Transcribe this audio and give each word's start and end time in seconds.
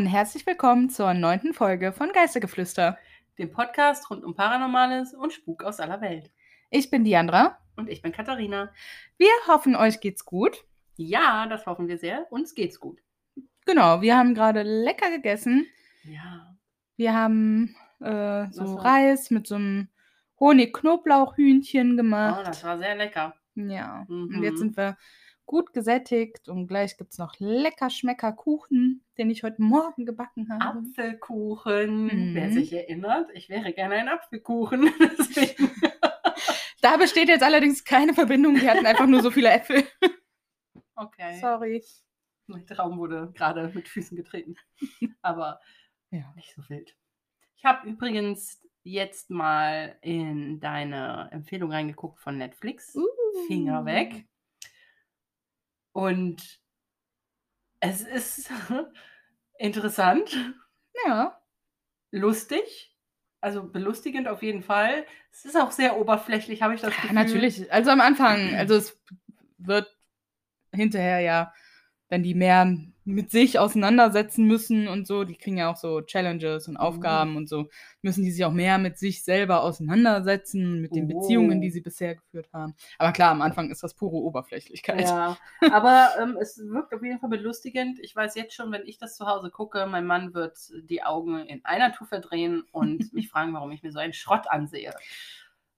Und 0.00 0.06
herzlich 0.06 0.46
willkommen 0.46 0.88
zur 0.88 1.12
neunten 1.12 1.52
Folge 1.52 1.92
von 1.92 2.10
Geistergeflüster. 2.14 2.96
dem 3.36 3.50
Podcast 3.52 4.08
rund 4.08 4.24
um 4.24 4.34
Paranormales 4.34 5.12
und 5.12 5.30
Spuk 5.34 5.62
aus 5.62 5.78
aller 5.78 6.00
Welt. 6.00 6.30
Ich 6.70 6.88
bin 6.88 7.04
Diandra. 7.04 7.58
Und 7.76 7.90
ich 7.90 8.00
bin 8.00 8.10
Katharina. 8.10 8.72
Wir 9.18 9.28
hoffen, 9.46 9.76
euch 9.76 10.00
geht's 10.00 10.24
gut. 10.24 10.64
Ja, 10.96 11.46
das 11.48 11.66
hoffen 11.66 11.86
wir 11.86 11.98
sehr. 11.98 12.26
Uns 12.32 12.54
geht's 12.54 12.80
gut. 12.80 12.98
Genau, 13.66 14.00
wir 14.00 14.16
haben 14.16 14.34
gerade 14.34 14.62
lecker 14.62 15.10
gegessen. 15.10 15.66
Ja. 16.04 16.56
Wir 16.96 17.12
haben 17.14 17.76
äh, 18.00 18.46
so 18.52 18.62
Was 18.62 18.74
war- 18.76 18.84
Reis 18.86 19.30
mit 19.30 19.46
so 19.46 19.56
einem 19.56 19.88
Honig-Knoblauch-Hühnchen 20.40 21.92
Oh, 21.92 21.96
gemacht. 21.96 22.46
das 22.46 22.64
war 22.64 22.78
sehr 22.78 22.96
lecker. 22.96 23.34
ja, 23.54 24.06
und 24.08 24.28
Mhm. 24.38 24.42
jetzt 24.44 24.60
sind 24.60 24.78
wir 24.78 24.96
gut 25.50 25.72
gesättigt 25.72 26.48
und 26.48 26.68
gleich 26.68 26.96
gibt's 26.96 27.18
noch 27.18 27.34
lecker 27.40 27.90
Schmecker 27.90 28.32
Kuchen, 28.32 29.02
den 29.18 29.30
ich 29.30 29.42
heute 29.42 29.60
Morgen 29.60 30.06
gebacken 30.06 30.48
habe. 30.48 30.78
Apfelkuchen. 30.78 32.04
Mhm. 32.04 32.34
Wer 32.36 32.52
sich 32.52 32.72
erinnert, 32.72 33.28
ich 33.34 33.48
wäre 33.48 33.72
gerne 33.72 33.96
ein 33.96 34.08
Apfelkuchen. 34.08 34.92
Da 36.82 36.96
besteht 36.96 37.28
jetzt 37.28 37.42
allerdings 37.42 37.84
keine 37.84 38.14
Verbindung. 38.14 38.58
Wir 38.58 38.70
hatten 38.70 38.86
einfach 38.86 39.06
nur 39.06 39.20
so 39.22 39.30
viele 39.30 39.50
Äpfel. 39.50 39.84
Okay. 40.94 41.38
Sorry. 41.40 41.82
Mein 42.46 42.66
Traum 42.66 42.98
wurde 42.98 43.32
gerade 43.34 43.72
mit 43.74 43.88
Füßen 43.88 44.16
getreten. 44.18 44.54
Aber 45.22 45.60
Ja. 46.10 46.30
nicht 46.36 46.54
so 46.54 46.62
wild. 46.68 46.94
Ich 47.56 47.64
habe 47.64 47.88
übrigens 47.88 48.62
jetzt 48.82 49.30
mal 49.30 49.96
in 50.02 50.60
deine 50.60 51.30
Empfehlung 51.32 51.72
reingeguckt 51.72 52.20
von 52.20 52.36
Netflix. 52.36 52.94
Finger 53.46 53.86
weg. 53.86 54.26
Und 55.92 56.60
es 57.80 58.02
ist 58.02 58.50
interessant, 59.58 60.36
Ja. 61.06 61.40
lustig, 62.10 62.96
also 63.40 63.62
belustigend 63.62 64.28
auf 64.28 64.42
jeden 64.42 64.62
Fall. 64.62 65.06
Es 65.32 65.44
ist 65.44 65.56
auch 65.56 65.70
sehr 65.70 65.98
oberflächlich, 65.98 66.62
habe 66.62 66.74
ich 66.74 66.80
das 66.80 66.90
Ja, 66.94 67.02
Gefühl. 67.02 67.14
natürlich. 67.14 67.72
Also 67.72 67.90
am 67.90 68.00
Anfang, 68.00 68.54
also 68.56 68.74
es 68.74 69.00
wird 69.58 69.88
hinterher 70.72 71.20
ja, 71.20 71.52
wenn 72.08 72.22
die 72.22 72.34
mehr 72.34 72.76
mit 73.04 73.30
sich 73.30 73.58
auseinandersetzen 73.58 74.44
müssen 74.46 74.86
und 74.86 75.06
so, 75.06 75.24
die 75.24 75.34
kriegen 75.36 75.56
ja 75.56 75.70
auch 75.70 75.76
so 75.76 76.00
Challenges 76.02 76.68
und 76.68 76.76
Aufgaben 76.76 77.36
und 77.36 77.48
so, 77.48 77.68
müssen 78.02 78.24
die 78.24 78.30
sich 78.30 78.44
auch 78.44 78.52
mehr 78.52 78.78
mit 78.78 78.98
sich 78.98 79.24
selber 79.24 79.62
auseinandersetzen, 79.64 80.80
mit 80.80 80.94
den 80.94 81.08
Beziehungen, 81.08 81.60
die 81.60 81.68
Oh. 81.68 81.72
sie 81.72 81.80
bisher 81.80 82.14
geführt 82.16 82.48
haben. 82.52 82.74
Aber 82.98 83.12
klar, 83.12 83.30
am 83.30 83.42
Anfang 83.42 83.70
ist 83.70 83.82
das 83.82 83.94
pure 83.94 84.16
Oberflächlichkeit. 84.16 85.02
Ja, 85.08 85.36
aber 85.72 86.10
ähm, 86.20 86.36
es 86.40 86.58
wirkt 86.58 86.94
auf 86.94 87.02
jeden 87.02 87.18
Fall 87.18 87.30
belustigend. 87.30 87.98
Ich 88.00 88.14
weiß 88.14 88.34
jetzt 88.34 88.54
schon, 88.54 88.70
wenn 88.70 88.86
ich 88.86 88.98
das 88.98 89.16
zu 89.16 89.26
Hause 89.26 89.50
gucke, 89.50 89.86
mein 89.86 90.06
Mann 90.06 90.34
wird 90.34 90.58
die 90.84 91.02
Augen 91.02 91.38
in 91.46 91.64
einer 91.64 91.92
Tour 91.92 92.06
verdrehen 92.06 92.64
und 92.70 93.12
mich 93.14 93.28
fragen, 93.30 93.52
warum 93.54 93.70
ich 93.72 93.82
mir 93.82 93.92
so 93.92 93.98
einen 93.98 94.12
Schrott 94.12 94.46
ansehe. 94.48 94.94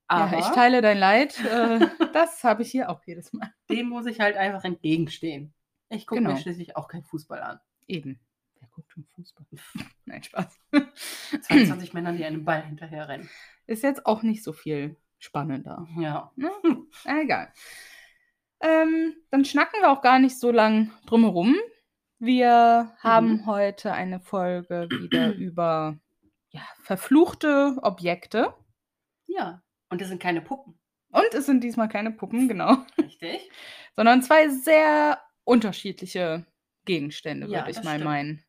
Aber 0.08 0.32
Ja, 0.32 0.38
ich 0.40 0.48
teile 0.48 0.82
dein 0.82 0.98
Leid. 0.98 1.38
Äh, 1.44 1.86
das 2.12 2.44
habe 2.44 2.62
ich 2.62 2.70
hier 2.70 2.90
auch 2.90 3.00
jedes 3.06 3.32
Mal. 3.32 3.50
dem 3.70 3.88
muss 3.88 4.06
ich 4.06 4.20
halt 4.20 4.36
einfach 4.36 4.64
entgegenstehen. 4.64 5.54
Ich 5.92 6.06
gucke 6.06 6.20
Genau. 6.20 6.34
mir 6.34 6.40
schließlich 6.40 6.76
auch 6.76 6.88
keinen 6.88 7.04
Fußball 7.04 7.40
an. 7.40 7.60
Eben. 7.86 8.20
Wer 8.60 8.68
guckt 8.68 8.90
schon 8.92 9.04
Fußball? 9.14 9.46
Nein, 10.04 10.22
Spaß. 10.22 10.58
22 11.42 11.92
Männern, 11.94 12.16
die 12.16 12.24
einem 12.24 12.44
Ball 12.44 12.64
hinterherrennen. 12.64 13.28
Ist 13.66 13.82
jetzt 13.82 14.06
auch 14.06 14.22
nicht 14.22 14.42
so 14.42 14.52
viel 14.52 14.96
spannender. 15.18 15.86
Ja. 15.98 16.32
Ne? 16.36 16.50
Ah, 17.04 17.20
Egal. 17.20 17.52
Ähm, 18.60 19.14
dann 19.30 19.44
schnacken 19.44 19.80
wir 19.80 19.90
auch 19.90 20.02
gar 20.02 20.18
nicht 20.18 20.38
so 20.38 20.50
lang 20.50 20.92
drumherum. 21.06 21.56
Wir 22.18 22.94
haben 23.00 23.32
Mhm. 23.32 23.46
heute 23.46 23.92
eine 23.92 24.20
Folge 24.20 24.88
wieder 24.90 25.32
über 25.34 25.98
ja, 26.50 26.62
verfluchte 26.82 27.76
Objekte. 27.82 28.54
Ja. 29.26 29.62
Und 29.88 30.00
das 30.00 30.08
sind 30.08 30.22
keine 30.22 30.40
Puppen. 30.42 30.78
Und 31.10 31.34
es 31.34 31.46
sind 31.46 31.62
diesmal 31.64 31.88
keine 31.88 32.10
Puppen, 32.12 32.48
genau, 32.48 32.78
Richtig? 32.98 33.50
sondern 33.96 34.22
zwei 34.22 34.48
sehr 34.48 35.20
unterschiedliche 35.44 36.46
Gegenstände, 36.84 37.46
Ja, 37.48 37.60
würde 37.60 37.70
ich 37.70 37.82
mal 37.82 37.92
stimmt. 37.94 38.04
meinen. 38.04 38.44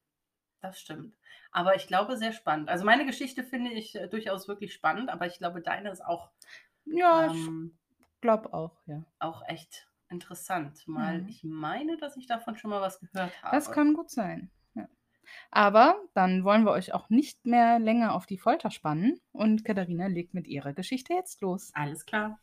Das 0.61 0.79
stimmt. 0.79 1.15
Aber 1.51 1.75
ich 1.75 1.87
glaube, 1.87 2.17
sehr 2.17 2.33
spannend. 2.33 2.69
Also 2.69 2.85
meine 2.85 3.05
Geschichte 3.05 3.43
finde 3.43 3.71
ich 3.71 3.95
äh, 3.95 4.07
durchaus 4.07 4.47
wirklich 4.47 4.73
spannend, 4.73 5.09
aber 5.09 5.27
ich 5.27 5.37
glaube, 5.37 5.61
deine 5.61 5.91
ist 5.91 6.01
auch, 6.03 6.31
Ja, 6.85 7.27
ähm, 7.27 7.77
ich 7.99 8.21
glaube 8.21 8.53
auch, 8.53 8.77
ja. 8.87 9.03
auch 9.19 9.43
echt 9.47 9.87
interessant. 10.09 10.87
Mal, 10.87 11.21
Mhm. 11.21 11.27
ich 11.27 11.43
meine, 11.43 11.97
dass 11.97 12.17
ich 12.17 12.27
davon 12.27 12.55
schon 12.57 12.69
mal 12.71 12.81
was 12.81 12.99
gehört 12.99 13.33
habe. 13.43 13.55
Das 13.55 13.71
kann 13.71 13.93
gut 13.93 14.09
sein. 14.09 14.51
Ja. 14.73 14.87
Aber 15.51 16.01
dann 16.13 16.43
wollen 16.43 16.63
wir 16.63 16.71
euch 16.71 16.93
auch 16.93 17.09
nicht 17.09 17.45
mehr 17.45 17.79
länger 17.79 18.13
auf 18.15 18.25
die 18.25 18.37
Folter 18.37 18.71
spannen 18.71 19.19
und 19.31 19.63
Katharina 19.65 20.07
legt 20.07 20.33
mit 20.33 20.47
ihrer 20.47 20.73
Geschichte 20.73 21.13
jetzt 21.13 21.41
los. 21.41 21.71
Alles 21.73 22.05
klar. 22.05 22.39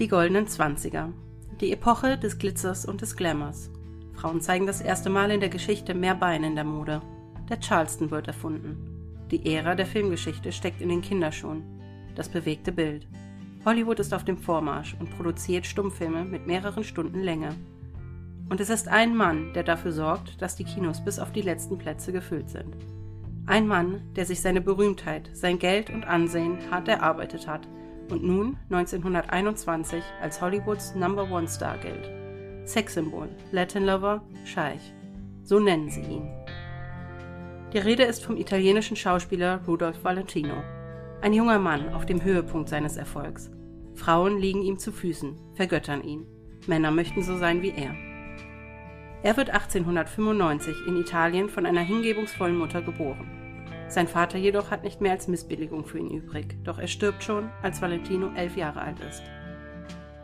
Die 0.00 0.08
goldenen 0.08 0.48
Zwanziger. 0.48 1.12
Die 1.60 1.70
Epoche 1.70 2.18
des 2.18 2.38
Glitzers 2.40 2.84
und 2.84 3.00
des 3.00 3.14
Glamours. 3.14 3.70
Frauen 4.14 4.40
zeigen 4.40 4.66
das 4.66 4.80
erste 4.80 5.08
Mal 5.08 5.30
in 5.30 5.38
der 5.38 5.50
Geschichte 5.50 5.94
mehr 5.94 6.16
Beine 6.16 6.48
in 6.48 6.56
der 6.56 6.64
Mode. 6.64 7.00
Der 7.48 7.60
Charleston 7.60 8.10
wird 8.10 8.26
erfunden. 8.26 8.76
Die 9.30 9.54
Ära 9.54 9.76
der 9.76 9.86
Filmgeschichte 9.86 10.50
steckt 10.50 10.80
in 10.80 10.88
den 10.88 11.00
Kinderschuhen. 11.00 11.62
Das 12.16 12.28
bewegte 12.28 12.72
Bild. 12.72 13.06
Hollywood 13.64 14.00
ist 14.00 14.12
auf 14.12 14.24
dem 14.24 14.36
Vormarsch 14.36 14.96
und 14.98 15.16
produziert 15.16 15.64
Stummfilme 15.64 16.24
mit 16.24 16.44
mehreren 16.44 16.82
Stunden 16.82 17.20
Länge. 17.20 17.54
Und 18.48 18.60
es 18.60 18.70
ist 18.70 18.88
ein 18.88 19.16
Mann, 19.16 19.52
der 19.54 19.62
dafür 19.62 19.92
sorgt, 19.92 20.42
dass 20.42 20.56
die 20.56 20.64
Kinos 20.64 21.04
bis 21.04 21.20
auf 21.20 21.30
die 21.30 21.42
letzten 21.42 21.78
Plätze 21.78 22.12
gefüllt 22.12 22.50
sind. 22.50 22.74
Ein 23.46 23.68
Mann, 23.68 24.02
der 24.16 24.26
sich 24.26 24.40
seine 24.40 24.60
Berühmtheit, 24.60 25.30
sein 25.34 25.60
Geld 25.60 25.88
und 25.88 26.04
Ansehen 26.04 26.58
hart 26.72 26.88
erarbeitet 26.88 27.46
hat 27.46 27.68
und 28.10 28.22
nun 28.22 28.56
1921 28.70 30.02
als 30.20 30.40
Hollywoods 30.40 30.94
Number 30.94 31.30
One 31.30 31.48
Star 31.48 31.78
gilt. 31.78 32.10
Sexsymbol, 32.66 33.28
Latin 33.52 33.84
Lover, 33.84 34.22
Scheich. 34.44 34.94
So 35.42 35.60
nennen 35.60 35.90
sie 35.90 36.02
ihn. 36.02 36.30
Die 37.72 37.78
Rede 37.78 38.04
ist 38.04 38.24
vom 38.24 38.36
italienischen 38.36 38.96
Schauspieler 38.96 39.60
Rudolph 39.66 40.02
Valentino. 40.04 40.54
Ein 41.20 41.32
junger 41.32 41.58
Mann 41.58 41.92
auf 41.92 42.06
dem 42.06 42.22
Höhepunkt 42.22 42.68
seines 42.68 42.96
Erfolgs. 42.96 43.50
Frauen 43.94 44.38
liegen 44.38 44.62
ihm 44.62 44.78
zu 44.78 44.92
Füßen, 44.92 45.36
vergöttern 45.54 46.02
ihn. 46.02 46.26
Männer 46.66 46.90
möchten 46.90 47.22
so 47.22 47.36
sein 47.36 47.62
wie 47.62 47.74
er. 47.76 47.94
Er 49.22 49.36
wird 49.36 49.50
1895 49.50 50.86
in 50.86 50.96
Italien 50.96 51.48
von 51.48 51.66
einer 51.66 51.80
hingebungsvollen 51.80 52.56
Mutter 52.56 52.82
geboren. 52.82 53.43
Sein 53.94 54.08
Vater 54.08 54.38
jedoch 54.38 54.72
hat 54.72 54.82
nicht 54.82 55.00
mehr 55.00 55.12
als 55.12 55.28
Missbilligung 55.28 55.84
für 55.84 56.00
ihn 56.00 56.10
übrig, 56.10 56.56
doch 56.64 56.80
er 56.80 56.88
stirbt 56.88 57.22
schon, 57.22 57.48
als 57.62 57.80
Valentino 57.80 58.32
elf 58.34 58.56
Jahre 58.56 58.80
alt 58.80 58.98
ist. 58.98 59.22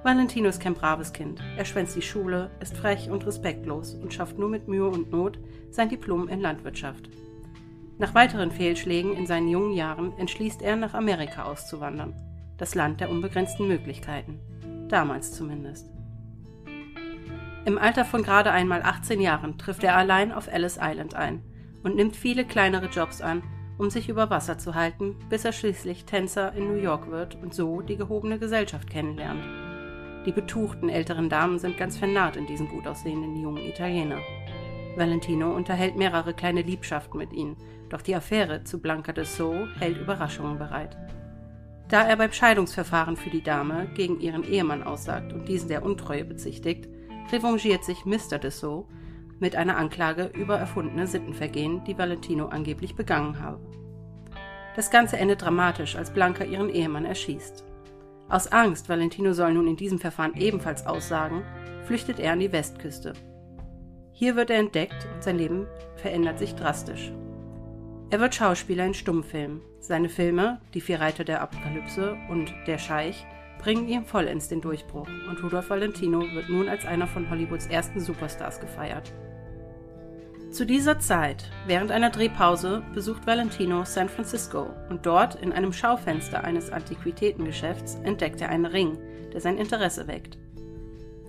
Valentino 0.02 0.48
ist 0.48 0.60
kein 0.60 0.74
braves 0.74 1.12
Kind. 1.12 1.40
Er 1.56 1.64
schwänzt 1.64 1.94
die 1.94 2.02
Schule, 2.02 2.50
ist 2.58 2.76
frech 2.76 3.10
und 3.10 3.24
respektlos 3.24 3.94
und 3.94 4.12
schafft 4.12 4.36
nur 4.40 4.48
mit 4.48 4.66
Mühe 4.66 4.88
und 4.88 5.12
Not 5.12 5.38
sein 5.70 5.88
Diplom 5.88 6.26
in 6.26 6.40
Landwirtschaft. 6.40 7.10
Nach 7.98 8.12
weiteren 8.12 8.50
Fehlschlägen 8.50 9.12
in 9.12 9.28
seinen 9.28 9.46
jungen 9.46 9.72
Jahren 9.72 10.18
entschließt 10.18 10.62
er, 10.62 10.74
nach 10.74 10.94
Amerika 10.94 11.44
auszuwandern. 11.44 12.16
Das 12.58 12.74
Land 12.74 13.00
der 13.00 13.08
unbegrenzten 13.08 13.68
Möglichkeiten. 13.68 14.40
Damals 14.88 15.30
zumindest. 15.30 15.88
Im 17.66 17.78
Alter 17.78 18.04
von 18.04 18.24
gerade 18.24 18.50
einmal 18.50 18.82
18 18.82 19.20
Jahren 19.20 19.58
trifft 19.58 19.84
er 19.84 19.96
allein 19.96 20.32
auf 20.32 20.48
Ellis 20.48 20.76
Island 20.82 21.14
ein 21.14 21.44
und 21.84 21.94
nimmt 21.94 22.16
viele 22.16 22.44
kleinere 22.44 22.86
Jobs 22.86 23.20
an, 23.20 23.44
um 23.80 23.88
sich 23.88 24.10
über 24.10 24.28
Wasser 24.28 24.58
zu 24.58 24.74
halten, 24.74 25.16
bis 25.30 25.46
er 25.46 25.52
schließlich 25.52 26.04
Tänzer 26.04 26.52
in 26.52 26.68
New 26.68 26.78
York 26.78 27.10
wird 27.10 27.38
und 27.42 27.54
so 27.54 27.80
die 27.80 27.96
gehobene 27.96 28.38
Gesellschaft 28.38 28.90
kennenlernt. 28.90 29.42
Die 30.26 30.32
betuchten 30.32 30.90
älteren 30.90 31.30
Damen 31.30 31.58
sind 31.58 31.78
ganz 31.78 31.96
vernarrt 31.96 32.36
in 32.36 32.46
diesen 32.46 32.68
gut 32.68 32.86
aussehenden 32.86 33.36
jungen 33.36 33.64
Italiener. 33.64 34.18
Valentino 34.96 35.56
unterhält 35.56 35.96
mehrere 35.96 36.34
kleine 36.34 36.60
Liebschaften 36.60 37.16
mit 37.16 37.32
ihnen, 37.32 37.56
doch 37.88 38.02
die 38.02 38.14
Affäre 38.14 38.64
zu 38.64 38.82
Blanca 38.82 39.12
de 39.12 39.24
Sceaux 39.24 39.66
hält 39.78 39.96
Überraschungen 39.96 40.58
bereit. 40.58 40.98
Da 41.88 42.02
er 42.02 42.16
beim 42.18 42.32
Scheidungsverfahren 42.32 43.16
für 43.16 43.30
die 43.30 43.42
Dame 43.42 43.88
gegen 43.94 44.20
ihren 44.20 44.44
Ehemann 44.44 44.82
aussagt 44.82 45.32
und 45.32 45.48
diesen 45.48 45.68
der 45.68 45.84
Untreue 45.84 46.26
bezichtigt, 46.26 46.86
revanchiert 47.32 47.84
sich 47.84 48.04
Mr. 48.04 48.38
de 48.38 48.50
Sceaux 48.50 48.86
mit 49.40 49.56
einer 49.56 49.76
Anklage 49.76 50.30
über 50.34 50.58
erfundene 50.58 51.06
Sittenvergehen, 51.06 51.82
die 51.84 51.98
Valentino 51.98 52.46
angeblich 52.46 52.94
begangen 52.94 53.42
habe. 53.42 53.60
Das 54.76 54.90
Ganze 54.90 55.16
endet 55.16 55.42
dramatisch, 55.42 55.96
als 55.96 56.12
Blanca 56.12 56.44
ihren 56.44 56.70
Ehemann 56.70 57.04
erschießt. 57.04 57.64
Aus 58.28 58.52
Angst, 58.52 58.88
Valentino 58.88 59.32
soll 59.32 59.54
nun 59.54 59.66
in 59.66 59.76
diesem 59.76 59.98
Verfahren 59.98 60.34
ebenfalls 60.34 60.86
aussagen, 60.86 61.42
flüchtet 61.84 62.20
er 62.20 62.32
an 62.32 62.40
die 62.40 62.52
Westküste. 62.52 63.14
Hier 64.12 64.36
wird 64.36 64.50
er 64.50 64.58
entdeckt 64.58 65.08
und 65.14 65.24
sein 65.24 65.38
Leben 65.38 65.66
verändert 65.96 66.38
sich 66.38 66.54
drastisch. 66.54 67.10
Er 68.10 68.20
wird 68.20 68.34
Schauspieler 68.34 68.86
in 68.86 68.94
Stummfilmen. 68.94 69.62
Seine 69.80 70.08
Filme, 70.08 70.60
Die 70.74 70.80
vier 70.80 71.00
Reiter 71.00 71.24
der 71.24 71.40
Apokalypse 71.40 72.16
und 72.28 72.52
Der 72.66 72.78
Scheich, 72.78 73.26
bringen 73.60 73.88
ihm 73.88 74.04
vollends 74.04 74.48
den 74.48 74.60
Durchbruch 74.60 75.08
und 75.28 75.42
Rudolph 75.42 75.70
Valentino 75.70 76.20
wird 76.20 76.48
nun 76.48 76.68
als 76.68 76.86
einer 76.86 77.06
von 77.06 77.28
Hollywoods 77.30 77.66
ersten 77.66 78.00
Superstars 78.00 78.60
gefeiert. 78.60 79.12
Zu 80.50 80.66
dieser 80.66 80.98
Zeit, 80.98 81.44
während 81.68 81.92
einer 81.92 82.10
Drehpause, 82.10 82.82
besucht 82.92 83.24
Valentino 83.24 83.84
San 83.84 84.08
Francisco 84.08 84.68
und 84.88 85.06
dort 85.06 85.36
in 85.36 85.52
einem 85.52 85.72
Schaufenster 85.72 86.42
eines 86.42 86.70
Antiquitätengeschäfts 86.70 88.00
entdeckt 88.02 88.40
er 88.40 88.48
einen 88.48 88.66
Ring, 88.66 88.98
der 89.32 89.40
sein 89.40 89.58
Interesse 89.58 90.08
weckt. 90.08 90.38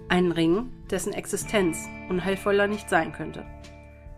Einen 0.10 0.32
Ring, 0.32 0.72
dessen 0.90 1.14
Existenz 1.14 1.88
unheilvoller 2.10 2.66
nicht 2.66 2.90
sein 2.90 3.12
könnte. 3.12 3.46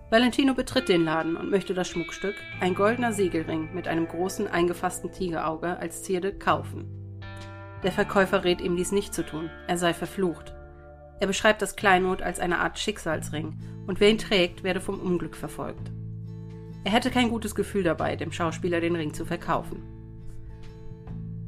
Valentino 0.10 0.54
betritt 0.54 0.88
den 0.88 1.04
Laden 1.04 1.36
und 1.36 1.50
möchte 1.50 1.74
das 1.74 1.90
Schmuckstück, 1.90 2.36
ein 2.62 2.74
goldener 2.74 3.12
Siegelring 3.12 3.74
mit 3.74 3.90
einem 3.90 4.08
großen 4.08 4.48
eingefassten 4.48 5.12
Tigerauge 5.12 5.78
als 5.80 6.04
Zierde, 6.04 6.34
kaufen. 6.34 7.20
Der 7.84 7.92
Verkäufer 7.92 8.46
rät 8.46 8.62
ihm 8.62 8.78
dies 8.78 8.94
nicht 8.94 9.14
zu 9.14 9.26
tun, 9.26 9.50
er 9.68 9.78
sei 9.78 9.94
verflucht. 9.94 10.53
Er 11.24 11.28
beschreibt 11.28 11.62
das 11.62 11.78
Kleinod 11.78 12.22
als 12.22 12.42
eine 12.42 12.60
Art 12.60 12.78
Schicksalsring 12.78 13.58
und 13.88 14.02
wer 14.02 14.10
ihn 14.10 14.18
trägt, 14.18 14.66
werde 14.66 14.81
vom 14.81 15.00
Unglück 15.00 15.38
verfolgt. 15.38 15.90
Er 16.84 16.92
hätte 16.92 17.12
kein 17.12 17.30
gutes 17.30 17.56
Gefühl 17.56 17.84
dabei, 17.84 18.18
dem 18.18 18.34
Schauspieler 18.34 18.81
den 18.81 18.98
Ring 18.98 19.14
zu 19.14 19.24
verkaufen. 19.24 19.84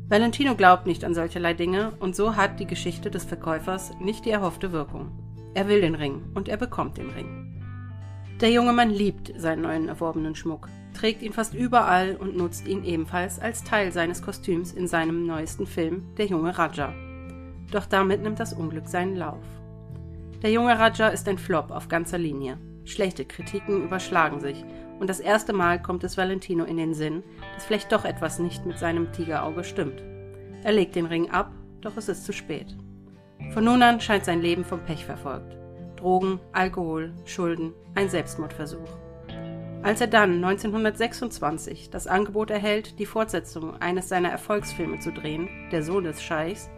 Valentino 0.07 0.55
glaubt 0.55 0.87
nicht 0.87 1.03
an 1.03 1.13
solcherlei 1.13 1.53
Dinge 1.53 1.91
und 1.99 2.15
so 2.15 2.37
hat 2.37 2.61
die 2.61 2.67
Geschichte 2.67 3.11
des 3.11 3.25
Verkäufers 3.25 3.91
nicht 3.99 4.23
die 4.23 4.29
erhoffte 4.29 4.71
Wirkung. 4.71 5.11
Er 5.55 5.67
will 5.67 5.81
den 5.81 5.95
Ring 5.95 6.23
und 6.35 6.47
er 6.47 6.55
bekommt 6.55 6.97
den 6.97 7.09
Ring. 7.09 7.61
Der 8.39 8.51
junge 8.51 8.71
Mann 8.71 8.91
liebt 8.91 9.33
seinen 9.35 9.63
neuen 9.63 9.89
erworbenen 9.89 10.35
Schmuck, 10.35 10.69
trägt 10.93 11.21
ihn 11.21 11.33
fast 11.33 11.53
überall 11.53 12.15
und 12.15 12.37
nutzt 12.37 12.65
ihn 12.65 12.85
ebenfalls 12.85 13.39
als 13.39 13.65
Teil 13.65 13.91
seines 13.91 14.21
Kostüms 14.21 14.71
in 14.71 14.87
seinem 14.87 15.25
neuesten 15.25 15.67
Film 15.67 16.15
Der 16.15 16.27
junge 16.27 16.57
Raja. 16.57 16.93
Doch 17.71 17.85
damit 17.85 18.21
nimmt 18.21 18.39
das 18.39 18.53
Unglück 18.53 18.87
seinen 18.87 19.17
Lauf. 19.17 19.43
Der 20.41 20.51
junge 20.51 20.77
Raja 20.77 21.07
ist 21.07 21.27
ein 21.27 21.37
Flop 21.37 21.71
auf 21.71 21.87
ganzer 21.87 22.17
Linie. 22.17 22.57
Schlechte 22.83 23.25
Kritiken 23.25 23.83
überschlagen 23.83 24.39
sich 24.39 24.63
und 24.99 25.09
das 25.09 25.19
erste 25.19 25.53
Mal 25.53 25.81
kommt 25.81 26.03
es 26.03 26.17
Valentino 26.17 26.65
in 26.65 26.77
den 26.77 26.93
Sinn, 26.93 27.23
dass 27.53 27.65
vielleicht 27.65 27.91
doch 27.91 28.05
etwas 28.05 28.39
nicht 28.39 28.65
mit 28.65 28.77
seinem 28.77 29.11
Tigerauge 29.11 29.63
stimmt. 29.63 30.03
Er 30.63 30.71
legt 30.71 30.95
den 30.95 31.05
Ring 31.05 31.29
ab, 31.31 31.51
doch 31.81 31.97
es 31.97 32.09
ist 32.09 32.25
zu 32.25 32.33
spät. 32.33 32.75
Von 33.53 33.65
nun 33.65 33.81
an 33.81 34.01
scheint 34.01 34.25
sein 34.25 34.41
Leben 34.41 34.65
vom 34.65 34.81
Pech 34.81 35.05
verfolgt. 35.05 35.57
Drogen, 35.97 36.39
Alkohol, 36.51 37.13
Schulden, 37.25 37.73
ein 37.95 38.09
Selbstmordversuch. 38.09 38.89
Als 39.83 40.01
er 40.01 40.07
dann 40.07 40.43
1926 40.43 41.91
das 41.91 42.07
Angebot 42.07 42.49
erhält, 42.49 42.97
die 42.97 43.05
Fortsetzung 43.05 43.79
eines 43.79 44.09
seiner 44.09 44.29
Erfolgsfilme 44.29 44.99
zu 44.99 45.11
drehen, 45.11 45.47
Der 45.71 45.83
Sohn 45.83 46.05
des 46.05 46.23
Scheichs, 46.23 46.69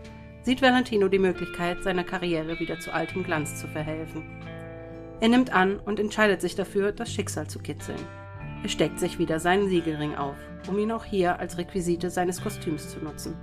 sieht 0.48 0.62
Valentino 0.62 1.10
die 1.10 1.20
Möglichkeit, 1.20 1.84
seiner 1.84 2.06
Karriere 2.06 2.58
wieder 2.58 2.80
zu 2.80 2.94
altem 2.94 3.26
Glanz 3.26 3.60
zu 3.60 3.68
verhelfen. 3.68 4.24
Er 5.20 5.28
nimmt 5.28 5.52
an 5.52 5.78
und 5.78 6.00
entscheidet 6.00 6.40
sich 6.40 6.56
dafür, 6.56 6.94
das 6.94 7.12
Schicksal 7.12 7.48
zu 7.48 7.60
kitzeln. 7.60 8.00
Er 8.64 8.70
steckt 8.70 8.98
sich 8.98 9.20
wieder 9.20 9.42
seinen 9.42 9.68
Siegelring 9.68 10.16
auf, 10.16 10.38
um 10.70 10.80
ihn 10.80 10.94
auch 10.94 11.04
hier 11.04 11.38
als 11.38 11.58
Requisite 11.58 12.10
seines 12.10 12.42
Kostüms 12.42 12.88
zu 12.88 13.00
nutzen. 13.00 13.36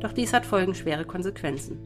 Doch 0.00 0.12
dies 0.12 0.34
hat 0.34 0.44
folgenschwere 0.44 1.06
Konsequenzen. 1.06 1.80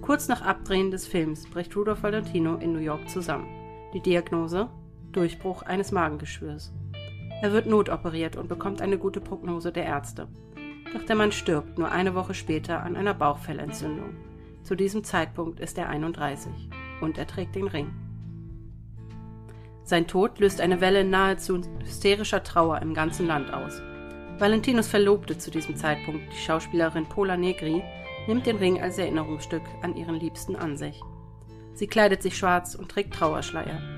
Kurz 0.00 0.26
nach 0.26 0.42
Abdrehen 0.42 0.90
des 0.90 1.06
Films 1.06 1.48
bricht 1.48 1.76
Rudolph 1.76 2.02
Valentino 2.02 2.56
in 2.56 2.72
New 2.72 2.80
York 2.80 3.08
zusammen. 3.08 3.46
Die 3.94 4.00
Diagnose? 4.00 4.68
Durchbruch 5.12 5.62
eines 5.62 5.92
Magengeschwürs. 5.92 6.72
Er 7.40 7.52
wird 7.52 7.66
notoperiert 7.66 8.34
und 8.34 8.48
bekommt 8.48 8.82
eine 8.82 8.98
gute 8.98 9.20
Prognose 9.20 9.70
der 9.70 9.84
Ärzte. 9.84 10.26
Doch 10.92 11.02
der 11.02 11.16
Mann 11.16 11.32
stirbt 11.32 11.78
nur 11.78 11.90
eine 11.90 12.14
Woche 12.14 12.34
später 12.34 12.82
an 12.82 12.96
einer 12.96 13.14
Bauchfellentzündung. 13.14 14.16
Zu 14.62 14.74
diesem 14.74 15.04
Zeitpunkt 15.04 15.60
ist 15.60 15.78
er 15.78 15.88
31 15.88 16.50
und 17.00 17.18
er 17.18 17.26
trägt 17.26 17.54
den 17.54 17.68
Ring. 17.68 17.90
Sein 19.84 20.06
Tod 20.06 20.38
löst 20.38 20.60
eine 20.60 20.80
Welle 20.80 21.04
nahezu 21.04 21.62
hysterischer 21.82 22.42
Trauer 22.42 22.82
im 22.82 22.92
ganzen 22.92 23.26
Land 23.26 23.52
aus. 23.52 23.80
Valentinos 24.38 24.88
Verlobte 24.88 25.38
zu 25.38 25.50
diesem 25.50 25.76
Zeitpunkt, 25.76 26.32
die 26.32 26.38
Schauspielerin 26.38 27.06
Pola 27.06 27.36
Negri, 27.36 27.82
nimmt 28.26 28.46
den 28.46 28.58
Ring 28.58 28.80
als 28.80 28.98
Erinnerungsstück 28.98 29.62
an 29.82 29.96
ihren 29.96 30.16
Liebsten 30.16 30.54
an 30.56 30.76
sich. 30.76 31.00
Sie 31.72 31.86
kleidet 31.86 32.22
sich 32.22 32.36
schwarz 32.36 32.74
und 32.74 32.90
trägt 32.90 33.14
Trauerschleier. 33.14 33.97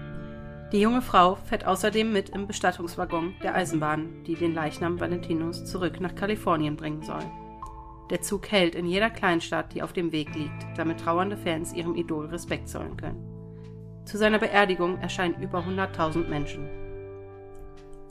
Die 0.73 0.81
junge 0.81 1.03
Frau 1.03 1.35
fährt 1.35 1.67
außerdem 1.67 2.13
mit 2.13 2.29
im 2.31 2.47
Bestattungswaggon 2.47 3.35
der 3.43 3.57
Eisenbahn, 3.57 4.23
die 4.25 4.37
den 4.37 4.55
Leichnam 4.55 5.01
Valentinos 5.01 5.65
zurück 5.65 6.01
nach 6.01 6.15
Kalifornien 6.15 6.77
bringen 6.77 7.03
soll. 7.03 7.25
Der 8.11 8.23
Zug 8.23 8.51
hält 8.53 8.77
in 8.77 8.87
jeder 8.87 9.11
Kleinstadt, 9.11 9.75
die 9.75 9.83
auf 9.83 9.93
dem 9.93 10.13
Weg 10.13 10.33
liegt, 10.35 10.67
damit 10.77 11.01
trauernde 11.01 11.37
Fans 11.37 11.73
ihrem 11.73 11.97
Idol 11.97 12.27
Respekt 12.27 12.69
zollen 12.69 12.97
können. 12.97 13.25
Zu 14.05 14.17
seiner 14.17 14.39
Beerdigung 14.39 14.99
erscheinen 14.99 15.43
über 15.43 15.59
100.000 15.59 16.29
Menschen. 16.29 16.69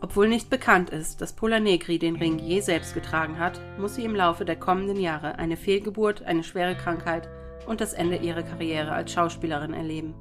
Obwohl 0.02 0.28
nicht 0.28 0.50
bekannt 0.50 0.90
ist, 0.90 1.22
dass 1.22 1.34
Pola 1.34 1.62
Negri 1.62 1.98
den 1.98 2.18
Ring 2.18 2.40
je 2.40 2.60
selbst 2.60 2.94
getragen 2.94 3.40
hat, 3.40 3.62
muss 3.78 3.96
sie 3.96 4.06
im 4.06 4.16
Laufe 4.16 4.44
der 4.44 4.56
kommenden 4.58 5.00
Jahre 5.00 5.38
eine 5.38 5.58
Fehlgeburt, 5.58 6.24
eine 6.24 6.44
schwere 6.44 6.76
Krankheit 6.76 7.30
und 7.68 7.80
das 7.80 7.94
Ende 7.94 8.18
ihrer 8.18 8.44
Karriere 8.44 8.92
als 8.92 9.14
Schauspielerin 9.14 9.74
erleben. 9.74 10.14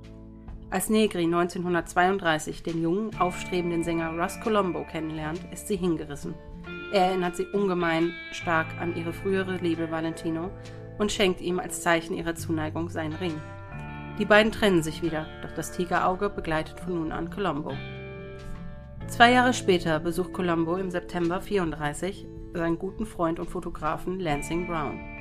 Als 0.70 0.90
Negri 0.90 1.24
1932 1.24 2.62
den 2.62 2.82
jungen, 2.82 3.18
aufstrebenden 3.18 3.82
Sänger 3.82 4.10
Russ 4.18 4.38
Colombo 4.40 4.84
kennenlernt, 4.84 5.40
ist 5.50 5.66
sie 5.66 5.76
hingerissen. 5.76 6.34
Er 6.92 7.06
erinnert 7.06 7.36
sie 7.36 7.46
ungemein 7.46 8.12
stark 8.32 8.66
an 8.78 8.94
ihre 8.94 9.14
frühere 9.14 9.56
Liebe 9.56 9.90
Valentino 9.90 10.50
und 10.98 11.10
schenkt 11.10 11.40
ihm 11.40 11.58
als 11.58 11.80
Zeichen 11.80 12.14
ihrer 12.14 12.34
Zuneigung 12.34 12.90
seinen 12.90 13.14
Ring. 13.14 13.40
Die 14.18 14.26
beiden 14.26 14.52
trennen 14.52 14.82
sich 14.82 15.00
wieder, 15.02 15.26
doch 15.40 15.52
das 15.52 15.72
Tigerauge 15.72 16.28
begleitet 16.28 16.78
von 16.80 16.96
nun 16.96 17.12
an 17.12 17.30
Colombo. 17.30 17.72
Zwei 19.06 19.32
Jahre 19.32 19.54
später 19.54 20.00
besucht 20.00 20.34
Colombo 20.34 20.76
im 20.76 20.90
September 20.90 21.40
34 21.40 22.26
seinen 22.52 22.78
guten 22.78 23.06
Freund 23.06 23.40
und 23.40 23.48
Fotografen 23.48 24.20
Lansing 24.20 24.66
Brown. 24.66 25.17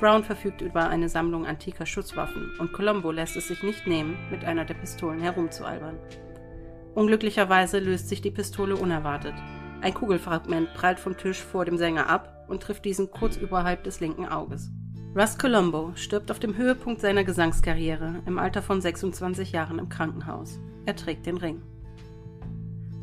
Brown 0.00 0.24
verfügt 0.24 0.60
über 0.60 0.88
eine 0.88 1.08
Sammlung 1.08 1.46
antiker 1.46 1.86
Schusswaffen 1.86 2.52
und 2.58 2.72
Colombo 2.72 3.10
lässt 3.10 3.36
es 3.36 3.48
sich 3.48 3.62
nicht 3.62 3.86
nehmen, 3.86 4.16
mit 4.30 4.44
einer 4.44 4.64
der 4.64 4.74
Pistolen 4.74 5.20
herumzualbern. 5.20 5.98
Unglücklicherweise 6.94 7.78
löst 7.78 8.08
sich 8.08 8.20
die 8.22 8.30
Pistole 8.30 8.76
unerwartet. 8.76 9.34
Ein 9.80 9.94
Kugelfragment 9.94 10.72
prallt 10.74 10.98
vom 10.98 11.16
Tisch 11.16 11.42
vor 11.42 11.64
dem 11.64 11.76
Sänger 11.76 12.08
ab 12.08 12.46
und 12.48 12.62
trifft 12.62 12.84
diesen 12.84 13.10
kurz 13.10 13.36
überhalb 13.36 13.84
des 13.84 14.00
linken 14.00 14.26
Auges. 14.26 14.70
Russ 15.14 15.38
Colombo 15.38 15.92
stirbt 15.94 16.30
auf 16.30 16.38
dem 16.38 16.56
Höhepunkt 16.56 17.00
seiner 17.00 17.24
Gesangskarriere 17.24 18.22
im 18.26 18.38
Alter 18.38 18.62
von 18.62 18.80
26 18.80 19.52
Jahren 19.52 19.78
im 19.78 19.88
Krankenhaus. 19.88 20.60
Er 20.84 20.94
trägt 20.94 21.26
den 21.26 21.38
Ring. 21.38 21.62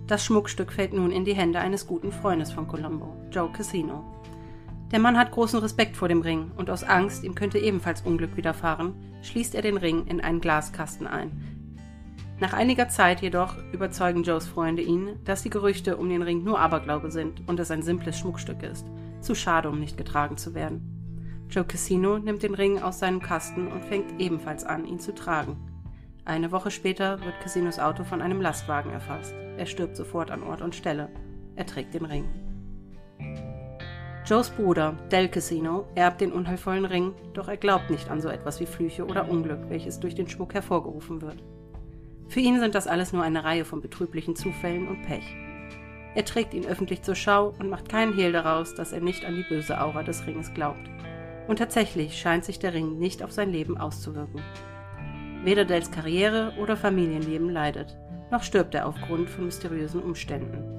Das 0.05 0.23
Schmuckstück 0.23 0.71
fällt 0.71 0.93
nun 0.93 1.11
in 1.11 1.25
die 1.25 1.33
Hände 1.33 1.59
eines 1.59 1.87
guten 1.87 2.11
Freundes 2.11 2.51
von 2.51 2.67
Colombo, 2.67 3.15
Joe 3.31 3.51
Casino. 3.51 4.03
Der 4.93 4.99
Mann 4.99 5.17
hat 5.17 5.31
großen 5.31 5.59
Respekt 5.59 5.97
vor 5.97 6.07
dem 6.07 6.21
Ring 6.21 6.51
und 6.55 6.69
aus 6.69 6.83
Angst, 6.83 7.23
ihm 7.23 7.33
könnte 7.33 7.57
ebenfalls 7.57 8.03
Unglück 8.03 8.37
widerfahren, 8.37 8.93
schließt 9.23 9.55
er 9.55 9.63
den 9.63 9.77
Ring 9.77 10.05
in 10.05 10.21
einen 10.21 10.39
Glaskasten 10.39 11.07
ein. 11.07 11.31
Nach 12.39 12.53
einiger 12.53 12.89
Zeit 12.89 13.23
jedoch 13.23 13.55
überzeugen 13.71 14.21
Joes 14.21 14.47
Freunde 14.47 14.83
ihn, 14.83 15.17
dass 15.25 15.41
die 15.41 15.49
Gerüchte 15.49 15.97
um 15.97 16.09
den 16.09 16.21
Ring 16.21 16.43
nur 16.43 16.59
Aberglaube 16.59 17.09
sind 17.09 17.41
und 17.47 17.59
es 17.59 17.71
ein 17.71 17.81
simples 17.81 18.19
Schmuckstück 18.19 18.61
ist. 18.61 18.85
Zu 19.19 19.33
schade, 19.33 19.67
um 19.67 19.79
nicht 19.79 19.97
getragen 19.97 20.37
zu 20.37 20.53
werden. 20.53 21.47
Joe 21.49 21.65
Casino 21.65 22.19
nimmt 22.19 22.43
den 22.43 22.53
Ring 22.53 22.79
aus 22.79 22.99
seinem 22.99 23.19
Kasten 23.19 23.69
und 23.69 23.85
fängt 23.85 24.21
ebenfalls 24.21 24.63
an, 24.63 24.85
ihn 24.85 24.99
zu 24.99 25.15
tragen. 25.15 25.57
Eine 26.23 26.51
Woche 26.51 26.69
später 26.69 27.19
wird 27.25 27.39
Casinos 27.41 27.79
Auto 27.79 28.03
von 28.03 28.21
einem 28.21 28.41
Lastwagen 28.41 28.91
erfasst. 28.91 29.33
Er 29.57 29.65
stirbt 29.65 29.97
sofort 29.97 30.29
an 30.29 30.43
Ort 30.43 30.61
und 30.61 30.75
Stelle. 30.75 31.09
Er 31.55 31.65
trägt 31.65 31.95
den 31.95 32.05
Ring. 32.05 32.42
Joes 34.25 34.49
Bruder, 34.51 34.95
Del 35.11 35.27
Casino, 35.27 35.85
erbt 35.95 36.21
den 36.21 36.31
unheilvollen 36.31 36.85
Ring, 36.85 37.13
doch 37.33 37.49
er 37.49 37.57
glaubt 37.57 37.89
nicht 37.89 38.09
an 38.09 38.21
so 38.21 38.29
etwas 38.29 38.61
wie 38.61 38.65
Flüche 38.65 39.05
oder 39.05 39.27
Unglück, 39.29 39.69
welches 39.69 39.99
durch 39.99 40.15
den 40.15 40.29
Schmuck 40.29 40.53
hervorgerufen 40.53 41.21
wird. 41.21 41.43
Für 42.29 42.39
ihn 42.39 42.57
sind 42.61 42.73
das 42.73 42.87
alles 42.87 43.11
nur 43.11 43.21
eine 43.21 43.43
Reihe 43.43 43.65
von 43.65 43.81
betrüblichen 43.81 44.37
Zufällen 44.37 44.87
und 44.87 45.01
Pech. 45.01 45.25
Er 46.15 46.23
trägt 46.23 46.53
ihn 46.53 46.65
öffentlich 46.65 47.01
zur 47.01 47.15
Schau 47.15 47.53
und 47.59 47.69
macht 47.69 47.89
keinen 47.89 48.13
Hehl 48.13 48.31
daraus, 48.31 48.73
dass 48.73 48.93
er 48.93 49.01
nicht 49.01 49.25
an 49.25 49.35
die 49.35 49.43
böse 49.43 49.81
Aura 49.81 50.03
des 50.03 50.25
Ringes 50.25 50.53
glaubt. 50.53 50.89
Und 51.49 51.59
tatsächlich 51.59 52.17
scheint 52.17 52.45
sich 52.45 52.59
der 52.59 52.73
Ring 52.73 52.99
nicht 52.99 53.23
auf 53.23 53.33
sein 53.33 53.51
Leben 53.51 53.77
auszuwirken. 53.77 54.41
Weder 55.43 55.65
Dels 55.65 55.91
Karriere 55.91 56.53
oder 56.61 56.77
Familienleben 56.77 57.49
leidet, 57.49 57.97
noch 58.31 58.43
stirbt 58.43 58.73
er 58.73 58.87
aufgrund 58.87 59.29
von 59.29 59.43
mysteriösen 59.43 60.01
Umständen. 60.01 60.72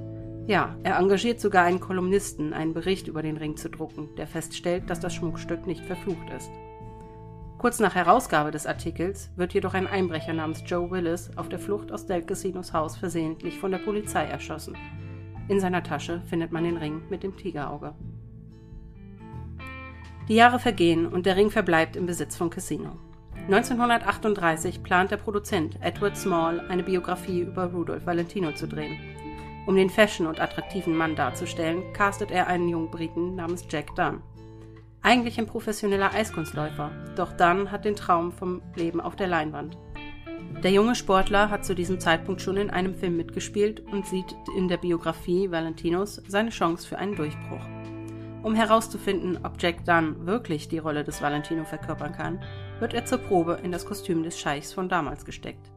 Ja, 0.46 0.76
er 0.82 0.98
engagiert 0.98 1.40
sogar 1.40 1.64
einen 1.64 1.80
Kolumnisten, 1.80 2.52
einen 2.52 2.74
Bericht 2.74 3.08
über 3.08 3.22
den 3.22 3.38
Ring 3.38 3.56
zu 3.56 3.70
drucken, 3.70 4.14
der 4.16 4.26
feststellt, 4.26 4.90
dass 4.90 5.00
das 5.00 5.14
Schmuckstück 5.14 5.66
nicht 5.66 5.84
verflucht 5.86 6.28
ist. 6.36 6.50
Kurz 7.56 7.80
nach 7.80 7.94
Herausgabe 7.94 8.50
des 8.50 8.66
Artikels 8.66 9.30
wird 9.36 9.54
jedoch 9.54 9.72
ein 9.72 9.86
Einbrecher 9.86 10.34
namens 10.34 10.62
Joe 10.66 10.90
Willis 10.90 11.30
auf 11.36 11.48
der 11.48 11.58
Flucht 11.58 11.90
aus 11.90 12.04
Del 12.04 12.20
Casinos 12.20 12.74
Haus 12.74 12.94
versehentlich 12.94 13.58
von 13.58 13.70
der 13.70 13.78
Polizei 13.78 14.24
erschossen. 14.24 14.76
In 15.48 15.60
seiner 15.60 15.82
Tasche 15.82 16.20
findet 16.26 16.52
man 16.52 16.64
den 16.64 16.76
Ring 16.76 17.00
mit 17.08 17.22
dem 17.22 17.38
Tigerauge. 17.38 17.94
Die 20.28 20.34
Jahre 20.34 20.58
vergehen 20.58 21.06
und 21.06 21.24
der 21.24 21.36
Ring 21.36 21.50
verbleibt 21.50 21.96
im 21.96 22.04
Besitz 22.04 22.36
von 22.36 22.50
Casino. 22.50 22.98
1938 23.46 24.82
plant 24.82 25.10
der 25.10 25.16
Produzent 25.16 25.78
Edward 25.80 26.18
Small 26.18 26.60
eine 26.68 26.82
Biografie 26.82 27.40
über 27.40 27.64
Rudolph 27.64 28.04
Valentino 28.04 28.52
zu 28.52 28.68
drehen. 28.68 28.98
Um 29.66 29.76
den 29.76 29.88
Fashion 29.88 30.26
und 30.26 30.40
attraktiven 30.40 30.94
Mann 30.94 31.16
darzustellen, 31.16 31.92
castet 31.94 32.30
er 32.30 32.48
einen 32.48 32.68
jungen 32.68 32.90
Briten 32.90 33.34
namens 33.34 33.64
Jack 33.70 33.94
Dunn. 33.96 34.22
Eigentlich 35.00 35.38
ein 35.38 35.46
professioneller 35.46 36.12
Eiskunstläufer, 36.12 36.90
doch 37.16 37.32
Dunn 37.32 37.70
hat 37.70 37.84
den 37.84 37.96
Traum 37.96 38.32
vom 38.32 38.62
Leben 38.74 39.00
auf 39.00 39.16
der 39.16 39.26
Leinwand. 39.26 39.78
Der 40.62 40.70
junge 40.70 40.94
Sportler 40.94 41.50
hat 41.50 41.64
zu 41.64 41.74
diesem 41.74 42.00
Zeitpunkt 42.00 42.40
schon 42.40 42.56
in 42.56 42.70
einem 42.70 42.94
Film 42.94 43.16
mitgespielt 43.16 43.80
und 43.80 44.06
sieht 44.06 44.34
in 44.56 44.68
der 44.68 44.76
Biografie 44.78 45.50
Valentinos 45.50 46.22
seine 46.28 46.50
Chance 46.50 46.86
für 46.86 46.98
einen 46.98 47.16
Durchbruch. 47.16 47.60
Um 48.42 48.54
herauszufinden, 48.54 49.38
ob 49.42 49.60
Jack 49.60 49.84
Dunn 49.86 50.26
wirklich 50.26 50.68
die 50.68 50.78
Rolle 50.78 51.04
des 51.04 51.22
Valentino 51.22 51.64
verkörpern 51.64 52.12
kann, 52.12 52.42
wird 52.80 52.92
er 52.92 53.06
zur 53.06 53.18
Probe 53.18 53.58
in 53.62 53.72
das 53.72 53.86
Kostüm 53.86 54.22
des 54.22 54.38
Scheichs 54.38 54.72
von 54.72 54.88
damals 54.88 55.24
gesteckt. 55.24 55.70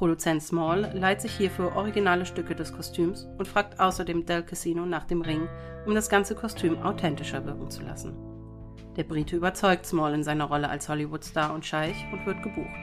Produzent 0.00 0.42
Small 0.42 0.90
leiht 0.94 1.20
sich 1.20 1.36
hierfür 1.36 1.76
originale 1.76 2.24
Stücke 2.24 2.54
des 2.54 2.72
Kostüms 2.72 3.28
und 3.36 3.46
fragt 3.46 3.78
außerdem 3.78 4.24
Del 4.24 4.42
Casino 4.42 4.86
nach 4.86 5.04
dem 5.04 5.20
Ring, 5.20 5.46
um 5.84 5.94
das 5.94 6.08
ganze 6.08 6.34
Kostüm 6.34 6.80
authentischer 6.82 7.44
wirken 7.44 7.70
zu 7.70 7.82
lassen. 7.82 8.16
Der 8.96 9.04
Brite 9.04 9.36
überzeugt 9.36 9.84
Small 9.84 10.14
in 10.14 10.24
seiner 10.24 10.46
Rolle 10.46 10.70
als 10.70 10.88
Hollywood-Star 10.88 11.52
und 11.52 11.66
Scheich 11.66 12.06
und 12.12 12.24
wird 12.24 12.42
gebucht. 12.42 12.80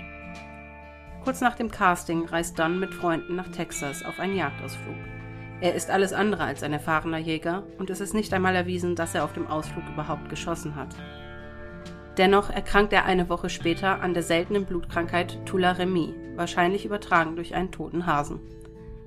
Kurz 1.24 1.42
nach 1.42 1.56
dem 1.56 1.72
Casting 1.72 2.28
reist 2.28 2.60
Dunn 2.60 2.80
mit 2.80 2.94
Freunden 2.94 3.36
nach 3.36 3.50
Texas 3.50 4.06
auf 4.06 4.20
einen 4.20 4.38
Jagdausflug. 4.38 4.96
Er 5.60 5.74
ist 5.74 5.90
alles 5.90 6.14
andere 6.14 6.44
als 6.44 6.62
ein 6.62 6.72
erfahrener 6.72 7.18
Jäger 7.18 7.64
und 7.80 7.90
es 7.90 8.00
ist 8.00 8.14
nicht 8.14 8.32
einmal 8.32 8.56
erwiesen, 8.56 8.96
dass 8.96 9.16
er 9.16 9.24
auf 9.24 9.34
dem 9.34 9.48
Ausflug 9.48 9.90
überhaupt 9.92 10.30
geschossen 10.30 10.76
hat. 10.76 10.96
Dennoch 12.18 12.50
erkrankt 12.50 12.94
er 12.94 13.06
eine 13.06 13.30
Woche 13.30 13.50
später 13.50 14.02
an 14.02 14.16
der 14.16 14.24
seltenen 14.24 14.66
Blutkrankheit 14.66 15.46
Tularemie, 15.46 16.16
wahrscheinlich 16.36 16.84
übertragen 16.86 17.36
durch 17.36 17.54
einen 17.54 17.72
toten 17.72 18.08
Hasen. 18.08 18.40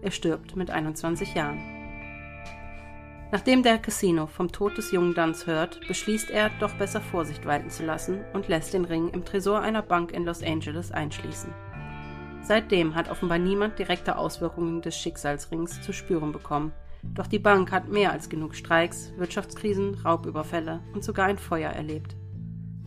Er 0.00 0.12
stirbt 0.12 0.54
mit 0.54 0.70
21 0.70 1.34
Jahren. 1.34 1.60
Nachdem 3.32 3.62
der 3.62 3.78
Casino 3.78 4.26
vom 4.26 4.50
Tod 4.50 4.76
des 4.76 4.92
jungen 4.92 5.14
Duns 5.14 5.46
hört, 5.46 5.80
beschließt 5.86 6.30
er, 6.30 6.50
doch 6.58 6.74
besser 6.74 7.00
Vorsicht 7.00 7.46
walten 7.46 7.70
zu 7.70 7.84
lassen 7.84 8.20
und 8.32 8.48
lässt 8.48 8.74
den 8.74 8.84
Ring 8.84 9.08
im 9.08 9.24
Tresor 9.24 9.60
einer 9.60 9.82
Bank 9.82 10.12
in 10.12 10.24
Los 10.24 10.42
Angeles 10.42 10.90
einschließen. 10.90 11.52
Seitdem 12.42 12.94
hat 12.94 13.10
offenbar 13.10 13.38
niemand 13.38 13.78
direkte 13.78 14.16
Auswirkungen 14.16 14.82
des 14.82 14.96
Schicksalsrings 14.96 15.82
zu 15.82 15.92
spüren 15.92 16.32
bekommen. 16.32 16.72
Doch 17.02 17.26
die 17.26 17.38
Bank 17.38 17.70
hat 17.70 17.88
mehr 17.88 18.12
als 18.12 18.28
genug 18.28 18.54
Streiks, 18.54 19.12
Wirtschaftskrisen, 19.16 19.94
Raubüberfälle 20.04 20.80
und 20.94 21.04
sogar 21.04 21.26
ein 21.26 21.38
Feuer 21.38 21.70
erlebt. 21.70 22.16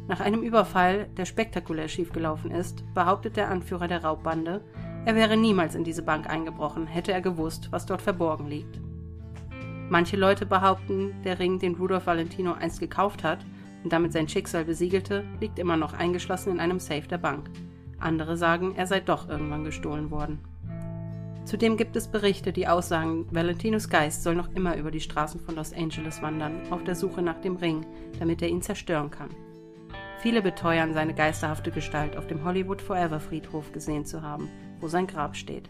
Nach 0.07 0.19
einem 0.19 0.43
Überfall, 0.43 1.07
der 1.17 1.25
spektakulär 1.25 1.87
schiefgelaufen 1.87 2.51
ist, 2.51 2.83
behauptet 2.93 3.37
der 3.37 3.49
Anführer 3.49 3.87
der 3.87 4.03
Raubbande, 4.03 4.61
er 5.05 5.15
wäre 5.15 5.35
niemals 5.35 5.75
in 5.75 5.83
diese 5.83 6.01
Bank 6.01 6.29
eingebrochen, 6.29 6.87
hätte 6.87 7.11
er 7.11 7.21
gewusst, 7.21 7.71
was 7.71 7.85
dort 7.85 8.01
verborgen 8.01 8.47
liegt. 8.47 8.79
Manche 9.89 10.15
Leute 10.15 10.45
behaupten, 10.45 11.13
der 11.23 11.39
Ring, 11.39 11.59
den 11.59 11.75
Rudolf 11.75 12.07
Valentino 12.07 12.53
einst 12.53 12.79
gekauft 12.79 13.23
hat 13.23 13.45
und 13.83 13.91
damit 13.91 14.13
sein 14.13 14.29
Schicksal 14.29 14.65
besiegelte, 14.65 15.25
liegt 15.39 15.59
immer 15.59 15.77
noch 15.77 15.93
eingeschlossen 15.93 16.53
in 16.53 16.59
einem 16.59 16.79
Safe 16.79 17.07
der 17.07 17.17
Bank. 17.17 17.49
Andere 17.99 18.37
sagen, 18.37 18.75
er 18.75 18.87
sei 18.87 19.01
doch 19.01 19.29
irgendwann 19.29 19.65
gestohlen 19.65 20.09
worden. 20.09 20.39
Zudem 21.45 21.75
gibt 21.75 21.95
es 21.97 22.07
Berichte, 22.07 22.53
die 22.53 22.67
aussagen, 22.67 23.27
Valentinos 23.31 23.89
Geist 23.89 24.23
soll 24.23 24.35
noch 24.35 24.53
immer 24.55 24.77
über 24.77 24.91
die 24.91 25.01
Straßen 25.01 25.41
von 25.41 25.55
Los 25.55 25.73
Angeles 25.73 26.21
wandern, 26.21 26.61
auf 26.71 26.83
der 26.85 26.95
Suche 26.95 27.21
nach 27.21 27.39
dem 27.41 27.57
Ring, 27.57 27.85
damit 28.19 28.41
er 28.41 28.47
ihn 28.47 28.61
zerstören 28.61 29.11
kann. 29.11 29.29
Viele 30.23 30.41
beteuern, 30.41 30.93
seine 30.93 31.13
geisterhafte 31.13 31.69
Gestalt 31.69 32.15
auf 32.15 32.27
dem 32.27 32.45
Hollywood 32.45 32.81
Forever 32.81 33.19
Friedhof 33.19 33.73
gesehen 33.73 34.05
zu 34.05 34.21
haben, 34.21 34.49
wo 34.79 34.87
sein 34.87 35.05
Grab 35.05 35.35
steht. 35.35 35.69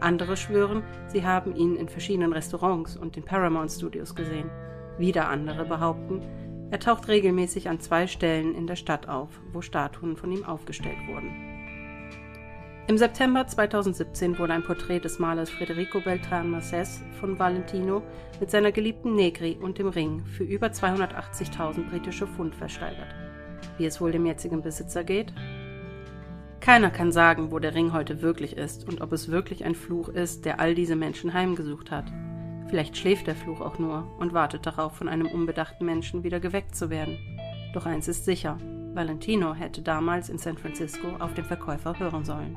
Andere 0.00 0.38
schwören, 0.38 0.82
sie 1.08 1.26
haben 1.26 1.54
ihn 1.54 1.76
in 1.76 1.90
verschiedenen 1.90 2.32
Restaurants 2.32 2.96
und 2.96 3.16
den 3.16 3.22
Paramount 3.26 3.70
Studios 3.70 4.14
gesehen. 4.14 4.48
Wieder 4.96 5.28
andere 5.28 5.66
behaupten, 5.66 6.22
er 6.70 6.80
taucht 6.80 7.08
regelmäßig 7.08 7.68
an 7.68 7.80
zwei 7.80 8.06
Stellen 8.06 8.54
in 8.54 8.66
der 8.66 8.76
Stadt 8.76 9.10
auf, 9.10 9.28
wo 9.52 9.60
Statuen 9.60 10.16
von 10.16 10.32
ihm 10.32 10.46
aufgestellt 10.46 10.96
wurden. 11.06 11.30
Im 12.86 12.96
September 12.96 13.46
2017 13.46 14.38
wurde 14.38 14.54
ein 14.54 14.64
Porträt 14.64 15.00
des 15.00 15.18
Malers 15.18 15.50
Federico 15.50 16.00
Beltran 16.00 16.50
Masses 16.50 17.02
von 17.20 17.38
Valentino 17.38 18.02
mit 18.40 18.50
seiner 18.50 18.72
geliebten 18.72 19.14
Negri 19.14 19.58
und 19.60 19.76
dem 19.76 19.88
Ring 19.88 20.24
für 20.24 20.44
über 20.44 20.68
280.000 20.68 21.90
britische 21.90 22.26
Pfund 22.26 22.54
versteigert. 22.54 23.14
Wie 23.78 23.86
es 23.86 24.00
wohl 24.00 24.12
dem 24.12 24.26
jetzigen 24.26 24.62
Besitzer 24.62 25.04
geht? 25.04 25.32
Keiner 26.60 26.90
kann 26.90 27.10
sagen, 27.10 27.50
wo 27.50 27.58
der 27.58 27.74
Ring 27.74 27.92
heute 27.92 28.22
wirklich 28.22 28.56
ist 28.56 28.88
und 28.88 29.00
ob 29.00 29.12
es 29.12 29.30
wirklich 29.30 29.64
ein 29.64 29.74
Fluch 29.74 30.08
ist, 30.08 30.44
der 30.44 30.60
all 30.60 30.74
diese 30.74 30.94
Menschen 30.94 31.34
heimgesucht 31.34 31.90
hat. 31.90 32.04
Vielleicht 32.68 32.96
schläft 32.96 33.26
der 33.26 33.34
Fluch 33.34 33.60
auch 33.60 33.78
nur 33.78 34.06
und 34.18 34.32
wartet 34.32 34.64
darauf, 34.64 34.96
von 34.96 35.08
einem 35.08 35.26
unbedachten 35.26 35.84
Menschen 35.84 36.22
wieder 36.22 36.40
geweckt 36.40 36.76
zu 36.76 36.88
werden. 36.88 37.18
Doch 37.74 37.84
eins 37.84 38.06
ist 38.06 38.24
sicher, 38.24 38.58
Valentino 38.94 39.54
hätte 39.54 39.82
damals 39.82 40.28
in 40.28 40.38
San 40.38 40.56
Francisco 40.56 41.08
auf 41.18 41.34
den 41.34 41.44
Verkäufer 41.44 41.98
hören 41.98 42.24
sollen. 42.24 42.56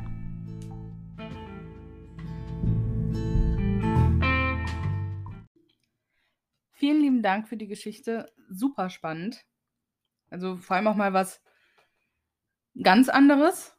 Vielen 6.72 7.02
lieben 7.02 7.24
Dank 7.24 7.48
für 7.48 7.58
die 7.58 7.68
Geschichte. 7.68 8.32
Super 8.50 8.90
spannend. 8.90 9.46
Also 10.36 10.58
vor 10.58 10.76
allem 10.76 10.88
auch 10.88 10.96
mal 10.96 11.14
was 11.14 11.42
ganz 12.84 13.08
anderes. 13.08 13.74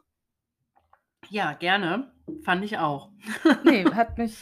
Ja, 1.29 1.53
gerne. 1.53 2.15
Fand 2.45 2.65
ich 2.65 2.79
auch. 2.79 3.11
nee, 3.65 3.85
hat 3.85 4.17
mich 4.17 4.39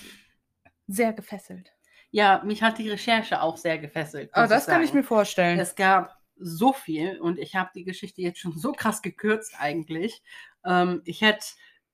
sehr 0.86 1.12
gefesselt. 1.12 1.72
Ja, 2.12 2.40
mich 2.44 2.62
hat 2.62 2.78
die 2.78 2.88
Recherche 2.88 3.42
auch 3.42 3.56
sehr 3.56 3.78
gefesselt. 3.78 4.32
Aber 4.32 4.46
das 4.46 4.68
ich 4.68 4.72
kann 4.72 4.84
ich 4.84 4.92
mir 4.92 5.02
vorstellen. 5.02 5.58
Es 5.58 5.74
gab 5.74 6.16
so 6.36 6.72
viel 6.72 7.18
und 7.18 7.40
ich 7.40 7.56
habe 7.56 7.70
die 7.74 7.82
Geschichte 7.82 8.22
jetzt 8.22 8.38
schon 8.38 8.56
so 8.56 8.70
krass 8.70 9.02
gekürzt 9.02 9.56
eigentlich. 9.58 10.22
Ähm, 10.64 11.02
ich 11.04 11.20
hätte 11.20 11.44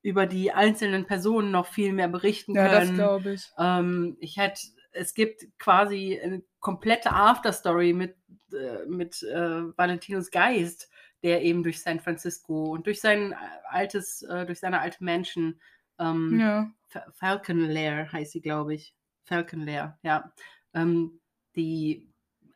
über 0.03 0.27
die 0.27 0.51
einzelnen 0.51 1.07
Personen 1.07 1.49
noch 1.49 1.65
viel 1.65 1.93
mehr 1.93 2.09
berichten 2.09 2.53
können. 2.53 2.71
Ja, 2.71 2.79
das 2.79 2.93
glaube 2.93 3.33
ich. 3.33 3.49
Ähm, 3.57 4.17
ich 4.19 4.37
hätte, 4.37 4.61
es 4.91 5.15
gibt 5.15 5.47
quasi 5.57 6.21
eine 6.23 6.43
komplette 6.59 7.11
Afterstory 7.11 7.93
mit, 7.93 8.15
äh, 8.53 8.85
mit 8.87 9.23
äh, 9.23 9.77
Valentinos 9.77 10.31
Geist, 10.31 10.89
der 11.23 11.43
eben 11.43 11.63
durch 11.63 11.81
San 11.81 11.99
Francisco 11.99 12.65
und 12.71 12.87
durch 12.87 12.99
sein 13.01 13.35
altes, 13.69 14.23
äh, 14.23 14.45
durch 14.45 14.59
seine 14.59 14.79
alte 14.79 15.03
Menschen, 15.03 15.59
ähm, 15.99 16.39
ja. 16.39 16.71
Falcon 17.13 17.69
Lair 17.69 18.11
heißt 18.11 18.31
sie, 18.33 18.41
glaube 18.41 18.73
ich. 18.73 18.95
Falcon 19.23 19.61
Lair, 19.61 19.97
ja. 20.03 20.31
Ähm, 20.73 21.19
die 21.55 22.09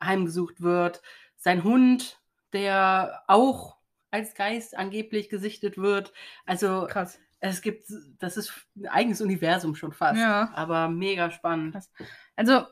heimgesucht 0.04 0.62
wird. 0.62 1.02
Sein 1.36 1.64
Hund, 1.64 2.20
der 2.54 3.24
auch 3.28 3.78
als 4.12 4.34
Geist 4.34 4.78
angeblich 4.78 5.30
gesichtet 5.30 5.78
wird. 5.78 6.14
Also 6.46 6.88
krass. 6.90 7.20
Es 7.40 7.62
gibt, 7.62 7.88
das 8.18 8.38
ist 8.38 8.54
ein 8.76 8.88
eigenes 8.88 9.22
Universum 9.22 9.76
schon 9.76 9.92
fast. 9.92 10.20
Ja. 10.20 10.52
Aber 10.56 10.88
mega 10.90 11.30
spannend. 11.32 11.74
Krass. 11.74 11.92
Also 12.36 12.66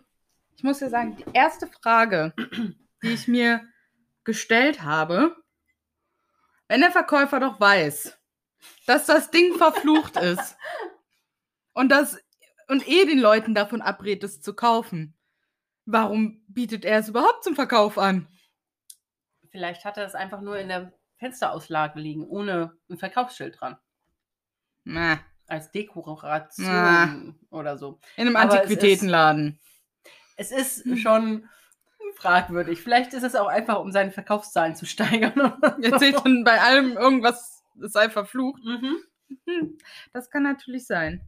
ich 0.56 0.64
muss 0.64 0.80
ja 0.80 0.90
sagen, 0.90 1.16
die 1.18 1.26
erste 1.34 1.68
Frage, 1.68 2.34
die 3.04 3.10
ich 3.10 3.28
mir 3.28 3.62
gestellt 4.24 4.82
habe, 4.82 5.36
wenn 6.68 6.82
der 6.82 6.92
Verkäufer 6.92 7.40
doch 7.40 7.60
weiß, 7.60 8.18
dass 8.88 9.06
das 9.06 9.30
Ding 9.32 9.56
verflucht 9.58 10.18
ist 10.18 10.56
und 11.74 11.90
das 11.90 12.18
und 12.68 12.88
eh 12.88 13.06
den 13.06 13.20
Leuten 13.20 13.54
davon 13.54 13.82
abrät, 13.82 14.24
es 14.24 14.42
zu 14.42 14.56
kaufen, 14.56 15.14
warum 15.86 16.44
bietet 16.48 16.86
er 16.86 17.00
es 17.00 17.10
überhaupt 17.10 17.44
zum 17.44 17.56
Verkauf 17.56 17.98
an? 17.98 18.28
Vielleicht 19.52 19.86
hat 19.86 19.98
er 19.98 20.06
es 20.06 20.16
einfach 20.16 20.42
nur 20.42 20.58
in 20.58 20.70
der 20.70 20.94
Fensterauslage 21.18 22.00
liegen, 22.00 22.26
ohne 22.26 22.76
ein 22.90 22.98
Verkaufsschild 22.98 23.60
dran. 23.60 23.78
Na. 24.86 25.20
Als 25.46 25.72
Dekoration 25.72 26.66
Na. 26.66 27.36
oder 27.52 27.78
so. 27.78 28.00
In 28.16 28.28
einem 28.28 28.38
Antiquitätenladen 28.38 29.60
es 30.36 30.52
ist 30.52 30.86
mhm. 30.86 30.98
schon 30.98 31.50
fragwürdig. 32.16 32.82
Vielleicht 32.82 33.14
ist 33.14 33.24
es 33.24 33.36
auch 33.36 33.48
einfach, 33.48 33.80
um 33.80 33.92
seine 33.92 34.12
Verkaufszahlen 34.12 34.76
zu 34.76 34.86
steigern. 34.88 35.62
Erzählt 35.82 36.24
dann 36.24 36.44
bei 36.44 36.62
allem 36.62 36.98
irgendwas, 36.98 37.64
es 37.82 37.94
sei 37.94 38.10
verflucht. 38.10 38.64
Mhm. 38.64 38.98
Hm, 39.48 39.78
das 40.12 40.30
kann 40.30 40.44
natürlich 40.44 40.86
sein. 40.86 41.22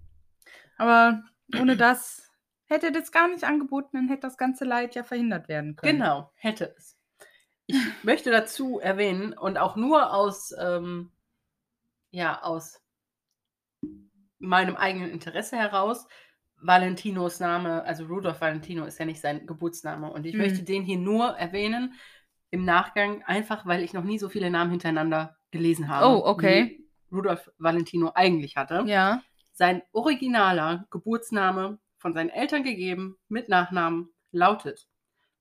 Aber 0.77 1.23
ohne 1.59 1.77
das 1.77 2.29
hätte 2.65 2.87
er 2.87 2.91
das 2.91 3.11
gar 3.11 3.27
nicht 3.27 3.43
angeboten, 3.43 3.97
dann 3.97 4.07
hätte 4.07 4.21
das 4.21 4.37
ganze 4.37 4.65
Leid 4.65 4.95
ja 4.95 5.03
verhindert 5.03 5.47
werden 5.47 5.75
können. 5.75 5.99
Genau, 5.99 6.31
hätte 6.35 6.73
es. 6.77 6.97
Ich 7.67 7.77
möchte 8.03 8.31
dazu 8.31 8.79
erwähnen 8.79 9.33
und 9.33 9.57
auch 9.57 9.75
nur 9.75 10.13
aus, 10.13 10.53
ähm, 10.59 11.11
ja, 12.11 12.41
aus 12.43 12.81
meinem 14.37 14.75
eigenen 14.75 15.09
Interesse 15.09 15.57
heraus, 15.57 16.07
Valentinos 16.61 17.39
Name, 17.39 17.83
also 17.83 18.05
Rudolf 18.05 18.41
Valentino 18.41 18.85
ist 18.85 18.99
ja 18.99 19.05
nicht 19.05 19.21
sein 19.21 19.45
Geburtsname. 19.45 20.11
Und 20.11 20.25
ich 20.25 20.33
mhm. 20.33 20.41
möchte 20.41 20.63
den 20.63 20.83
hier 20.83 20.97
nur 20.97 21.37
erwähnen 21.37 21.93
im 22.51 22.65
Nachgang, 22.65 23.23
einfach 23.23 23.65
weil 23.65 23.83
ich 23.83 23.93
noch 23.93 24.03
nie 24.03 24.17
so 24.17 24.29
viele 24.29 24.49
Namen 24.49 24.71
hintereinander 24.71 25.37
gelesen 25.51 25.87
habe. 25.87 26.07
Oh, 26.07 26.25
okay. 26.25 26.79
Wie 27.09 27.15
Rudolf 27.15 27.51
Valentino 27.57 28.11
eigentlich 28.15 28.55
hatte. 28.55 28.83
Ja. 28.85 29.21
Sein 29.53 29.81
originaler 29.91 30.85
Geburtsname 30.89 31.79
von 31.97 32.13
seinen 32.13 32.29
Eltern 32.29 32.63
gegeben 32.63 33.17
mit 33.29 33.49
Nachnamen 33.49 34.09
lautet 34.31 34.87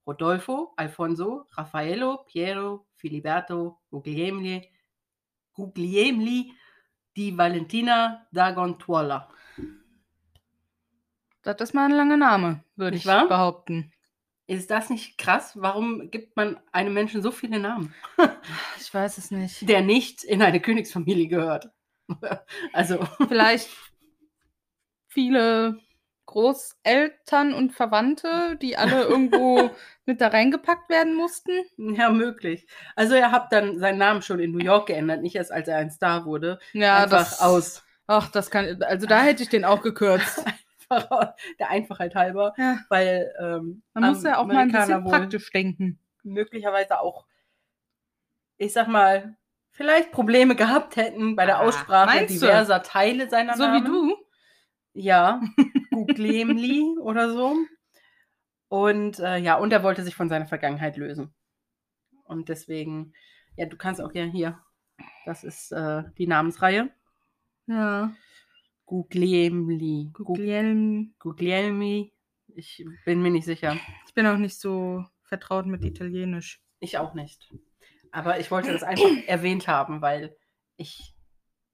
Rodolfo 0.06 0.72
Alfonso 0.76 1.46
Raffaello 1.52 2.24
Piero 2.26 2.86
Filiberto 2.94 3.80
Guglielmi, 3.90 4.70
Guglielmi 5.52 6.54
di 7.16 7.36
Valentina 7.36 8.26
d'Agontuola. 8.32 9.28
Das 11.44 11.60
ist 11.60 11.74
mal 11.74 11.84
ein 11.84 11.90
langer 11.92 12.16
Name, 12.16 12.64
würde 12.76 12.96
ich 12.96 13.06
wahr? 13.06 13.28
behaupten. 13.28 13.92
Ist 14.46 14.70
das 14.70 14.90
nicht 14.90 15.16
krass? 15.16 15.52
Warum 15.54 16.10
gibt 16.10 16.36
man 16.36 16.58
einem 16.72 16.92
Menschen 16.92 17.22
so 17.22 17.30
viele 17.30 17.58
Namen, 17.58 17.94
Ich 18.78 18.92
weiß 18.92 19.18
es 19.18 19.30
nicht. 19.30 19.68
der 19.68 19.80
nicht 19.82 20.22
in 20.24 20.42
eine 20.42 20.60
Königsfamilie 20.60 21.28
gehört? 21.28 21.70
also, 22.72 23.06
Vielleicht 23.28 23.70
viele 25.08 25.78
Großeltern 26.26 27.54
und 27.54 27.72
Verwandte, 27.72 28.56
die 28.60 28.76
alle 28.76 29.02
irgendwo 29.08 29.70
mit 30.06 30.20
da 30.20 30.28
reingepackt 30.28 30.88
werden 30.90 31.14
mussten. 31.14 31.52
ja, 31.78 32.10
möglich. 32.10 32.66
Also, 32.96 33.14
er 33.14 33.32
hat 33.32 33.52
dann 33.52 33.78
seinen 33.78 33.98
Namen 33.98 34.20
schon 34.22 34.40
in 34.40 34.52
New 34.52 34.64
York 34.64 34.86
geändert, 34.88 35.22
nicht 35.22 35.36
erst 35.36 35.52
als 35.52 35.68
er 35.68 35.78
ein 35.78 35.90
Star 35.90 36.26
wurde. 36.26 36.58
Ja, 36.72 37.02
einfach 37.04 37.18
das 37.30 37.40
aus. 37.40 37.82
Ach, 38.06 38.30
das 38.30 38.50
kann. 38.50 38.82
Also 38.82 39.06
da 39.06 39.22
hätte 39.22 39.42
ich 39.42 39.48
den 39.48 39.64
auch 39.64 39.80
gekürzt. 39.80 40.44
der 41.58 41.70
Einfachheit 41.70 42.14
halber, 42.14 42.54
Ja. 42.56 42.78
weil 42.88 43.32
ähm, 43.40 43.82
Man 43.94 44.04
muss 44.10 44.22
ja 44.22 44.38
auch 44.38 44.46
mal 44.46 44.56
ein 44.58 44.72
bisschen 44.72 45.04
praktisch 45.04 45.50
denken. 45.50 45.98
möglicherweise 46.22 47.00
auch, 47.00 47.26
ich 48.56 48.72
sag 48.72 48.88
mal, 48.88 49.36
vielleicht 49.70 50.12
Probleme 50.12 50.54
gehabt 50.56 50.96
hätten 50.96 51.36
bei 51.36 51.46
der 51.46 51.58
Ah, 51.58 51.62
Aussprache 51.62 52.06
meinst 52.06 52.34
du? 52.36 52.40
diverser 52.46 52.82
Teile 52.82 53.28
seiner 53.28 53.56
So 53.56 53.64
Namen. 53.64 53.84
wie 53.84 53.88
du. 53.88 54.16
Ja, 54.94 55.40
Guglemli 55.90 56.96
oder 57.00 57.30
so. 57.32 57.56
Und 58.68 59.18
äh, 59.20 59.38
ja, 59.38 59.56
und 59.56 59.72
er 59.72 59.82
wollte 59.82 60.02
sich 60.04 60.14
von 60.14 60.28
seiner 60.28 60.46
Vergangenheit 60.46 60.96
lösen. 60.96 61.34
Und 62.24 62.48
deswegen, 62.48 63.12
ja, 63.56 63.66
du 63.66 63.76
kannst 63.76 64.00
auch 64.00 64.12
gerne 64.12 64.30
hier. 64.32 64.58
Das 65.26 65.42
ist 65.44 65.72
äh, 65.72 66.04
die 66.18 66.26
Namensreihe. 66.26 66.90
Ja. 67.66 68.12
Guglemli. 68.86 70.10
Gu- 70.12 70.24
Guglielmi. 70.24 71.14
Guglielmi. 71.18 72.12
Ich 72.56 72.84
bin 73.04 73.22
mir 73.22 73.30
nicht 73.30 73.44
sicher. 73.46 73.76
Ich 74.06 74.14
bin 74.14 74.26
auch 74.26 74.36
nicht 74.36 74.58
so 74.60 75.04
vertraut 75.24 75.66
mit 75.66 75.84
Italienisch. 75.84 76.60
Ich 76.80 76.98
auch 76.98 77.14
nicht. 77.14 77.50
Aber 78.12 78.38
ich 78.38 78.50
wollte 78.50 78.72
das 78.72 78.82
einfach 78.82 79.04
erwähnt 79.26 79.66
haben, 79.68 80.00
weil 80.02 80.36
ich 80.76 81.14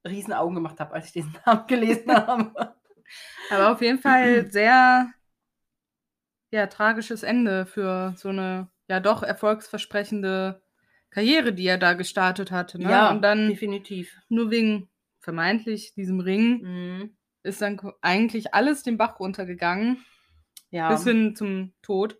riesen 0.07 0.33
Augen 0.33 0.55
gemacht 0.55 0.81
habe, 0.81 0.95
als 0.95 1.07
ich 1.07 1.13
diesen 1.13 1.35
Namen 1.45 1.67
gelesen 1.67 2.11
habe. 2.15 2.75
Aber 3.51 3.73
auf 3.73 3.83
jeden 3.83 3.99
Fall 3.99 4.47
sehr 4.51 5.13
ja, 6.53 6.67
tragisches 6.67 7.23
Ende 7.23 7.67
für 7.67 8.15
so 8.17 8.29
eine 8.31 8.69
ja 8.89 9.01
doch 9.01 9.23
erfolgsversprechende 9.23 10.63
Karriere, 11.11 11.53
die 11.53 11.67
er 11.67 11.79
da 11.79 11.93
gestartet 11.95 12.51
hatte. 12.51 12.79
Ne? 12.79 13.11
und 13.11 13.23
dann 13.23 13.49
definitiv. 13.49 14.17
nur 14.29 14.51
wegen 14.51 14.89
vermeintlich 15.21 15.95
diesem 15.95 16.21
Ring 16.21 16.63
Mhm. 16.63 17.17
ist 17.43 17.63
dann 17.63 17.81
eigentlich 18.03 18.55
alles 18.55 18.83
den 18.83 18.99
Bach 18.99 19.21
runtergegangen, 19.21 20.05
Ja. 20.71 20.89
bis 20.91 21.05
hin 21.05 21.35
zum 21.37 21.73
Tod. 21.83 22.19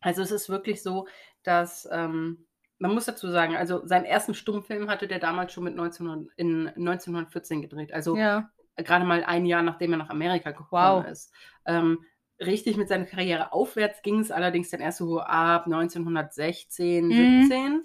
Also 0.00 0.22
es 0.22 0.30
ist 0.30 0.48
wirklich 0.48 0.82
so, 0.82 1.06
dass 1.42 1.88
ähm, 1.92 2.46
man 2.78 2.94
muss 2.94 3.04
dazu 3.04 3.28
sagen, 3.30 3.56
also 3.56 3.86
seinen 3.86 4.06
ersten 4.06 4.34
Stummfilm 4.34 4.88
hatte 4.88 5.06
der 5.06 5.18
damals 5.18 5.52
schon 5.52 5.64
mit 5.64 5.74
1900, 5.74 6.32
in 6.36 6.64
1914 6.76 7.60
gedreht. 7.60 7.92
Also 7.92 8.16
Ja, 8.16 8.50
gerade 8.76 9.04
mal 9.04 9.22
ein 9.24 9.44
Jahr, 9.44 9.62
nachdem 9.62 9.92
er 9.92 9.98
nach 9.98 10.08
Amerika 10.10 10.52
gekommen 10.52 11.04
Wow. 11.04 11.06
ist. 11.06 11.32
Ähm, 11.66 12.04
richtig 12.40 12.78
mit 12.78 12.88
seiner 12.88 13.04
Karriere 13.04 13.52
aufwärts 13.52 14.00
ging 14.02 14.18
es 14.20 14.30
allerdings 14.30 14.70
dann 14.70 14.80
erst 14.80 14.98
so 14.98 15.20
ab 15.20 15.66
1916, 15.66 17.08
Mhm. 17.08 17.42
17 17.42 17.82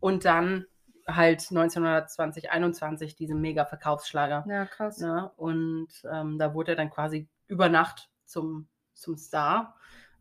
und 0.00 0.24
dann 0.24 0.66
halt 1.06 1.40
1920, 1.50 2.50
21 2.50 3.16
diese 3.16 3.34
mega 3.34 3.64
Verkaufsschlager. 3.64 4.44
ja, 4.48 4.66
krass. 4.66 4.98
Ne? 4.98 5.30
Und 5.36 5.88
ähm, 6.10 6.38
da 6.38 6.54
wurde 6.54 6.72
er 6.72 6.76
dann 6.76 6.90
quasi 6.90 7.28
über 7.48 7.68
Nacht 7.68 8.10
zum, 8.24 8.68
zum 8.94 9.16
Star. 9.16 9.76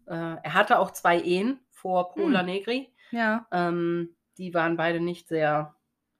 Äh, 0.08 0.14
er 0.44 0.54
hatte 0.54 0.80
auch 0.80 0.92
zwei 0.92 1.20
Ehen 1.22 1.60
vor 1.70 2.12
Pola 2.12 2.40
Hm. 2.40 2.46
Negri. 2.46 2.94
Ja, 3.12 3.46
Ähm, 3.52 4.16
die 4.38 4.54
waren 4.54 4.78
beide 4.78 5.00
nicht 5.00 5.28
sehr 5.28 5.76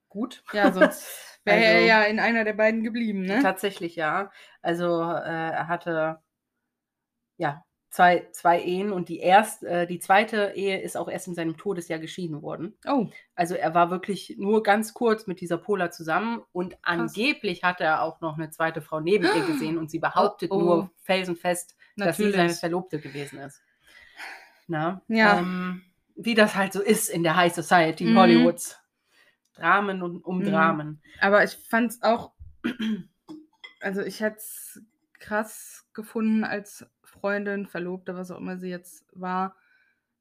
gut. 0.08 0.44
ja 0.52 0.70
sonst 0.72 1.40
wäre 1.44 1.58
er 1.64 1.74
Also- 1.76 1.86
ja 1.88 2.02
in 2.04 2.20
einer 2.20 2.44
der 2.44 2.52
beiden 2.52 2.82
geblieben, 2.84 3.22
ne? 3.22 3.40
Tatsächlich 3.42 3.96
ja. 3.96 4.30
Also 4.60 5.00
äh, 5.02 5.50
er 5.52 5.68
hatte 5.68 6.20
ja 7.36 7.64
zwei, 7.92 8.26
zwei 8.32 8.60
Ehen 8.62 8.90
und 8.90 9.10
die 9.10 9.18
erst, 9.18 9.62
äh, 9.64 9.86
die 9.86 9.98
zweite 9.98 10.52
Ehe 10.56 10.80
ist 10.80 10.96
auch 10.96 11.08
erst 11.10 11.28
in 11.28 11.34
seinem 11.34 11.58
Todesjahr 11.58 11.98
geschieden 11.98 12.40
worden. 12.40 12.74
Oh, 12.88 13.08
Also 13.34 13.54
er 13.54 13.74
war 13.74 13.90
wirklich 13.90 14.34
nur 14.38 14.62
ganz 14.62 14.94
kurz 14.94 15.26
mit 15.26 15.42
dieser 15.42 15.58
Pola 15.58 15.90
zusammen 15.90 16.42
und 16.52 16.78
angeblich 16.80 17.62
hatte 17.64 17.84
er 17.84 18.00
auch 18.02 18.22
noch 18.22 18.38
eine 18.38 18.48
zweite 18.48 18.80
Frau 18.80 18.98
neben 19.00 19.24
ihr 19.26 19.44
gesehen 19.46 19.76
und 19.76 19.90
sie 19.90 19.98
behauptet 19.98 20.50
Oh, 20.50 20.54
oh. 20.56 20.60
nur 20.60 20.90
felsenfest, 21.02 21.76
dass 21.98 22.16
sie 22.16 22.24
seine 22.30 22.36
natürlich. 22.44 22.60
Verlobte 22.60 22.98
gewesen 22.98 23.38
ist. 23.40 23.60
Na? 24.68 25.02
Ja. 25.08 25.40
Ähm, 25.40 25.82
wie 26.16 26.34
das 26.34 26.54
halt 26.54 26.72
so 26.72 26.80
ist 26.80 27.10
in 27.10 27.22
der 27.22 27.36
High 27.36 27.52
Society 27.54 28.04
Mhm. 28.06 28.18
Hollywoods. 28.18 28.78
Dramen 29.54 30.02
und 30.02 30.24
um 30.24 30.38
Mhm. 30.38 30.44
Dramen. 30.44 31.02
Aber 31.20 31.44
ich 31.44 31.58
fand 31.68 31.90
es 31.92 32.02
auch, 32.02 32.32
also 33.82 34.00
ich 34.00 34.20
hätte 34.20 34.38
es 34.38 34.80
krass 35.18 35.84
gefunden 35.92 36.42
als 36.44 36.86
Freundin, 37.12 37.66
Verlobte, 37.66 38.16
was 38.16 38.30
auch 38.30 38.38
immer 38.38 38.58
sie 38.58 38.68
jetzt 38.68 39.04
war. 39.12 39.56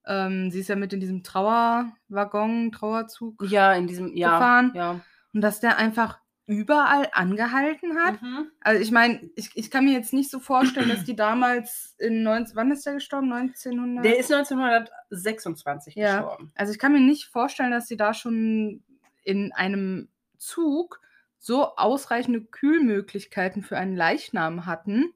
Ähm, 0.05 0.49
sie 0.51 0.59
ist 0.59 0.67
ja 0.67 0.75
mit 0.75 0.93
in 0.93 0.99
diesem 0.99 1.23
Trauerwaggon, 1.23 2.71
Trauerzug 2.71 3.43
Ja, 3.49 3.73
in 3.73 3.87
diesem 3.87 4.15
ja, 4.15 4.33
Gefahren. 4.33 4.71
Ja. 4.75 4.99
und 5.33 5.41
dass 5.41 5.59
der 5.59 5.77
einfach 5.77 6.19
überall 6.47 7.07
angehalten 7.13 7.97
hat. 7.97 8.21
Mhm. 8.21 8.51
Also 8.59 8.81
ich 8.81 8.91
meine, 8.91 9.29
ich, 9.35 9.51
ich 9.55 9.71
kann 9.71 9.85
mir 9.85 9.93
jetzt 9.93 10.11
nicht 10.11 10.29
so 10.29 10.39
vorstellen, 10.39 10.89
dass 10.89 11.03
die 11.05 11.15
damals 11.15 11.95
in 11.99 12.23
19, 12.23 12.55
wann 12.55 12.71
ist 12.71 12.85
der 12.85 12.95
gestorben? 12.95 13.31
1900? 13.31 14.03
Der 14.03 14.17
ist 14.17 14.31
1926 14.31 15.95
Ja. 15.95 16.17
gestorben. 16.21 16.51
Also 16.55 16.73
ich 16.73 16.79
kann 16.79 16.91
mir 16.93 16.99
nicht 16.99 17.25
vorstellen, 17.25 17.71
dass 17.71 17.87
sie 17.87 17.97
da 17.97 18.13
schon 18.13 18.83
in 19.23 19.51
einem 19.53 20.09
Zug 20.37 20.99
so 21.37 21.75
ausreichende 21.75 22.41
Kühlmöglichkeiten 22.41 23.63
für 23.63 23.77
einen 23.77 23.95
Leichnam 23.95 24.65
hatten. 24.65 25.13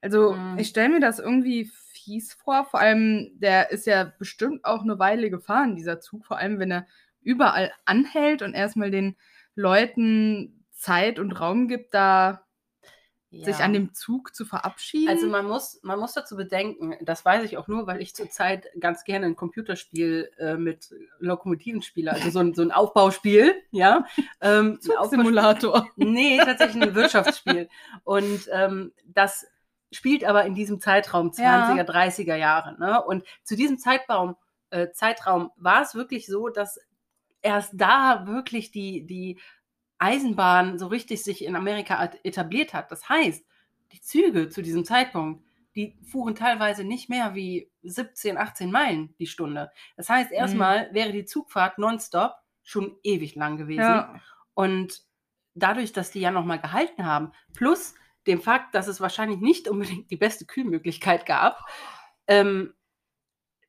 Also 0.00 0.32
Mhm. 0.32 0.58
ich 0.58 0.68
stelle 0.68 0.88
mir 0.88 1.00
das 1.00 1.18
irgendwie 1.18 1.70
fies 1.92 2.32
vor. 2.34 2.64
Vor 2.64 2.80
allem, 2.80 3.32
der 3.38 3.70
ist 3.70 3.86
ja 3.86 4.12
bestimmt 4.18 4.64
auch 4.64 4.82
eine 4.82 4.98
Weile 4.98 5.30
gefahren, 5.30 5.76
dieser 5.76 6.00
Zug. 6.00 6.24
Vor 6.26 6.38
allem, 6.38 6.58
wenn 6.58 6.70
er 6.70 6.86
überall 7.22 7.70
anhält 7.84 8.40
und 8.42 8.54
erstmal 8.54 8.90
den 8.90 9.16
Leuten 9.54 10.64
Zeit 10.72 11.18
und 11.18 11.32
Raum 11.32 11.68
gibt, 11.68 11.92
da 11.92 12.46
sich 13.32 13.58
Ja. 13.58 13.64
an 13.64 13.72
dem 13.72 13.94
Zug 13.94 14.34
zu 14.34 14.44
verabschieden. 14.44 15.08
Also 15.08 15.28
man 15.28 15.46
muss, 15.46 15.78
man 15.84 16.00
muss 16.00 16.14
dazu 16.14 16.34
bedenken, 16.34 16.96
das 17.00 17.24
weiß 17.24 17.44
ich 17.44 17.58
auch 17.58 17.68
nur, 17.68 17.86
weil 17.86 18.02
ich 18.02 18.12
zurzeit 18.12 18.66
ganz 18.80 19.04
gerne 19.04 19.26
ein 19.26 19.36
Computerspiel 19.36 20.32
äh, 20.38 20.56
mit 20.56 20.92
Lokomotiven 21.20 21.80
spiele, 21.82 22.10
also 22.10 22.28
so 22.30 22.40
ein, 22.40 22.54
so 22.54 22.62
ein 22.62 22.72
Aufbauspiel, 22.72 23.54
ja. 23.70 24.04
Ähm, 24.40 24.80
Zugsimulator. 24.80 25.86
Nee, 25.94 26.38
tatsächlich 26.38 26.82
ein 26.82 26.94
Wirtschaftsspiel. 26.96 27.68
Und 28.02 28.48
ähm, 28.50 28.92
das 29.04 29.46
spielt 29.92 30.24
aber 30.24 30.44
in 30.44 30.54
diesem 30.54 30.80
Zeitraum 30.80 31.30
20er, 31.30 31.84
30er 31.84 32.36
Jahre. 32.36 32.78
Ne? 32.78 33.02
Und 33.02 33.24
zu 33.42 33.56
diesem 33.56 33.78
Zeitraum, 33.78 34.36
äh, 34.70 34.90
Zeitraum 34.92 35.50
war 35.56 35.82
es 35.82 35.94
wirklich 35.94 36.26
so, 36.26 36.48
dass 36.48 36.78
erst 37.42 37.72
da 37.74 38.26
wirklich 38.26 38.70
die, 38.70 39.06
die 39.06 39.40
Eisenbahn 39.98 40.78
so 40.78 40.86
richtig 40.86 41.22
sich 41.22 41.44
in 41.44 41.56
Amerika 41.56 42.10
etabliert 42.22 42.72
hat. 42.72 42.90
Das 42.90 43.08
heißt, 43.08 43.44
die 43.92 44.00
Züge 44.00 44.48
zu 44.48 44.62
diesem 44.62 44.84
Zeitpunkt, 44.84 45.44
die 45.74 45.96
fuhren 46.02 46.34
teilweise 46.34 46.84
nicht 46.84 47.08
mehr 47.08 47.34
wie 47.34 47.70
17, 47.82 48.38
18 48.38 48.70
Meilen 48.70 49.14
die 49.18 49.26
Stunde. 49.26 49.70
Das 49.96 50.08
heißt, 50.08 50.32
erstmal 50.32 50.92
wäre 50.92 51.12
die 51.12 51.24
Zugfahrt 51.24 51.78
nonstop 51.78 52.34
schon 52.62 52.96
ewig 53.02 53.34
lang 53.34 53.56
gewesen. 53.56 53.80
Ja. 53.80 54.20
Und 54.54 55.02
dadurch, 55.54 55.92
dass 55.92 56.10
die 56.10 56.20
ja 56.20 56.30
nochmal 56.30 56.60
gehalten 56.60 57.04
haben, 57.04 57.32
plus 57.54 57.94
dem 58.30 58.40
Fakt, 58.40 58.74
dass 58.74 58.86
es 58.88 59.00
wahrscheinlich 59.00 59.40
nicht 59.40 59.68
unbedingt 59.68 60.10
die 60.10 60.16
beste 60.16 60.46
Kühlmöglichkeit 60.46 61.26
gab, 61.26 61.58
ähm, 62.26 62.74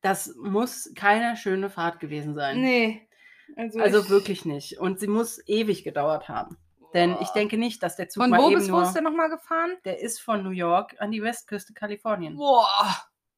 das 0.00 0.34
muss 0.42 0.92
keine 0.96 1.36
schöne 1.36 1.70
Fahrt 1.70 2.00
gewesen 2.00 2.34
sein. 2.34 2.60
Nee. 2.60 3.08
Also, 3.56 3.80
Also 3.80 4.00
ich- 4.00 4.08
wirklich 4.10 4.44
nicht. 4.44 4.78
Und 4.78 4.98
sie 4.98 5.06
muss 5.06 5.40
ewig 5.46 5.84
gedauert 5.84 6.28
haben. 6.28 6.56
Denn 6.94 7.12
ich 7.20 7.28
Boah. 7.28 7.32
denke 7.34 7.56
nicht, 7.58 7.82
dass 7.82 7.96
der 7.96 8.08
Zug 8.08 8.22
Von 8.22 8.30
mal 8.30 8.40
wo 8.40 8.50
eben 8.50 8.60
bis 8.60 8.70
wo 8.70 8.80
ist 8.80 8.92
der 8.94 9.02
nochmal 9.02 9.30
gefahren? 9.30 9.76
Der 9.84 10.00
ist 10.00 10.20
von 10.20 10.42
New 10.42 10.50
York 10.50 10.94
an 10.98 11.10
die 11.10 11.22
Westküste 11.22 11.72
Kalifornien. 11.72 12.36
Boah. 12.36 12.68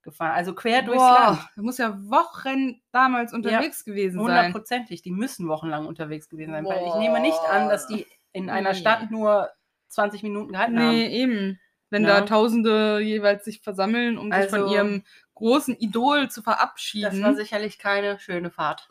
gefahren. 0.03 0.33
Also 0.33 0.55
quer 0.55 0.83
durchs 0.83 0.99
Boah, 1.01 1.19
Land. 1.19 1.49
da 1.57 1.63
muss 1.63 1.79
ja 1.79 1.97
Wochen 2.11 2.83
damals 2.93 3.33
unterwegs 3.33 3.85
gewesen 3.87 4.19
sein. 4.19 4.27
Hundertprozentig. 4.27 5.01
Die 5.01 5.11
müssen 5.11 5.49
wochenlang 5.49 5.87
unterwegs 5.87 6.29
gewesen 6.29 6.53
sein. 6.53 6.67
Weil 6.67 6.83
ich 6.85 6.93
Boah. 6.93 6.99
nehme 6.99 7.21
nicht 7.21 7.41
an, 7.51 7.71
dass 7.71 7.87
die 7.87 8.07
in 8.33 8.51
einer 8.51 8.73
Nee. 8.73 8.79
Stadt 8.79 9.11
nur 9.11 9.49
20 9.95 10.23
Minuten 10.23 10.53
gehalten 10.53 10.79
haben. 10.79 10.89
Nee, 10.91 11.07
eben. 11.09 11.61
Wenn 11.91 12.03
Ja. 12.05 12.21
da 12.21 12.27
Tausende 12.27 12.99
jeweils 13.01 13.45
sich 13.45 13.61
versammeln, 13.61 14.19
um 14.19 14.33
sich 14.33 14.51
von 14.51 14.63
Also- 14.63 14.75
ihrem 14.75 15.05
großen 15.35 15.77
Idol 15.77 16.31
zu 16.31 16.43
verabschieden. 16.43 17.11
Das 17.11 17.23
war 17.23 17.35
sicherlich 17.35 17.79
keine 17.79 18.19
schöne 18.21 18.51
Fahrt. 18.51 18.89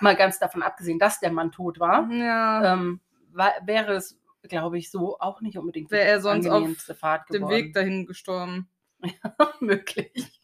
Mal 0.00 0.14
ganz 0.16 0.38
davon 0.38 0.62
abgesehen, 0.62 0.98
dass 0.98 1.18
der 1.20 1.32
Mann 1.32 1.50
tot 1.52 1.80
war, 1.80 2.08
ja, 2.10 2.74
ähm, 2.74 3.00
war 3.32 3.52
wäre 3.64 3.94
es, 3.94 4.18
glaube 4.42 4.78
ich, 4.78 4.90
so 4.90 5.18
auch 5.18 5.40
nicht 5.40 5.58
unbedingt 5.58 5.90
Wäre 5.90 6.04
er 6.06 6.20
sonst 6.20 6.46
auf 6.46 6.54
angenehmste 6.56 6.94
Fahrt 6.94 7.28
dem 7.30 7.42
geworden. 7.42 7.50
Weg 7.52 7.74
dahin 7.74 8.06
gestorben. 8.06 8.68
möglich. 9.60 10.40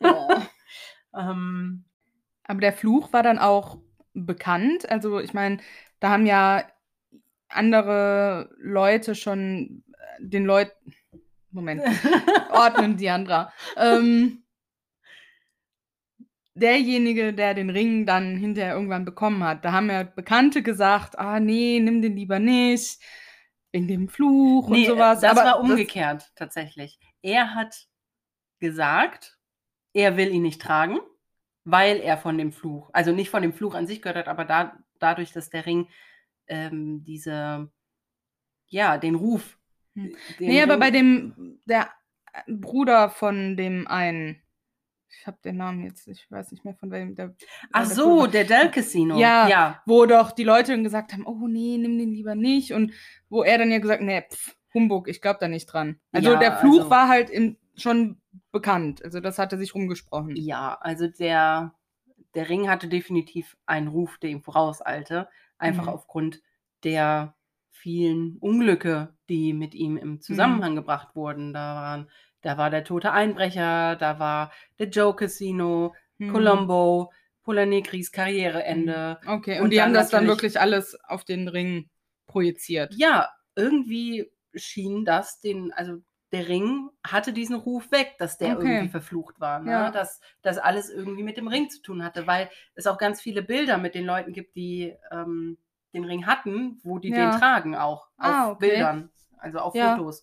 Ähm, 1.12 1.84
Aber 2.44 2.60
der 2.60 2.72
Fluch 2.72 3.12
war 3.12 3.22
dann 3.22 3.38
auch 3.38 3.78
bekannt. 4.14 4.88
Also 4.88 5.18
ich 5.20 5.34
meine, 5.34 5.58
da 6.00 6.10
haben 6.10 6.26
ja 6.26 6.64
andere 7.50 8.50
Leute 8.58 9.14
schon 9.14 9.84
äh, 9.92 10.26
den 10.26 10.44
Leuten. 10.44 10.94
Moment, 11.52 11.82
ordnen 12.52 12.96
Diandra. 12.96 13.52
Ähm, 13.76 14.44
derjenige, 16.54 17.32
der 17.32 17.54
den 17.54 17.70
Ring 17.70 18.06
dann 18.06 18.36
hinterher 18.36 18.74
irgendwann 18.74 19.04
bekommen 19.04 19.42
hat, 19.42 19.64
da 19.64 19.72
haben 19.72 19.90
ja 19.90 20.04
Bekannte 20.04 20.62
gesagt, 20.62 21.18
ah 21.18 21.40
nee, 21.40 21.80
nimm 21.80 22.02
den 22.02 22.16
lieber 22.16 22.38
nicht, 22.38 23.02
wegen 23.72 23.88
dem 23.88 24.08
Fluch 24.08 24.68
nee, 24.68 24.88
und 24.88 24.94
sowas. 24.94 25.20
das 25.20 25.36
Aber 25.36 25.44
war 25.44 25.60
umgekehrt 25.60 26.30
tatsächlich. 26.36 26.98
Er 27.22 27.54
hat 27.54 27.88
gesagt, 28.60 29.38
er 29.92 30.16
will 30.16 30.32
ihn 30.32 30.42
nicht 30.42 30.62
tragen, 30.62 30.98
weil 31.64 31.98
er 31.98 32.16
von 32.16 32.38
dem 32.38 32.52
Fluch, 32.52 32.90
also 32.92 33.12
nicht 33.12 33.30
von 33.30 33.42
dem 33.42 33.52
Fluch 33.52 33.74
an 33.74 33.86
sich 33.86 34.02
gehört 34.02 34.18
hat, 34.18 34.28
aber 34.28 34.44
da, 34.44 34.78
dadurch, 34.98 35.32
dass 35.32 35.50
der 35.50 35.66
Ring 35.66 35.88
ähm, 36.50 37.02
diese, 37.04 37.70
ja, 38.66 38.98
den 38.98 39.14
Ruf. 39.14 39.58
Hm. 39.94 40.14
den 40.38 40.48
Nee, 40.48 40.62
aber 40.62 40.74
Ring- 40.74 40.80
bei 40.80 40.90
dem, 40.90 41.58
der 41.66 41.88
Bruder 42.46 43.08
von 43.10 43.56
dem 43.56 43.86
einen, 43.88 44.40
ich 45.08 45.26
habe 45.26 45.38
den 45.44 45.56
Namen 45.56 45.82
jetzt, 45.84 46.06
ich 46.06 46.30
weiß 46.30 46.52
nicht 46.52 46.64
mehr 46.64 46.74
von 46.76 46.90
wem. 46.92 47.14
Der, 47.16 47.34
Ach 47.72 47.86
der 47.86 47.94
so, 47.96 48.16
Bruder- 48.20 48.30
der 48.30 48.44
Del 48.44 48.70
Casino. 48.70 49.18
Ja. 49.18 49.48
ja. 49.48 49.82
Wo 49.86 50.06
doch 50.06 50.30
die 50.30 50.44
Leute 50.44 50.72
dann 50.72 50.84
gesagt 50.84 51.12
haben, 51.12 51.26
oh 51.26 51.48
nee, 51.48 51.76
nimm 51.78 51.98
den 51.98 52.12
lieber 52.12 52.34
nicht. 52.36 52.72
Und 52.72 52.92
wo 53.28 53.42
er 53.42 53.58
dann 53.58 53.70
ja 53.72 53.78
gesagt, 53.78 54.02
nee, 54.02 54.22
pff, 54.22 54.56
Humbug, 54.72 55.08
ich 55.08 55.20
glaube 55.20 55.38
da 55.40 55.48
nicht 55.48 55.66
dran. 55.66 55.98
Also 56.12 56.32
Ja, 56.34 56.38
der 56.38 56.56
Fluch 56.58 56.78
also- 56.80 56.90
war 56.90 57.08
halt 57.08 57.28
in, 57.30 57.56
schon 57.76 58.20
bekannt. 58.52 59.04
Also 59.04 59.18
das 59.20 59.38
hatte 59.38 59.58
sich 59.58 59.74
rumgesprochen. 59.74 60.36
Ja, 60.36 60.78
also 60.80 61.08
der, 61.08 61.74
der 62.36 62.48
Ring 62.48 62.68
hatte 62.70 62.86
definitiv 62.86 63.56
einen 63.66 63.88
Ruf, 63.88 64.18
der 64.18 64.30
ihm 64.30 64.42
vorauseilte. 64.42 65.28
Einfach 65.60 65.84
Mhm. 65.84 65.88
aufgrund 65.90 66.40
der 66.84 67.34
vielen 67.70 68.36
Unglücke, 68.38 69.14
die 69.28 69.52
mit 69.52 69.74
ihm 69.74 69.96
im 69.96 70.20
Zusammenhang 70.20 70.74
gebracht 70.74 71.14
wurden. 71.14 71.52
Da 71.52 71.74
waren, 71.76 72.10
da 72.42 72.58
war 72.58 72.70
der 72.70 72.84
tote 72.84 73.12
Einbrecher, 73.12 73.96
da 73.96 74.18
war 74.18 74.52
der 74.78 74.88
Joe 74.88 75.14
Casino, 75.14 75.94
Hm. 76.18 76.32
Colombo, 76.32 77.12
Pola 77.42 77.64
Negris 77.66 78.12
Karriereende. 78.12 79.18
Okay, 79.26 79.58
und, 79.58 79.64
Und 79.64 79.70
die 79.70 79.80
haben 79.80 79.94
das 79.94 80.10
dann 80.10 80.26
wirklich 80.26 80.60
alles 80.60 80.98
auf 81.04 81.24
den 81.24 81.48
Ring 81.48 81.88
projiziert. 82.26 82.94
Ja, 82.94 83.28
irgendwie 83.56 84.30
schien 84.54 85.04
das 85.04 85.40
den, 85.40 85.72
also 85.72 85.98
der 86.32 86.48
Ring 86.48 86.90
hatte 87.06 87.32
diesen 87.32 87.56
Ruf 87.56 87.90
weg, 87.90 88.14
dass 88.18 88.38
der 88.38 88.56
Okay. 88.56 88.60
irgendwie 88.60 88.88
verflucht 88.88 89.40
war. 89.40 89.58
Ne? 89.60 89.70
Ja. 89.70 89.90
Dass 89.90 90.20
das 90.42 90.58
alles 90.58 90.90
irgendwie 90.90 91.22
mit 91.24 91.36
dem 91.36 91.48
Ring 91.48 91.68
zu 91.70 91.82
tun 91.82 92.04
hatte, 92.04 92.26
weil 92.26 92.50
es 92.74 92.86
auch 92.86 92.98
ganz 92.98 93.20
viele 93.20 93.42
Bilder 93.42 93.78
mit 93.78 93.94
den 93.94 94.04
Leuten 94.04 94.32
gibt, 94.32 94.54
die 94.56 94.94
ähm, 95.10 95.58
den 95.92 96.04
Ring 96.04 96.26
hatten, 96.26 96.78
wo 96.84 96.98
die 96.98 97.10
Ja. 97.10 97.30
den 97.30 97.40
tragen 97.40 97.74
auch 97.74 98.08
auf 98.18 98.18
Ah, 98.18 98.50
okay. 98.50 98.58
Bildern, 98.60 99.10
also 99.38 99.58
auf 99.58 99.74
Ja. 99.74 99.96
Fotos. 99.96 100.22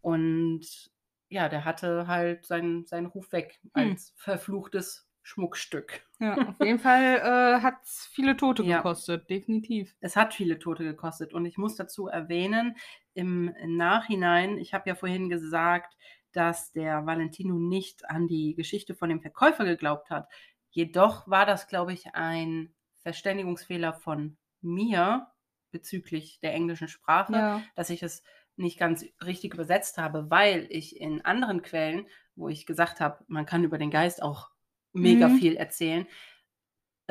Und 0.00 0.90
ja, 1.28 1.48
der 1.48 1.64
hatte 1.64 2.06
halt 2.06 2.46
seinen, 2.46 2.86
seinen 2.86 3.06
Ruf 3.06 3.32
weg 3.32 3.60
Hm. 3.62 3.72
als 3.74 4.12
verfluchtes 4.16 5.08
Schmuckstück. 5.22 6.02
Ja, 6.18 6.46
auf 6.48 6.60
jeden 6.60 6.78
Fall 6.78 7.18
äh, 7.18 7.60
hat 7.62 7.82
es 7.84 8.06
viele 8.12 8.36
Tote 8.36 8.64
Ja. 8.64 8.78
gekostet, 8.78 9.28
definitiv. 9.28 9.94
Es 10.00 10.16
hat 10.16 10.34
viele 10.34 10.58
Tote 10.58 10.84
gekostet. 10.84 11.32
Und 11.34 11.46
ich 11.46 11.58
muss 11.58 11.76
dazu 11.76 12.06
erwähnen, 12.08 12.76
im 13.14 13.54
Nachhinein, 13.66 14.58
ich 14.58 14.74
habe 14.74 14.88
ja 14.88 14.94
vorhin 14.94 15.28
gesagt, 15.28 15.96
dass 16.32 16.72
der 16.72 17.04
Valentino 17.06 17.54
nicht 17.58 18.08
an 18.08 18.26
die 18.28 18.54
Geschichte 18.54 18.94
von 18.94 19.08
dem 19.10 19.20
Verkäufer 19.20 19.64
geglaubt 19.64 20.10
hat. 20.10 20.28
Jedoch 20.70 21.28
war 21.28 21.44
das, 21.44 21.66
glaube 21.68 21.92
ich, 21.92 22.14
ein 22.14 22.74
Verständigungsfehler 23.02 23.92
von 23.92 24.38
mir 24.62 25.28
bezüglich 25.70 26.40
der 26.40 26.54
englischen 26.54 26.88
Sprache, 26.88 27.32
Ja. 27.32 27.62
dass 27.74 27.90
ich 27.90 28.02
es 28.02 28.22
nicht 28.56 28.78
ganz 28.78 29.04
richtig 29.24 29.54
übersetzt 29.54 29.98
habe, 29.98 30.30
weil 30.30 30.66
ich 30.70 31.00
in 31.00 31.24
anderen 31.24 31.62
Quellen, 31.62 32.06
wo 32.36 32.48
ich 32.48 32.66
gesagt 32.66 33.00
habe, 33.00 33.24
man 33.28 33.46
kann 33.46 33.64
über 33.64 33.78
den 33.78 33.90
Geist 33.90 34.22
auch 34.22 34.50
mega 34.92 35.28
Mhm. 35.28 35.36
viel 35.38 35.56
erzählen, 35.56 36.06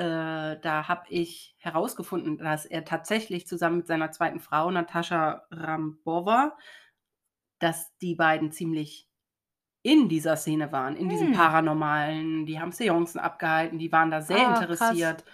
äh, 0.01 0.59
da 0.61 0.87
habe 0.87 1.03
ich 1.09 1.55
herausgefunden, 1.59 2.37
dass 2.37 2.65
er 2.65 2.85
tatsächlich 2.85 3.47
zusammen 3.47 3.77
mit 3.77 3.87
seiner 3.87 4.11
zweiten 4.11 4.39
Frau, 4.39 4.71
Natascha 4.71 5.43
Rambova, 5.51 6.57
dass 7.59 7.95
die 7.99 8.15
beiden 8.15 8.51
ziemlich 8.51 9.07
in 9.83 10.09
dieser 10.09 10.37
Szene 10.37 10.71
waren, 10.71 10.95
in 10.95 11.09
diesem 11.09 11.29
Hm. 11.29 11.33
Paranormalen. 11.33 12.45
Die 12.45 12.59
haben 12.59 12.71
Seancen 12.71 13.19
abgehalten, 13.19 13.79
die 13.79 13.91
waren 13.91 14.11
da 14.11 14.21
sehr 14.21 14.47
Ah, 14.47 14.63
krass. 14.65 14.67
interessiert. 14.71 15.25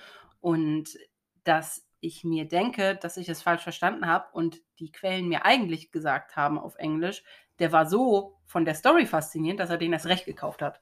Und 0.41 0.97
dass 1.43 1.88
ich 1.99 2.23
mir 2.23 2.47
denke, 2.47 2.95
dass 2.95 3.17
ich 3.17 3.30
es 3.30 3.41
falsch 3.41 3.63
verstanden 3.63 4.08
habe 4.08 4.27
und 4.34 4.62
die 4.80 4.91
Quellen 4.91 5.27
mir 5.30 5.45
eigentlich 5.45 5.91
gesagt 5.91 6.36
haben 6.36 6.60
auf 6.60 6.75
Englisch, 6.77 7.23
der 7.60 7.71
war 7.71 7.88
so 7.88 8.38
von 8.45 8.65
der 8.65 8.75
Story 8.75 9.06
faszinierend, 9.06 9.60
dass 9.60 9.69
er 9.71 9.77
den 9.77 9.93
erst 9.93 10.06
recht 10.08 10.25
gekauft 10.25 10.62
hat. 10.62 10.82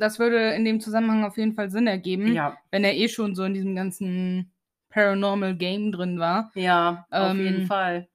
Das 0.00 0.18
würde 0.18 0.50
in 0.54 0.64
dem 0.64 0.80
Zusammenhang 0.80 1.24
auf 1.24 1.36
jeden 1.36 1.54
Fall 1.54 1.70
Sinn 1.70 1.86
ergeben, 1.86 2.34
Ja, 2.34 2.58
wenn 2.70 2.84
er 2.84 2.94
eh 2.94 3.08
schon 3.08 3.34
so 3.34 3.44
in 3.44 3.54
diesem 3.54 3.74
ganzen 3.76 4.52
Paranormal 4.90 5.56
Game 5.56 5.92
drin 5.92 6.18
war. 6.18 6.50
ja, 6.54 7.06
auf 7.10 7.34
jeden 7.36 7.60
Ähm, 7.60 7.66
Fall. 7.66 8.08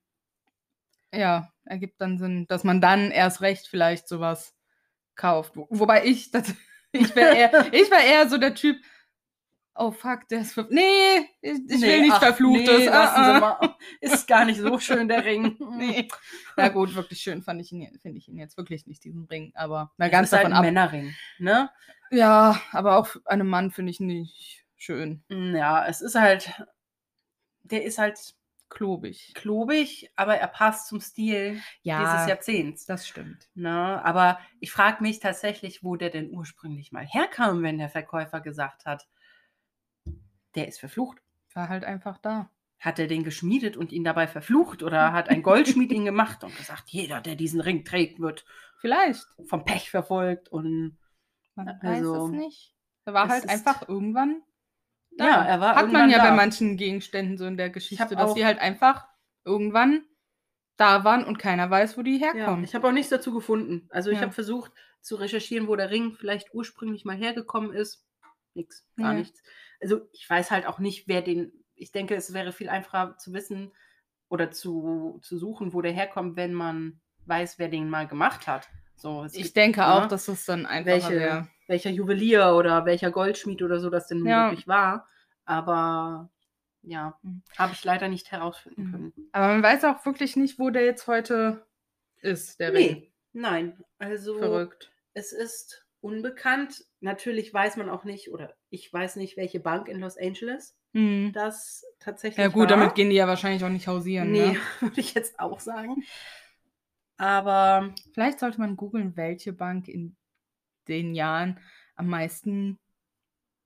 Ja, 1.13 1.51
ergibt 1.65 1.99
dann 2.01 2.17
Sinn, 2.17 2.45
dass 2.47 2.63
man 2.63 2.81
dann 2.81 3.11
erst 3.11 3.41
recht 3.41 3.67
vielleicht 3.67 4.07
sowas 4.07 4.55
kauft. 5.15 5.55
Wo, 5.55 5.67
wobei 5.69 6.05
ich, 6.05 6.31
das, 6.31 6.53
ich 6.91 7.15
wäre 7.15 7.35
eher, 7.35 7.65
ich 7.73 7.89
wär 7.91 8.03
eher 8.05 8.29
so 8.29 8.37
der 8.37 8.55
Typ, 8.55 8.77
oh 9.79 9.91
fuck, 9.91 10.27
der 10.27 10.41
ist 10.41 10.57
Nee, 10.69 11.25
ich, 11.41 11.59
ich 11.67 11.81
will 11.81 12.01
nichts 12.01 12.17
ach, 12.17 12.23
Verfluchtes. 12.23 12.77
Nee, 12.79 12.89
ah, 12.89 13.57
ah. 13.61 13.77
Ist 14.01 14.27
gar 14.27 14.45
nicht 14.45 14.59
so 14.59 14.77
schön, 14.79 15.07
der 15.07 15.25
Ring. 15.25 15.57
Nee. 15.79 16.09
Na 16.57 16.67
gut, 16.67 16.93
wirklich 16.93 17.21
schön 17.21 17.41
fand 17.41 17.61
ich 17.61 17.71
ihn, 17.71 17.97
finde 18.01 18.17
ich 18.17 18.27
ihn 18.27 18.37
jetzt 18.37 18.57
wirklich 18.57 18.85
nicht, 18.85 19.03
diesen 19.03 19.25
Ring. 19.25 19.51
Aber 19.55 19.91
mal 19.97 20.07
Es 20.07 20.11
ganz 20.11 20.27
ist 20.27 20.33
halt 20.33 20.43
davon 20.43 20.53
ein 20.53 20.57
ab. 20.57 20.91
Männerring, 20.91 21.15
ne? 21.37 21.69
Ja, 22.11 22.59
aber 22.71 22.97
auch 22.97 23.07
für 23.07 23.21
einen 23.25 23.47
Mann 23.47 23.71
finde 23.71 23.91
ich 23.91 23.99
nicht 23.99 24.65
schön. 24.75 25.23
Ja, 25.29 25.85
es 25.87 26.01
ist 26.01 26.15
halt, 26.15 26.51
der 27.63 27.83
ist 27.85 27.97
halt 27.97 28.35
Klobig. 28.67 29.33
klobig, 29.33 30.11
aber 30.15 30.37
er 30.37 30.47
passt 30.47 30.87
zum 30.87 31.01
Stil 31.01 31.61
dieses 31.83 32.27
Jahrzehnts. 32.27 32.85
das 32.85 33.07
stimmt. 33.07 33.49
Ne? 33.55 34.03
Aber 34.03 34.39
ich 34.59 34.71
frage 34.71 35.01
mich 35.01 35.19
tatsächlich, 35.19 35.83
wo 35.83 35.95
der 35.95 36.11
denn 36.11 36.29
ursprünglich 36.29 36.91
mal 36.91 37.05
herkam, 37.05 37.63
wenn 37.63 37.79
der 37.79 37.89
Verkäufer 37.89 38.41
gesagt 38.41 38.85
hat, 38.85 39.07
der 40.55 40.67
ist 40.67 40.79
verflucht. 40.79 41.17
War 41.53 41.69
halt 41.69 41.83
einfach 41.83 42.17
da. 42.17 42.49
Hat 42.79 42.97
er 42.99 43.07
den 43.07 43.23
geschmiedet 43.23 43.75
und 43.75 43.91
ihn 43.91 44.03
dabei 44.03 44.27
verflucht 44.27 44.83
oder 44.83 45.11
hat 45.13 45.29
ein 45.29 45.43
Goldschmied 45.43 45.91
ihn 45.91 46.05
gemacht 46.05 46.43
und 46.43 46.55
gesagt, 46.55 46.89
jeder, 46.89 47.21
der 47.21 47.35
diesen 47.35 47.61
Ring 47.61 47.83
trägt, 47.83 48.19
wird 48.19 48.45
Vielleicht. 48.79 49.25
vom 49.45 49.65
Pech 49.65 49.89
verfolgt 49.89 50.49
und 50.49 50.97
Man 51.55 51.67
Also, 51.81 52.13
weiß 52.13 52.23
es 52.23 52.31
nicht. 52.31 52.75
Er 53.05 53.13
war 53.13 53.27
halt 53.27 53.49
einfach 53.49 53.87
irgendwann. 53.89 54.41
Da. 55.17 55.25
Ja, 55.25 55.43
er 55.45 55.59
war 55.59 55.75
Hat 55.75 55.91
man 55.91 56.09
ja 56.09 56.19
bei 56.19 56.29
da. 56.29 56.35
manchen 56.35 56.77
Gegenständen 56.77 57.37
so 57.37 57.45
in 57.45 57.57
der 57.57 57.69
Geschichte, 57.69 58.15
dass 58.15 58.35
die 58.35 58.45
halt 58.45 58.59
einfach 58.59 59.07
irgendwann 59.43 60.05
da 60.77 61.03
waren 61.03 61.25
und 61.25 61.39
keiner 61.39 61.69
weiß, 61.69 61.97
wo 61.97 62.03
die 62.03 62.19
Ja, 62.19 62.33
herkommen. 62.33 62.63
ich 62.63 62.73
habe 62.75 62.87
auch 62.87 62.91
nichts 62.93 63.09
dazu 63.09 63.33
gefunden. 63.33 63.87
Also 63.89 64.11
ich 64.11 64.17
Ja. 64.17 64.21
habe 64.23 64.31
versucht 64.31 64.71
zu 65.01 65.15
recherchieren, 65.15 65.67
wo 65.67 65.75
der 65.75 65.89
Ring 65.89 66.13
vielleicht 66.13 66.53
ursprünglich 66.53 67.03
mal 67.03 67.17
hergekommen 67.17 67.73
ist. 67.73 68.05
Nix, 68.53 68.85
gar 68.97 69.13
Nee. 69.13 69.19
nichts. 69.19 69.41
Also 69.81 70.07
ich 70.11 70.29
weiß 70.29 70.51
halt 70.51 70.65
auch 70.65 70.79
nicht, 70.79 71.07
wer 71.07 71.21
den. 71.21 71.53
Ich 71.75 71.91
denke, 71.91 72.15
es 72.15 72.33
wäre 72.33 72.51
viel 72.51 72.69
einfacher 72.69 73.17
zu 73.17 73.33
wissen 73.33 73.71
oder 74.27 74.51
zu, 74.51 75.19
zu 75.23 75.37
suchen, 75.37 75.73
wo 75.73 75.81
der 75.81 75.91
herkommt, 75.93 76.35
wenn 76.35 76.53
man 76.53 76.99
weiß, 77.25 77.57
wer 77.59 77.69
den 77.69 77.89
mal 77.89 78.07
gemacht 78.07 78.47
hat. 78.47 78.67
So, 78.95 79.25
ich 79.25 79.31
gibt, 79.43 79.55
denke 79.55 79.79
ne, 79.81 79.87
auch, 79.93 80.07
dass 80.07 80.27
es 80.27 80.45
dann 80.45 80.65
einfacher 80.65 80.85
welche, 80.91 81.15
wäre. 81.15 81.47
welcher 81.67 81.89
Juwelier 81.89 82.53
oder 82.57 82.85
welcher 82.85 83.11
Goldschmied 83.11 83.61
oder 83.61 83.79
so 83.79 83.89
das 83.89 84.07
denn 84.07 84.25
Ja. 84.25 84.49
wirklich 84.49 84.67
war. 84.67 85.07
Aber 85.45 86.29
ja, 86.81 87.17
Mhm. 87.21 87.43
habe 87.57 87.73
ich 87.73 87.83
leider 87.85 88.07
nicht 88.09 88.31
herausfinden 88.31 88.83
Mhm. 88.83 88.91
können. 88.91 89.29
Aber 89.31 89.47
man 89.47 89.63
weiß 89.63 89.85
auch 89.85 90.05
wirklich 90.05 90.35
nicht, 90.35 90.59
wo 90.59 90.69
der 90.69 90.83
jetzt 90.85 91.07
heute 91.07 91.65
ist, 92.21 92.59
der 92.59 92.73
Ring. 92.73 92.87
Nee, 92.97 93.13
nein. 93.31 93.83
Also 93.99 94.37
Verrückt. 94.37 94.91
es 95.13 95.31
ist 95.31 95.85
unbekannt. 96.01 96.83
Natürlich 97.01 97.53
weiß 97.53 97.77
man 97.77 97.89
auch 97.89 98.03
nicht, 98.03 98.31
oder 98.31 98.53
ich 98.69 98.91
weiß 98.91 99.15
nicht, 99.17 99.37
welche 99.37 99.59
Bank 99.59 99.87
in 99.87 99.99
Los 99.99 100.17
Angeles 100.17 100.75
Hm. 100.93 101.31
das 101.33 101.85
tatsächlich 101.99 102.37
Ja 102.43 102.47
gut, 102.49 102.69
war. 102.69 102.77
damit 102.77 102.95
gehen 102.95 103.09
die 103.09 103.15
ja 103.15 103.27
wahrscheinlich 103.27 103.63
auch 103.63 103.69
nicht 103.69 103.87
hausieren. 103.87 104.31
Nee, 104.31 104.47
Ne? 104.53 104.57
würde 104.81 104.99
ich 104.99 105.13
jetzt 105.13 105.39
auch 105.39 105.59
sagen. 105.59 106.03
Aber 107.17 107.93
Vielleicht 108.13 108.39
sollte 108.39 108.59
man 108.59 108.75
googeln, 108.77 109.15
welche 109.17 109.53
Bank 109.53 109.87
in 109.87 110.15
den 110.87 111.13
Jahren 111.13 111.59
am 111.95 112.07
meisten 112.07 112.79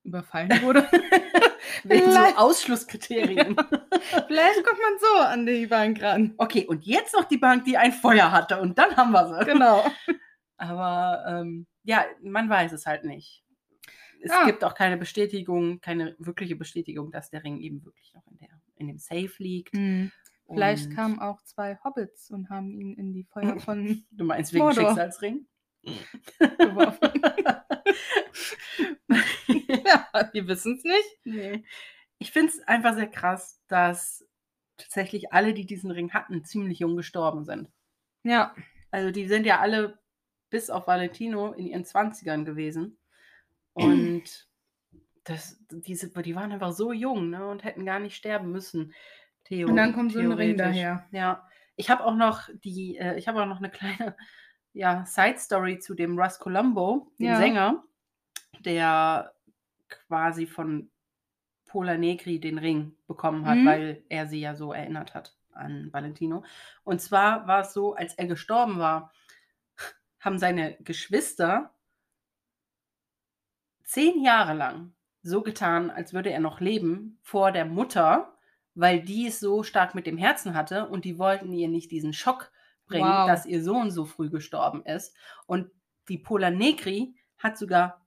überfallen 0.02 0.50
wurde. 0.62 0.86
welche 1.84 2.04
so 2.06 2.10
Vielleicht- 2.10 2.38
Ausschlusskriterien. 2.38 3.56
Vielleicht 4.26 4.64
kommt 4.64 4.80
man 4.80 4.98
so 5.00 5.20
an 5.24 5.46
die 5.46 5.66
Bank 5.66 6.02
ran. 6.02 6.34
okay, 6.36 6.66
und 6.66 6.84
jetzt 6.84 7.14
noch 7.14 7.24
die 7.24 7.38
Bank, 7.38 7.64
die 7.64 7.78
ein 7.78 7.92
Feuer 7.92 8.30
hatte. 8.32 8.60
Und 8.60 8.76
dann 8.78 8.96
haben 8.96 9.12
wir 9.12 9.26
sie. 9.38 9.44
Genau. 9.46 9.84
Aber 10.56 11.24
ähm, 11.26 11.66
ja, 11.84 12.04
man 12.22 12.48
weiß 12.48 12.72
es 12.72 12.86
halt 12.86 13.04
nicht. 13.04 13.44
Es 14.22 14.30
Ja. 14.30 14.46
gibt 14.46 14.64
auch 14.64 14.74
keine 14.74 14.96
Bestätigung, 14.96 15.80
keine 15.80 16.16
wirkliche 16.18 16.56
Bestätigung, 16.56 17.10
dass 17.12 17.30
der 17.30 17.44
Ring 17.44 17.60
eben 17.60 17.84
wirklich 17.84 18.12
noch 18.14 18.26
in, 18.26 18.38
der, 18.38 18.48
in 18.76 18.88
dem 18.88 18.98
Safe 18.98 19.30
liegt. 19.38 19.74
Hm. 19.76 20.10
Vielleicht 20.48 20.90
kamen 20.94 21.18
auch 21.20 21.42
zwei 21.42 21.78
Hobbits 21.84 22.30
und 22.30 22.50
haben 22.50 22.70
ihn 22.80 22.94
in 22.94 23.12
die 23.12 23.24
Feuer 23.24 23.58
von 23.60 24.04
Du 24.10 24.24
meinst 24.24 24.52
wegen 24.52 24.64
Mordor. 24.64 24.88
Schicksalsring? 24.88 25.46
geworfen. 26.58 27.10
ja, 29.84 30.08
wir 30.32 30.48
wissen 30.48 30.76
es 30.76 30.84
nicht. 30.84 31.18
Nee. 31.24 31.64
Ich 32.18 32.30
finde 32.32 32.52
es 32.52 32.60
einfach 32.66 32.94
sehr 32.94 33.08
krass, 33.08 33.60
dass 33.68 34.26
tatsächlich 34.76 35.32
alle, 35.32 35.52
die 35.54 35.66
diesen 35.66 35.90
Ring 35.90 36.12
hatten, 36.12 36.44
ziemlich 36.44 36.78
jung 36.78 36.96
gestorben 36.96 37.44
sind. 37.44 37.68
Ja. 38.22 38.54
Also 38.90 39.10
die 39.10 39.26
sind 39.26 39.44
ja 39.44 39.60
alle 39.60 39.98
bis 40.54 40.70
auf 40.70 40.86
Valentino 40.86 41.50
in 41.52 41.66
ihren 41.66 41.82
20ern 41.82 42.44
gewesen. 42.44 42.96
Und 43.74 44.22
das, 45.24 45.58
diese, 45.68 46.10
die 46.22 46.36
waren 46.36 46.52
einfach 46.52 46.70
so 46.70 46.92
jung 46.92 47.30
ne, 47.30 47.44
und 47.44 47.64
hätten 47.64 47.84
gar 47.84 47.98
nicht 47.98 48.14
sterben 48.14 48.52
müssen. 48.52 48.94
Theo, 49.42 49.68
Und 49.68 49.74
dann 49.74 49.92
kommt 49.92 50.12
so 50.12 50.20
ein 50.20 50.30
Ring 50.30 50.56
daher. 50.56 51.06
Ja. 51.10 51.48
Ich 51.74 51.90
habe 51.90 52.04
auch 52.04 52.14
noch 52.14 52.48
die, 52.62 52.98
äh, 52.98 53.18
ich 53.18 53.26
habe 53.26 53.42
auch 53.42 53.46
noch 53.46 53.56
eine 53.58 53.70
kleine 53.70 54.14
ja, 54.72 55.04
Side-Story 55.04 55.80
zu 55.80 55.94
dem 55.94 56.16
Russ 56.16 56.38
Colombo, 56.38 57.10
dem 57.18 57.26
Ja. 57.26 57.36
Sänger, 57.38 57.82
der 58.60 59.34
quasi 59.88 60.46
von 60.46 60.88
Pola 61.66 61.96
Negri 61.96 62.38
den 62.38 62.58
Ring 62.58 62.96
bekommen 63.08 63.44
hat, 63.44 63.56
Mhm. 63.56 63.66
weil 63.66 64.04
er 64.08 64.28
sie 64.28 64.40
ja 64.40 64.54
so 64.54 64.72
erinnert 64.72 65.14
hat 65.14 65.36
an 65.50 65.92
Valentino. 65.92 66.44
Und 66.84 67.00
zwar 67.00 67.48
war 67.48 67.62
es 67.62 67.72
so, 67.72 67.94
als 67.96 68.14
er 68.14 68.26
gestorben 68.26 68.78
war, 68.78 69.10
haben 70.24 70.38
seine 70.38 70.76
Geschwister 70.80 71.74
zehn 73.84 74.22
Jahre 74.22 74.54
lang 74.54 74.94
so 75.22 75.42
getan, 75.42 75.90
als 75.90 76.12
würde 76.14 76.30
er 76.30 76.40
noch 76.40 76.60
leben 76.60 77.18
vor 77.22 77.52
der 77.52 77.64
Mutter, 77.64 78.36
weil 78.74 79.02
die 79.02 79.26
es 79.26 79.40
so 79.40 79.62
stark 79.62 79.94
mit 79.94 80.06
dem 80.06 80.18
Herzen 80.18 80.54
hatte 80.54 80.88
und 80.88 81.04
die 81.04 81.18
wollten 81.18 81.52
ihr 81.52 81.68
nicht 81.68 81.90
diesen 81.90 82.12
Schock 82.12 82.50
bringen, 82.86 83.08
Wow. 83.08 83.26
dass 83.26 83.46
ihr 83.46 83.62
Sohn 83.62 83.90
so 83.90 84.04
früh 84.04 84.30
gestorben 84.30 84.84
ist. 84.84 85.14
Und 85.46 85.70
die 86.08 86.18
Pola 86.18 86.50
Negri 86.50 87.14
hat 87.38 87.56
sogar, 87.56 88.06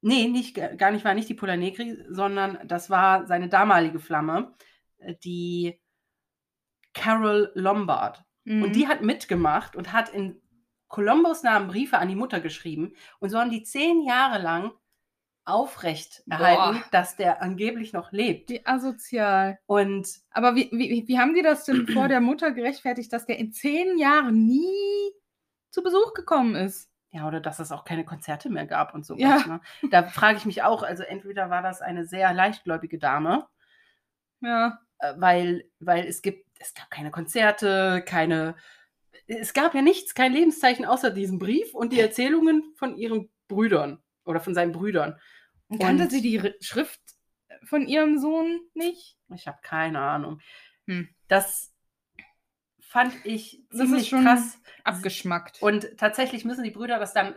nee, 0.00 0.28
nicht, 0.28 0.54
gar 0.78 0.90
nicht 0.90 1.04
war 1.04 1.14
nicht 1.14 1.28
die 1.28 1.34
Pola 1.34 1.56
Negri, 1.56 2.04
sondern 2.08 2.58
das 2.66 2.90
war 2.90 3.26
seine 3.26 3.48
damalige 3.48 4.00
Flamme, 4.00 4.54
die 5.24 5.80
Carol 6.92 7.50
Lombard. 7.54 8.24
Mhm. 8.44 8.62
Und 8.64 8.76
die 8.76 8.88
hat 8.88 9.02
mitgemacht 9.02 9.76
und 9.76 9.92
hat 9.92 10.08
in 10.10 10.41
Columbus 10.92 11.42
Namen 11.42 11.68
Briefe 11.68 11.96
an 11.98 12.08
die 12.08 12.14
Mutter 12.16 12.40
geschrieben. 12.40 12.92
Und 13.18 13.30
so 13.30 13.40
haben 13.40 13.50
die 13.50 13.62
zehn 13.64 14.02
Jahre 14.04 14.40
lang 14.40 14.72
aufrecht 15.44 16.22
Boah. 16.26 16.38
erhalten, 16.38 16.84
dass 16.92 17.16
der 17.16 17.42
angeblich 17.42 17.92
noch 17.92 18.12
lebt. 18.12 18.50
die 18.50 18.64
asozial. 18.66 19.58
Und 19.66 20.06
Aber 20.30 20.54
wie, 20.54 20.68
wie, 20.70 21.08
wie 21.08 21.18
haben 21.18 21.34
die 21.34 21.42
das 21.42 21.64
denn 21.64 21.88
vor 21.88 22.06
der 22.08 22.20
Mutter 22.20 22.52
gerechtfertigt, 22.52 23.12
dass 23.12 23.26
der 23.26 23.38
in 23.38 23.52
zehn 23.52 23.98
Jahren 23.98 24.44
nie 24.46 25.10
zu 25.70 25.82
Besuch 25.82 26.14
gekommen 26.14 26.54
ist? 26.54 26.88
ja, 27.14 27.26
oder 27.28 27.40
dass 27.40 27.58
es 27.58 27.72
auch 27.72 27.84
keine 27.84 28.06
Konzerte 28.06 28.48
mehr 28.48 28.64
gab 28.66 28.94
und 28.94 29.04
so. 29.04 29.16
Ja. 29.18 29.44
Ne? 29.46 29.60
Da 29.90 30.04
frage 30.04 30.38
ich 30.38 30.46
mich 30.46 30.62
auch, 30.62 30.82
also 30.82 31.02
entweder 31.02 31.50
war 31.50 31.60
das 31.60 31.82
eine 31.82 32.06
sehr 32.06 32.32
leichtgläubige 32.32 32.98
Dame, 32.98 33.46
Ja. 34.40 34.78
äh, 34.98 35.12
weil, 35.18 35.64
weil 35.80 36.06
es 36.06 36.22
gibt, 36.22 36.46
es 36.58 36.72
gab 36.72 36.90
keine 36.90 37.10
Konzerte, 37.10 38.02
keine, 38.06 38.54
es 39.40 39.52
gab 39.52 39.74
ja 39.74 39.82
nichts, 39.82 40.14
kein 40.14 40.32
Lebenszeichen 40.32 40.84
außer 40.84 41.10
diesem 41.10 41.38
Brief 41.38 41.74
und 41.74 41.92
die 41.92 42.00
Erzählungen 42.00 42.72
von 42.76 42.96
ihren 42.96 43.30
Brüdern 43.48 44.02
oder 44.24 44.40
von 44.40 44.54
seinen 44.54 44.72
Brüdern. 44.72 45.18
Und 45.68 45.80
kannte 45.80 46.08
sie 46.10 46.20
die 46.22 46.40
Ri- 46.40 46.54
Schrift 46.62 47.00
von 47.64 47.86
ihrem 47.86 48.18
Sohn 48.18 48.60
nicht? 48.74 49.16
Ich 49.34 49.46
habe 49.46 49.58
keine 49.62 50.00
Ahnung. 50.00 50.40
Hm. 50.86 51.08
Das 51.28 51.72
fand 52.80 53.14
ich 53.24 53.62
Das 53.70 53.80
ist 53.80 53.86
ziemlich 53.86 54.08
schon- 54.08 54.24
krass. 54.24 54.58
Abgeschmackt. 54.84 55.62
Und 55.62 55.96
tatsächlich 55.96 56.44
müssen 56.44 56.64
die 56.64 56.70
Brüder 56.70 56.98
das 56.98 57.14
dann 57.14 57.36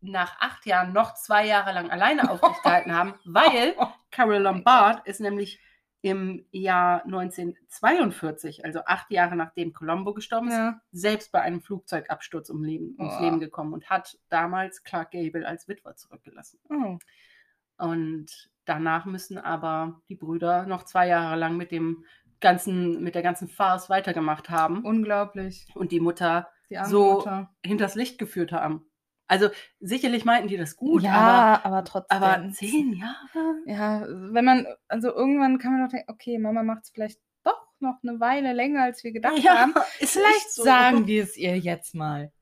nach 0.00 0.38
acht 0.40 0.66
Jahren 0.66 0.92
noch 0.92 1.14
zwei 1.14 1.46
Jahre 1.46 1.72
lang 1.72 1.90
alleine 1.90 2.30
aufrechterhalten 2.30 2.92
haben, 2.94 3.14
weil 3.24 3.74
Carol 4.10 4.38
Lombard 4.38 5.06
ist 5.06 5.20
nämlich 5.20 5.60
im 6.04 6.44
Jahr 6.50 7.02
1942, 7.06 8.62
also 8.64 8.80
acht 8.84 9.10
Jahre 9.10 9.36
nachdem 9.36 9.72
Colombo 9.72 10.12
gestorben 10.12 10.48
ist, 10.48 10.54
ja. 10.54 10.78
selbst 10.92 11.32
bei 11.32 11.40
einem 11.40 11.62
Flugzeugabsturz 11.62 12.50
um 12.50 12.62
Leben, 12.62 12.94
ums. 12.98 13.18
Leben 13.20 13.40
gekommen 13.40 13.72
und 13.72 13.88
hat 13.88 14.18
damals 14.28 14.84
Clark 14.84 15.12
Gable 15.12 15.46
als 15.48 15.66
Witwer 15.66 15.96
zurückgelassen. 15.96 16.58
Oh. 16.68 16.98
Und 17.78 18.50
danach 18.66 19.06
müssen 19.06 19.38
aber 19.38 20.02
die 20.10 20.14
Brüder 20.14 20.66
noch 20.66 20.84
zwei 20.84 21.08
Jahre 21.08 21.36
lang 21.36 21.56
mit 21.56 21.70
dem 21.70 22.04
ganzen, 22.38 23.02
mit 23.02 23.14
der 23.14 23.22
ganzen 23.22 23.48
Farce 23.48 23.88
weitergemacht 23.88 24.50
haben 24.50 24.84
Unglaublich. 24.84 25.66
und 25.74 25.90
die 25.90 26.00
Mutter 26.00 26.48
Die 26.68 26.78
So- 26.84 27.14
Mutter. 27.14 27.54
hinters 27.64 27.94
Licht 27.94 28.18
geführt 28.18 28.52
haben. 28.52 28.84
Also 29.26 29.48
sicherlich 29.80 30.24
meinten 30.24 30.48
die 30.48 30.56
das 30.56 30.76
gut, 30.76 31.02
ja, 31.02 31.12
aber, 31.12 31.66
aber, 31.66 31.84
trotzdem. 31.84 32.22
aber 32.22 32.50
zehn 32.50 32.92
Jahre? 32.92 33.56
Ja, 33.64 34.06
wenn 34.08 34.44
man, 34.44 34.66
also 34.88 35.08
irgendwann 35.08 35.58
kann 35.58 35.72
man 35.72 35.82
doch 35.84 35.90
denken, 35.90 36.12
okay, 36.12 36.38
Mama 36.38 36.62
macht 36.62 36.84
es 36.84 36.90
vielleicht 36.90 37.20
doch 37.42 37.66
noch 37.80 37.96
eine 38.02 38.20
Weile 38.20 38.52
länger, 38.52 38.82
als 38.82 39.02
wir 39.02 39.12
gedacht 39.12 39.48
haben. 39.48 39.74
ist 40.00 40.12
Vielleicht 40.12 40.50
so. 40.52 40.62
sagen 40.62 41.06
wir 41.06 41.22
es 41.22 41.36
ihr 41.36 41.58
jetzt 41.58 41.94
mal. 41.94 42.32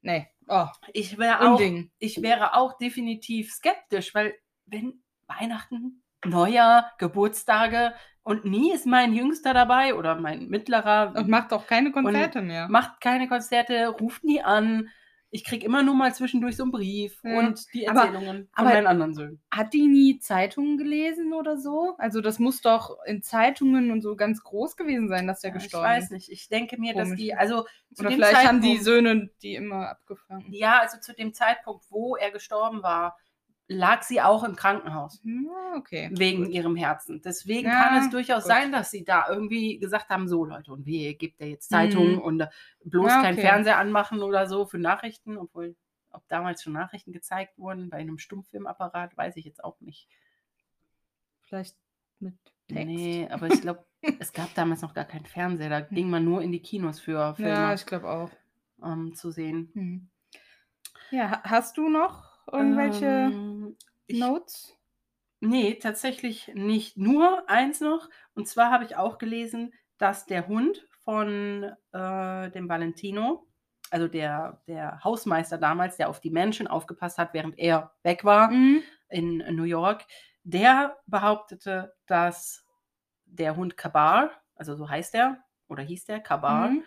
Nee. 0.00 0.28
Oh, 0.48 0.66
Ich 0.92 1.18
wäre 1.18 1.40
auch, 1.50 1.60
ich 1.98 2.22
wäre 2.22 2.54
auch 2.54 2.78
definitiv 2.78 3.52
skeptisch, 3.52 4.14
weil 4.14 4.34
wenn 4.64 5.02
Weihnachten, 5.26 6.02
Neujahr, 6.24 6.92
Geburtstage 6.98 7.92
und 8.22 8.44
nie 8.44 8.72
ist 8.72 8.86
mein 8.86 9.12
Jüngster 9.12 9.52
dabei 9.54 9.94
oder 9.94 10.14
mein 10.14 10.46
mittlerer 10.48 11.14
Und 11.16 11.28
macht 11.28 11.52
auch 11.52 11.66
keine 11.66 11.92
Konzerte 11.92 12.42
mehr. 12.42 12.68
macht 12.68 13.00
keine 13.00 13.28
Konzerte, 13.28 13.88
ruft 13.88 14.24
nie 14.24 14.40
an. 14.40 14.88
Ich 15.36 15.44
kriege 15.44 15.66
immer 15.66 15.82
nur 15.82 15.94
mal 15.94 16.14
zwischendurch 16.14 16.56
so 16.56 16.62
einen 16.62 16.72
Brief 16.72 17.20
Ja. 17.22 17.38
und 17.40 17.66
die 17.74 17.86
Aber- 17.88 18.00
Erzählungen 18.06 18.48
von 18.54 18.64
aber- 18.66 18.74
meinen 18.74 18.86
anderen 18.86 19.14
Söhnen. 19.14 19.40
Hat 19.50 19.74
die 19.74 19.86
nie 19.86 20.18
Zeitungen 20.18 20.78
gelesen 20.78 21.32
oder 21.34 21.58
so? 21.58 21.94
Also 21.98 22.22
das 22.22 22.38
muss 22.38 22.62
doch 22.62 22.96
in 23.04 23.22
Zeitungen 23.22 23.90
und 23.90 24.00
so 24.00 24.16
ganz 24.16 24.42
groß 24.42 24.76
gewesen 24.76 25.08
sein, 25.08 25.26
dass 25.26 25.40
der 25.40 25.50
Ja, 25.50 25.56
ich 25.56 25.62
gestorben 25.64 25.84
weiß 25.86 26.04
ist. 26.04 26.10
nicht. 26.12 26.30
Ich 26.30 26.48
denke 26.48 26.80
mir, 26.80 26.94
dass 26.94 27.08
Komisch. 27.08 27.20
die, 27.20 27.34
also 27.34 27.64
zu 27.92 28.00
Oder 28.00 28.08
dem 28.10 28.14
vielleicht 28.16 28.46
haben 28.48 28.60
die 28.62 28.78
Zeitpunkt- 28.78 28.84
Söhne 28.84 29.30
die 29.42 29.54
immer 29.54 29.90
abgefangen. 29.90 30.46
Ja, 30.52 30.80
also 30.80 30.98
zu 30.98 31.12
dem 31.14 31.34
Zeitpunkt, 31.34 31.84
wo 31.90 32.16
er 32.16 32.30
gestorben 32.30 32.82
war, 32.82 33.18
lag 33.68 34.02
sie 34.02 34.20
auch 34.20 34.44
im 34.44 34.54
Krankenhaus 34.56 35.20
Ja, 35.24 35.74
okay. 35.76 36.08
wegen 36.12 36.44
Gut. 36.44 36.52
ihrem 36.52 36.76
Herzen. 36.76 37.20
Deswegen 37.22 37.68
Ja, 37.68 37.74
kann 37.88 37.98
es 38.02 38.10
durchaus 38.10 38.44
gut. 38.44 38.52
sein, 38.52 38.72
dass 38.72 38.90
sie 38.90 39.04
da 39.04 39.26
irgendwie 39.28 39.78
gesagt 39.78 40.08
haben, 40.08 40.28
so 40.28 40.44
Leute, 40.44 40.72
und 40.72 40.86
wie 40.86 41.14
gibt 41.14 41.40
er 41.40 41.48
jetzt 41.48 41.68
Zeitungen 41.70 42.14
Mhm. 42.14 42.18
und 42.22 42.40
äh, 42.40 42.48
bloß 42.84 43.10
Ja, 43.10 43.22
kein 43.22 43.34
okay. 43.34 43.42
Fernseher 43.42 43.78
anmachen 43.78 44.22
oder 44.22 44.46
so 44.46 44.66
für 44.66 44.78
Nachrichten, 44.78 45.36
obwohl 45.36 45.74
ob 46.10 46.26
damals 46.28 46.62
schon 46.62 46.72
Nachrichten 46.72 47.12
gezeigt 47.12 47.58
wurden 47.58 47.90
bei 47.90 47.98
einem 47.98 48.18
Stummfilmapparat, 48.18 49.16
weiß 49.16 49.36
ich 49.36 49.44
jetzt 49.44 49.62
auch 49.62 49.80
nicht. 49.80 50.08
Vielleicht 51.42 51.76
mit 52.20 52.34
Text. 52.68 52.86
Nee, 52.86 53.28
aber 53.30 53.48
ich 53.48 53.60
glaube, 53.60 53.84
es 54.20 54.32
gab 54.32 54.54
damals 54.54 54.82
noch 54.82 54.94
gar 54.94 55.04
keinen 55.04 55.26
Fernseher. 55.26 55.68
Da 55.68 55.80
ging 55.80 56.08
man 56.08 56.24
nur 56.24 56.40
in 56.42 56.52
die 56.52 56.60
Kinos 56.62 57.00
für 57.00 57.34
Filme 57.34 57.50
Ja, 57.50 57.74
ich 57.74 57.84
glaube 57.86 58.08
auch. 58.08 58.30
ähm, 58.82 59.14
zu 59.14 59.30
sehen. 59.30 59.70
Hm. 59.74 60.08
Ja, 61.10 61.30
ha- 61.30 61.42
hast 61.44 61.76
du 61.76 61.88
noch 61.88 62.24
irgendwelche 62.50 63.04
Ähm, 63.06 63.55
ich, 64.06 64.18
Notes? 64.18 64.76
Nee, 65.40 65.74
tatsächlich 65.74 66.48
nicht. 66.54 66.96
Nur 66.96 67.48
eins 67.48 67.80
noch. 67.80 68.08
Und 68.34 68.48
zwar 68.48 68.70
habe 68.70 68.84
ich 68.84 68.96
auch 68.96 69.18
gelesen, 69.18 69.72
dass 69.98 70.26
der 70.26 70.48
Hund 70.48 70.86
von 71.04 71.64
äh, 71.92 72.50
dem 72.50 72.68
Valentino, 72.68 73.46
also 73.90 74.08
der, 74.08 74.62
der 74.66 75.02
Hausmeister 75.04 75.58
damals, 75.58 75.96
der 75.96 76.08
auf 76.08 76.20
die 76.20 76.30
Menschen 76.30 76.66
aufgepasst 76.66 77.18
hat, 77.18 77.34
während 77.34 77.58
er 77.58 77.94
weg 78.02 78.24
war 78.24 78.50
Mhm. 78.50 78.82
in 79.08 79.38
New 79.54 79.64
York, 79.64 80.04
der 80.42 80.96
behauptete, 81.06 81.94
dass 82.06 82.64
der 83.26 83.56
Hund 83.56 83.76
Kabar, 83.76 84.30
also 84.56 84.74
so 84.76 84.88
heißt 84.88 85.14
er, 85.14 85.44
oder 85.68 85.82
hieß 85.82 86.06
der 86.06 86.20
Kabar, 86.20 86.70
Mhm. 86.70 86.84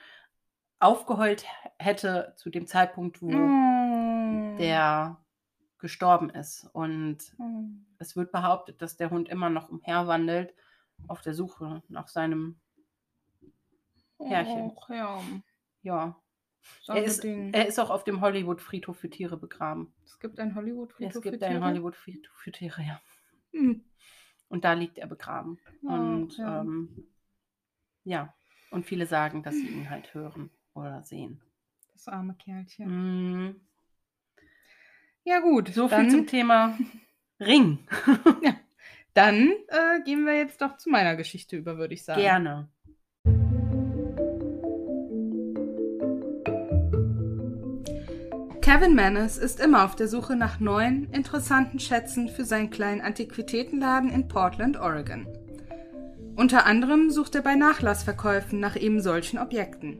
aufgeheult 0.79 1.45
hätte 1.79 2.34
zu 2.38 2.49
dem 2.49 2.67
Zeitpunkt, 2.67 3.21
wo 3.21 3.29
Oh. 3.34 4.58
der 4.58 5.18
gestorben 5.79 6.29
ist. 6.29 6.69
Und 6.73 7.17
Mhm. 7.39 7.85
es 7.97 8.15
wird 8.15 8.31
behauptet, 8.31 8.81
dass 8.81 8.97
der 8.97 9.09
Hund 9.09 9.29
immer 9.29 9.49
noch 9.49 9.69
umherwandelt 9.69 10.53
auf 11.07 11.21
der 11.21 11.33
Suche 11.33 11.81
nach 11.87 12.07
seinem, 12.07 12.59
Herrchen. 14.19 14.71
Och, 14.71 14.89
ja. 14.89 15.21
ja. 15.81 16.21
So 16.81 16.93
Er 16.93 17.03
ist, 17.05 17.23
er 17.23 17.67
ist 17.67 17.79
auch 17.79 17.89
auf 17.89 18.03
dem 18.03 18.19
Hollywood-Friedhof 18.21 18.97
für 18.97 19.09
Tiere 19.09 19.37
begraben. 19.37 19.93
es 20.03 20.19
gibt 20.19 20.39
einen 20.39 20.55
Hollywood-Friedhof 20.55 21.15
es 21.15 21.21
gibt 21.21 21.37
für 21.39 21.45
einen 21.45 21.55
Tiere. 21.55 21.65
Hollywood-Friedhof 21.65 22.35
für 22.35 22.51
Tiere, 22.51 22.81
ja. 22.83 23.01
Hm. 23.53 23.83
Und 24.49 24.65
da 24.65 24.73
liegt 24.73 24.97
er 24.97 25.07
begraben. 25.07 25.57
Ach, 25.87 25.93
und 25.93 26.37
ja. 26.37 26.61
ähm, 26.61 27.07
ja, 28.03 28.33
und 28.71 28.85
viele 28.85 29.05
sagen, 29.05 29.41
dass 29.41 29.55
sie 29.55 29.67
ihn 29.67 29.89
halt 29.89 30.13
hören 30.13 30.49
oder 30.73 31.01
sehen. 31.03 31.41
Das 31.93 32.07
arme 32.07 32.35
Kerlchen. 32.35 33.47
Mm, 33.49 33.61
Ja, 35.23 35.39
gut. 35.39 35.73
So 35.73 35.88
dann, 35.88 36.01
viel 36.01 36.12
zum 36.12 36.27
Thema 36.27 36.77
Ring. 37.39 37.79
Dann 39.13 39.51
äh, 39.67 40.01
gehen 40.05 40.25
wir 40.25 40.36
jetzt 40.36 40.62
doch 40.62 40.77
zu 40.77 40.89
meiner 40.89 41.15
Geschichte 41.15 41.58
über, 41.58 41.77
würde 41.77 41.93
ich 41.93 42.03
sagen. 42.03 42.21
Gerne. 42.21 42.69
Kevin 48.62 48.93
Mannes 48.93 49.38
ist 49.38 49.60
immer 49.60 49.84
auf 49.84 49.95
der 49.95 50.08
Suche 50.08 50.36
nach 50.36 50.60
neuen, 50.60 51.12
interessanten 51.12 51.79
Schätzen 51.79 52.29
für 52.29 52.45
seinen 52.45 52.69
kleinen 52.69 53.01
Antiquitätenladen 53.01 54.12
in 54.12 54.27
Portland, 54.27 54.77
Oregon. 54.77 55.27
Unter 56.36 56.67
anderem 56.67 57.10
sucht 57.10 57.34
er 57.34 57.41
bei 57.41 57.55
Nachlassverkäufen 57.55 58.60
nach 58.60 58.75
eben 58.75 59.01
solchen 59.01 59.39
Objekten. 59.39 59.97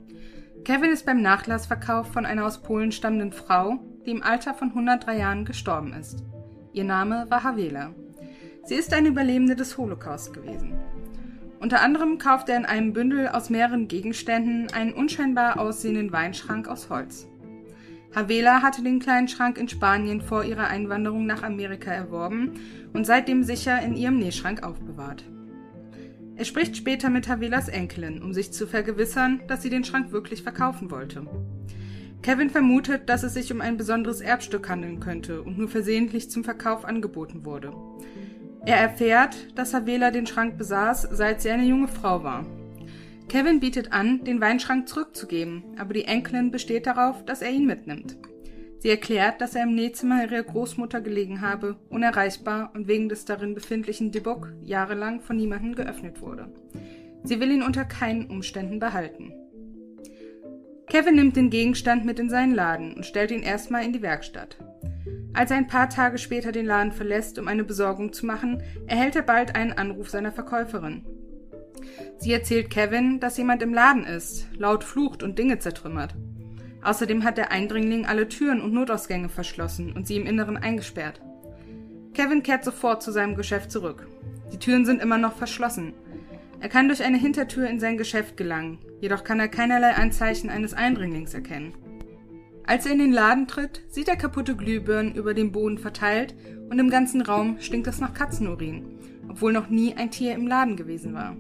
Kevin 0.65 0.91
ist 0.91 1.05
beim 1.05 1.21
Nachlassverkauf 1.21 2.13
von 2.13 2.27
einer 2.27 2.45
aus 2.45 2.62
Polen 2.62 2.91
stammenden 2.91 3.32
Frau, 3.32 3.79
die 4.05 4.12
im 4.12 4.23
Alter 4.23 4.53
von 4.53 4.69
103 4.69 5.17
Jahren 5.17 5.45
gestorben 5.45 5.93
ist. 5.93 6.23
Ihr 6.73 6.83
Name 6.83 7.25
war 7.29 7.43
Havela. 7.43 7.93
Sie 8.63 8.75
ist 8.75 8.93
eine 8.93 9.09
Überlebende 9.09 9.55
des 9.55 9.77
Holocaust 9.77 10.33
gewesen. 10.33 10.77
Unter 11.59 11.81
anderem 11.81 12.17
kauft 12.17 12.47
er 12.49 12.57
in 12.57 12.65
einem 12.65 12.93
Bündel 12.93 13.27
aus 13.27 13.49
mehreren 13.49 13.88
Gegenständen 13.88 14.71
einen 14.71 14.93
unscheinbar 14.93 15.59
aussehenden 15.59 16.12
Weinschrank 16.12 16.67
aus 16.67 16.89
Holz. 16.89 17.27
Havela 18.15 18.62
hatte 18.62 18.81
den 18.81 18.99
kleinen 18.99 19.27
Schrank 19.27 19.57
in 19.57 19.67
Spanien 19.67 20.21
vor 20.21 20.43
ihrer 20.43 20.67
Einwanderung 20.67 21.25
nach 21.25 21.43
Amerika 21.43 21.91
erworben 21.91 22.53
und 22.93 23.05
seitdem 23.05 23.43
sicher 23.43 23.81
in 23.81 23.95
ihrem 23.95 24.17
Nähschrank 24.17 24.63
aufbewahrt. 24.63 25.23
Er 26.35 26.45
spricht 26.45 26.77
später 26.77 27.09
mit 27.09 27.27
Havelas 27.27 27.67
Enkelin, 27.67 28.23
um 28.23 28.33
sich 28.33 28.53
zu 28.53 28.65
vergewissern, 28.65 29.41
dass 29.47 29.62
sie 29.62 29.69
den 29.69 29.83
Schrank 29.83 30.12
wirklich 30.12 30.41
verkaufen 30.41 30.89
wollte. 30.89 31.27
Kevin 32.21 32.49
vermutet, 32.49 33.08
dass 33.08 33.23
es 33.23 33.34
sich 33.34 33.51
um 33.51 33.62
ein 33.62 33.77
besonderes 33.77 34.21
Erbstück 34.21 34.67
handeln 34.67 34.99
könnte 34.99 35.41
und 35.41 35.58
nur 35.58 35.69
versehentlich 35.69 36.29
zum 36.29 36.43
Verkauf 36.43 36.84
angeboten 36.84 37.45
wurde. 37.45 37.73
Er 38.65 38.77
erfährt, 38.77 39.58
dass 39.58 39.73
Havela 39.73 40.12
den 40.12 40.27
Schrank 40.27 40.58
besaß, 40.58 41.08
seit 41.12 41.41
sie 41.41 41.49
eine 41.49 41.63
junge 41.63 41.88
Frau 41.88 42.23
war. 42.23 42.45
Kevin 43.29 43.60
bietet 43.60 43.93
an, 43.93 44.23
den 44.23 44.41
Weinschrank 44.41 44.89
zurückzugeben, 44.89 45.63
aber 45.77 45.93
die 45.93 46.05
Enkelin 46.05 46.51
besteht 46.51 46.88
darauf, 46.88 47.23
dass 47.25 47.41
er 47.41 47.51
ihn 47.51 47.65
mitnimmt. 47.65 48.17
Sie 48.79 48.89
erklärt, 48.89 49.39
dass 49.39 49.55
er 49.55 49.63
im 49.63 49.75
Nähzimmer 49.75 50.23
ihrer 50.23 50.41
Großmutter 50.41 51.01
gelegen 51.01 51.41
habe, 51.41 51.77
unerreichbar 51.89 52.71
und 52.73 52.88
wegen 52.88 53.10
des 53.10 53.25
darin 53.25 53.53
befindlichen 53.53 54.12
Dibok 54.12 54.53
jahrelang 54.62 55.21
von 55.21 55.36
niemandem 55.36 55.75
geöffnet 55.75 56.21
wurde. 56.21 56.51
Sie 57.23 57.39
will 57.39 57.51
ihn 57.51 57.63
unter 57.63 57.86
keinen 57.86 58.27
Umständen 58.27 58.79
behalten. 58.79 59.34
Kevin 60.89 61.15
nimmt 61.15 61.36
den 61.36 61.52
Gegenstand 61.52 62.04
mit 62.04 62.17
in 62.17 62.30
seinen 62.30 62.56
Laden 62.56 62.93
und 62.93 63.06
stellt 63.06 63.30
ihn 63.30 63.43
erstmal 63.43 63.86
in 63.86 63.93
die 63.93 64.02
Werkstatt. 64.02 64.58
Als 65.34 65.52
er 65.52 65.58
ein 65.58 65.67
paar 65.67 65.88
Tage 65.88 66.17
später 66.17 66.52
den 66.52 66.65
Laden 66.65 66.91
verlässt, 66.91 67.38
um 67.38 67.47
eine 67.47 67.63
Besorgung 67.63 68.12
zu 68.12 68.25
machen, 68.25 68.63
erhält 68.88 69.15
er 69.15 69.21
bald 69.21 69.56
einen 69.56 69.71
Anruf 69.71 70.10
seiner 70.10 70.32
Verkäuferin. 70.32 71.06
Sie 72.17 72.34
erzählt 72.34 72.71
Kevin, 72.71 73.19
dass 73.19 73.38
jemand 73.38 73.62
im 73.62 73.73
Laden 73.73 74.04
ist, 74.04 74.47
laut 74.58 74.84
flucht 74.84 75.21
und 75.21 75.38
Dinge 75.38 75.60
zertrümmert. 75.60 76.15
Außerdem 76.82 77.23
hat 77.23 77.38
der 77.38 77.52
Eindringling 77.52 78.08
alle 78.08 78.28
Türen 78.28 78.60
und 78.60 78.73
Notausgänge 78.73 79.30
verschlossen 79.30 79.93
und 79.93 80.08
sie 80.08 80.15
im 80.15 80.25
Inneren 80.25 80.58
eingesperrt. 80.58 81.21
Kevin 82.15 82.41
kehrt 82.41 82.63
sofort 82.63 83.04
zu 83.04 83.12
seinem 83.12 83.36
Geschäft 83.36 83.71
zurück. 83.71 84.08
Die 84.52 84.58
Türen 84.58 84.86
sind 84.86 85.02
immer 85.02 85.19
noch 85.19 85.36
verschlossen. 85.36 85.93
Er 86.62 86.69
kann 86.69 86.88
durch 86.88 87.04
eine 87.04 87.17
Hintertür 87.17 87.69
in 87.69 87.80
sein 87.80 87.98
Geschäft 87.98 88.36
gelangen, 88.36 88.80
jedoch 89.00 89.24
kann 89.24 89.39
er 89.39 89.48
keinerlei 89.48 89.93
Anzeichen 89.93 90.50
eines 90.50 90.74
Eindringlings 90.74 91.34
erkennen. 91.34 91.74
Als 92.65 92.86
er 92.86 92.91
in 92.91 93.00
den 93.00 93.13
Laden 93.13 93.48
tritt, 93.48 93.82
sieht 93.88 94.10
er 94.10 94.17
kaputte 94.17 94.56
Glühbirnen 94.56 95.15
über 95.15 95.34
dem 95.34 95.52
Boden 95.52 95.78
verteilt 95.78 96.36
und 96.69 96.78
im 96.78 96.89
ganzen 96.89 97.22
Raum 97.22 97.58
stinkt 97.60 97.88
es 97.88 98.00
nach 98.00 98.13
Katzenurin, 98.13 99.00
obwohl 99.30 99.54
noch 99.54 99.69
nie 99.69 99.95
ein 99.95 100.12
Tier 100.12 100.34
im 100.36 100.48
Laden 100.48 100.76
gewesen 100.76 101.13
war. 101.13 101.36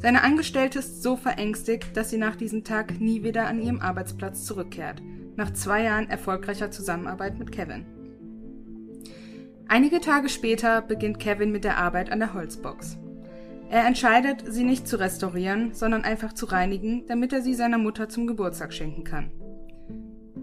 Seine 0.00 0.22
Angestellte 0.22 0.78
ist 0.78 1.02
so 1.02 1.16
verängstigt, 1.16 1.96
dass 1.96 2.10
sie 2.10 2.18
nach 2.18 2.34
diesem 2.34 2.64
Tag 2.64 3.00
nie 3.00 3.22
wieder 3.22 3.46
an 3.46 3.60
ihrem 3.60 3.80
Arbeitsplatz 3.80 4.44
zurückkehrt, 4.44 5.02
nach 5.36 5.52
zwei 5.52 5.84
Jahren 5.84 6.08
erfolgreicher 6.08 6.70
Zusammenarbeit 6.70 7.38
mit 7.38 7.52
Kevin. 7.52 7.84
Einige 9.68 10.00
Tage 10.00 10.28
später 10.28 10.80
beginnt 10.80 11.20
Kevin 11.20 11.52
mit 11.52 11.64
der 11.64 11.76
Arbeit 11.76 12.10
an 12.10 12.20
der 12.20 12.32
Holzbox. 12.32 12.98
Er 13.70 13.86
entscheidet, 13.86 14.44
sie 14.46 14.64
nicht 14.64 14.88
zu 14.88 14.98
restaurieren, 14.98 15.74
sondern 15.74 16.02
einfach 16.02 16.32
zu 16.32 16.46
reinigen, 16.46 17.06
damit 17.06 17.34
er 17.34 17.42
sie 17.42 17.54
seiner 17.54 17.76
Mutter 17.76 18.08
zum 18.08 18.26
Geburtstag 18.26 18.72
schenken 18.72 19.04
kann. 19.04 19.30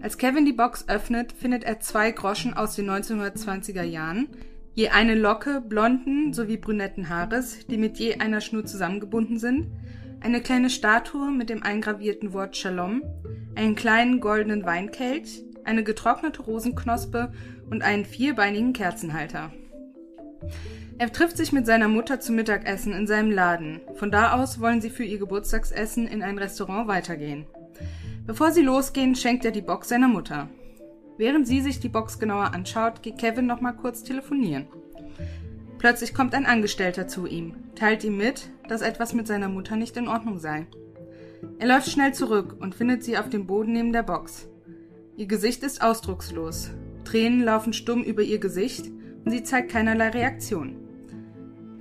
Als 0.00 0.18
Kevin 0.18 0.44
die 0.44 0.52
Box 0.52 0.88
öffnet, 0.88 1.32
findet 1.32 1.64
er 1.64 1.80
zwei 1.80 2.12
Groschen 2.12 2.54
aus 2.54 2.76
den 2.76 2.88
1920er 2.88 3.82
Jahren, 3.82 4.28
je 4.74 4.90
eine 4.90 5.16
Locke 5.16 5.60
blonden 5.60 6.32
sowie 6.34 6.56
brünetten 6.56 7.08
Haares, 7.08 7.66
die 7.66 7.78
mit 7.78 7.98
je 7.98 8.20
einer 8.20 8.40
Schnur 8.40 8.64
zusammengebunden 8.64 9.38
sind, 9.38 9.72
eine 10.20 10.40
kleine 10.40 10.70
Statue 10.70 11.32
mit 11.32 11.50
dem 11.50 11.64
eingravierten 11.64 12.32
Wort 12.32 12.56
Shalom, 12.56 13.02
einen 13.56 13.74
kleinen 13.74 14.20
goldenen 14.20 14.64
Weinkelch, 14.64 15.42
eine 15.64 15.82
getrocknete 15.82 16.42
Rosenknospe 16.42 17.32
und 17.70 17.82
einen 17.82 18.04
vierbeinigen 18.04 18.72
Kerzenhalter. 18.72 19.50
Er 20.98 21.12
trifft 21.12 21.36
sich 21.36 21.52
mit 21.52 21.66
seiner 21.66 21.88
Mutter 21.88 22.20
zum 22.20 22.36
Mittagessen 22.36 22.94
in 22.94 23.06
seinem 23.06 23.30
Laden. 23.30 23.82
Von 23.96 24.10
da 24.10 24.32
aus 24.32 24.60
wollen 24.60 24.80
sie 24.80 24.88
für 24.88 25.04
ihr 25.04 25.18
Geburtstagsessen 25.18 26.06
in 26.06 26.22
ein 26.22 26.38
Restaurant 26.38 26.88
weitergehen. 26.88 27.44
Bevor 28.26 28.50
sie 28.50 28.62
losgehen, 28.62 29.14
schenkt 29.14 29.44
er 29.44 29.50
die 29.50 29.60
Box 29.60 29.90
seiner 29.90 30.08
Mutter. 30.08 30.48
Während 31.18 31.46
sie 31.46 31.60
sich 31.60 31.80
die 31.80 31.90
Box 31.90 32.18
genauer 32.18 32.54
anschaut, 32.54 33.02
geht 33.02 33.18
Kevin 33.18 33.46
noch 33.46 33.60
mal 33.60 33.72
kurz 33.72 34.04
telefonieren. 34.04 34.66
Plötzlich 35.78 36.14
kommt 36.14 36.34
ein 36.34 36.46
Angestellter 36.46 37.06
zu 37.06 37.26
ihm, 37.26 37.54
teilt 37.74 38.02
ihm 38.02 38.16
mit, 38.16 38.48
dass 38.66 38.80
etwas 38.80 39.12
mit 39.12 39.26
seiner 39.26 39.50
Mutter 39.50 39.76
nicht 39.76 39.98
in 39.98 40.08
Ordnung 40.08 40.38
sei. 40.38 40.66
Er 41.58 41.68
läuft 41.68 41.90
schnell 41.90 42.14
zurück 42.14 42.56
und 42.58 42.74
findet 42.74 43.04
sie 43.04 43.18
auf 43.18 43.28
dem 43.28 43.46
Boden 43.46 43.74
neben 43.74 43.92
der 43.92 44.02
Box. 44.02 44.48
Ihr 45.16 45.26
Gesicht 45.26 45.62
ist 45.62 45.82
ausdruckslos. 45.82 46.70
Tränen 47.04 47.42
laufen 47.42 47.74
stumm 47.74 48.02
über 48.02 48.22
ihr 48.22 48.38
Gesicht 48.38 48.86
und 49.24 49.30
sie 49.30 49.42
zeigt 49.42 49.70
keinerlei 49.70 50.08
Reaktion. 50.08 50.85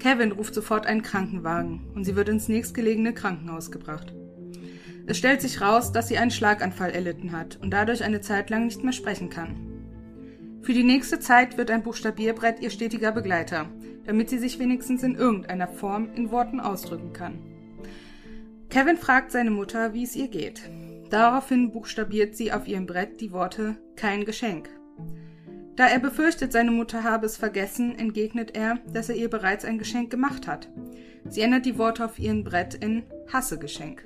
Kevin 0.05 0.33
ruft 0.33 0.53
sofort 0.53 0.85
einen 0.85 1.01
Krankenwagen 1.01 1.81
und 1.95 2.03
sie 2.03 2.15
wird 2.15 2.29
ins 2.29 2.47
nächstgelegene 2.47 3.11
Krankenhaus 3.11 3.71
gebracht. 3.71 4.13
Es 5.07 5.17
stellt 5.17 5.41
sich 5.41 5.61
raus, 5.61 5.91
dass 5.91 6.07
sie 6.07 6.19
einen 6.19 6.29
Schlaganfall 6.29 6.91
erlitten 6.91 7.31
hat 7.31 7.57
und 7.59 7.71
dadurch 7.71 8.03
eine 8.03 8.21
Zeit 8.21 8.51
lang 8.51 8.65
nicht 8.65 8.83
mehr 8.83 8.93
sprechen 8.93 9.31
kann. 9.31 10.61
Für 10.61 10.73
die 10.73 10.83
nächste 10.83 11.17
Zeit 11.17 11.57
wird 11.57 11.71
ein 11.71 11.81
Buchstabierbrett 11.81 12.59
ihr 12.59 12.69
stetiger 12.69 13.11
Begleiter, 13.11 13.67
damit 14.05 14.29
sie 14.29 14.37
sich 14.37 14.59
wenigstens 14.59 15.01
in 15.01 15.15
irgendeiner 15.15 15.67
Form 15.67 16.13
in 16.13 16.29
Worten 16.29 16.59
ausdrücken 16.59 17.11
kann. 17.11 17.39
Kevin 18.69 18.97
fragt 18.97 19.31
seine 19.31 19.49
Mutter, 19.49 19.95
wie 19.95 20.03
es 20.03 20.15
ihr 20.15 20.27
geht. 20.27 20.69
Daraufhin 21.09 21.71
buchstabiert 21.71 22.35
sie 22.35 22.53
auf 22.53 22.67
ihrem 22.67 22.85
Brett 22.85 23.21
die 23.21 23.31
Worte 23.31 23.77
kein 23.95 24.23
Geschenk. 24.23 24.69
Da 25.75 25.87
er 25.87 25.99
befürchtet, 25.99 26.53
seine 26.53 26.71
Mutter 26.71 27.03
habe 27.03 27.25
es 27.25 27.35
vergessen, 27.35 27.97
entgegnet 27.99 28.55
er, 28.55 28.79
dass 28.91 29.09
er 29.09 29.15
ihr 29.15 29.29
bereits 29.29 29.65
ein 29.65 29.77
Geschenk 29.77 30.09
gemacht 30.09 30.47
hat. 30.47 30.69
Sie 31.27 31.41
ändert 31.41 31.65
die 31.65 31.77
Worte 31.77 32.05
auf 32.05 32.17
ihrem 32.17 32.43
Brett 32.43 32.75
in 32.75 33.03
Hasse 33.31 33.59
Geschenk. 33.59 34.03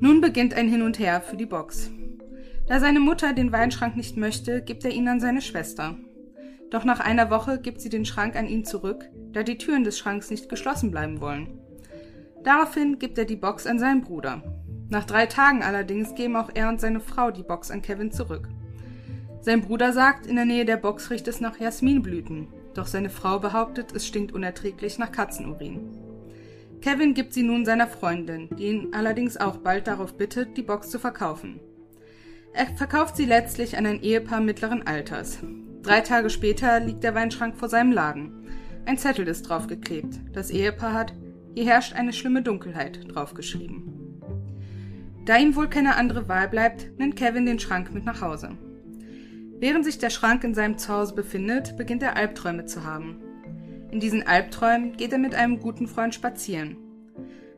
Nun 0.00 0.20
beginnt 0.20 0.54
ein 0.54 0.68
Hin 0.68 0.82
und 0.82 0.98
Her 0.98 1.20
für 1.20 1.36
die 1.36 1.46
Box. 1.46 1.90
Da 2.66 2.80
seine 2.80 3.00
Mutter 3.00 3.32
den 3.32 3.52
Weinschrank 3.52 3.96
nicht 3.96 4.16
möchte, 4.16 4.62
gibt 4.62 4.84
er 4.84 4.90
ihn 4.90 5.08
an 5.08 5.20
seine 5.20 5.40
Schwester. 5.40 5.96
Doch 6.70 6.84
nach 6.84 7.00
einer 7.00 7.30
Woche 7.30 7.60
gibt 7.60 7.80
sie 7.80 7.88
den 7.88 8.04
Schrank 8.04 8.36
an 8.36 8.46
ihn 8.46 8.64
zurück, 8.64 9.08
da 9.32 9.42
die 9.42 9.58
Türen 9.58 9.84
des 9.84 9.98
Schranks 9.98 10.30
nicht 10.30 10.48
geschlossen 10.48 10.90
bleiben 10.90 11.20
wollen. 11.20 11.60
Daraufhin 12.42 12.98
gibt 12.98 13.16
er 13.16 13.24
die 13.24 13.36
Box 13.36 13.66
an 13.66 13.78
seinen 13.78 14.02
Bruder. 14.02 14.42
Nach 14.90 15.04
drei 15.04 15.26
Tagen 15.26 15.62
allerdings 15.62 16.14
geben 16.14 16.36
auch 16.36 16.50
er 16.54 16.68
und 16.68 16.80
seine 16.80 17.00
Frau 17.00 17.30
die 17.30 17.42
Box 17.42 17.70
an 17.70 17.82
Kevin 17.82 18.10
zurück. 18.10 18.48
Sein 19.40 19.62
Bruder 19.62 19.92
sagt, 19.92 20.26
in 20.26 20.36
der 20.36 20.44
Nähe 20.44 20.64
der 20.64 20.76
Box 20.76 21.10
riecht 21.10 21.28
es 21.28 21.40
nach 21.40 21.58
Jasminblüten, 21.58 22.48
doch 22.74 22.86
seine 22.86 23.10
Frau 23.10 23.38
behauptet, 23.38 23.92
es 23.94 24.06
stinkt 24.06 24.32
unerträglich 24.32 24.98
nach 24.98 25.12
Katzenurin. 25.12 25.80
Kevin 26.80 27.14
gibt 27.14 27.32
sie 27.32 27.42
nun 27.42 27.64
seiner 27.64 27.86
Freundin, 27.86 28.48
die 28.56 28.66
ihn 28.66 28.88
allerdings 28.92 29.36
auch 29.36 29.58
bald 29.58 29.86
darauf 29.86 30.16
bittet, 30.16 30.56
die 30.56 30.62
Box 30.62 30.90
zu 30.90 30.98
verkaufen. 30.98 31.60
Er 32.52 32.66
verkauft 32.66 33.16
sie 33.16 33.24
letztlich 33.24 33.76
an 33.76 33.86
ein 33.86 34.02
Ehepaar 34.02 34.40
mittleren 34.40 34.86
Alters. 34.86 35.38
Drei 35.82 36.00
Tage 36.00 36.30
später 36.30 36.80
liegt 36.80 37.04
der 37.04 37.14
Weinschrank 37.14 37.56
vor 37.56 37.68
seinem 37.68 37.92
Laden. 37.92 38.46
Ein 38.86 38.98
Zettel 38.98 39.26
ist 39.28 39.42
draufgeklebt. 39.42 40.20
Das 40.32 40.50
Ehepaar 40.50 40.92
hat 40.92 41.14
Hier 41.54 41.66
herrscht 41.66 41.94
eine 41.94 42.12
schlimme 42.12 42.42
Dunkelheit 42.42 43.12
draufgeschrieben. 43.12 44.20
Da 45.24 45.36
ihm 45.36 45.56
wohl 45.56 45.68
keine 45.68 45.96
andere 45.96 46.28
Wahl 46.28 46.48
bleibt, 46.48 46.98
nimmt 46.98 47.16
Kevin 47.16 47.46
den 47.46 47.58
Schrank 47.58 47.92
mit 47.92 48.04
nach 48.04 48.20
Hause. 48.22 48.56
Während 49.60 49.84
sich 49.84 49.98
der 49.98 50.10
Schrank 50.10 50.44
in 50.44 50.54
seinem 50.54 50.78
Zuhause 50.78 51.14
befindet, 51.14 51.76
beginnt 51.76 52.02
er 52.02 52.16
Albträume 52.16 52.64
zu 52.64 52.84
haben. 52.84 53.20
In 53.90 54.00
diesen 54.00 54.26
Albträumen 54.26 54.96
geht 54.96 55.12
er 55.12 55.18
mit 55.18 55.34
einem 55.34 55.58
guten 55.58 55.88
Freund 55.88 56.14
spazieren. 56.14 56.76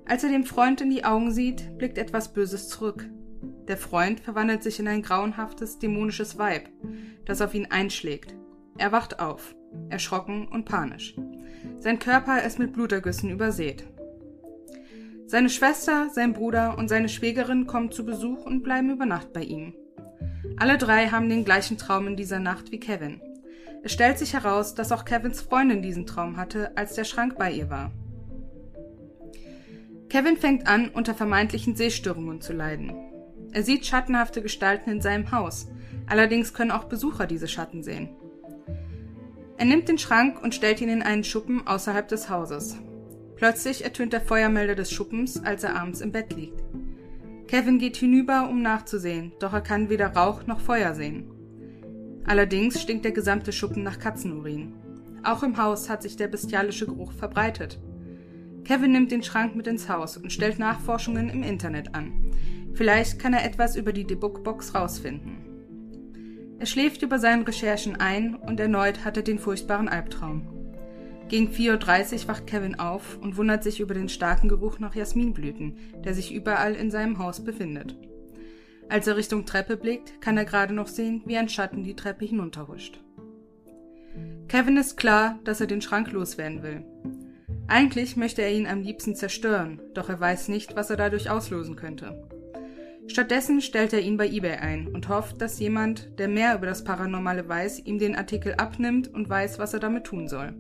Als 0.07 0.25
er 0.25 0.31
dem 0.31 0.45
Freund 0.45 0.81
in 0.81 0.91
die 0.91 1.05
Augen 1.05 1.31
sieht, 1.33 1.77
blickt 1.77 1.99
etwas 1.99 2.33
Böses 2.33 2.69
zurück. 2.69 3.09
Der 3.69 3.77
Freund 3.77 4.21
verwandelt 4.21 4.63
sich 4.63 4.81
in 4.81 4.89
ein 4.89 5.03
grauenhaftes, 5.03 5.79
dämonisches 5.79 6.39
Weib, 6.39 6.69
das 7.27 7.43
auf 7.43 7.55
ihn 7.55 7.67
einschlägt. 7.67 8.35
Er 8.79 8.93
wacht 8.93 9.21
auf, 9.21 9.55
erschrocken 9.91 10.49
und 10.49 10.65
panisch. 10.65 11.15
Sein 11.79 11.99
Körper 11.99 12.43
ist 12.43 12.59
mit 12.59 12.73
Blutergüssen 12.73 13.31
übersät. 13.31 13.85
Seine 15.27 15.51
Schwester, 15.51 16.09
sein 16.11 16.33
Bruder 16.33 16.77
und 16.79 16.89
seine 16.89 17.09
Schwägerin 17.09 17.67
kommen 17.67 17.93
zu 17.93 18.05
Besuch 18.05 18.45
und 18.47 18.63
bleiben 18.63 18.91
über 18.91 19.07
Nacht 19.07 19.33
bei 19.33 19.43
ihm. 19.43 19.75
Alle 20.57 20.79
drei 20.79 21.09
haben 21.09 21.29
den 21.29 21.45
gleichen 21.45 21.79
Traum 21.79 22.07
in 22.07 22.17
dieser 22.17 22.39
Nacht 22.39 22.71
wie 22.73 22.81
Kevin. 22.81 23.21
Es 23.83 23.93
stellt 23.93 24.19
sich 24.19 24.35
heraus, 24.35 24.75
dass 24.75 24.93
auch 24.93 25.05
Kevins 25.05 25.41
Freundin 25.41 25.81
diesen 25.81 26.07
Traum 26.07 26.37
hatte, 26.37 26.77
als 26.77 26.95
der 26.95 27.05
Schrank 27.05 27.39
bei 27.39 27.51
ihr 27.51 27.71
war. 27.71 27.93
Kevin 30.11 30.37
fängt 30.37 30.67
an, 30.67 30.89
unter 30.89 31.15
vermeintlichen 31.15 31.77
Sehstörungen 31.77 32.41
zu 32.41 32.53
leiden. 32.53 32.93
Er 33.53 33.63
sieht 33.63 33.87
schattenhafte 33.87 34.43
Gestalten 34.43 34.91
in 34.91 35.01
seinem 35.01 35.31
Haus, 35.33 35.69
allerdings 36.07 36.53
können 36.53 36.73
auch 36.73 36.85
Besucher 36.85 37.27
diese 37.27 37.49
Schatten 37.49 37.83
sehen. 37.83 38.11
Er 39.57 39.67
nimmt 39.67 39.89
den 39.89 39.99
Schrank 39.99 40.43
und 40.43 40.55
stellt 40.55 40.81
ihn 40.81 40.89
in 40.89 41.03
einen 41.03 41.25
Schuppen 41.25 41.67
außerhalb 41.67 42.09
des 42.09 42.29
Hauses. 42.29 42.77
Plötzlich 43.37 43.85
ertönt 43.85 44.13
der 44.13 44.21
Feuermelder 44.21 44.75
des 44.75 44.93
Schuppens, 44.93 45.43
als 45.43 45.65
er 45.65 45.77
abends 45.77 46.01
im 46.01 46.13
Bett 46.13 46.35
liegt. 46.35 46.63
Kevin 47.51 47.81
geht 47.81 47.97
hinüber, 47.97 48.49
um 48.49 48.63
nachzusehen, 48.63 49.33
doch 49.41 49.53
er 49.53 49.61
kann 49.61 49.89
weder 49.89 50.15
Rauch 50.15 50.47
noch 50.47 50.61
Feuer 50.61 50.95
sehen. 50.95 51.25
Allerdings 52.25 52.81
stinkt 52.81 53.05
der 53.05 53.11
gesamte 53.11 53.53
Schuppen 53.53 53.83
nach 53.83 53.99
Katzenurin. 53.99 54.75
Auch 55.25 55.43
im 55.43 55.57
Haus 55.57 55.91
hat 55.91 56.01
sich 56.01 56.15
der 56.15 56.29
bestialische 56.29 56.87
Geruch 56.87 57.11
verbreitet. 57.11 57.81
Kevin 58.63 58.93
nimmt 58.93 59.11
den 59.11 59.25
Schrank 59.25 59.57
mit 59.57 59.67
ins 59.67 59.89
Haus 59.89 60.17
und 60.17 60.33
stellt 60.33 60.61
Nachforschungen 60.61 61.29
im 61.29 61.43
Internet 61.43 61.93
an. 61.93 62.13
Vielleicht 62.75 63.19
kann 63.19 63.35
er 63.35 63.45
etwas 63.45 63.75
über 63.75 63.93
die 63.93 64.07
Debug-Box 64.07 64.77
rausfinden. 64.77 65.39
Er 66.61 66.67
schläft 66.67 67.03
über 67.03 67.19
seinen 67.19 67.43
Recherchen 67.43 67.97
ein 67.97 68.37
und 68.37 68.61
erneut 68.61 69.05
hat 69.05 69.17
er 69.17 69.25
den 69.25 69.41
furchtbaren 69.41 69.89
Albtraum. 69.89 70.60
Gegen 71.31 71.53
4.30 71.53 72.23
Uhr 72.23 72.29
wacht 72.29 72.49
Kevin 72.49 72.81
auf 72.81 73.17
und 73.23 73.37
wundert 73.37 73.63
sich 73.63 73.79
über 73.79 73.95
den 73.95 74.09
starken 74.09 74.49
Geruch 74.49 74.81
nach 74.81 74.97
Jasminblüten, 74.97 75.77
der 76.05 76.13
sich 76.13 76.35
überall 76.35 76.75
in 76.75 76.91
seinem 76.91 77.21
Haus 77.21 77.45
befindet. 77.45 77.97
Als 78.89 79.07
er 79.07 79.17
Richtung 79.17 79.47
Treppe 79.47 79.77
blickt, 79.77 80.21
kann 80.21 80.37
er 80.37 80.45
gerade 80.45 80.75
noch 80.75 80.89
sehen, 80.89 81.23
wie 81.27 81.37
ein 81.37 81.49
Schatten 81.49 81.85
die 81.85 81.95
Treppe 81.95 82.25
hinunterhuscht. 82.25 83.01
Kevin 84.49 84.77
ist 84.77 84.97
klar, 84.97 85.39
dass 85.45 85.61
er 85.61 85.69
den 85.69 85.81
Schrank 85.81 86.11
loswerden 86.11 86.65
will. 86.65 86.85
Eigentlich 87.69 88.17
möchte 88.17 88.43
er 88.43 88.53
ihn 88.53 88.67
am 88.67 88.83
liebsten 88.83 89.15
zerstören, 89.15 89.81
doch 89.95 90.09
er 90.09 90.19
weiß 90.19 90.49
nicht, 90.49 90.75
was 90.75 90.91
er 90.91 90.97
dadurch 90.97 91.31
auslösen 91.31 91.77
könnte. 91.77 92.29
Stattdessen 93.07 93.61
stellt 93.61 93.93
er 93.93 94.01
ihn 94.01 94.17
bei 94.17 94.29
eBay 94.29 94.57
ein 94.57 94.89
und 94.89 95.09
hofft, 95.09 95.41
dass 95.41 95.61
jemand, 95.61 96.19
der 96.19 96.27
mehr 96.27 96.57
über 96.57 96.67
das 96.67 96.83
Paranormale 96.83 97.49
weiß, 97.49 97.87
ihm 97.87 98.01
den 98.01 98.17
Artikel 98.17 98.55
abnimmt 98.55 99.07
und 99.07 99.29
weiß, 99.29 99.61
was 99.61 99.75
er 99.75 99.81
damit 99.81 100.03
tun 100.03 100.27
soll. 100.27 100.55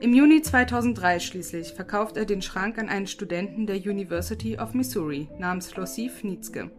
Im 0.00 0.12
Juni 0.12 0.42
2003 0.42 1.20
schließlich 1.20 1.72
verkauft 1.72 2.16
er 2.16 2.24
den 2.24 2.42
Schrank 2.42 2.78
an 2.78 2.88
einen 2.88 3.06
Studenten 3.06 3.66
der 3.66 3.76
University 3.76 4.58
of 4.58 4.74
Missouri 4.74 5.28
namens 5.38 5.74
Losif 5.76 6.24
Nietzke. 6.24 6.70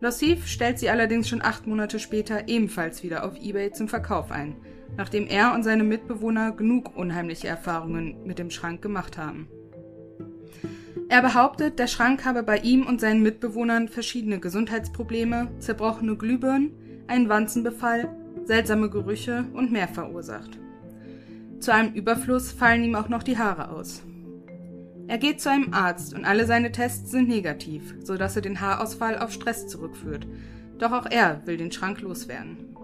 Losif 0.00 0.46
stellt 0.46 0.78
sie 0.78 0.90
allerdings 0.90 1.28
schon 1.28 1.42
acht 1.42 1.66
Monate 1.66 1.98
später 1.98 2.48
ebenfalls 2.48 3.02
wieder 3.02 3.24
auf 3.24 3.36
eBay 3.40 3.72
zum 3.72 3.88
Verkauf 3.88 4.30
ein– 4.30 4.56
nachdem 4.96 5.26
er 5.26 5.54
und 5.54 5.62
seine 5.62 5.84
Mitbewohner 5.84 6.52
genug 6.52 6.96
unheimliche 6.96 7.48
Erfahrungen 7.48 8.24
mit 8.24 8.38
dem 8.38 8.50
Schrank 8.50 8.82
gemacht 8.82 9.18
haben. 9.18 9.48
Er 11.08 11.22
behauptet, 11.22 11.78
der 11.78 11.86
Schrank 11.86 12.24
habe 12.24 12.42
bei 12.42 12.58
ihm 12.58 12.84
und 12.84 13.00
seinen 13.00 13.22
Mitbewohnern 13.22 13.88
verschiedene 13.88 14.40
Gesundheitsprobleme, 14.40 15.48
zerbrochene 15.58 16.16
Glühbirnen, 16.16 16.72
einen 17.06 17.28
Wanzenbefall, 17.28 18.08
seltsame 18.44 18.90
Gerüche 18.90 19.44
und 19.52 19.70
mehr 19.70 19.86
verursacht. 19.86 20.58
Zu 21.60 21.72
einem 21.72 21.94
Überfluss 21.94 22.52
fallen 22.52 22.84
ihm 22.84 22.94
auch 22.94 23.08
noch 23.08 23.22
die 23.22 23.38
Haare 23.38 23.70
aus. 23.70 24.02
Er 25.08 25.18
geht 25.18 25.40
zu 25.40 25.50
einem 25.50 25.72
Arzt 25.72 26.14
und 26.14 26.24
alle 26.24 26.46
seine 26.46 26.72
Tests 26.72 27.10
sind 27.10 27.28
negativ, 27.28 27.94
sodass 28.02 28.36
er 28.36 28.42
den 28.42 28.60
Haarausfall 28.60 29.18
auf 29.18 29.32
Stress 29.32 29.68
zurückführt. 29.68 30.26
Doch 30.78 30.92
auch 30.92 31.06
er 31.06 31.46
will 31.46 31.56
den 31.56 31.72
Schrank 31.72 32.00
loswerden. 32.00 32.76